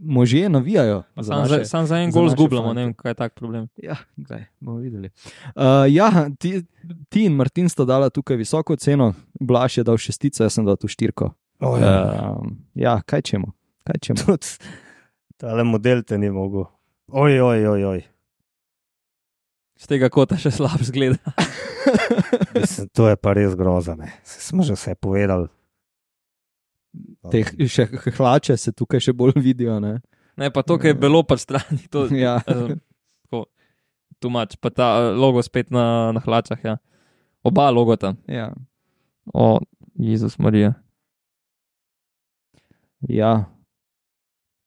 možje 0.00 0.48
navijajo. 0.48 1.02
za 1.16 1.22
Sam, 1.24 1.38
naše- 1.38 1.58
za, 1.58 1.64
sam 1.64 1.86
za 1.86 1.96
en 1.96 2.10
gol 2.10 2.22
naše 2.24 2.32
zgubljamo, 2.32 2.72
ne 2.72 2.84
vem, 2.84 2.94
kaj 2.94 3.10
je 3.10 3.14
tak 3.16 3.34
problem. 3.34 3.68
Ja, 3.76 3.96
glej, 4.16 4.44
bomo 4.60 4.78
videli. 4.78 5.10
Uh, 5.46 5.62
ja, 5.88 6.10
ti, 6.38 6.62
ti 7.08 7.24
in 7.24 7.32
Martin 7.32 7.68
sta 7.68 7.84
dala 7.84 8.10
tukaj 8.10 8.36
visoko 8.36 8.76
ceno, 8.76 9.14
Blaž 9.40 9.78
je 9.78 9.84
dal 9.84 9.96
šestico, 9.96 10.42
jaz 10.42 10.52
sem 10.52 10.64
dal 10.64 10.76
tu 10.76 10.88
štirko. 10.88 11.32
Oh, 11.60 11.76
Uh, 11.76 12.46
ja, 12.74 13.00
kaj 13.02 13.22
čemu? 13.22 13.52
Kaj 13.84 13.98
čemu? 14.02 14.18
Tudi 14.18 14.46
tale 15.36 15.64
model 15.64 16.02
te 16.02 16.18
ni 16.18 16.30
mogel. 16.30 16.64
Oj, 17.08 17.40
oj, 17.40 17.66
oj, 17.68 17.84
oj. 17.86 18.02
Z 19.76 19.90
tega 19.90 20.08
kota 20.08 20.38
še 20.40 20.50
slab 20.50 20.80
zgleda. 20.80 21.20
Mislim, 22.56 22.88
to 22.90 23.08
je 23.08 23.16
pa 23.16 23.34
res 23.36 23.52
grozno. 23.54 24.08
Smo 24.24 24.64
že 24.64 24.72
vse 24.72 24.94
povedali. 24.96 25.50
Te 27.28 27.42
še 27.68 27.84
hlače 28.16 28.56
se 28.56 28.72
tukaj 28.72 29.02
še 29.04 29.12
bolj 29.12 29.36
vidijo. 29.36 29.76
Ne? 29.80 29.98
Ne, 30.36 30.48
pa 30.48 30.64
to, 30.64 30.78
kar 30.80 30.90
je 30.90 30.96
bilo 30.96 31.20
pa 31.22 31.36
strani, 31.36 31.84
to 31.92 32.06
Ja. 32.16 32.38
eh, 32.44 32.76
tako, 33.24 33.44
tumač, 34.18 34.56
pa 34.56 34.72
ta 34.72 34.88
eh, 35.02 35.12
logo 35.12 35.44
spet 35.44 35.68
na, 35.70 36.12
na 36.12 36.20
hlačah. 36.20 36.56
Ja. 36.64 36.76
Oba 37.44 37.68
logota. 37.70 38.14
Ja. 38.26 38.50
O, 39.28 39.60
Jezus 39.94 40.38
Marija. 40.38 40.72
ja. 43.08 43.44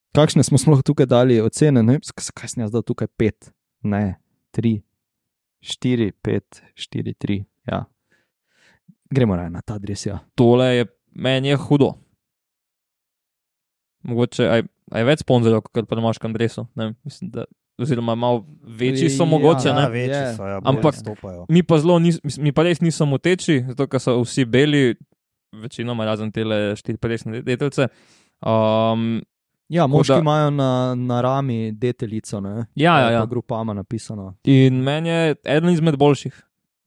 Kakšne 0.10 0.42
smo 0.44 0.58
sploh 0.58 0.82
tukaj 0.82 1.06
dali 1.06 1.38
ocene? 1.42 1.84
Ne? 1.86 2.00
Sk- 2.02 2.34
Kaj 2.34 2.54
sem 2.54 2.64
jaz 2.64 2.72
dal 2.74 2.82
tukaj? 2.82 3.08
Pet, 3.14 3.52
ne, 3.86 4.18
tri, 4.52 4.82
štiri, 5.62 6.12
pet, 6.12 6.62
štiri, 6.76 7.14
tri. 7.14 7.46
Ja. 7.66 7.86
Gremo 9.12 9.36
raje 9.36 9.50
na 9.50 9.62
ta 9.62 9.76
adres. 9.76 10.06
Ja. 10.06 10.20
Tole 10.36 10.66
je 10.76 10.86
meni 11.14 11.48
je 11.48 11.58
hudo. 11.58 11.94
Mogoče 14.04 14.46
aj, 14.48 14.62
aj 14.92 15.04
več 15.04 15.24
sponzorjev, 15.26 15.64
kot 15.68 15.88
pri 15.90 16.02
moškem 16.02 16.34
dresu. 16.34 16.64
Ne, 16.74 16.86
vem, 16.86 16.94
mislim, 17.04 17.32
da, 17.34 17.44
oziroma 17.78 18.16
malo 18.16 18.46
večji 18.64 19.10
so 19.10 19.24
Ja, 19.24 19.30
mogoče. 19.30 19.68
Ja, 19.68 19.76
ne. 19.76 19.88
večji 19.90 20.16
Je. 20.16 20.36
so, 20.36 20.46
ja, 20.46 20.62
Ampak- 20.64 20.96
stopajo. 20.96 21.46
Mi 21.50 21.64
pa, 21.64 21.80
zelo 21.80 22.00
nis, 22.00 22.20
mi 22.38 22.52
pa 22.52 22.64
res 22.64 22.80
niso 22.82 23.06
moteči, 23.06 23.60
zato 23.68 23.88
ker 23.88 24.00
so 24.00 24.16
vsi 24.22 24.46
beli, 24.46 24.96
večinoma 25.52 26.06
razen 26.06 26.32
tele 26.32 26.76
54 26.76 27.44
detelce. 27.44 27.90
Um, 28.40 29.20
Ja, 29.70 29.88
moški 29.88 30.14
da- 30.14 30.20
imajo 30.20 30.50
na, 30.50 30.70
na 30.96 31.22
rami 31.22 31.72
deteljico, 31.72 32.40
ne? 32.40 32.66
Ja, 32.76 32.96
ja, 32.96 33.06
Ali 33.06 33.14
ja. 33.14 33.20
Pa 33.20 33.26
grupama 33.28 33.74
napisano. 33.74 34.34
in 34.44 34.74
meni 34.76 35.10
je 35.10 35.36
eden 35.46 35.70
izmed 35.70 35.98
boljših, 35.98 36.34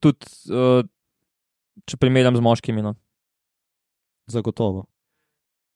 tudi 0.00 0.26
uh, 0.48 0.82
če 1.84 1.96
primerjam 1.96 2.36
z 2.36 2.40
moškimi. 2.40 2.82
No. 2.82 2.94
Zagotovo. 4.26 4.84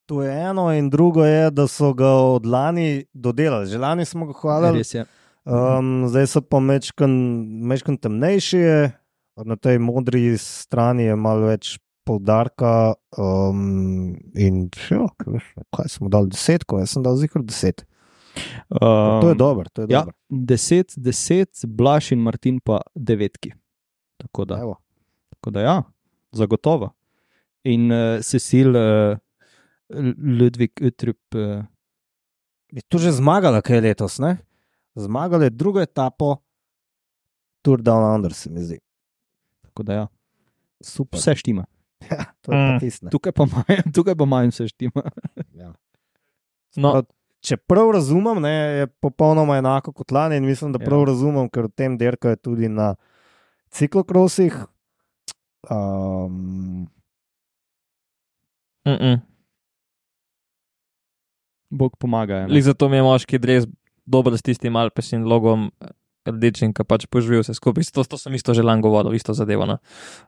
To 0.07 0.23
je 0.23 0.31
eno, 0.41 0.71
in 0.71 0.91
drugo 0.91 1.25
je, 1.25 1.51
da 1.51 1.67
so 1.67 1.93
ga 1.93 2.07
od 2.09 2.47
lani 2.47 3.05
dodelali. 3.13 3.67
Že 3.67 3.79
lani 3.79 4.05
smo 4.05 4.27
ga 4.27 4.33
hvalili, 4.33 4.79
Res 4.79 4.95
je. 4.95 5.03
um, 5.45 6.07
zdaj 6.09 6.27
so 6.27 6.41
pa 6.41 6.61
mečkan 6.61 7.97
temnejši, 7.97 8.57
je. 8.57 8.93
na 9.37 9.57
tej 9.57 9.79
modri 9.79 10.39
strani 10.39 11.03
je 11.05 11.17
malo 11.17 11.47
več 11.47 11.79
poudarka. 12.07 12.95
Um, 13.19 14.15
in 14.39 14.67
jo, 14.91 15.09
kaj 15.75 15.91
smo 15.91 16.09
dali 16.13 16.31
desetko, 16.33 16.79
jaz 16.81 16.95
sem 16.95 17.05
dal 17.05 17.19
zihar 17.21 17.43
deset. 17.43 17.83
Um, 18.69 19.21
To 19.23 19.29
je 19.33 19.35
dobro, 19.41 19.65
to 19.73 19.83
je 19.83 19.87
Ja, 19.91 20.05
dobro. 20.05 20.15
10, 20.31 20.97
10, 21.01 21.67
Blaž 21.67 22.13
in 22.13 22.21
Martin 22.21 22.61
pa 22.61 22.81
devetki. 22.95 23.53
Tako 24.21 24.45
da, 24.45 24.59
Evo. 24.61 24.77
tako 25.31 25.51
da 25.51 25.61
ja, 25.61 25.77
zagotovo. 26.33 26.91
In 27.65 27.91
uh, 27.93 28.21
Cecil, 28.23 28.77
uh, 28.77 29.17
Ludvik, 30.39 30.81
Utrup, 30.85 31.19
uh, 31.35 31.65
Je 32.73 32.83
tu 32.91 32.99
že 32.99 33.13
zmagala, 33.15 33.61
kaj 33.63 33.77
je 33.77 33.83
letos, 33.83 34.19
ne? 34.19 34.37
Zmagala 34.99 35.45
je 35.47 35.51
drugo 35.55 35.81
etapo 35.81 36.37
Tour 37.63 37.81
Down 37.83 38.15
Under, 38.15 38.33
se 38.35 38.51
mi 38.51 38.61
zdi. 38.61 38.79
tako 39.63 39.83
da 39.83 39.93
ja, 39.95 40.07
Super. 40.83 41.19
vse 41.19 41.35
štima. 41.35 41.65
Ja, 42.11 42.25
to 42.41 42.53
je 42.53 42.59
Mm. 42.59 42.79
tisto. 42.81 43.07
ne. 43.07 43.11
Tukaj 43.11 43.33
pa 43.33 43.45
manj, 43.45 43.83
tukaj 43.95 44.15
pa 44.15 44.25
manj 44.25 44.49
vse 44.49 44.69
štima. 44.69 45.03
Ja. 45.53 45.73
No, 46.77 47.03
Če 47.41 47.57
prav 47.57 47.91
razumem, 47.91 48.41
ne, 48.43 48.51
je 48.51 48.87
popolnoma 48.99 49.57
enako 49.57 49.93
kot 49.93 50.11
lani 50.11 50.37
in 50.37 50.45
mislim, 50.45 50.73
da 50.73 50.79
Ja. 50.81 50.85
prav 50.85 51.05
razumem, 51.05 51.49
ker 51.49 51.63
v 51.63 51.71
tem 51.71 51.99
derkajo 51.99 52.37
tudi 52.37 52.69
na 52.69 52.95
ciklokrosih. 53.71 54.57
Um, 55.71 56.89
mm 58.85 58.93
-mm. 58.93 59.21
Bog 61.71 61.97
pomaga. 61.97 62.35
ja, 62.37 62.63
zato 62.63 62.89
mi 62.89 62.97
je 62.97 63.03
moški 63.03 63.39
dres 63.39 63.65
dober 64.07 64.39
s 64.39 64.43
tistim 64.43 64.77
Alpesin 64.77 65.25
logom. 65.25 65.71
Rdečim, 66.27 66.75
ki 66.75 66.85
pač 66.87 67.07
poživijo 67.11 67.45
vse 67.45 67.55
skupaj. 67.57 67.87
To, 67.95 68.05
to 68.05 68.19
sem 68.21 68.35
isto 68.35 68.55
že 68.57 68.65
lani 68.67 68.83
govoril, 68.83 69.15
isto 69.15 69.35
zadevo. 69.37 69.67
No. 69.69 69.79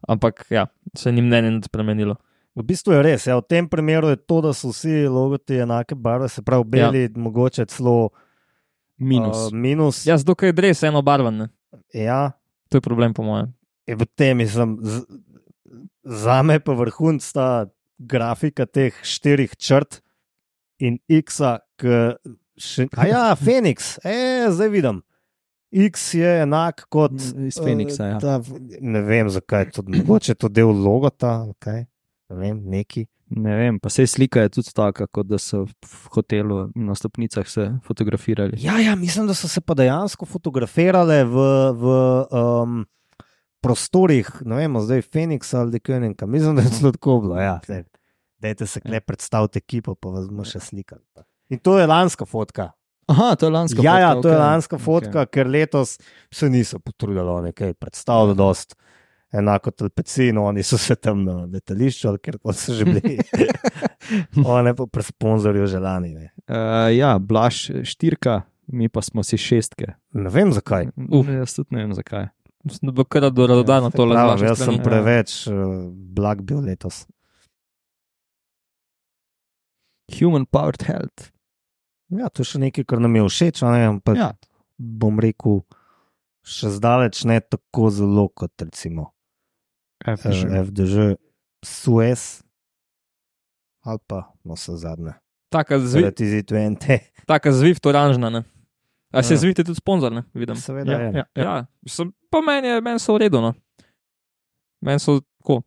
Ampak 0.09 0.47
ja, 0.51 0.69
se 0.95 1.13
ni 1.13 1.25
mnenje 1.25 1.67
spremenilo. 1.67 2.17
v 2.59 2.65
bistvu 2.67 2.97
je 2.97 3.03
res. 3.03 3.27
Ja, 3.27 3.39
v 3.39 3.47
tem 3.47 3.69
primeru 3.71 4.11
je 4.11 4.19
to, 4.19 4.41
da 4.43 4.51
so 4.51 4.73
vsi 4.75 5.07
logoti 5.07 5.63
enake 5.63 5.95
barve, 5.95 6.29
se 6.29 6.43
pravi 6.43 6.65
beli, 6.67 7.03
ja. 7.07 7.15
mogoče 7.15 7.67
celo 7.71 8.11
Minus. 8.99 9.37
Uh, 9.37 9.55
minus. 9.55 10.07
Ja, 10.07 10.19
zato 10.19 10.35
je 10.43 10.53
dres 10.53 10.83
eno 10.83 11.03
barven. 11.03 11.37
Ne. 11.37 11.49
ja. 11.95 12.33
To 12.69 12.77
je 12.77 12.81
problem, 12.81 13.15
po 13.15 13.23
mojem. 13.23 13.55
Je 13.87 13.97
v 13.97 14.05
tem, 14.19 14.37
mislim, 14.37 14.77
z, 14.83 15.07
za 16.03 16.43
me 16.43 16.59
pa 16.61 16.75
vrhunc 16.75 17.23
ta 17.33 17.71
grafika 17.99 18.67
teh 18.67 18.93
štirih 19.03 19.55
črt 19.57 20.03
in 20.83 20.99
X-a, 21.09 21.63
ki 21.81 22.19
še. 22.59 22.91
A 22.99 23.07
ja, 23.09 23.23
Feniks, 23.39 23.97
e, 24.05 24.51
zdaj 24.51 24.71
vidim. 24.75 25.01
X 25.71 26.15
je 26.15 26.33
enak 26.43 26.87
kot. 26.89 27.13
Iz 27.47 27.59
Feniksa, 27.61 28.07
ja. 28.15 28.19
Ta, 28.23 28.41
ne 28.81 29.03
vem, 29.05 29.29
zakaj 29.29 29.67
je 29.67 29.71
to, 29.77 29.85
mogoče 29.87 30.33
je 30.33 30.41
to 30.41 30.49
del 30.49 30.73
logota, 30.73 31.43
okay. 31.51 31.85
ne 32.31 32.41
vem, 32.41 32.63
neki. 32.65 33.07
Ne 33.37 33.57
vem, 33.57 33.77
pa 33.77 33.91
se 33.93 34.07
slika 34.09 34.41
je 34.41 34.49
tudi 34.57 34.73
taka, 34.73 35.05
kot 35.13 35.27
da 35.29 35.37
so 35.39 35.67
v 35.67 36.13
hotelu 36.15 36.63
na 36.73 36.95
stopnicah 36.97 37.49
se 37.49 37.67
fotografirali. 37.85 38.57
Ja, 38.63 38.79
ja, 38.81 38.95
mislim, 38.97 39.27
da 39.29 39.37
so 39.37 39.49
se 39.49 39.61
pa 39.61 39.77
dejansko 39.77 40.27
fotografirale 40.27 41.25
v, 41.29 41.45
v 41.77 41.99
um, 42.33 42.79
prostorih, 43.61 44.31
ne 44.49 44.63
vem, 44.63 44.81
zdaj 44.81 45.05
Phoenix 45.13 45.53
ali 45.53 45.77
Dekojenka. 45.77 46.27
Mislim, 46.27 46.57
da 46.57 46.65
je 46.65 46.73
to 46.81 46.93
tako 46.97 47.21
bilo. 47.27 47.37
Ja, 47.37 47.59
daj, 47.69 47.85
dajte 48.41 48.67
se 48.67 48.81
kle 48.81 49.01
predstaviti 49.01 49.61
ekipo, 49.61 49.95
pa 49.95 50.15
vas 50.17 50.31
bomo 50.31 50.49
še 50.49 50.65
slikali. 50.65 51.05
In 51.53 51.61
to 51.61 51.77
je 51.79 51.87
lanska 51.87 52.25
fotka. 52.25 52.71
Aha, 53.09 53.35
to 53.35 53.47
je 53.47 53.51
lanska 53.51 53.77
Ja, 53.79 53.93
fotka. 53.93 54.01
ja, 54.01 54.13
to 54.15 54.29
je 54.29 54.35
okej. 54.35 54.41
lanska 54.41 54.79
fotka, 54.79 55.21
Okej. 55.21 55.27
ker 55.27 55.47
letos 55.47 55.99
se 56.31 56.49
niso 56.49 56.79
potrudili 56.79 57.43
nekaj 57.43 57.75
predstavljati, 57.75 58.37
dost. 58.37 58.77
Enako 59.31 59.71
telpeci, 59.71 60.33
no, 60.33 60.45
oni 60.45 60.63
so 60.63 60.79
se 60.79 60.95
tam 60.95 61.25
na 61.25 61.45
letališču, 61.45 62.09
koli 62.43 62.55
so 62.55 62.73
že 62.73 62.85
bili. 62.87 63.19
One 64.47 64.75
pa 64.75 64.87
pri 64.87 65.03
sponzorju 65.03 65.67
želani. 65.67 66.15
Ne. 66.15 66.31
Uh, 66.49 66.57
ja, 66.91 67.19
Blaž 67.19 67.71
štirka, 67.85 68.43
mi 68.67 68.89
pa 68.89 69.03
smo 69.03 69.23
si 69.23 69.37
šestke. 69.37 69.87
ne 70.13 70.31
vem 70.31 70.53
zakaj. 70.53 70.89
Uf. 71.11 71.29
Jaz 71.29 71.55
tudi 71.55 71.75
ne 71.75 71.83
vem 71.83 71.93
zakaj. 71.93 72.29
Mislim, 72.65 72.87
da 72.87 72.93
bo 72.93 73.05
kar 73.05 73.31
do 73.31 73.47
Radodana 73.47 73.91
tole 73.91 74.15
Pravim, 74.15 74.29
zvaša 74.31 74.45
jaz 74.47 74.59
sem 74.59 74.65
strani. 74.65 74.83
preveč 74.83 75.47
uh, 75.47 75.55
blag 75.93 76.43
bil 76.43 76.61
letos. 76.61 77.07
Human 80.11 80.47
powered 80.47 80.83
health. 80.83 81.31
Ja, 82.11 82.29
to 82.29 82.41
je 82.41 82.47
še 82.47 82.59
nekaj, 82.59 82.85
kar 82.85 83.01
nam 83.01 83.15
je 83.15 83.23
všeč, 83.25 83.63
ne, 83.65 83.85
ampak 83.87 84.17
ja. 84.17 84.31
Bom 84.79 85.19
rekel, 85.19 85.61
še 86.41 86.71
zdaleč 86.71 87.25
ne 87.25 87.41
tako 87.41 87.91
zelo 87.91 88.29
kot 88.29 88.53
recimo 88.59 89.11
FDŽ. 90.01 90.45
eh, 90.47 90.63
FDŽ, 90.63 90.95
Suez 91.61 92.43
ali 93.83 93.99
pa 94.07 94.33
no, 94.45 94.55
vse 94.55 94.77
zadnje. 94.77 95.15
Taka, 95.49 95.79
zvi, 95.81 96.01
Zaradi 96.03 96.25
ZTVNT. 96.27 96.85
taka 97.27 97.53
Zwift 97.53 97.87
oranžna. 97.87 98.31
Ne? 98.31 98.45
A 99.11 99.23
se 99.23 99.35
Ja. 99.35 99.39
Zwift 99.39 99.59
je 99.59 99.65
tudi 99.65 99.75
sponzor, 99.77 100.13
ne? 100.13 100.23
Vidim. 100.35 100.57
Seveda 100.57 100.93
Ja, 100.93 100.99
je. 101.01 101.13
ja, 101.15 101.25
ja. 101.35 101.45
Ja, 101.45 102.05
pa 102.31 102.41
meni, 102.41 102.69
je, 102.69 102.81
meni 102.81 102.99
so 102.99 103.15
v 103.15 103.19
redu. 103.19 103.41
No. 103.41 103.55
Meni 104.81 105.01
so 105.01 105.21
tako. 105.41 105.63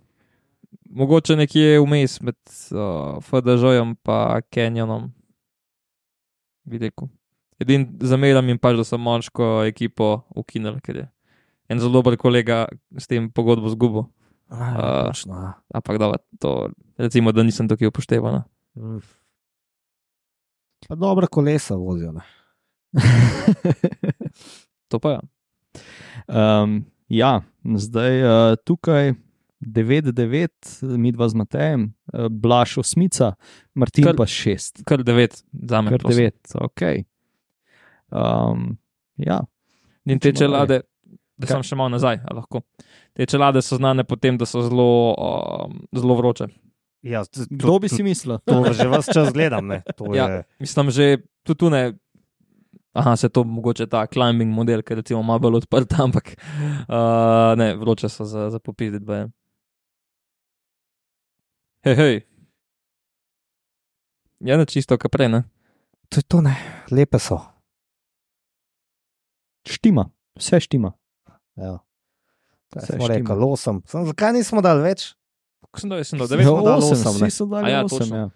Mogoče 0.87 1.35
nekje 1.35 1.79
vmes 1.79 2.21
med 2.21 2.35
uh, 2.71 3.17
FDŽ-jem 3.19 3.89
in 3.89 3.95
Canyonom. 4.47 5.09
Videko. 6.65 7.09
Edin 7.61 7.87
zameram 8.01 8.47
jim 8.47 8.57
pač, 8.57 8.77
da 8.77 8.83
so 8.83 8.97
moško 8.97 9.63
ekipo 9.69 10.21
ukinili, 10.35 10.81
ker 10.81 11.03
je 11.03 11.09
en 11.71 11.79
zelo 11.79 12.01
dober 12.01 12.17
kolega 12.19 12.65
s 12.97 13.07
tem 13.07 13.29
pogodbo 13.31 13.69
A. 14.51 15.07
točno, 15.07 15.35
ja. 15.39 15.53
Ampak 15.73 15.97
da, 15.97 16.11
to 16.39 16.69
recimo, 16.99 17.31
da 17.31 17.43
nisem 17.43 17.69
tukaj 17.71 17.87
no. 18.35 18.43
Mm. 18.75 18.99
Pa 20.87 20.95
dobra 20.95 21.27
kolesa 21.27 21.75
vozijo. 21.75 22.11
Ne? 22.11 22.21
To 24.91 24.99
pa 24.99 25.11
ja. 25.13 25.21
Um, 26.27 26.81
ja, 27.07 27.41
zdaj 27.63 28.17
uh, 28.23 28.55
tukaj 28.67 29.13
9-9, 29.61 30.47
mi 30.97 31.11
dva 31.11 31.29
z 31.29 31.33
Matejem, 31.35 31.81
uh, 32.09 32.27
Blaž 32.27 32.77
osmica, 32.77 33.33
Martin 33.73 34.05
Kar- 34.05 34.17
pa 34.17 34.25
šest. 34.25 34.81
Kar 34.85 35.03
devet 35.03 35.43
za 35.53 35.81
me. 35.81 35.89
Kar 35.89 35.99
devet, 36.05 36.39
ok. 36.55 36.81
Um, 38.09 38.77
ja, 39.15 39.41
In 40.05 40.19
te 40.19 40.31
čelade, 40.33 40.81
da 41.37 41.47
sem 41.47 41.61
še 41.61 41.75
malo 41.75 41.89
nazaj, 41.89 42.17
a 42.19 42.33
lahko. 42.33 42.63
Te 43.13 43.25
čelade 43.25 43.61
so 43.61 43.77
znane 43.77 44.01
po 44.03 44.15
tem, 44.15 44.33
da 44.33 44.45
so 44.45 44.61
zelo, 44.61 44.87
um, 45.13 45.75
zelo 45.93 46.15
vroče. 46.15 46.47
Ja, 47.03 47.21
to, 47.23 47.45
kdo 47.47 47.79
bi 47.79 47.87
si 47.87 48.01
mislil? 48.01 48.39
To 48.41 48.73
že 48.73 48.87
vas 48.87 49.05
čas 49.07 49.29
gledam. 49.29 49.67
Ne? 49.67 49.81
To 49.95 50.09
Ja. 50.13 50.25
je, 50.27 50.43
Mislim, 50.59 50.89
že 50.89 51.05
tudi 51.43 51.59
tu 51.59 51.69
ne. 51.69 51.93
Aha, 52.91 53.15
se 53.15 53.29
to 53.29 53.43
mogoče 53.43 53.87
ta 53.87 54.03
climbing 54.05 54.51
model, 54.51 54.81
ki 54.81 54.91
je 54.91 54.97
recimo 54.97 55.21
malo 55.23 55.39
bolj 55.39 55.61
odprt, 55.61 55.93
ampak 56.01 56.33
uh, 56.33 57.55
ne, 57.55 57.75
vroče 57.75 58.09
so 58.09 58.25
za, 58.25 58.49
za 58.49 58.59
popizditi. 58.59 59.05
Hej, 61.83 61.95
hej. 61.95 62.15
Ja, 64.39 64.55
ne 64.55 64.65
čisto, 64.65 64.95
kaj 64.95 65.09
prej, 65.09 65.29
ne? 65.29 65.41
to 66.07 66.19
je 66.19 66.23
to, 66.23 66.41
ne. 66.41 66.53
Lepe 66.89 67.17
so. 67.17 67.39
Štima, 69.63 70.05
vse 70.35 70.59
štima. 70.59 70.91
Ja. 71.55 71.77
Kaj 72.69 72.81
Vse 72.81 72.93
smo 72.93 73.05
štima. 73.05 73.15
rekli, 73.29 73.45
osem. 73.45 73.81
Sem, 73.85 74.05
zakaj 74.05 74.33
nismo 74.33 74.59
dali 74.59 74.83
več? 74.83 75.11
Kako 75.63 75.79
sem 75.79 75.89
dal, 75.89 76.03
sem 76.03 76.17
dal 76.17 76.27
Sem 76.27 76.37
devet. 76.37 76.47
smo 76.47 76.61
dali 76.61 76.83
osem, 76.83 76.97
osem, 76.99 77.13
ne? 77.13 77.19
vsi 77.21 77.31
so 77.33 77.45
dali 77.45 77.65
A 77.65 77.69
ja, 77.69 77.81
osem. 77.81 77.97
točno. 77.97 78.17
Ja. 78.17 78.29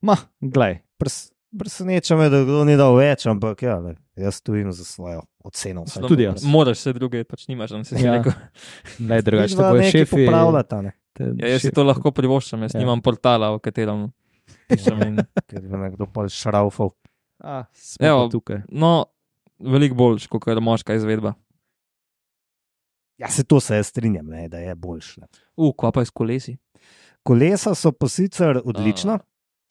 Ma, 0.00 0.16
glej. 0.40 0.78
Pres, 0.96 1.16
preseneča 1.52 2.16
me, 2.16 2.28
da 2.28 2.40
kdo 2.40 2.64
ni 2.64 2.74
dal 2.74 2.96
več, 2.96 3.26
ampak 3.26 3.60
ja, 3.60 3.76
le, 3.78 3.92
jaz 4.16 4.34
stojim 4.36 4.70
za 4.72 4.84
svojo 4.84 5.20
oceno. 5.40 5.84
vsaj 5.84 6.02
Tudi 6.04 6.24
jaz. 6.24 6.44
Moraš 6.44 6.78
se 6.80 6.92
druge, 6.92 7.24
pač 7.24 7.46
nimaš, 7.46 7.70
da 7.70 7.84
si 7.84 7.94
Ja. 7.96 8.00
ja. 8.00 8.16
rekel. 8.16 8.32
Glej, 9.00 9.22
drugače, 9.22 9.50
Vidva 9.50 9.62
tako 9.64 9.76
je 9.76 9.82
nekaj 9.82 10.00
šefi. 10.00 10.16
popravljata, 10.18 10.82
ne. 10.82 10.92
Te- 11.18 11.32
Ja, 11.42 11.50
jaz 11.56 11.66
si 11.66 11.72
to 11.74 11.84
lahko 11.86 12.12
privoščim, 12.14 12.62
jaz 12.66 12.74
Ja. 12.74 12.80
ja. 12.80 12.84
nimam 12.86 13.02
portala, 13.04 13.50
v 13.56 13.60
katerem 13.64 14.06
pišem. 14.70 15.02
In... 15.06 15.20
Ker 15.50 15.62
bi 15.64 15.82
nekdo 15.82 16.06
pol 16.06 16.30
šraufal. 16.32 16.94
A, 17.42 17.64
smo 17.74 18.06
Evo. 18.06 18.24
pa 18.24 18.32
tukaj. 18.32 18.62
No, 18.70 18.92
veliko 19.58 19.98
boljš, 19.98 20.26
kot 20.30 20.46
je 20.48 20.62
moška 20.62 20.96
izvedba. 20.98 21.34
Ja, 23.18 23.28
se 23.28 23.42
to 23.44 23.58
se 23.60 23.76
jaz 23.76 23.90
strinjam, 23.90 24.26
ne, 24.30 24.46
da 24.48 24.58
je 24.58 24.74
boljše. 24.74 25.26
U, 25.58 25.72
kva 25.74 25.90
pa 25.92 26.04
je 26.04 26.06
s 26.06 26.14
kolesi. 26.14 26.54
Kolesa 27.26 27.74
so 27.74 27.90
pa 27.92 28.08
sicer 28.08 28.62
odlična, 28.64 29.18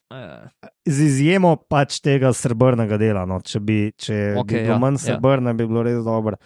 Uh, 0.08 0.48
z 0.88 1.04
izjemo 1.04 1.50
pač 1.68 1.98
tega 2.00 2.30
srebrnega 2.32 2.96
dela. 2.96 3.26
No. 3.28 3.42
Če 3.44 3.60
bi, 3.60 3.92
če 3.92 4.38
okay, 4.40 4.54
bi 4.54 4.62
bilo 4.64 4.78
ja, 4.78 4.80
manj 4.80 4.96
ja. 4.96 5.02
srebrne, 5.04 5.52
bi 5.52 5.66
bilo 5.68 5.84
res 5.84 6.00
dobro. 6.06 6.38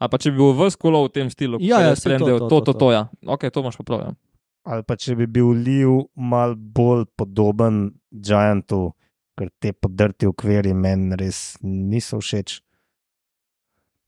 A 0.00 0.08
pa 0.08 0.16
če 0.16 0.32
bi 0.32 0.40
bil 0.40 0.54
v 0.56 0.70
skolo 0.72 1.02
v 1.04 1.10
tem 1.12 1.28
stilu, 1.28 1.60
Ja, 1.60 1.82
kot 1.82 1.84
ja, 1.84 2.16
to, 2.16 2.16
to, 2.16 2.24
to, 2.24 2.24
to, 2.24 2.48
to, 2.48 2.60
to. 2.64 2.72
to, 2.80 2.88
ja. 2.96 3.02
Ok, 3.28 3.44
to 3.52 3.60
imaš 3.60 3.76
popravljen. 3.76 4.16
Ali 4.64 4.84
pa 4.88 4.96
če 4.96 5.16
bi 5.18 5.26
bil 5.28 5.52
liv 5.60 5.90
mal 6.16 6.54
bolj 6.56 7.04
podoben 7.18 7.90
Giantu, 8.08 8.94
ker 9.36 9.50
te 9.60 9.74
podrti 9.76 10.28
okviri 10.30 10.72
meni 10.72 11.18
res 11.20 11.58
niso 11.62 12.20
všeč. 12.22 12.60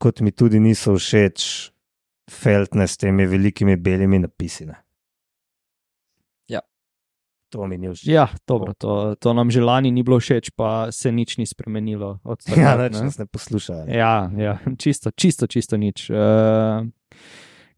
Kot 0.01 0.23
mi 0.25 0.33
tudi 0.33 0.61
niso 0.61 0.97
všeč 0.97 1.47
feltne 2.31 2.87
s 2.89 2.97
temi 3.01 3.27
velikimi 3.29 3.77
belimi 3.77 4.19
napisi. 4.23 4.67
Ne. 4.67 4.79
Ja. 6.49 6.63
To 7.53 7.69
mi 7.69 7.77
ni 7.79 7.93
všeč. 7.93 8.09
Ja, 8.09 8.27
dobro, 8.49 8.73
to, 8.75 9.15
to 9.21 9.37
nam 9.37 9.53
že 9.53 9.61
lani 9.61 9.93
ni 9.93 10.03
bilo 10.07 10.19
všeč, 10.21 10.55
pa 10.57 10.89
se 10.93 11.13
nič 11.13 11.37
ni 11.37 11.47
spremenilo. 11.47 12.19
od 12.25 12.41
Ja, 12.49 12.55
takrat, 12.55 12.81
neč 12.89 13.01
ne. 13.01 13.05
nas 13.11 13.19
ne 13.21 13.27
poslušajo. 13.27 13.85
Ja, 13.93 14.31
ja 14.37 14.59
čisto, 14.83 15.13
čisto, 15.13 15.47
čisto 15.47 15.77
nič. 15.77 16.09
Uh, 16.09 16.89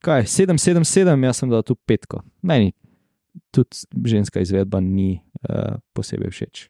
kaj, 0.04 0.26
777, 0.26 1.24
jaz 1.24 1.40
sem 1.42 1.50
dal 1.50 1.62
tu 1.66 1.76
petko. 1.76 2.22
Meni 2.42 2.72
tudi 3.54 3.76
ženska 4.04 4.40
izvedba 4.40 4.80
ni 4.80 5.20
uh, 5.48 5.78
posebej 5.92 6.30
všeč. 6.30 6.68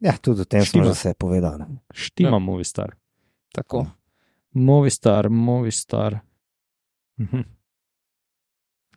Ja, 0.00 0.16
tudi 0.16 0.40
o 0.40 0.48
tem 0.48 0.64
smo 0.64 0.84
že 0.84 0.96
vse 0.96 1.12
povedali. 1.12 1.64
Štima 1.92 2.32
ja. 2.32 2.40
Ja. 2.40 2.44
Movistar. 2.44 2.96
Tako. 3.52 3.86
Movistar, 4.56 5.28
Movistar. 5.28 6.20
Mhm. 7.20 7.44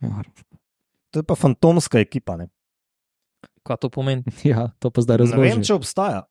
Ja. 0.02 0.22
To 1.10 1.20
je 1.20 1.22
pa 1.22 1.34
fantomska 1.34 2.00
ekipa. 2.00 2.36
Ne, 2.36 2.48
Kaj 3.62 3.76
to 3.76 3.88
pomeni? 3.88 4.24
Ja, 4.44 4.72
to 4.78 4.90
pa 4.90 5.00
zdaj 5.00 5.24
ne 5.24 5.40
vem, 5.40 5.62
če 5.64 5.76
obstaja. 5.76 6.24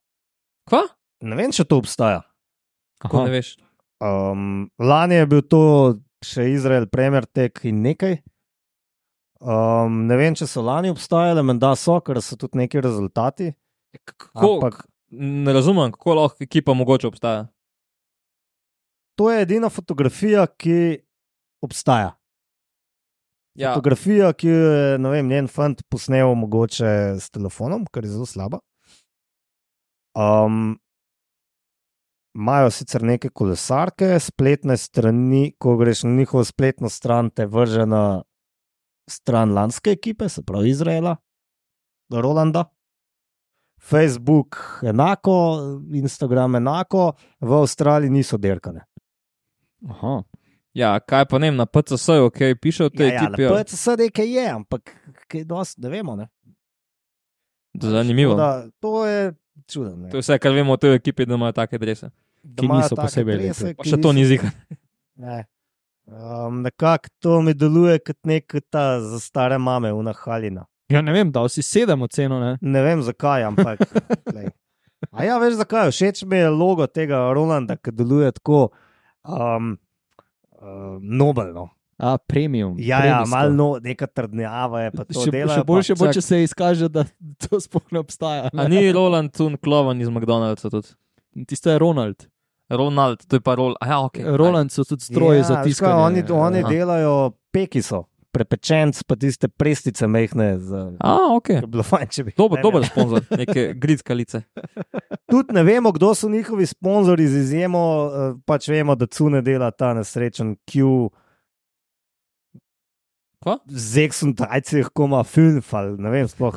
Kva? 0.68 0.82
Ne 1.24 1.38
vem, 1.38 1.54
če 1.54 1.64
to 1.64 1.78
obstaja. 1.78 2.22
Kako 3.04 3.20
Aha. 3.20 3.26
ne 3.28 3.34
veš? 3.36 3.54
Um, 4.04 4.70
lani 4.80 5.20
je 5.20 5.26
bil 5.30 5.42
to 5.44 5.60
še 6.24 6.48
Izrael, 6.52 6.88
Premier 6.90 7.26
Tek 7.28 7.60
in 7.68 7.82
nekaj. 7.84 8.18
Um, 9.44 10.06
ne 10.08 10.16
vem, 10.16 10.34
če 10.36 10.48
so 10.48 10.64
lani 10.64 10.88
obstajale, 10.92 11.44
menda 11.44 11.74
so, 11.76 11.98
ker 12.00 12.20
so 12.24 12.38
tudi 12.40 12.62
neki 12.62 12.80
rezultati. 12.80 13.52
Kako, 14.08 14.54
Ampak 14.56 14.86
ne 15.20 15.52
razumem, 15.52 15.92
kako 15.92 16.16
lahko 16.18 16.44
ekipa 16.44 16.74
mogoče 16.74 17.06
obstaja. 17.06 17.46
to 19.14 19.30
je 19.30 19.42
edina 19.42 19.68
fotografija, 19.70 20.46
ki 20.46 20.98
obstaja. 21.62 22.16
Ja, 23.54 23.70
Fotografija, 23.74 24.32
ki 24.32 24.48
jo 24.48 24.70
je 24.72 24.98
vem, 24.98 25.28
njen 25.30 25.46
fant 25.46 25.82
posnel 25.88 26.34
mogoče 26.34 27.20
s 27.20 27.30
telefonom, 27.30 27.84
kar 27.86 28.02
je 28.04 28.10
zelo 28.10 28.26
slaba. 28.26 28.58
Um, 30.18 30.80
Imajo 32.34 32.70
sicer 32.70 33.02
neke 33.02 33.28
kolesarke, 33.30 34.18
spletne 34.20 34.76
strani, 34.76 35.52
ko 35.58 35.76
greš 35.76 36.02
na 36.02 36.10
njihovo 36.10 36.44
spletno 36.44 36.88
stran, 36.88 37.30
te 37.30 37.46
vrže 37.46 37.86
na 37.86 38.22
stran 39.10 39.52
lanske 39.54 39.90
ekipe, 39.90 40.28
se 40.28 40.42
pravi 40.42 40.70
Izraela, 40.70 41.16
Rolanda. 42.12 42.64
Facebook 43.84 44.56
enako, 44.82 45.34
Instagram 45.94 46.54
enako, 46.54 47.12
v 47.40 47.52
Avstraliji 47.52 48.10
niso 48.10 48.38
derkane. 48.38 48.84
Aha. 49.90 50.22
Ja, 50.74 51.00
kaj 51.00 51.26
pa 51.30 51.38
ne 51.38 51.50
vem, 51.50 51.56
na 51.60 51.66
PCS-ju, 51.66 52.30
kaj 52.34 52.56
piše 52.58 52.84
o 52.84 52.90
tej 52.90 53.08
Ja, 53.08 53.14
ja, 53.14 53.22
ekipi. 53.28 53.42
na 53.42 53.62
PCS 53.62 53.86
nekaj 53.98 54.30
je, 54.32 54.46
ampak 54.50 54.94
kaj 55.28 55.44
dosti, 55.44 55.80
ne 55.84 55.88
vemo. 55.90 56.16
Ne? 56.16 56.28
Zanimivo. 57.80 58.34
Da, 58.34 58.66
to 58.80 59.06
je 59.06 59.34
čudno. 59.66 59.96
ne. 59.96 60.10
To 60.10 60.16
je 60.16 60.20
vse, 60.20 60.38
kar 60.38 60.52
vemo 60.52 60.72
o 60.72 60.76
tej 60.76 60.94
ekipi, 60.94 61.26
da 61.26 61.34
imajo 61.34 61.52
take 61.52 61.78
drese. 61.78 62.10
Da 62.42 62.60
ki 62.60 62.68
niso 62.68 62.96
posebej 62.96 63.38
drese, 63.38 63.64
lepi. 63.64 63.76
Pa 63.76 63.84
še 63.84 63.96
to 63.96 64.08
niso- 64.08 64.14
ni 64.14 64.24
zika. 64.26 64.50
Ne. 65.16 65.44
Um, 66.06 66.62
Nekako 66.62 67.08
to 67.18 67.42
mi 67.42 67.54
deluje 67.54 67.98
kot 67.98 68.18
nek 68.24 68.54
ta 68.70 69.00
za 69.00 69.20
stare 69.20 69.58
mame, 69.58 69.92
unahaljena. 69.92 70.66
Ja, 70.88 71.00
ne 71.00 71.12
vem, 71.12 71.30
da 71.32 71.48
si 71.48 71.62
sedem 71.62 72.02
oceno. 72.02 72.40
Ne? 72.40 72.58
Ne 72.60 72.82
vem 72.82 73.02
zakaj, 73.02 73.44
ampak. 73.44 73.80
A 75.12 75.24
ja, 75.24 75.38
veš 75.38 75.54
zakaj? 75.54 75.90
Všeč 75.90 76.24
mi 76.24 76.36
je 76.36 76.50
logo 76.50 76.86
tega 76.86 77.30
Rolanda, 77.32 77.76
ki 77.76 77.92
deluje 77.92 78.32
tako 78.32 78.68
um, 79.22 79.76
um, 80.58 80.98
nobelno. 81.00 81.68
A, 81.98 82.18
premium. 82.18 82.74
Ja, 82.78 83.04
ja 83.04 83.12
premijsko. 83.12 83.36
malo 83.36 83.50
no, 83.50 83.78
neka 83.82 84.06
trdnjava 84.06 84.80
je. 84.80 84.90
pa 84.90 85.04
to 85.04 85.20
Še, 85.20 85.30
delajo 85.30 85.60
še 85.60 85.64
boljše 85.64 85.96
bo, 85.98 86.10
če 86.12 86.22
se 86.22 86.42
izkaže, 86.42 86.88
da 86.90 87.04
to 87.46 87.60
sploh 87.62 87.84
ne 87.94 88.02
obstaja. 88.02 88.50
A 88.50 88.68
ni 88.68 88.86
Roland 88.92 89.34
Tun 89.36 89.58
Klovan 89.62 90.00
iz 90.02 90.10
McDonald'sa 90.10 90.72
tudi. 90.72 90.94
Tisto 91.46 91.70
je 91.70 91.78
Ronald. 91.78 92.26
Ronald, 92.70 93.26
to 93.28 93.36
je 93.36 93.44
pa 93.44 93.54
Roland. 93.54 93.78
Ja, 93.84 94.00
ok. 94.00 94.18
Roland 94.36 94.72
so 94.72 94.84
tudi 94.84 95.04
stroji 95.04 95.38
ja, 95.38 95.44
za 95.44 95.62
tiskanje. 95.62 95.94
Oni, 95.94 96.24
oni 96.30 96.64
Aha. 96.64 96.70
delajo 96.70 97.14
pekiso, 97.52 98.04
prepečenc, 98.34 99.02
pa 99.06 99.16
tiste 99.16 99.48
prestice 99.48 100.06
mehne. 100.10 100.58
Za, 100.58 100.92
A, 100.98 101.30
ok. 101.36 101.48
bi 101.62 101.70
bilo 101.76 101.86
fajn, 101.86 102.08
če 102.10 102.24
bi. 102.24 102.34
Dober, 102.38 102.58
ne 102.58 102.66
dober 102.66 102.86
sponzor, 102.86 103.26
neke 103.38 103.72
gridskalice. 103.78 104.42
Tudi 105.30 105.54
ne 105.56 105.62
vemo, 105.66 105.92
kdo 105.94 106.14
so 106.14 106.28
njihovi 106.28 106.66
sponzorji, 106.66 107.28
z 107.28 107.44
izjemo, 107.44 107.82
eh, 108.06 108.32
pač 108.46 108.68
vemo, 108.68 108.96
da 108.98 109.06
Cune 109.06 109.42
dela 109.42 109.70
ta 109.70 109.92
nesrečen 109.94 110.56
Q. 110.66 111.10
Kva? 113.44 113.58
Z 113.68 114.06
Exxon 114.06 114.32
tajcih, 114.34 114.88
koma 114.96 115.20
Funfal, 115.28 115.94
ne 116.00 116.08
vem 116.10 116.28
sploh. 116.28 116.56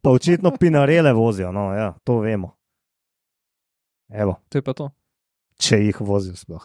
Pa 0.00 0.10
očitno 0.10 0.52
pinarele 0.56 1.12
vozijo, 1.12 1.50
no, 1.52 1.68
ja, 1.74 1.90
to 2.04 2.20
vemo. 2.20 2.54
Evo, 4.08 4.38
To 4.48 4.58
je 4.58 4.62
pa 4.62 4.72
to. 4.72 4.90
če 5.58 5.78
jih 5.82 5.98
vozijo 6.00 6.36
sploh. 6.36 6.64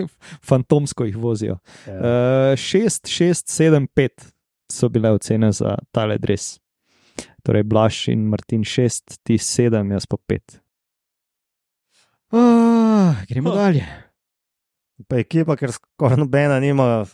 Fantomsko 0.48 1.04
jih 1.04 1.16
vozijo. 1.16 1.58
Ja. 1.86 2.52
Uh, 2.52 2.58
6, 2.58 3.06
6, 3.06 3.46
7, 3.46 3.86
5 3.96 4.26
so 4.72 4.88
bile 4.88 5.10
ocene 5.12 5.52
za 5.52 5.76
tale 5.92 6.18
dres. 6.18 6.58
Torej, 7.44 7.62
Blaž 7.64 8.08
in 8.08 8.26
Martin 8.28 8.64
6, 8.64 9.20
ti 9.24 9.38
7, 9.38 9.80
jaz 9.92 10.06
pa 10.06 10.16
5. 10.18 10.58
Uh, 12.32 13.14
gremo 13.28 13.50
Oh. 13.50 13.56
dalje. 13.56 13.86
Pa 15.08 15.16
ekipa, 15.18 15.56
ker 15.56 15.72
skoraj 15.72 16.18
nobena 16.20 16.58
nima 16.60 17.04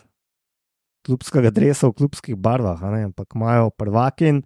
klubskega 1.07 1.51
dresa 1.55 1.87
v 1.87 1.97
klubskih 2.01 2.35
barvah, 2.35 2.83
a 2.83 2.91
ne, 2.91 3.05
ampak 3.09 3.35
imajo 3.35 3.71
prvaki 3.71 4.33
in 4.33 4.41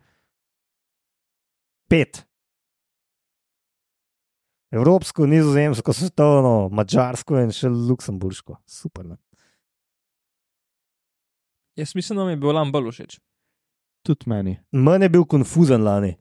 pet. 1.89 2.23
Evropsko, 4.71 5.25
nizozemsko, 5.27 5.93
svetovno, 5.93 6.69
mačarsko 6.71 7.41
in 7.41 7.51
še 7.51 7.67
luksemburško. 7.67 8.55
Super. 8.69 9.09
Ne? 9.09 9.17
Jaz 11.75 11.91
mislim, 11.97 12.21
da 12.21 12.25
mi 12.25 12.37
je 12.37 12.39
bil 12.39 12.55
Lam 12.55 12.71
bolj 12.71 12.93
všeč. 12.93 13.17
Tudi 14.07 14.29
meni. 14.31 14.55
Mene 14.71 15.09
je 15.09 15.13
bil 15.17 15.25
konfuzen 15.27 15.83
lani. 15.83 16.15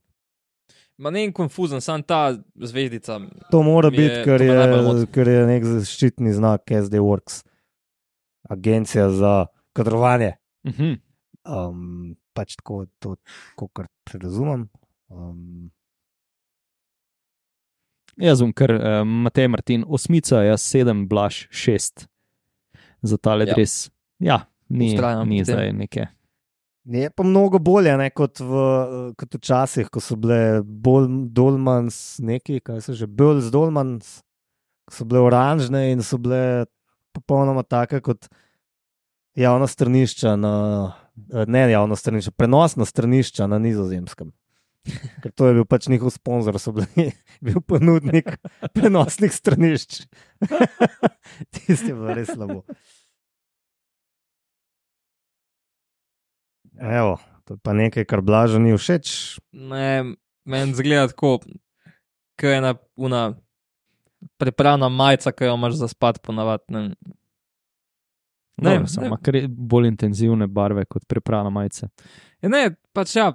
Ma 1.00 1.12
ne 1.14 1.22
en 1.24 1.30
konfuzen, 1.32 1.80
sam 1.80 2.02
ta 2.02 2.34
zvezdica. 2.60 3.20
To 3.54 3.62
mora 3.64 3.88
biti, 3.90 4.18
ker 4.26 4.42
je, 4.44 5.06
ker 5.14 5.30
je 5.32 5.46
nek 5.48 5.64
zaščitni 5.64 6.34
znak 6.36 6.68
SD 6.68 7.00
Works, 7.00 7.38
agencija 8.52 9.06
za 9.14 9.46
kadrovanje. 9.80 10.34
Uh 10.64 10.72
-huh. 10.72 10.96
Um, 11.48 12.16
pač 12.36 12.56
tako, 12.60 12.84
to, 13.00 13.16
kot 13.56 13.88
razumem. 14.14 14.68
Um, 15.08 15.70
Jaz 18.20 18.42
bom 18.42 18.52
kar 18.52 18.72
uh, 18.74 19.02
Matej 19.06 19.48
Martin, 19.48 19.84
osmica, 19.88 20.42
jaz 20.44 20.62
sedem, 20.66 21.06
Blaž 21.08 21.46
šest 21.50 22.08
za 23.02 23.16
tale 23.16 23.46
Ja. 23.48 23.54
dres. 23.54 23.90
Ja, 24.18 24.46
ni, 24.68 24.92
Vztrajam 24.92 25.28
ni 25.28 25.44
zdaj 25.44 25.72
neke. 25.72 26.06
Je 26.84 27.10
pa 27.10 27.22
mnogo 27.22 27.58
bolje 27.58 27.92
ne, 27.96 28.10
kot, 28.10 28.40
v, 28.40 29.12
kot 29.16 29.34
včasih, 29.36 29.88
ko 29.92 30.00
so 30.00 30.16
bile 30.16 30.60
bolj 30.64 31.08
dolmans, 31.32 32.18
neki, 32.24 32.60
kaj 32.64 32.80
so 32.84 32.96
že 32.96 33.06
bolj 33.06 33.44
z 33.46 33.52
dolmans, 33.54 34.20
ko 34.88 34.96
so 34.96 35.06
bile 35.08 35.20
oranžne 35.28 35.90
in 35.92 36.02
so 36.02 36.18
bile 36.18 36.66
popolnoma 37.16 37.62
take 37.62 38.00
kot 38.00 38.28
javna 39.40 39.66
stranišča, 39.66 40.36
na, 40.36 40.52
ne 41.46 41.64
javna 41.70 41.96
stranišča, 41.96 42.30
prenosna 42.36 42.84
stranišča 42.84 43.46
na 43.50 43.58
nizozemskem. 43.58 44.32
Ker 45.20 45.32
to 45.36 45.48
je 45.50 45.56
bil 45.58 45.66
pač 45.68 45.90
njihov 45.92 46.12
sponzor, 46.14 46.56
so 46.60 46.72
bili 46.72 47.10
bil 47.44 47.60
ponudnik 47.60 48.32
prenosnih 48.76 49.32
stranišč. 49.32 50.06
Tisti 51.52 51.92
je 51.92 51.96
bilo 51.96 52.16
res 52.16 52.32
slabo. 52.32 52.62
Evo, 56.80 57.18
to 57.44 57.58
je 57.58 57.60
pa 57.60 57.76
nekaj, 57.76 58.08
kar 58.08 58.24
blažo 58.24 58.60
ni 58.62 58.72
všeč. 58.72 59.36
Ne, 59.52 60.16
meni 60.48 60.76
zgleda 60.78 61.10
tako, 61.12 61.42
kot 62.40 62.48
je 62.48 62.56
ena 62.56 62.72
una 62.96 63.34
pripravna 64.40 64.88
majica, 64.88 65.32
ki 65.32 65.44
jo 65.44 65.58
imaš 65.60 65.76
za 65.82 65.88
spat 65.92 66.22
ponavadi. 66.24 66.88
Ne, 68.60 68.78
ne, 68.78 68.86
samo 68.88 69.16
kar 69.22 69.34
bolj 69.48 69.88
intenzivne 69.88 70.46
barve 70.46 70.84
kot 70.84 71.04
pripravna 71.08 71.50
majica. 71.50 71.88
ne, 72.42 72.70
pač 72.92 73.16
ja, 73.16 73.32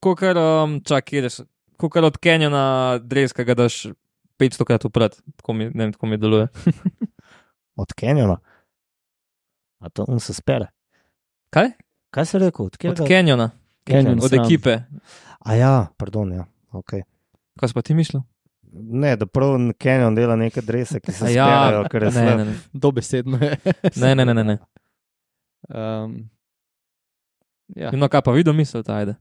kot 0.00 0.22
um, 0.22 0.80
čak, 0.84 1.12
ideš, 1.12 1.40
kot 1.76 1.96
od 1.96 2.18
Kenjona 2.18 2.98
dres, 3.02 3.32
ki 3.32 3.44
ga 3.44 3.54
daš 3.54 3.86
500 4.40 4.64
krat 4.64 4.84
uprat, 4.84 5.16
tako 5.36 5.52
mi, 5.52 5.70
ne 5.70 5.84
vem, 5.84 5.92
tako 5.92 6.06
mi 6.06 6.18
deluje. 6.18 6.48
Od 7.80 7.92
Kenjona. 7.96 8.36
A 9.80 9.88
to 9.88 10.04
on 10.08 10.20
se 10.20 10.34
spere. 10.34 10.66
Kaj? 11.50 11.70
Kaj 12.10 12.26
si 12.26 12.38
rekel? 12.38 12.66
Od, 12.66 12.74
Od 12.74 12.78
kjerega- 12.80 13.06
Kenjona, 13.06 13.50
Canyon 13.86 14.20
od 14.22 14.30
sam. 14.30 14.44
ekipe. 14.44 14.78
A 15.40 15.54
ja, 15.54 15.86
pardon, 15.96 16.32
ja. 16.32 16.44
Okay. 16.72 17.02
Kaj 17.58 17.68
si 17.68 17.74
pa 17.74 17.82
ti 17.82 17.94
mislil? 17.94 18.22
Ne, 18.72 19.16
da 19.16 19.26
prav 19.26 19.56
Kenjon 19.78 20.14
dela 20.14 20.36
neke 20.36 20.62
drese, 20.62 21.00
ki 21.00 21.12
se 21.12 21.24
A 21.24 21.28
sperajo, 21.28 21.84
ker 21.90 22.02
je 22.02 22.10
ne, 22.10 22.12
slab. 22.12 22.38
ne, 22.38 22.44
ne, 22.44 22.54
Dobesedno 22.72 23.38
je. 23.42 23.56
ne, 23.96 24.14
ne, 24.14 24.24
ne, 24.24 24.34
ne, 24.34 24.44
ne. 24.44 24.58
Um, 25.68 26.14
ja. 27.76 27.90
No, 27.92 28.08
kaj 28.08 28.22
pa 28.26 28.34
videl, 28.36 28.54
misel, 28.54 28.84
ajde. 28.86 29.16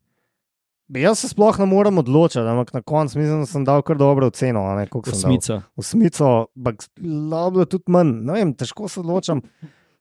Jaz 0.89 1.19
se 1.21 1.27
sploh 1.29 1.59
ne 1.61 1.65
morem 1.69 1.97
odločiti, 2.01 2.41
ampak 2.41 2.71
na 2.73 2.81
koncu 2.81 3.19
mislim, 3.19 3.43
da 3.43 3.49
sem 3.49 3.65
dal 3.65 3.81
kar 3.85 3.97
dobro 3.97 4.27
oceno. 4.27 4.63
a 4.65 4.75
Ne, 4.79 4.87
koliko 4.87 5.11
sem 5.13 5.21
dal? 5.21 5.37
Osmica. 5.37 5.61
Osmico, 5.77 6.29
ampak 6.57 6.87
bilo 6.97 7.65
tudi 7.65 7.93
manj. 7.93 8.15
Ne 8.25 8.39
vem, 8.39 8.53
težko 8.57 8.89
se 8.89 8.99
odločam. 9.03 9.41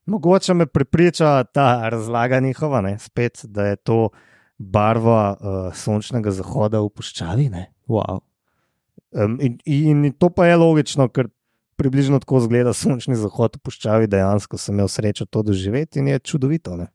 Mogoče 0.09 0.55
me 0.55 0.67
prepriča 0.67 1.45
ta 1.53 1.89
razlaga 1.89 2.41
njihova, 2.41 2.81
ne, 2.81 2.99
spet, 2.99 3.45
da 3.45 3.67
je 3.67 3.77
to 3.77 4.09
barva 4.59 5.37
uh, 5.37 5.75
sončnega 5.77 6.33
zahoda 6.33 6.81
v 6.81 6.89
puščavi. 6.89 7.51
Ne. 7.53 7.67
Wow. 7.89 8.25
Um, 9.19 9.39
in, 9.43 9.59
in 9.67 10.13
to 10.15 10.31
pa 10.31 10.47
je 10.47 10.57
logično, 10.57 11.09
ker 11.11 11.29
približno 11.79 12.21
tako 12.23 12.39
izgleda 12.43 12.73
sončni 12.75 13.17
zahod 13.19 13.57
v 13.59 13.63
puščavi. 13.67 14.11
Dejansko 14.11 14.59
sem 14.59 14.77
imel 14.77 14.91
srečo 14.91 15.27
to 15.27 15.43
doživeti 15.47 16.03
in 16.03 16.13
je 16.13 16.19
čudovito. 16.19 16.77
Ne. 16.79 16.91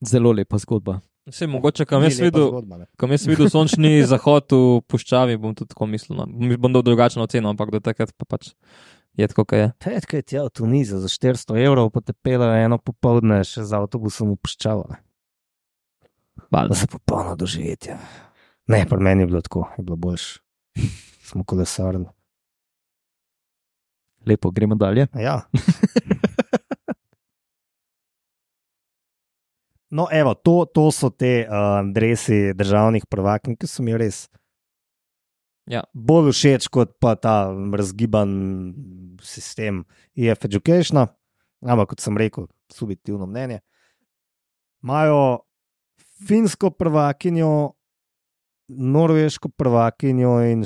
Zelo 0.00 0.32
lepa 0.32 0.58
zgodba. 0.58 1.00
Vse 1.28 1.46
mogoče, 1.46 1.84
kam 1.86 2.02
jaz 2.02 2.18
videl, 2.18 2.48
zgodba, 2.48 2.80
ne. 2.80 2.86
kam 2.98 3.12
jaz 3.14 3.28
videl 3.30 3.46
sončni 3.52 4.00
zahod 4.12 4.50
v 4.50 4.80
puščavi, 4.90 5.38
bom 5.38 5.54
tudi 5.54 5.70
tako 5.74 5.86
mislil. 5.86 6.18
No. 6.18 6.26
Mi 6.26 6.58
bom 6.58 6.72
dal 6.74 6.82
drugačno 6.82 7.28
oceno, 7.28 7.52
ampak 7.54 7.70
do 7.76 7.80
takrat 7.84 8.10
pa 8.18 8.26
pač 8.26 8.50
je 9.14 9.28
tako, 9.30 9.44
kot 9.44 9.60
je. 9.60 9.70
Tedaj 9.84 10.18
je 10.18 10.24
tja 10.32 10.42
v 10.48 10.50
Tunizijo 10.50 10.98
za 11.04 11.12
400 11.12 11.60
evrov, 11.62 11.92
potepela 11.94 12.50
eno 12.58 12.80
popoldne 12.82 13.42
še 13.46 13.62
z 13.62 13.78
avtobusom 13.78 14.34
v 14.34 14.40
puščavo. 14.42 14.88
ne. 14.90 15.00
Valjda. 16.52 16.80
Za 16.82 16.90
popolno 16.90 17.36
doživetje. 17.38 17.96
Ne, 18.66 18.86
pri 18.88 18.98
meni 18.98 19.22
je 19.22 19.26
bilo 19.26 19.40
tako, 19.40 19.68
je 19.78 19.84
bilo 19.84 19.96
boljš. 19.96 20.38
Smo 21.28 21.44
kolesarili. 21.44 22.06
Lepo, 24.26 24.50
gremo 24.50 24.74
dalje. 24.74 25.06
Ja. 25.14 25.40
No, 29.92 30.06
evo, 30.12 30.34
to, 30.34 30.64
to 30.64 30.90
so 30.90 31.10
te 31.10 31.44
uh, 31.44 31.92
dresi 31.92 32.54
državnih 32.56 33.04
prvakin, 33.06 33.56
ki 33.60 33.68
so 33.68 33.84
mi 33.84 33.92
res 33.92 34.24
Ja. 35.68 35.82
bolj 35.92 36.32
všeč 36.32 36.70
kot 36.72 36.94
pa 36.98 37.12
ta 37.14 37.52
razgiban 37.52 38.32
sistem 39.20 39.84
EF 40.16 40.46
Education. 40.48 41.04
Ampak, 41.60 41.92
kot 41.92 42.00
sem 42.00 42.16
rekel, 42.16 42.48
subjektivno 42.72 43.28
mnenje. 43.28 43.60
Imajo 44.82 45.44
finsko 46.26 46.72
prvakinjo, 46.72 47.76
norveško 48.72 49.48
prvakinjo 49.50 50.40
in, 50.42 50.64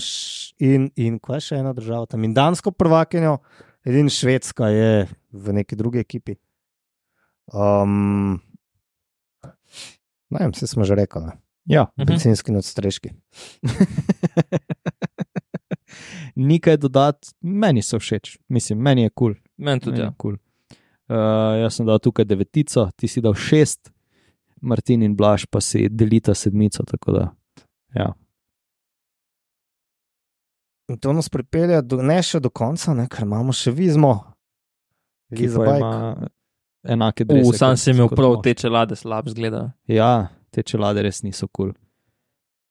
in, 0.60 0.90
in 0.96 1.18
kaj 1.18 1.40
še 1.42 1.56
ena 1.56 1.72
država 1.72 2.06
tam, 2.06 2.24
in 2.24 2.32
dansko 2.32 2.70
prvakinjo, 2.72 3.38
edina 3.82 4.10
švedska 4.10 4.68
je 4.68 4.92
v 5.32 5.52
neki 5.52 5.76
drugi 5.76 5.98
ekipi. 5.98 6.36
Um, 7.48 8.40
ne 10.30 10.38
vem, 10.38 10.50
vse 10.50 10.66
smo 10.66 10.84
že 10.84 10.94
rekli. 10.96 11.30
Ja, 11.66 11.86
Mhm. 11.92 12.06
bencinski 12.06 12.52
nadstreški. 12.52 13.10
ni 16.36 16.60
kaj 16.60 16.76
dodati, 16.78 17.28
meni 17.40 17.82
so 17.82 17.98
všeč, 17.98 18.38
mislim, 18.48 18.78
meni 18.80 19.02
je 19.02 19.10
kul. 19.10 19.32
Cool. 19.32 19.42
Meni 19.58 19.80
tudi. 19.80 19.90
Meni 19.92 20.02
Ja. 20.02 20.06
je 20.06 20.14
Cool. 20.16 20.36
Uh, 21.08 21.16
jaz 21.60 21.74
sem 21.74 21.86
dal 21.86 21.98
tukaj 21.98 22.24
devetico, 22.24 22.90
ti 22.96 23.08
si 23.08 23.20
dal 23.20 23.34
šest, 23.34 23.90
Martin 24.60 25.02
in 25.02 25.14
Blaž 25.14 25.44
pa 25.46 25.60
si 25.60 25.88
delita 25.88 26.34
sedmico. 26.34 26.82
tako 26.82 27.12
Da, 27.12 27.24
ja. 27.96 28.12
In 30.88 30.98
to 31.02 31.12
nas 31.12 31.28
pripelje 31.28 31.80
do, 31.82 31.98
ne 32.02 32.20
še 32.22 32.38
do 32.40 32.50
konca, 32.50 32.94
ne, 32.94 33.08
ker 33.10 33.26
imamo 33.26 33.54
še 33.56 33.72
vizmo. 33.74 34.12
Ki 35.34 35.48
ima 35.48 36.28
enake 36.86 37.24
Uh, 37.24 37.28
drese. 37.28 37.58
sam 37.58 37.76
si 37.76 37.90
imel 37.90 38.08
prav 38.08 38.38
te 38.42 38.54
čelade, 38.54 38.96
slab 38.96 39.26
zgleda. 39.28 39.72
Ja, 39.90 40.28
te 40.50 40.62
čelade 40.62 41.02
res 41.02 41.22
niso 41.26 41.48
kul. 41.48 41.72
Cool. 41.72 41.74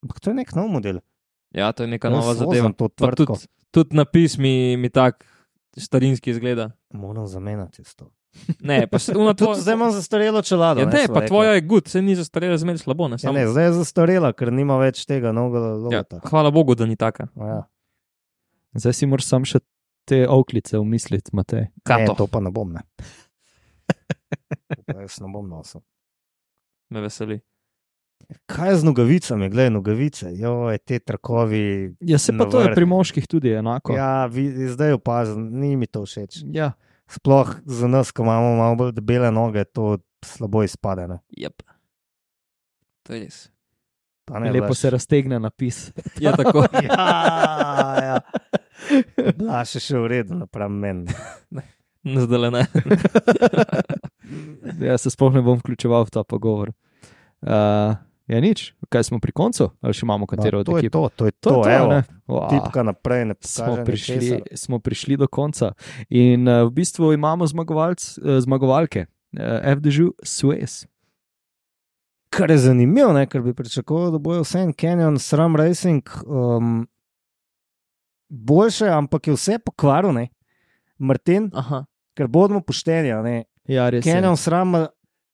Ampak 0.06 0.20
to 0.20 0.32
je 0.32 0.36
nek 0.36 0.56
nov 0.56 0.70
model. 0.72 1.02
Ja, 1.52 1.72
to 1.72 1.84
je 1.84 1.92
neka 1.92 2.08
Jaz 2.08 2.16
nova 2.16 2.34
zadeva. 2.34 2.72
Tudi, 2.72 3.48
tudi 3.72 3.98
napis 3.98 4.38
mi, 4.38 4.78
mi 4.78 4.90
tak 4.90 5.26
starinski 5.78 6.32
izgleda. 6.32 6.72
Moram 6.94 7.28
zamenjati 7.28 7.84
to. 7.96 8.12
Ne, 8.60 8.88
pa 8.88 9.00
se 9.00 9.14
tvoje. 9.36 9.56
zdaj 9.56 9.74
imam 9.74 9.92
zastarelo 9.92 10.42
čelado. 10.42 10.80
Ja, 10.80 10.86
ne, 10.88 10.92
sva 11.00 11.14
pa 11.14 11.20
rekla. 11.20 11.28
tvoja 11.28 11.52
je 11.52 11.62
gud, 11.64 11.88
se 11.88 12.02
ni 12.02 12.16
zastarela 12.16 12.58
zmeraj 12.58 12.78
slabo. 12.80 13.08
Ne, 13.08 13.14
Ja, 13.14 13.18
samo, 13.20 13.34
ne, 13.34 13.48
zdaj 13.48 13.64
je 13.64 13.74
zastarela, 13.74 14.34
ker 14.34 14.52
nima 14.52 14.78
več 14.78 15.06
tega 15.06 15.32
novega 15.32 15.66
ja, 15.66 15.74
logota. 15.76 16.20
hvala 16.24 16.52
Bogu, 16.52 16.76
da 16.76 16.86
ni 16.86 16.96
taka. 16.96 17.28
Ja. 17.36 17.64
Zdaj 18.74 18.94
si 18.94 19.06
moraš 19.06 19.26
sam 19.26 19.46
še 19.46 19.60
te 20.06 20.28
oklice 20.30 20.78
umisliti, 20.78 21.32
Matej. 21.34 21.62
Ne, 21.62 21.82
Kato, 21.84 22.14
to 22.16 22.28
pa 22.28 22.40
ne 22.40 22.52
bom. 22.52 22.72
Ne. 22.72 22.84
To 24.68 24.82
pa 24.86 25.02
jaz 25.02 25.20
ne 25.20 25.30
bom 25.30 25.48
nosil. 25.48 25.82
me 26.90 27.02
veseli. 27.02 27.40
Kaj 28.46 28.70
je 28.70 28.76
z 28.76 28.84
nogavicami, 28.84 29.50
gledaj, 29.50 29.70
nogavice, 29.72 30.30
joj, 30.34 30.78
te 30.80 31.00
trakovi. 31.00 31.96
Ja, 32.02 32.18
se 32.18 32.34
pa 32.34 32.46
to 32.46 32.62
je 32.62 32.72
pri 32.74 32.86
moških 32.86 33.28
tudi 33.28 33.52
enako. 33.52 33.94
Ja, 33.94 34.26
vi, 34.26 34.48
zdaj 34.68 34.94
opazim, 34.94 35.50
ni 35.52 35.76
mi 35.76 35.86
to 35.88 36.02
všeč. 36.02 36.42
ja. 36.48 36.72
Sploh 37.08 37.56
za 37.66 37.88
nas, 37.88 38.12
ko 38.12 38.24
imamo 38.24 38.56
malo 38.58 38.76
bolj 38.76 38.96
debele 38.98 39.32
noge, 39.32 39.64
to 39.64 39.98
slabo 40.26 40.64
izpade. 40.64 41.08
Ne? 41.08 41.20
Yep. 41.38 41.62
To 43.06 43.14
je 43.14 43.20
res. 43.26 43.50
Ne, 44.26 44.52
Lepo 44.52 44.74
Blaž. 44.74 44.78
se 44.78 44.90
raztegne 44.90 45.40
napis. 45.40 45.92
Ja, 46.24 46.34
tako. 46.36 46.66
Ja, 46.74 47.96
ja. 48.04 48.22
Blaž 49.38 49.76
je 49.76 49.82
še 49.82 50.02
v 50.02 50.08
redu, 50.10 50.38
napram 50.40 50.74
meni. 50.74 51.14
Zdaj 52.06 52.52
ne. 52.54 52.66
Jaz 54.90 55.06
se 55.06 55.14
sploh 55.14 55.34
ne 55.34 55.42
bom 55.46 55.58
vključeval 55.62 56.06
v 56.06 56.14
ta 56.14 56.24
pogovor. 56.26 56.74
Uh, 57.46 57.98
je 58.28 58.42
nič, 58.42 58.60
kaj 58.90 59.04
smo 59.04 59.20
pri 59.20 59.32
koncu, 59.32 59.70
ali 59.80 59.94
še 59.94 60.02
imamo 60.04 60.26
katero 60.26 60.60
od 60.60 60.66
to 60.66 60.78
je 60.78 60.82
ekip? 60.82 60.92
to, 60.92 61.10
to 61.10 61.26
je 61.26 61.32
To 61.34 61.50
to, 61.52 61.60
je 61.60 61.64
to, 61.64 61.70
evo. 61.72 61.88
ne? 61.88 62.00
Wow. 62.26 62.50
Tipka 62.50 62.82
naprej, 62.84 63.26
ne 63.26 63.36
Smo 63.40 63.76
prišli, 63.78 64.16
ničesar. 64.16 64.42
smo 64.56 64.80
prišli 64.80 65.18
do 65.18 65.28
konca. 65.28 65.74
In 66.10 66.48
uh, 66.48 66.66
v 66.66 66.74
bistvu 66.74 67.14
imamo 67.14 67.46
zmagovalc, 67.46 68.02
uh, 68.18 68.40
zmagovalke, 68.40 69.06
uh, 69.32 69.42
FDŽ 69.72 70.10
Suez. 70.22 70.86
Kar 72.30 72.52
je 72.52 72.58
zanimivo, 72.60 73.14
ne, 73.14 73.26
ker 73.26 73.42
bi 73.42 73.54
pričakoval, 73.54 74.12
da 74.12 74.18
bojo 74.18 74.42
vse 74.42 74.60
en 74.60 74.74
Canyon, 74.74 75.16
SRAM 75.16 75.56
Racing 75.56 76.02
um, 76.26 76.88
boljše, 78.28 78.88
ampak 78.88 79.28
je 79.28 79.34
vse 79.34 79.60
pokvaril, 79.60 80.12
ne. 80.12 80.28
Martin, 80.98 81.52
Aha. 81.54 81.86
ker 82.14 82.28
bodimo 82.28 82.60
pošteni, 82.62 83.12
a 83.12 83.22
ne. 83.22 83.44
Ja. 83.66 83.88
Canyon, 83.92 84.36
SRAM 84.36 84.68
ima 84.70 84.88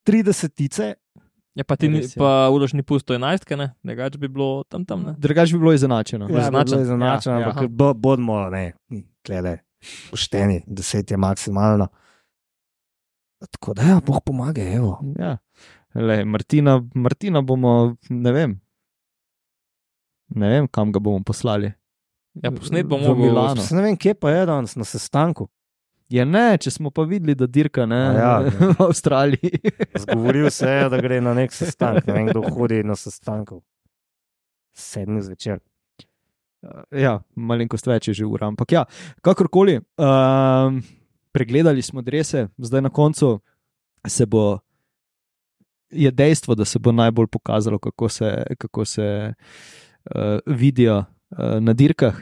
30 0.03 0.49
tice, 0.49 0.93
Ja, 1.55 1.65
pa 1.67 1.75
ti 1.75 1.89
ni, 1.91 1.99
pa 2.15 2.47
ulož 2.47 2.71
ni 2.73 2.83
pusto 2.83 3.11
enajstke, 3.11 3.57
ne? 3.59 3.73
Drugač 3.83 4.15
bi 4.15 4.29
bilo 4.31 4.63
tam 4.71 4.85
tam, 4.87 5.03
ne? 5.03 5.13
Drugač 5.19 5.51
bi 5.51 5.59
bilo 5.59 5.73
izenačeno. 5.75 6.29
ja, 6.29 6.45
izenačen. 6.47 6.79
izenačen, 6.79 6.81
izenačen, 6.81 7.33
Ja, 7.33 7.49
ampak 7.51 7.67
bo, 7.67 7.91
bodimo, 7.93 8.37
ne, 8.49 8.71
klede, 9.25 9.57
pošteni, 10.09 10.61
10 10.67 11.11
je 11.11 11.17
maksimalno. 11.19 11.89
Tako 13.51 13.73
da, 13.73 13.83
ja, 13.83 13.99
boh 14.05 14.21
pomaga, 14.23 14.63
evo. 14.63 14.99
Ja. 15.19 15.37
Le, 15.93 16.21
Martina, 16.25 16.77
Martina 16.95 17.41
bomo, 17.41 17.95
ne 18.09 18.31
vem, 18.31 18.55
ne 20.35 20.49
vem, 20.49 20.67
kam 20.71 20.91
ga 20.91 21.03
bomo 21.03 21.19
poslali. 21.27 21.73
Ja, 22.39 22.51
posnet 22.51 22.87
bom 22.87 23.01
V. 23.03 23.15
Milano. 23.19 23.59
Ne 23.71 23.81
vem, 23.83 23.97
kje 23.99 24.13
pa 24.15 24.31
je 24.31 24.45
danes 24.47 24.77
na 24.79 24.87
sestanku. 24.87 25.49
Ja, 26.11 26.25
ne, 26.27 26.57
če 26.59 26.73
smo 26.75 26.91
pa 26.91 27.05
videli, 27.07 27.37
da 27.39 27.47
dirka 27.47 27.85
ne, 27.87 27.99
A 28.11 28.15
ja. 28.19 28.31
v 28.43 28.75
Avstraliji. 28.83 29.61
Zgovoril 30.03 30.49
se 30.51 30.67
je, 30.67 30.87
da 30.91 30.99
gre 30.99 31.21
na 31.23 31.33
nek 31.37 31.53
sestanek. 31.55 32.07
Ne 32.09 32.15
vem, 32.17 32.31
kdo 32.31 32.43
hodi 32.51 32.81
na 32.83 32.97
sestankov. 32.99 33.61
Sedmi 34.75 35.23
zvečer. 35.23 35.61
ja, 36.93 37.15
malenkost 37.35 37.87
več 37.87 38.11
je 38.11 38.19
že 38.21 38.25
ura. 38.27 38.51
Ampak 38.51 38.75
ja, 38.75 38.83
kakorkoli, 39.23 39.79
um, 39.97 40.81
pregledali 41.31 41.81
smo 41.81 42.03
drese, 42.03 42.49
zdaj 42.57 42.83
na 42.87 42.91
koncu 42.91 43.39
se 44.07 44.27
bo. 44.27 44.59
Je 45.91 46.07
dejstvo, 46.07 46.55
da 46.55 46.63
se 46.63 46.79
bo 46.79 46.93
najbolj 46.95 47.27
pokazalo, 47.27 47.75
kako 47.79 48.07
se, 48.09 48.27
kako 48.57 48.85
se 48.87 49.07
uh, 49.35 50.39
vidijo 50.47 51.01
uh, 51.03 51.59
na 51.59 51.73
dirkah. 51.73 52.15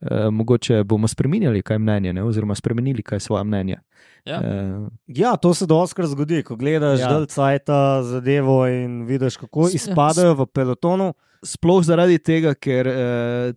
Uh, 0.00 0.08
mogoče 0.30 0.84
bomo 0.84 1.08
spremenili 1.08 1.58
kaj 1.60 1.78
mnenje, 1.78 2.12
ne? 2.12 2.22
oziroma 2.22 2.54
spremenili 2.54 3.02
kaj 3.02 3.20
svoje 3.20 3.44
mnenje. 3.44 3.76
Ja. 4.24 4.38
Uh, 4.38 4.88
Ja, 5.08 5.36
to 5.36 5.54
se 5.54 5.66
doskrat 5.66 6.06
zgodi, 6.08 6.42
ko 6.42 6.56
gledaš 6.56 7.00
Ja. 7.00 7.04
ja. 7.04 7.08
delcajta 7.10 7.78
zadevo 8.04 8.66
in 8.68 9.02
vidiš, 9.04 9.36
kako 9.36 9.66
S- 9.66 9.74
izpadajo 9.74 10.34
v 10.34 10.46
pelotonu. 10.46 11.14
sploh 11.42 11.82
zaradi 11.82 12.18
tega, 12.18 12.54
ker 12.54 12.86
uh, 12.86 12.94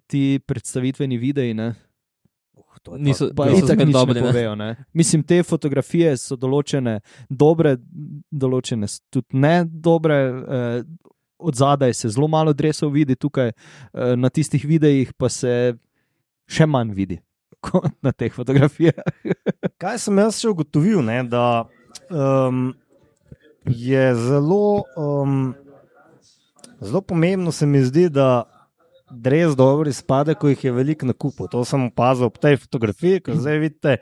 ti 0.07 0.39
predstavitveni 0.39 1.17
videi 1.17 1.53
ne, 1.53 1.73
Uh, 2.53 2.63
to 2.83 2.97
Niso, 2.97 3.29
Pa 3.35 3.45
niso 3.45 3.65
itak 3.65 3.77
nič 3.79 3.93
dobri, 3.93 4.13
ne 4.15 4.21
povejo. 4.23 4.55
Ne? 4.55 4.75
Mislim, 4.93 5.23
te 5.23 5.43
fotografije 5.43 6.17
so 6.17 6.35
določene 6.35 6.99
dobre, 7.29 7.77
določene 8.31 8.89
tudi 9.09 9.27
ne 9.33 9.63
dobre. 9.65 10.15
Eh, 10.17 10.83
od 11.39 11.55
zadaj 11.55 11.93
se 11.93 12.09
zelo 12.09 12.27
malo 12.27 12.53
dresov 12.53 12.91
vidi, 12.91 13.15
tukaj 13.15 13.47
eh, 13.47 13.55
na 14.15 14.29
tistih 14.29 14.61
videih 14.63 15.13
pa 15.13 15.29
se 15.29 15.73
še 16.51 16.67
manj 16.69 16.93
vidi 16.97 17.19
kot 17.65 17.93
na 18.03 18.11
teh 18.11 18.33
fotografijah. 18.33 19.01
Kaj 19.81 19.99
sem 20.05 20.21
jaz 20.21 20.39
še 20.41 20.51
ugotovil, 20.51 21.01
ne, 21.05 21.21
da 21.27 21.65
um, 22.09 22.71
je 23.65 24.05
zelo, 24.17 24.85
um, 24.97 25.51
zelo 26.81 27.03
pomembno, 27.05 27.53
se 27.53 27.67
mi 27.69 27.83
zdi, 27.85 28.07
da 28.09 28.45
res 29.11 29.55
dobro 29.59 29.89
izpade, 29.91 30.35
ko 30.39 30.51
jih 30.51 30.65
je 30.65 30.73
veliko 30.73 31.05
na 31.05 31.13
kupu. 31.13 31.47
To 31.51 31.65
sem 31.67 31.89
opazil 31.89 32.29
ob 32.29 32.39
tej 32.41 32.57
fotografiji, 32.63 33.23
ko 33.25 33.35
zdaj 33.35 33.59
vidite 33.59 33.97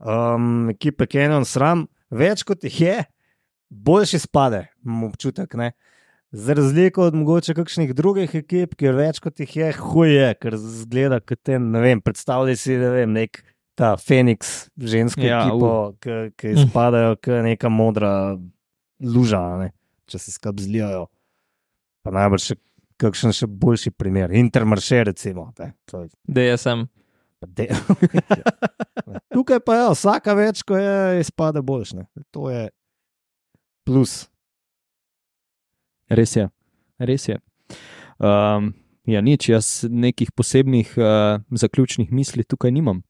um, 0.00 0.68
ekipe 0.72 1.06
Canyon 1.10 1.46
sram, 1.48 1.86
več 2.10 2.44
kot 2.48 2.64
jih 2.64 2.80
je, 2.82 2.96
boljši 3.68 4.22
spade, 4.24 4.64
imam 4.84 5.10
občutek. 5.10 5.54
Ne. 5.60 5.72
Za 6.30 6.52
razliko 6.52 7.02
od 7.02 7.14
mogoče 7.14 7.54
kakšnih 7.54 7.94
drugih 7.96 8.34
ekip, 8.34 8.74
kjer 8.76 8.94
več 8.94 9.16
kot 9.18 9.40
jih 9.40 9.56
je, 9.56 9.68
huje, 9.72 10.26
ker 10.36 10.56
zgleda 10.56 11.22
kot 11.24 11.40
ten, 11.42 11.70
ne 11.72 11.80
vem, 11.80 12.02
predstavljaj 12.04 12.56
si, 12.56 12.76
ne 12.76 12.90
vem, 12.92 13.14
nek 13.16 13.40
ta 13.74 13.94
Feniks, 13.96 14.68
žensko 14.76 15.22
Ja, 15.22 15.28
ja, 15.30 15.40
ekipo, 15.46 15.70
ki, 16.02 16.18
ki 16.36 16.52
izpadajo 16.52 17.16
kot 17.16 17.40
neka 17.46 17.70
modra 17.72 18.12
luža, 19.00 19.40
ne, 19.56 19.70
če 20.04 20.20
se 20.20 20.34
skupaj 20.34 20.66
zlijajo. 20.66 21.06
Pa 22.04 22.12
najbrž 22.12 22.50
še 22.50 22.58
kakšen 23.00 23.32
še 23.32 23.46
boljši 23.48 23.94
primer, 23.94 24.32
Intermarše, 24.34 25.04
recimo. 25.04 25.48
Ne, 25.58 25.72
DSM. 26.28 26.84
de- 27.46 27.70
Tukaj 29.34 29.60
pa 29.64 29.76
je, 29.76 29.90
vsaka 29.94 30.34
več, 30.34 30.60
ko 30.66 30.76
je, 30.76 31.20
izpade 31.20 31.62
boljš. 31.62 31.94
Ne. 31.94 32.08
To 32.34 32.50
je 32.50 32.68
plus. 33.86 34.26
Res 36.08 36.36
je, 36.36 36.48
res 36.98 37.28
je. 37.28 37.38
Um, 38.18 38.72
ja, 39.08 39.20
nič, 39.24 39.48
jaz 39.52 39.66
nekih 39.88 40.32
posebnih 40.36 40.94
uh, 40.98 41.40
zaključnih 41.50 42.12
misli 42.12 42.44
tukaj 42.44 42.72
nimam. 42.72 43.02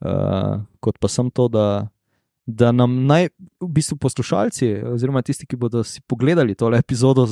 Uh, 0.00 0.62
kot 0.80 0.98
pa 1.02 1.10
sem 1.10 1.30
to, 1.34 1.48
da, 1.52 1.88
da 2.46 2.72
nam 2.72 3.04
naj, 3.08 3.30
v 3.62 3.70
bistvu 3.78 3.98
poslušalci, 4.02 4.70
oziroma 4.94 5.24
tisti, 5.26 5.48
ki 5.48 5.58
bodo 5.60 5.84
si 5.86 6.02
pogledali 6.06 6.54
tole 6.54 6.78
epizodo 6.78 7.26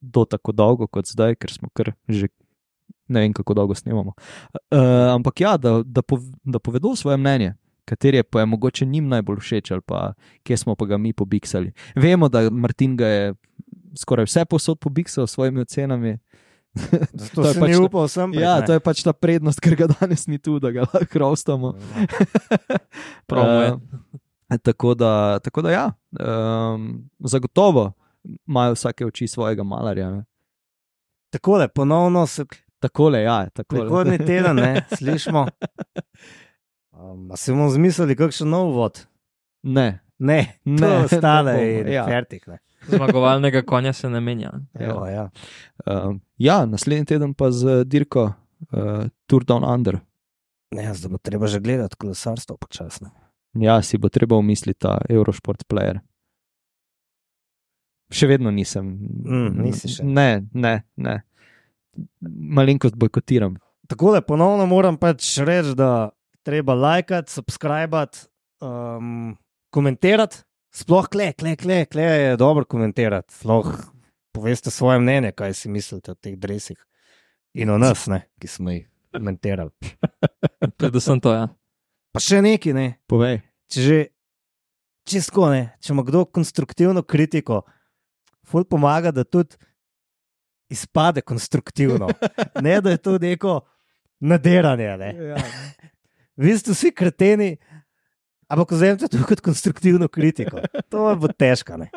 do 0.00 0.24
tako 0.24 0.52
dolgo 0.52 0.88
kot 0.88 1.10
zdaj, 1.10 1.36
ker 1.40 1.52
smo 1.52 1.70
kar 1.76 1.92
že 2.08 2.30
ne 3.12 3.20
vem, 3.20 3.32
kako 3.36 3.54
dolgo 3.54 3.74
snemamo. 3.76 4.14
Uh, 4.72 5.12
ampak 5.12 5.40
ja, 5.40 5.56
da, 5.60 5.82
da, 5.84 6.02
pov, 6.02 6.24
da 6.44 6.58
povedo 6.58 6.96
svoje 6.96 7.16
mnenje. 7.20 7.54
Kateri 7.84 8.16
je 8.16 8.22
pa 8.22 8.40
je 8.40 8.46
mogoče 8.46 8.86
njim 8.86 9.08
najbolj 9.10 9.40
všeč, 9.42 9.70
ali 9.70 9.82
pa 9.84 10.12
kje 10.46 10.56
smo 10.56 10.74
pa 10.78 10.86
ga 10.86 10.98
mi 10.98 11.12
pobiksali. 11.12 11.72
Vemo, 11.94 12.28
da 12.28 12.50
Martin 12.50 12.96
ga 12.96 13.06
je 13.06 13.34
skoraj 13.94 14.24
vse 14.24 14.44
posod 14.44 14.78
pobiksal 14.78 15.26
s 15.26 15.32
svojimi 15.32 15.60
ocenami, 15.60 16.18
Zato 17.12 17.36
To 17.36 17.44
je 17.44 17.54
pač 17.54 17.70
to- 17.70 17.84
upal 17.84 18.08
sem. 18.08 18.32
Ja, 18.34 18.60
to 18.60 18.72
je 18.72 18.80
pač 18.80 19.02
ta 19.02 19.12
prednost, 19.12 19.60
ker 19.60 19.76
ga 19.76 19.86
danes 19.90 20.24
ni 20.26 20.38
tu, 20.38 20.56
da 20.56 20.70
ga 20.70 20.80
lahko 20.82 21.18
rostamo. 21.20 21.74
Prav 23.28 23.62
je. 23.62 23.72
Eh, 24.48 24.58
tako, 24.58 24.94
da, 24.94 25.12
tako 25.38 25.62
da 25.62 25.70
ja, 25.70 25.86
um, 26.14 26.86
zagotovo 27.20 27.92
imajo 28.46 28.72
vsake 28.72 29.06
oči 29.06 29.26
svojega 29.26 29.62
malarja. 29.62 30.10
Ne. 30.10 30.24
Takole, 31.30 31.68
ponovno 31.68 32.26
se 32.26 32.44
Takole, 32.78 33.20
ja, 33.20 33.46
takole. 33.48 33.80
prihodni 33.80 34.18
teden, 34.18 34.56
ne, 34.56 34.82
slišimo. 34.98 35.46
Um, 36.92 37.30
se 37.36 37.52
bomo 37.52 37.68
zmislili, 37.68 38.16
kakšen 38.16 38.48
nov 38.48 38.72
vod? 38.72 39.04
Ne, 39.62 40.00
Ne, 40.18 40.58
Ne, 40.64 40.80
ne, 40.80 40.88
ne 40.88 40.96
ostale 40.98 41.52
bomo, 41.52 41.64
in 41.80 41.88
ja. 41.90 42.04
fertik. 42.04 42.46
Ne. 42.46 42.58
Zmagovalnega 42.88 43.62
konja 43.62 43.92
se 43.92 44.10
ne 44.10 44.20
menja. 44.20 44.52
Evo, 44.74 45.06
ja. 45.06 45.30
um, 45.86 46.20
ja, 46.38 46.66
naslednji 46.66 47.04
teden 47.14 47.34
pa 47.34 47.50
z 47.50 47.84
dirko 47.84 48.32
uh, 48.32 49.04
Tour 49.26 49.44
Down 49.44 49.64
Under. 49.64 50.00
Ne, 50.72 50.94
zdaj 50.94 51.12
bo 51.12 51.18
treba 51.18 51.46
že 51.46 51.60
gledati 51.60 51.96
kolesarstvo 51.96 52.56
počasno. 52.56 53.10
Ja, 53.54 53.82
si 53.82 53.98
bo 53.98 54.08
treba 54.08 54.36
umisliti 54.36 54.80
ta 54.80 54.96
Eurosport 55.08 55.66
player. 55.68 56.00
Še 58.12 58.28
vedno 58.28 58.52
nisem. 58.52 58.88
Mm, 59.24 59.50
nisi 59.64 59.90
še. 59.92 60.04
Ne, 60.04 60.44
ne, 60.52 60.82
ne. 60.96 61.20
Malenkost 62.28 62.96
bojkotiram. 62.96 63.58
Tako 63.88 64.14
da 64.16 64.22
ponovno 64.24 64.66
moram 64.66 64.96
pač 64.96 65.34
reči, 65.44 65.74
da 65.76 66.10
treba 66.44 66.74
lajkati, 66.74 67.32
subskrbati, 67.32 68.24
um, 68.64 69.34
komentirati. 69.72 70.42
Sploh 70.72 71.08
kle, 71.12 71.32
kle, 71.36 71.56
kle, 71.56 71.84
kle 71.84 72.02
je 72.02 72.36
dobro 72.40 72.64
komentirati. 72.64 73.34
Sploh 73.34 73.68
poveste 74.32 74.70
svoje 74.70 75.00
mnenje, 75.00 75.32
kaj 75.36 75.54
si 75.54 75.68
mislite 75.68 76.12
o 76.12 76.14
teh 76.14 76.38
dresih. 76.38 76.78
In 77.54 77.70
o 77.70 77.76
nas, 77.78 78.06
ne, 78.08 78.22
ki 78.40 78.48
smo 78.48 78.72
jih 78.72 78.86
komentirali. 79.12 79.70
Predvsem 80.80 81.20
to, 81.20 81.34
ja. 81.36 81.50
Pa 82.12 82.20
še 82.24 82.40
nekaj, 82.44 82.72
ne. 82.72 82.86
Povej. 83.08 83.42
Če 83.72 83.84
že 83.84 83.98
čisto 85.08 85.50
ne, 85.52 85.74
če 85.84 85.92
ima 85.92 86.04
kdo 86.06 86.24
konstruktivno 86.24 87.02
kritiko, 87.04 87.62
ful 88.48 88.64
pomaga, 88.64 89.12
da 89.12 89.24
tudi 89.24 89.60
izpade 90.72 91.20
konstruktivno. 91.20 92.08
ne, 92.64 92.80
da 92.80 92.96
je 92.96 93.02
to 93.02 93.18
neko 93.20 93.60
nadiranje. 94.24 94.96
Ne. 94.96 95.12
Ja. 95.32 95.44
Vi 96.36 96.56
ste 96.56 96.72
vsi 96.72 96.94
kreteni, 96.96 97.56
ampak 98.52 98.74
vzemite 98.76 99.08
to 99.08 99.24
kot 99.28 99.40
konstruktivno 99.40 100.08
kritiko. 100.08 100.60
To 100.92 101.16
bo 101.16 101.28
težko. 101.28 101.78
Ne. 101.80 101.88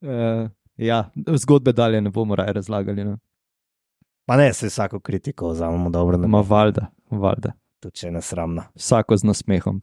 Uh, 0.00 0.48
ja, 0.90 1.04
zgodbe 1.44 1.72
dalje 1.76 2.00
ne 2.00 2.10
bomo 2.10 2.36
raje 2.36 2.52
razlagali. 2.52 3.04
No. 3.04 3.18
Pa 4.26 4.36
ne, 4.36 4.52
se 4.52 4.66
vsako 4.66 5.00
kritiko 5.00 5.52
vzamemo 5.52 5.90
dobro, 5.90 6.16
da 6.16 6.28
Ma 6.28 6.40
valjda, 6.40 6.86
valjda. 7.10 7.52
tudi 7.80 8.00
če 8.00 8.06
je 8.06 8.12
nesramna. 8.16 8.68
Vsako 8.74 9.16
z 9.16 9.28
nasmehom. 9.28 9.82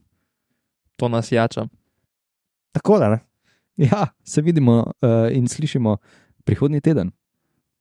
To 0.96 1.08
nas 1.08 1.32
jača. 1.32 1.66
Tako 2.72 2.98
da 2.98 3.08
ne. 3.08 3.18
Ja, 3.76 4.06
se 4.24 4.42
vidimo 4.42 4.78
uh, 4.82 5.32
in 5.32 5.48
slišimo 5.48 5.96
prihodnji 6.44 6.80
teden. 6.80 7.12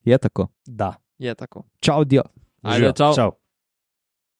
Je 0.03 0.17
tako. 0.17 0.47
Da. 0.65 0.93
Je 1.17 1.35
tako. 1.35 1.65
Čau, 1.79 2.03
dio. 2.05 2.23
Ajde, 2.61 2.93
čau. 2.95 3.15
čau. 3.15 3.31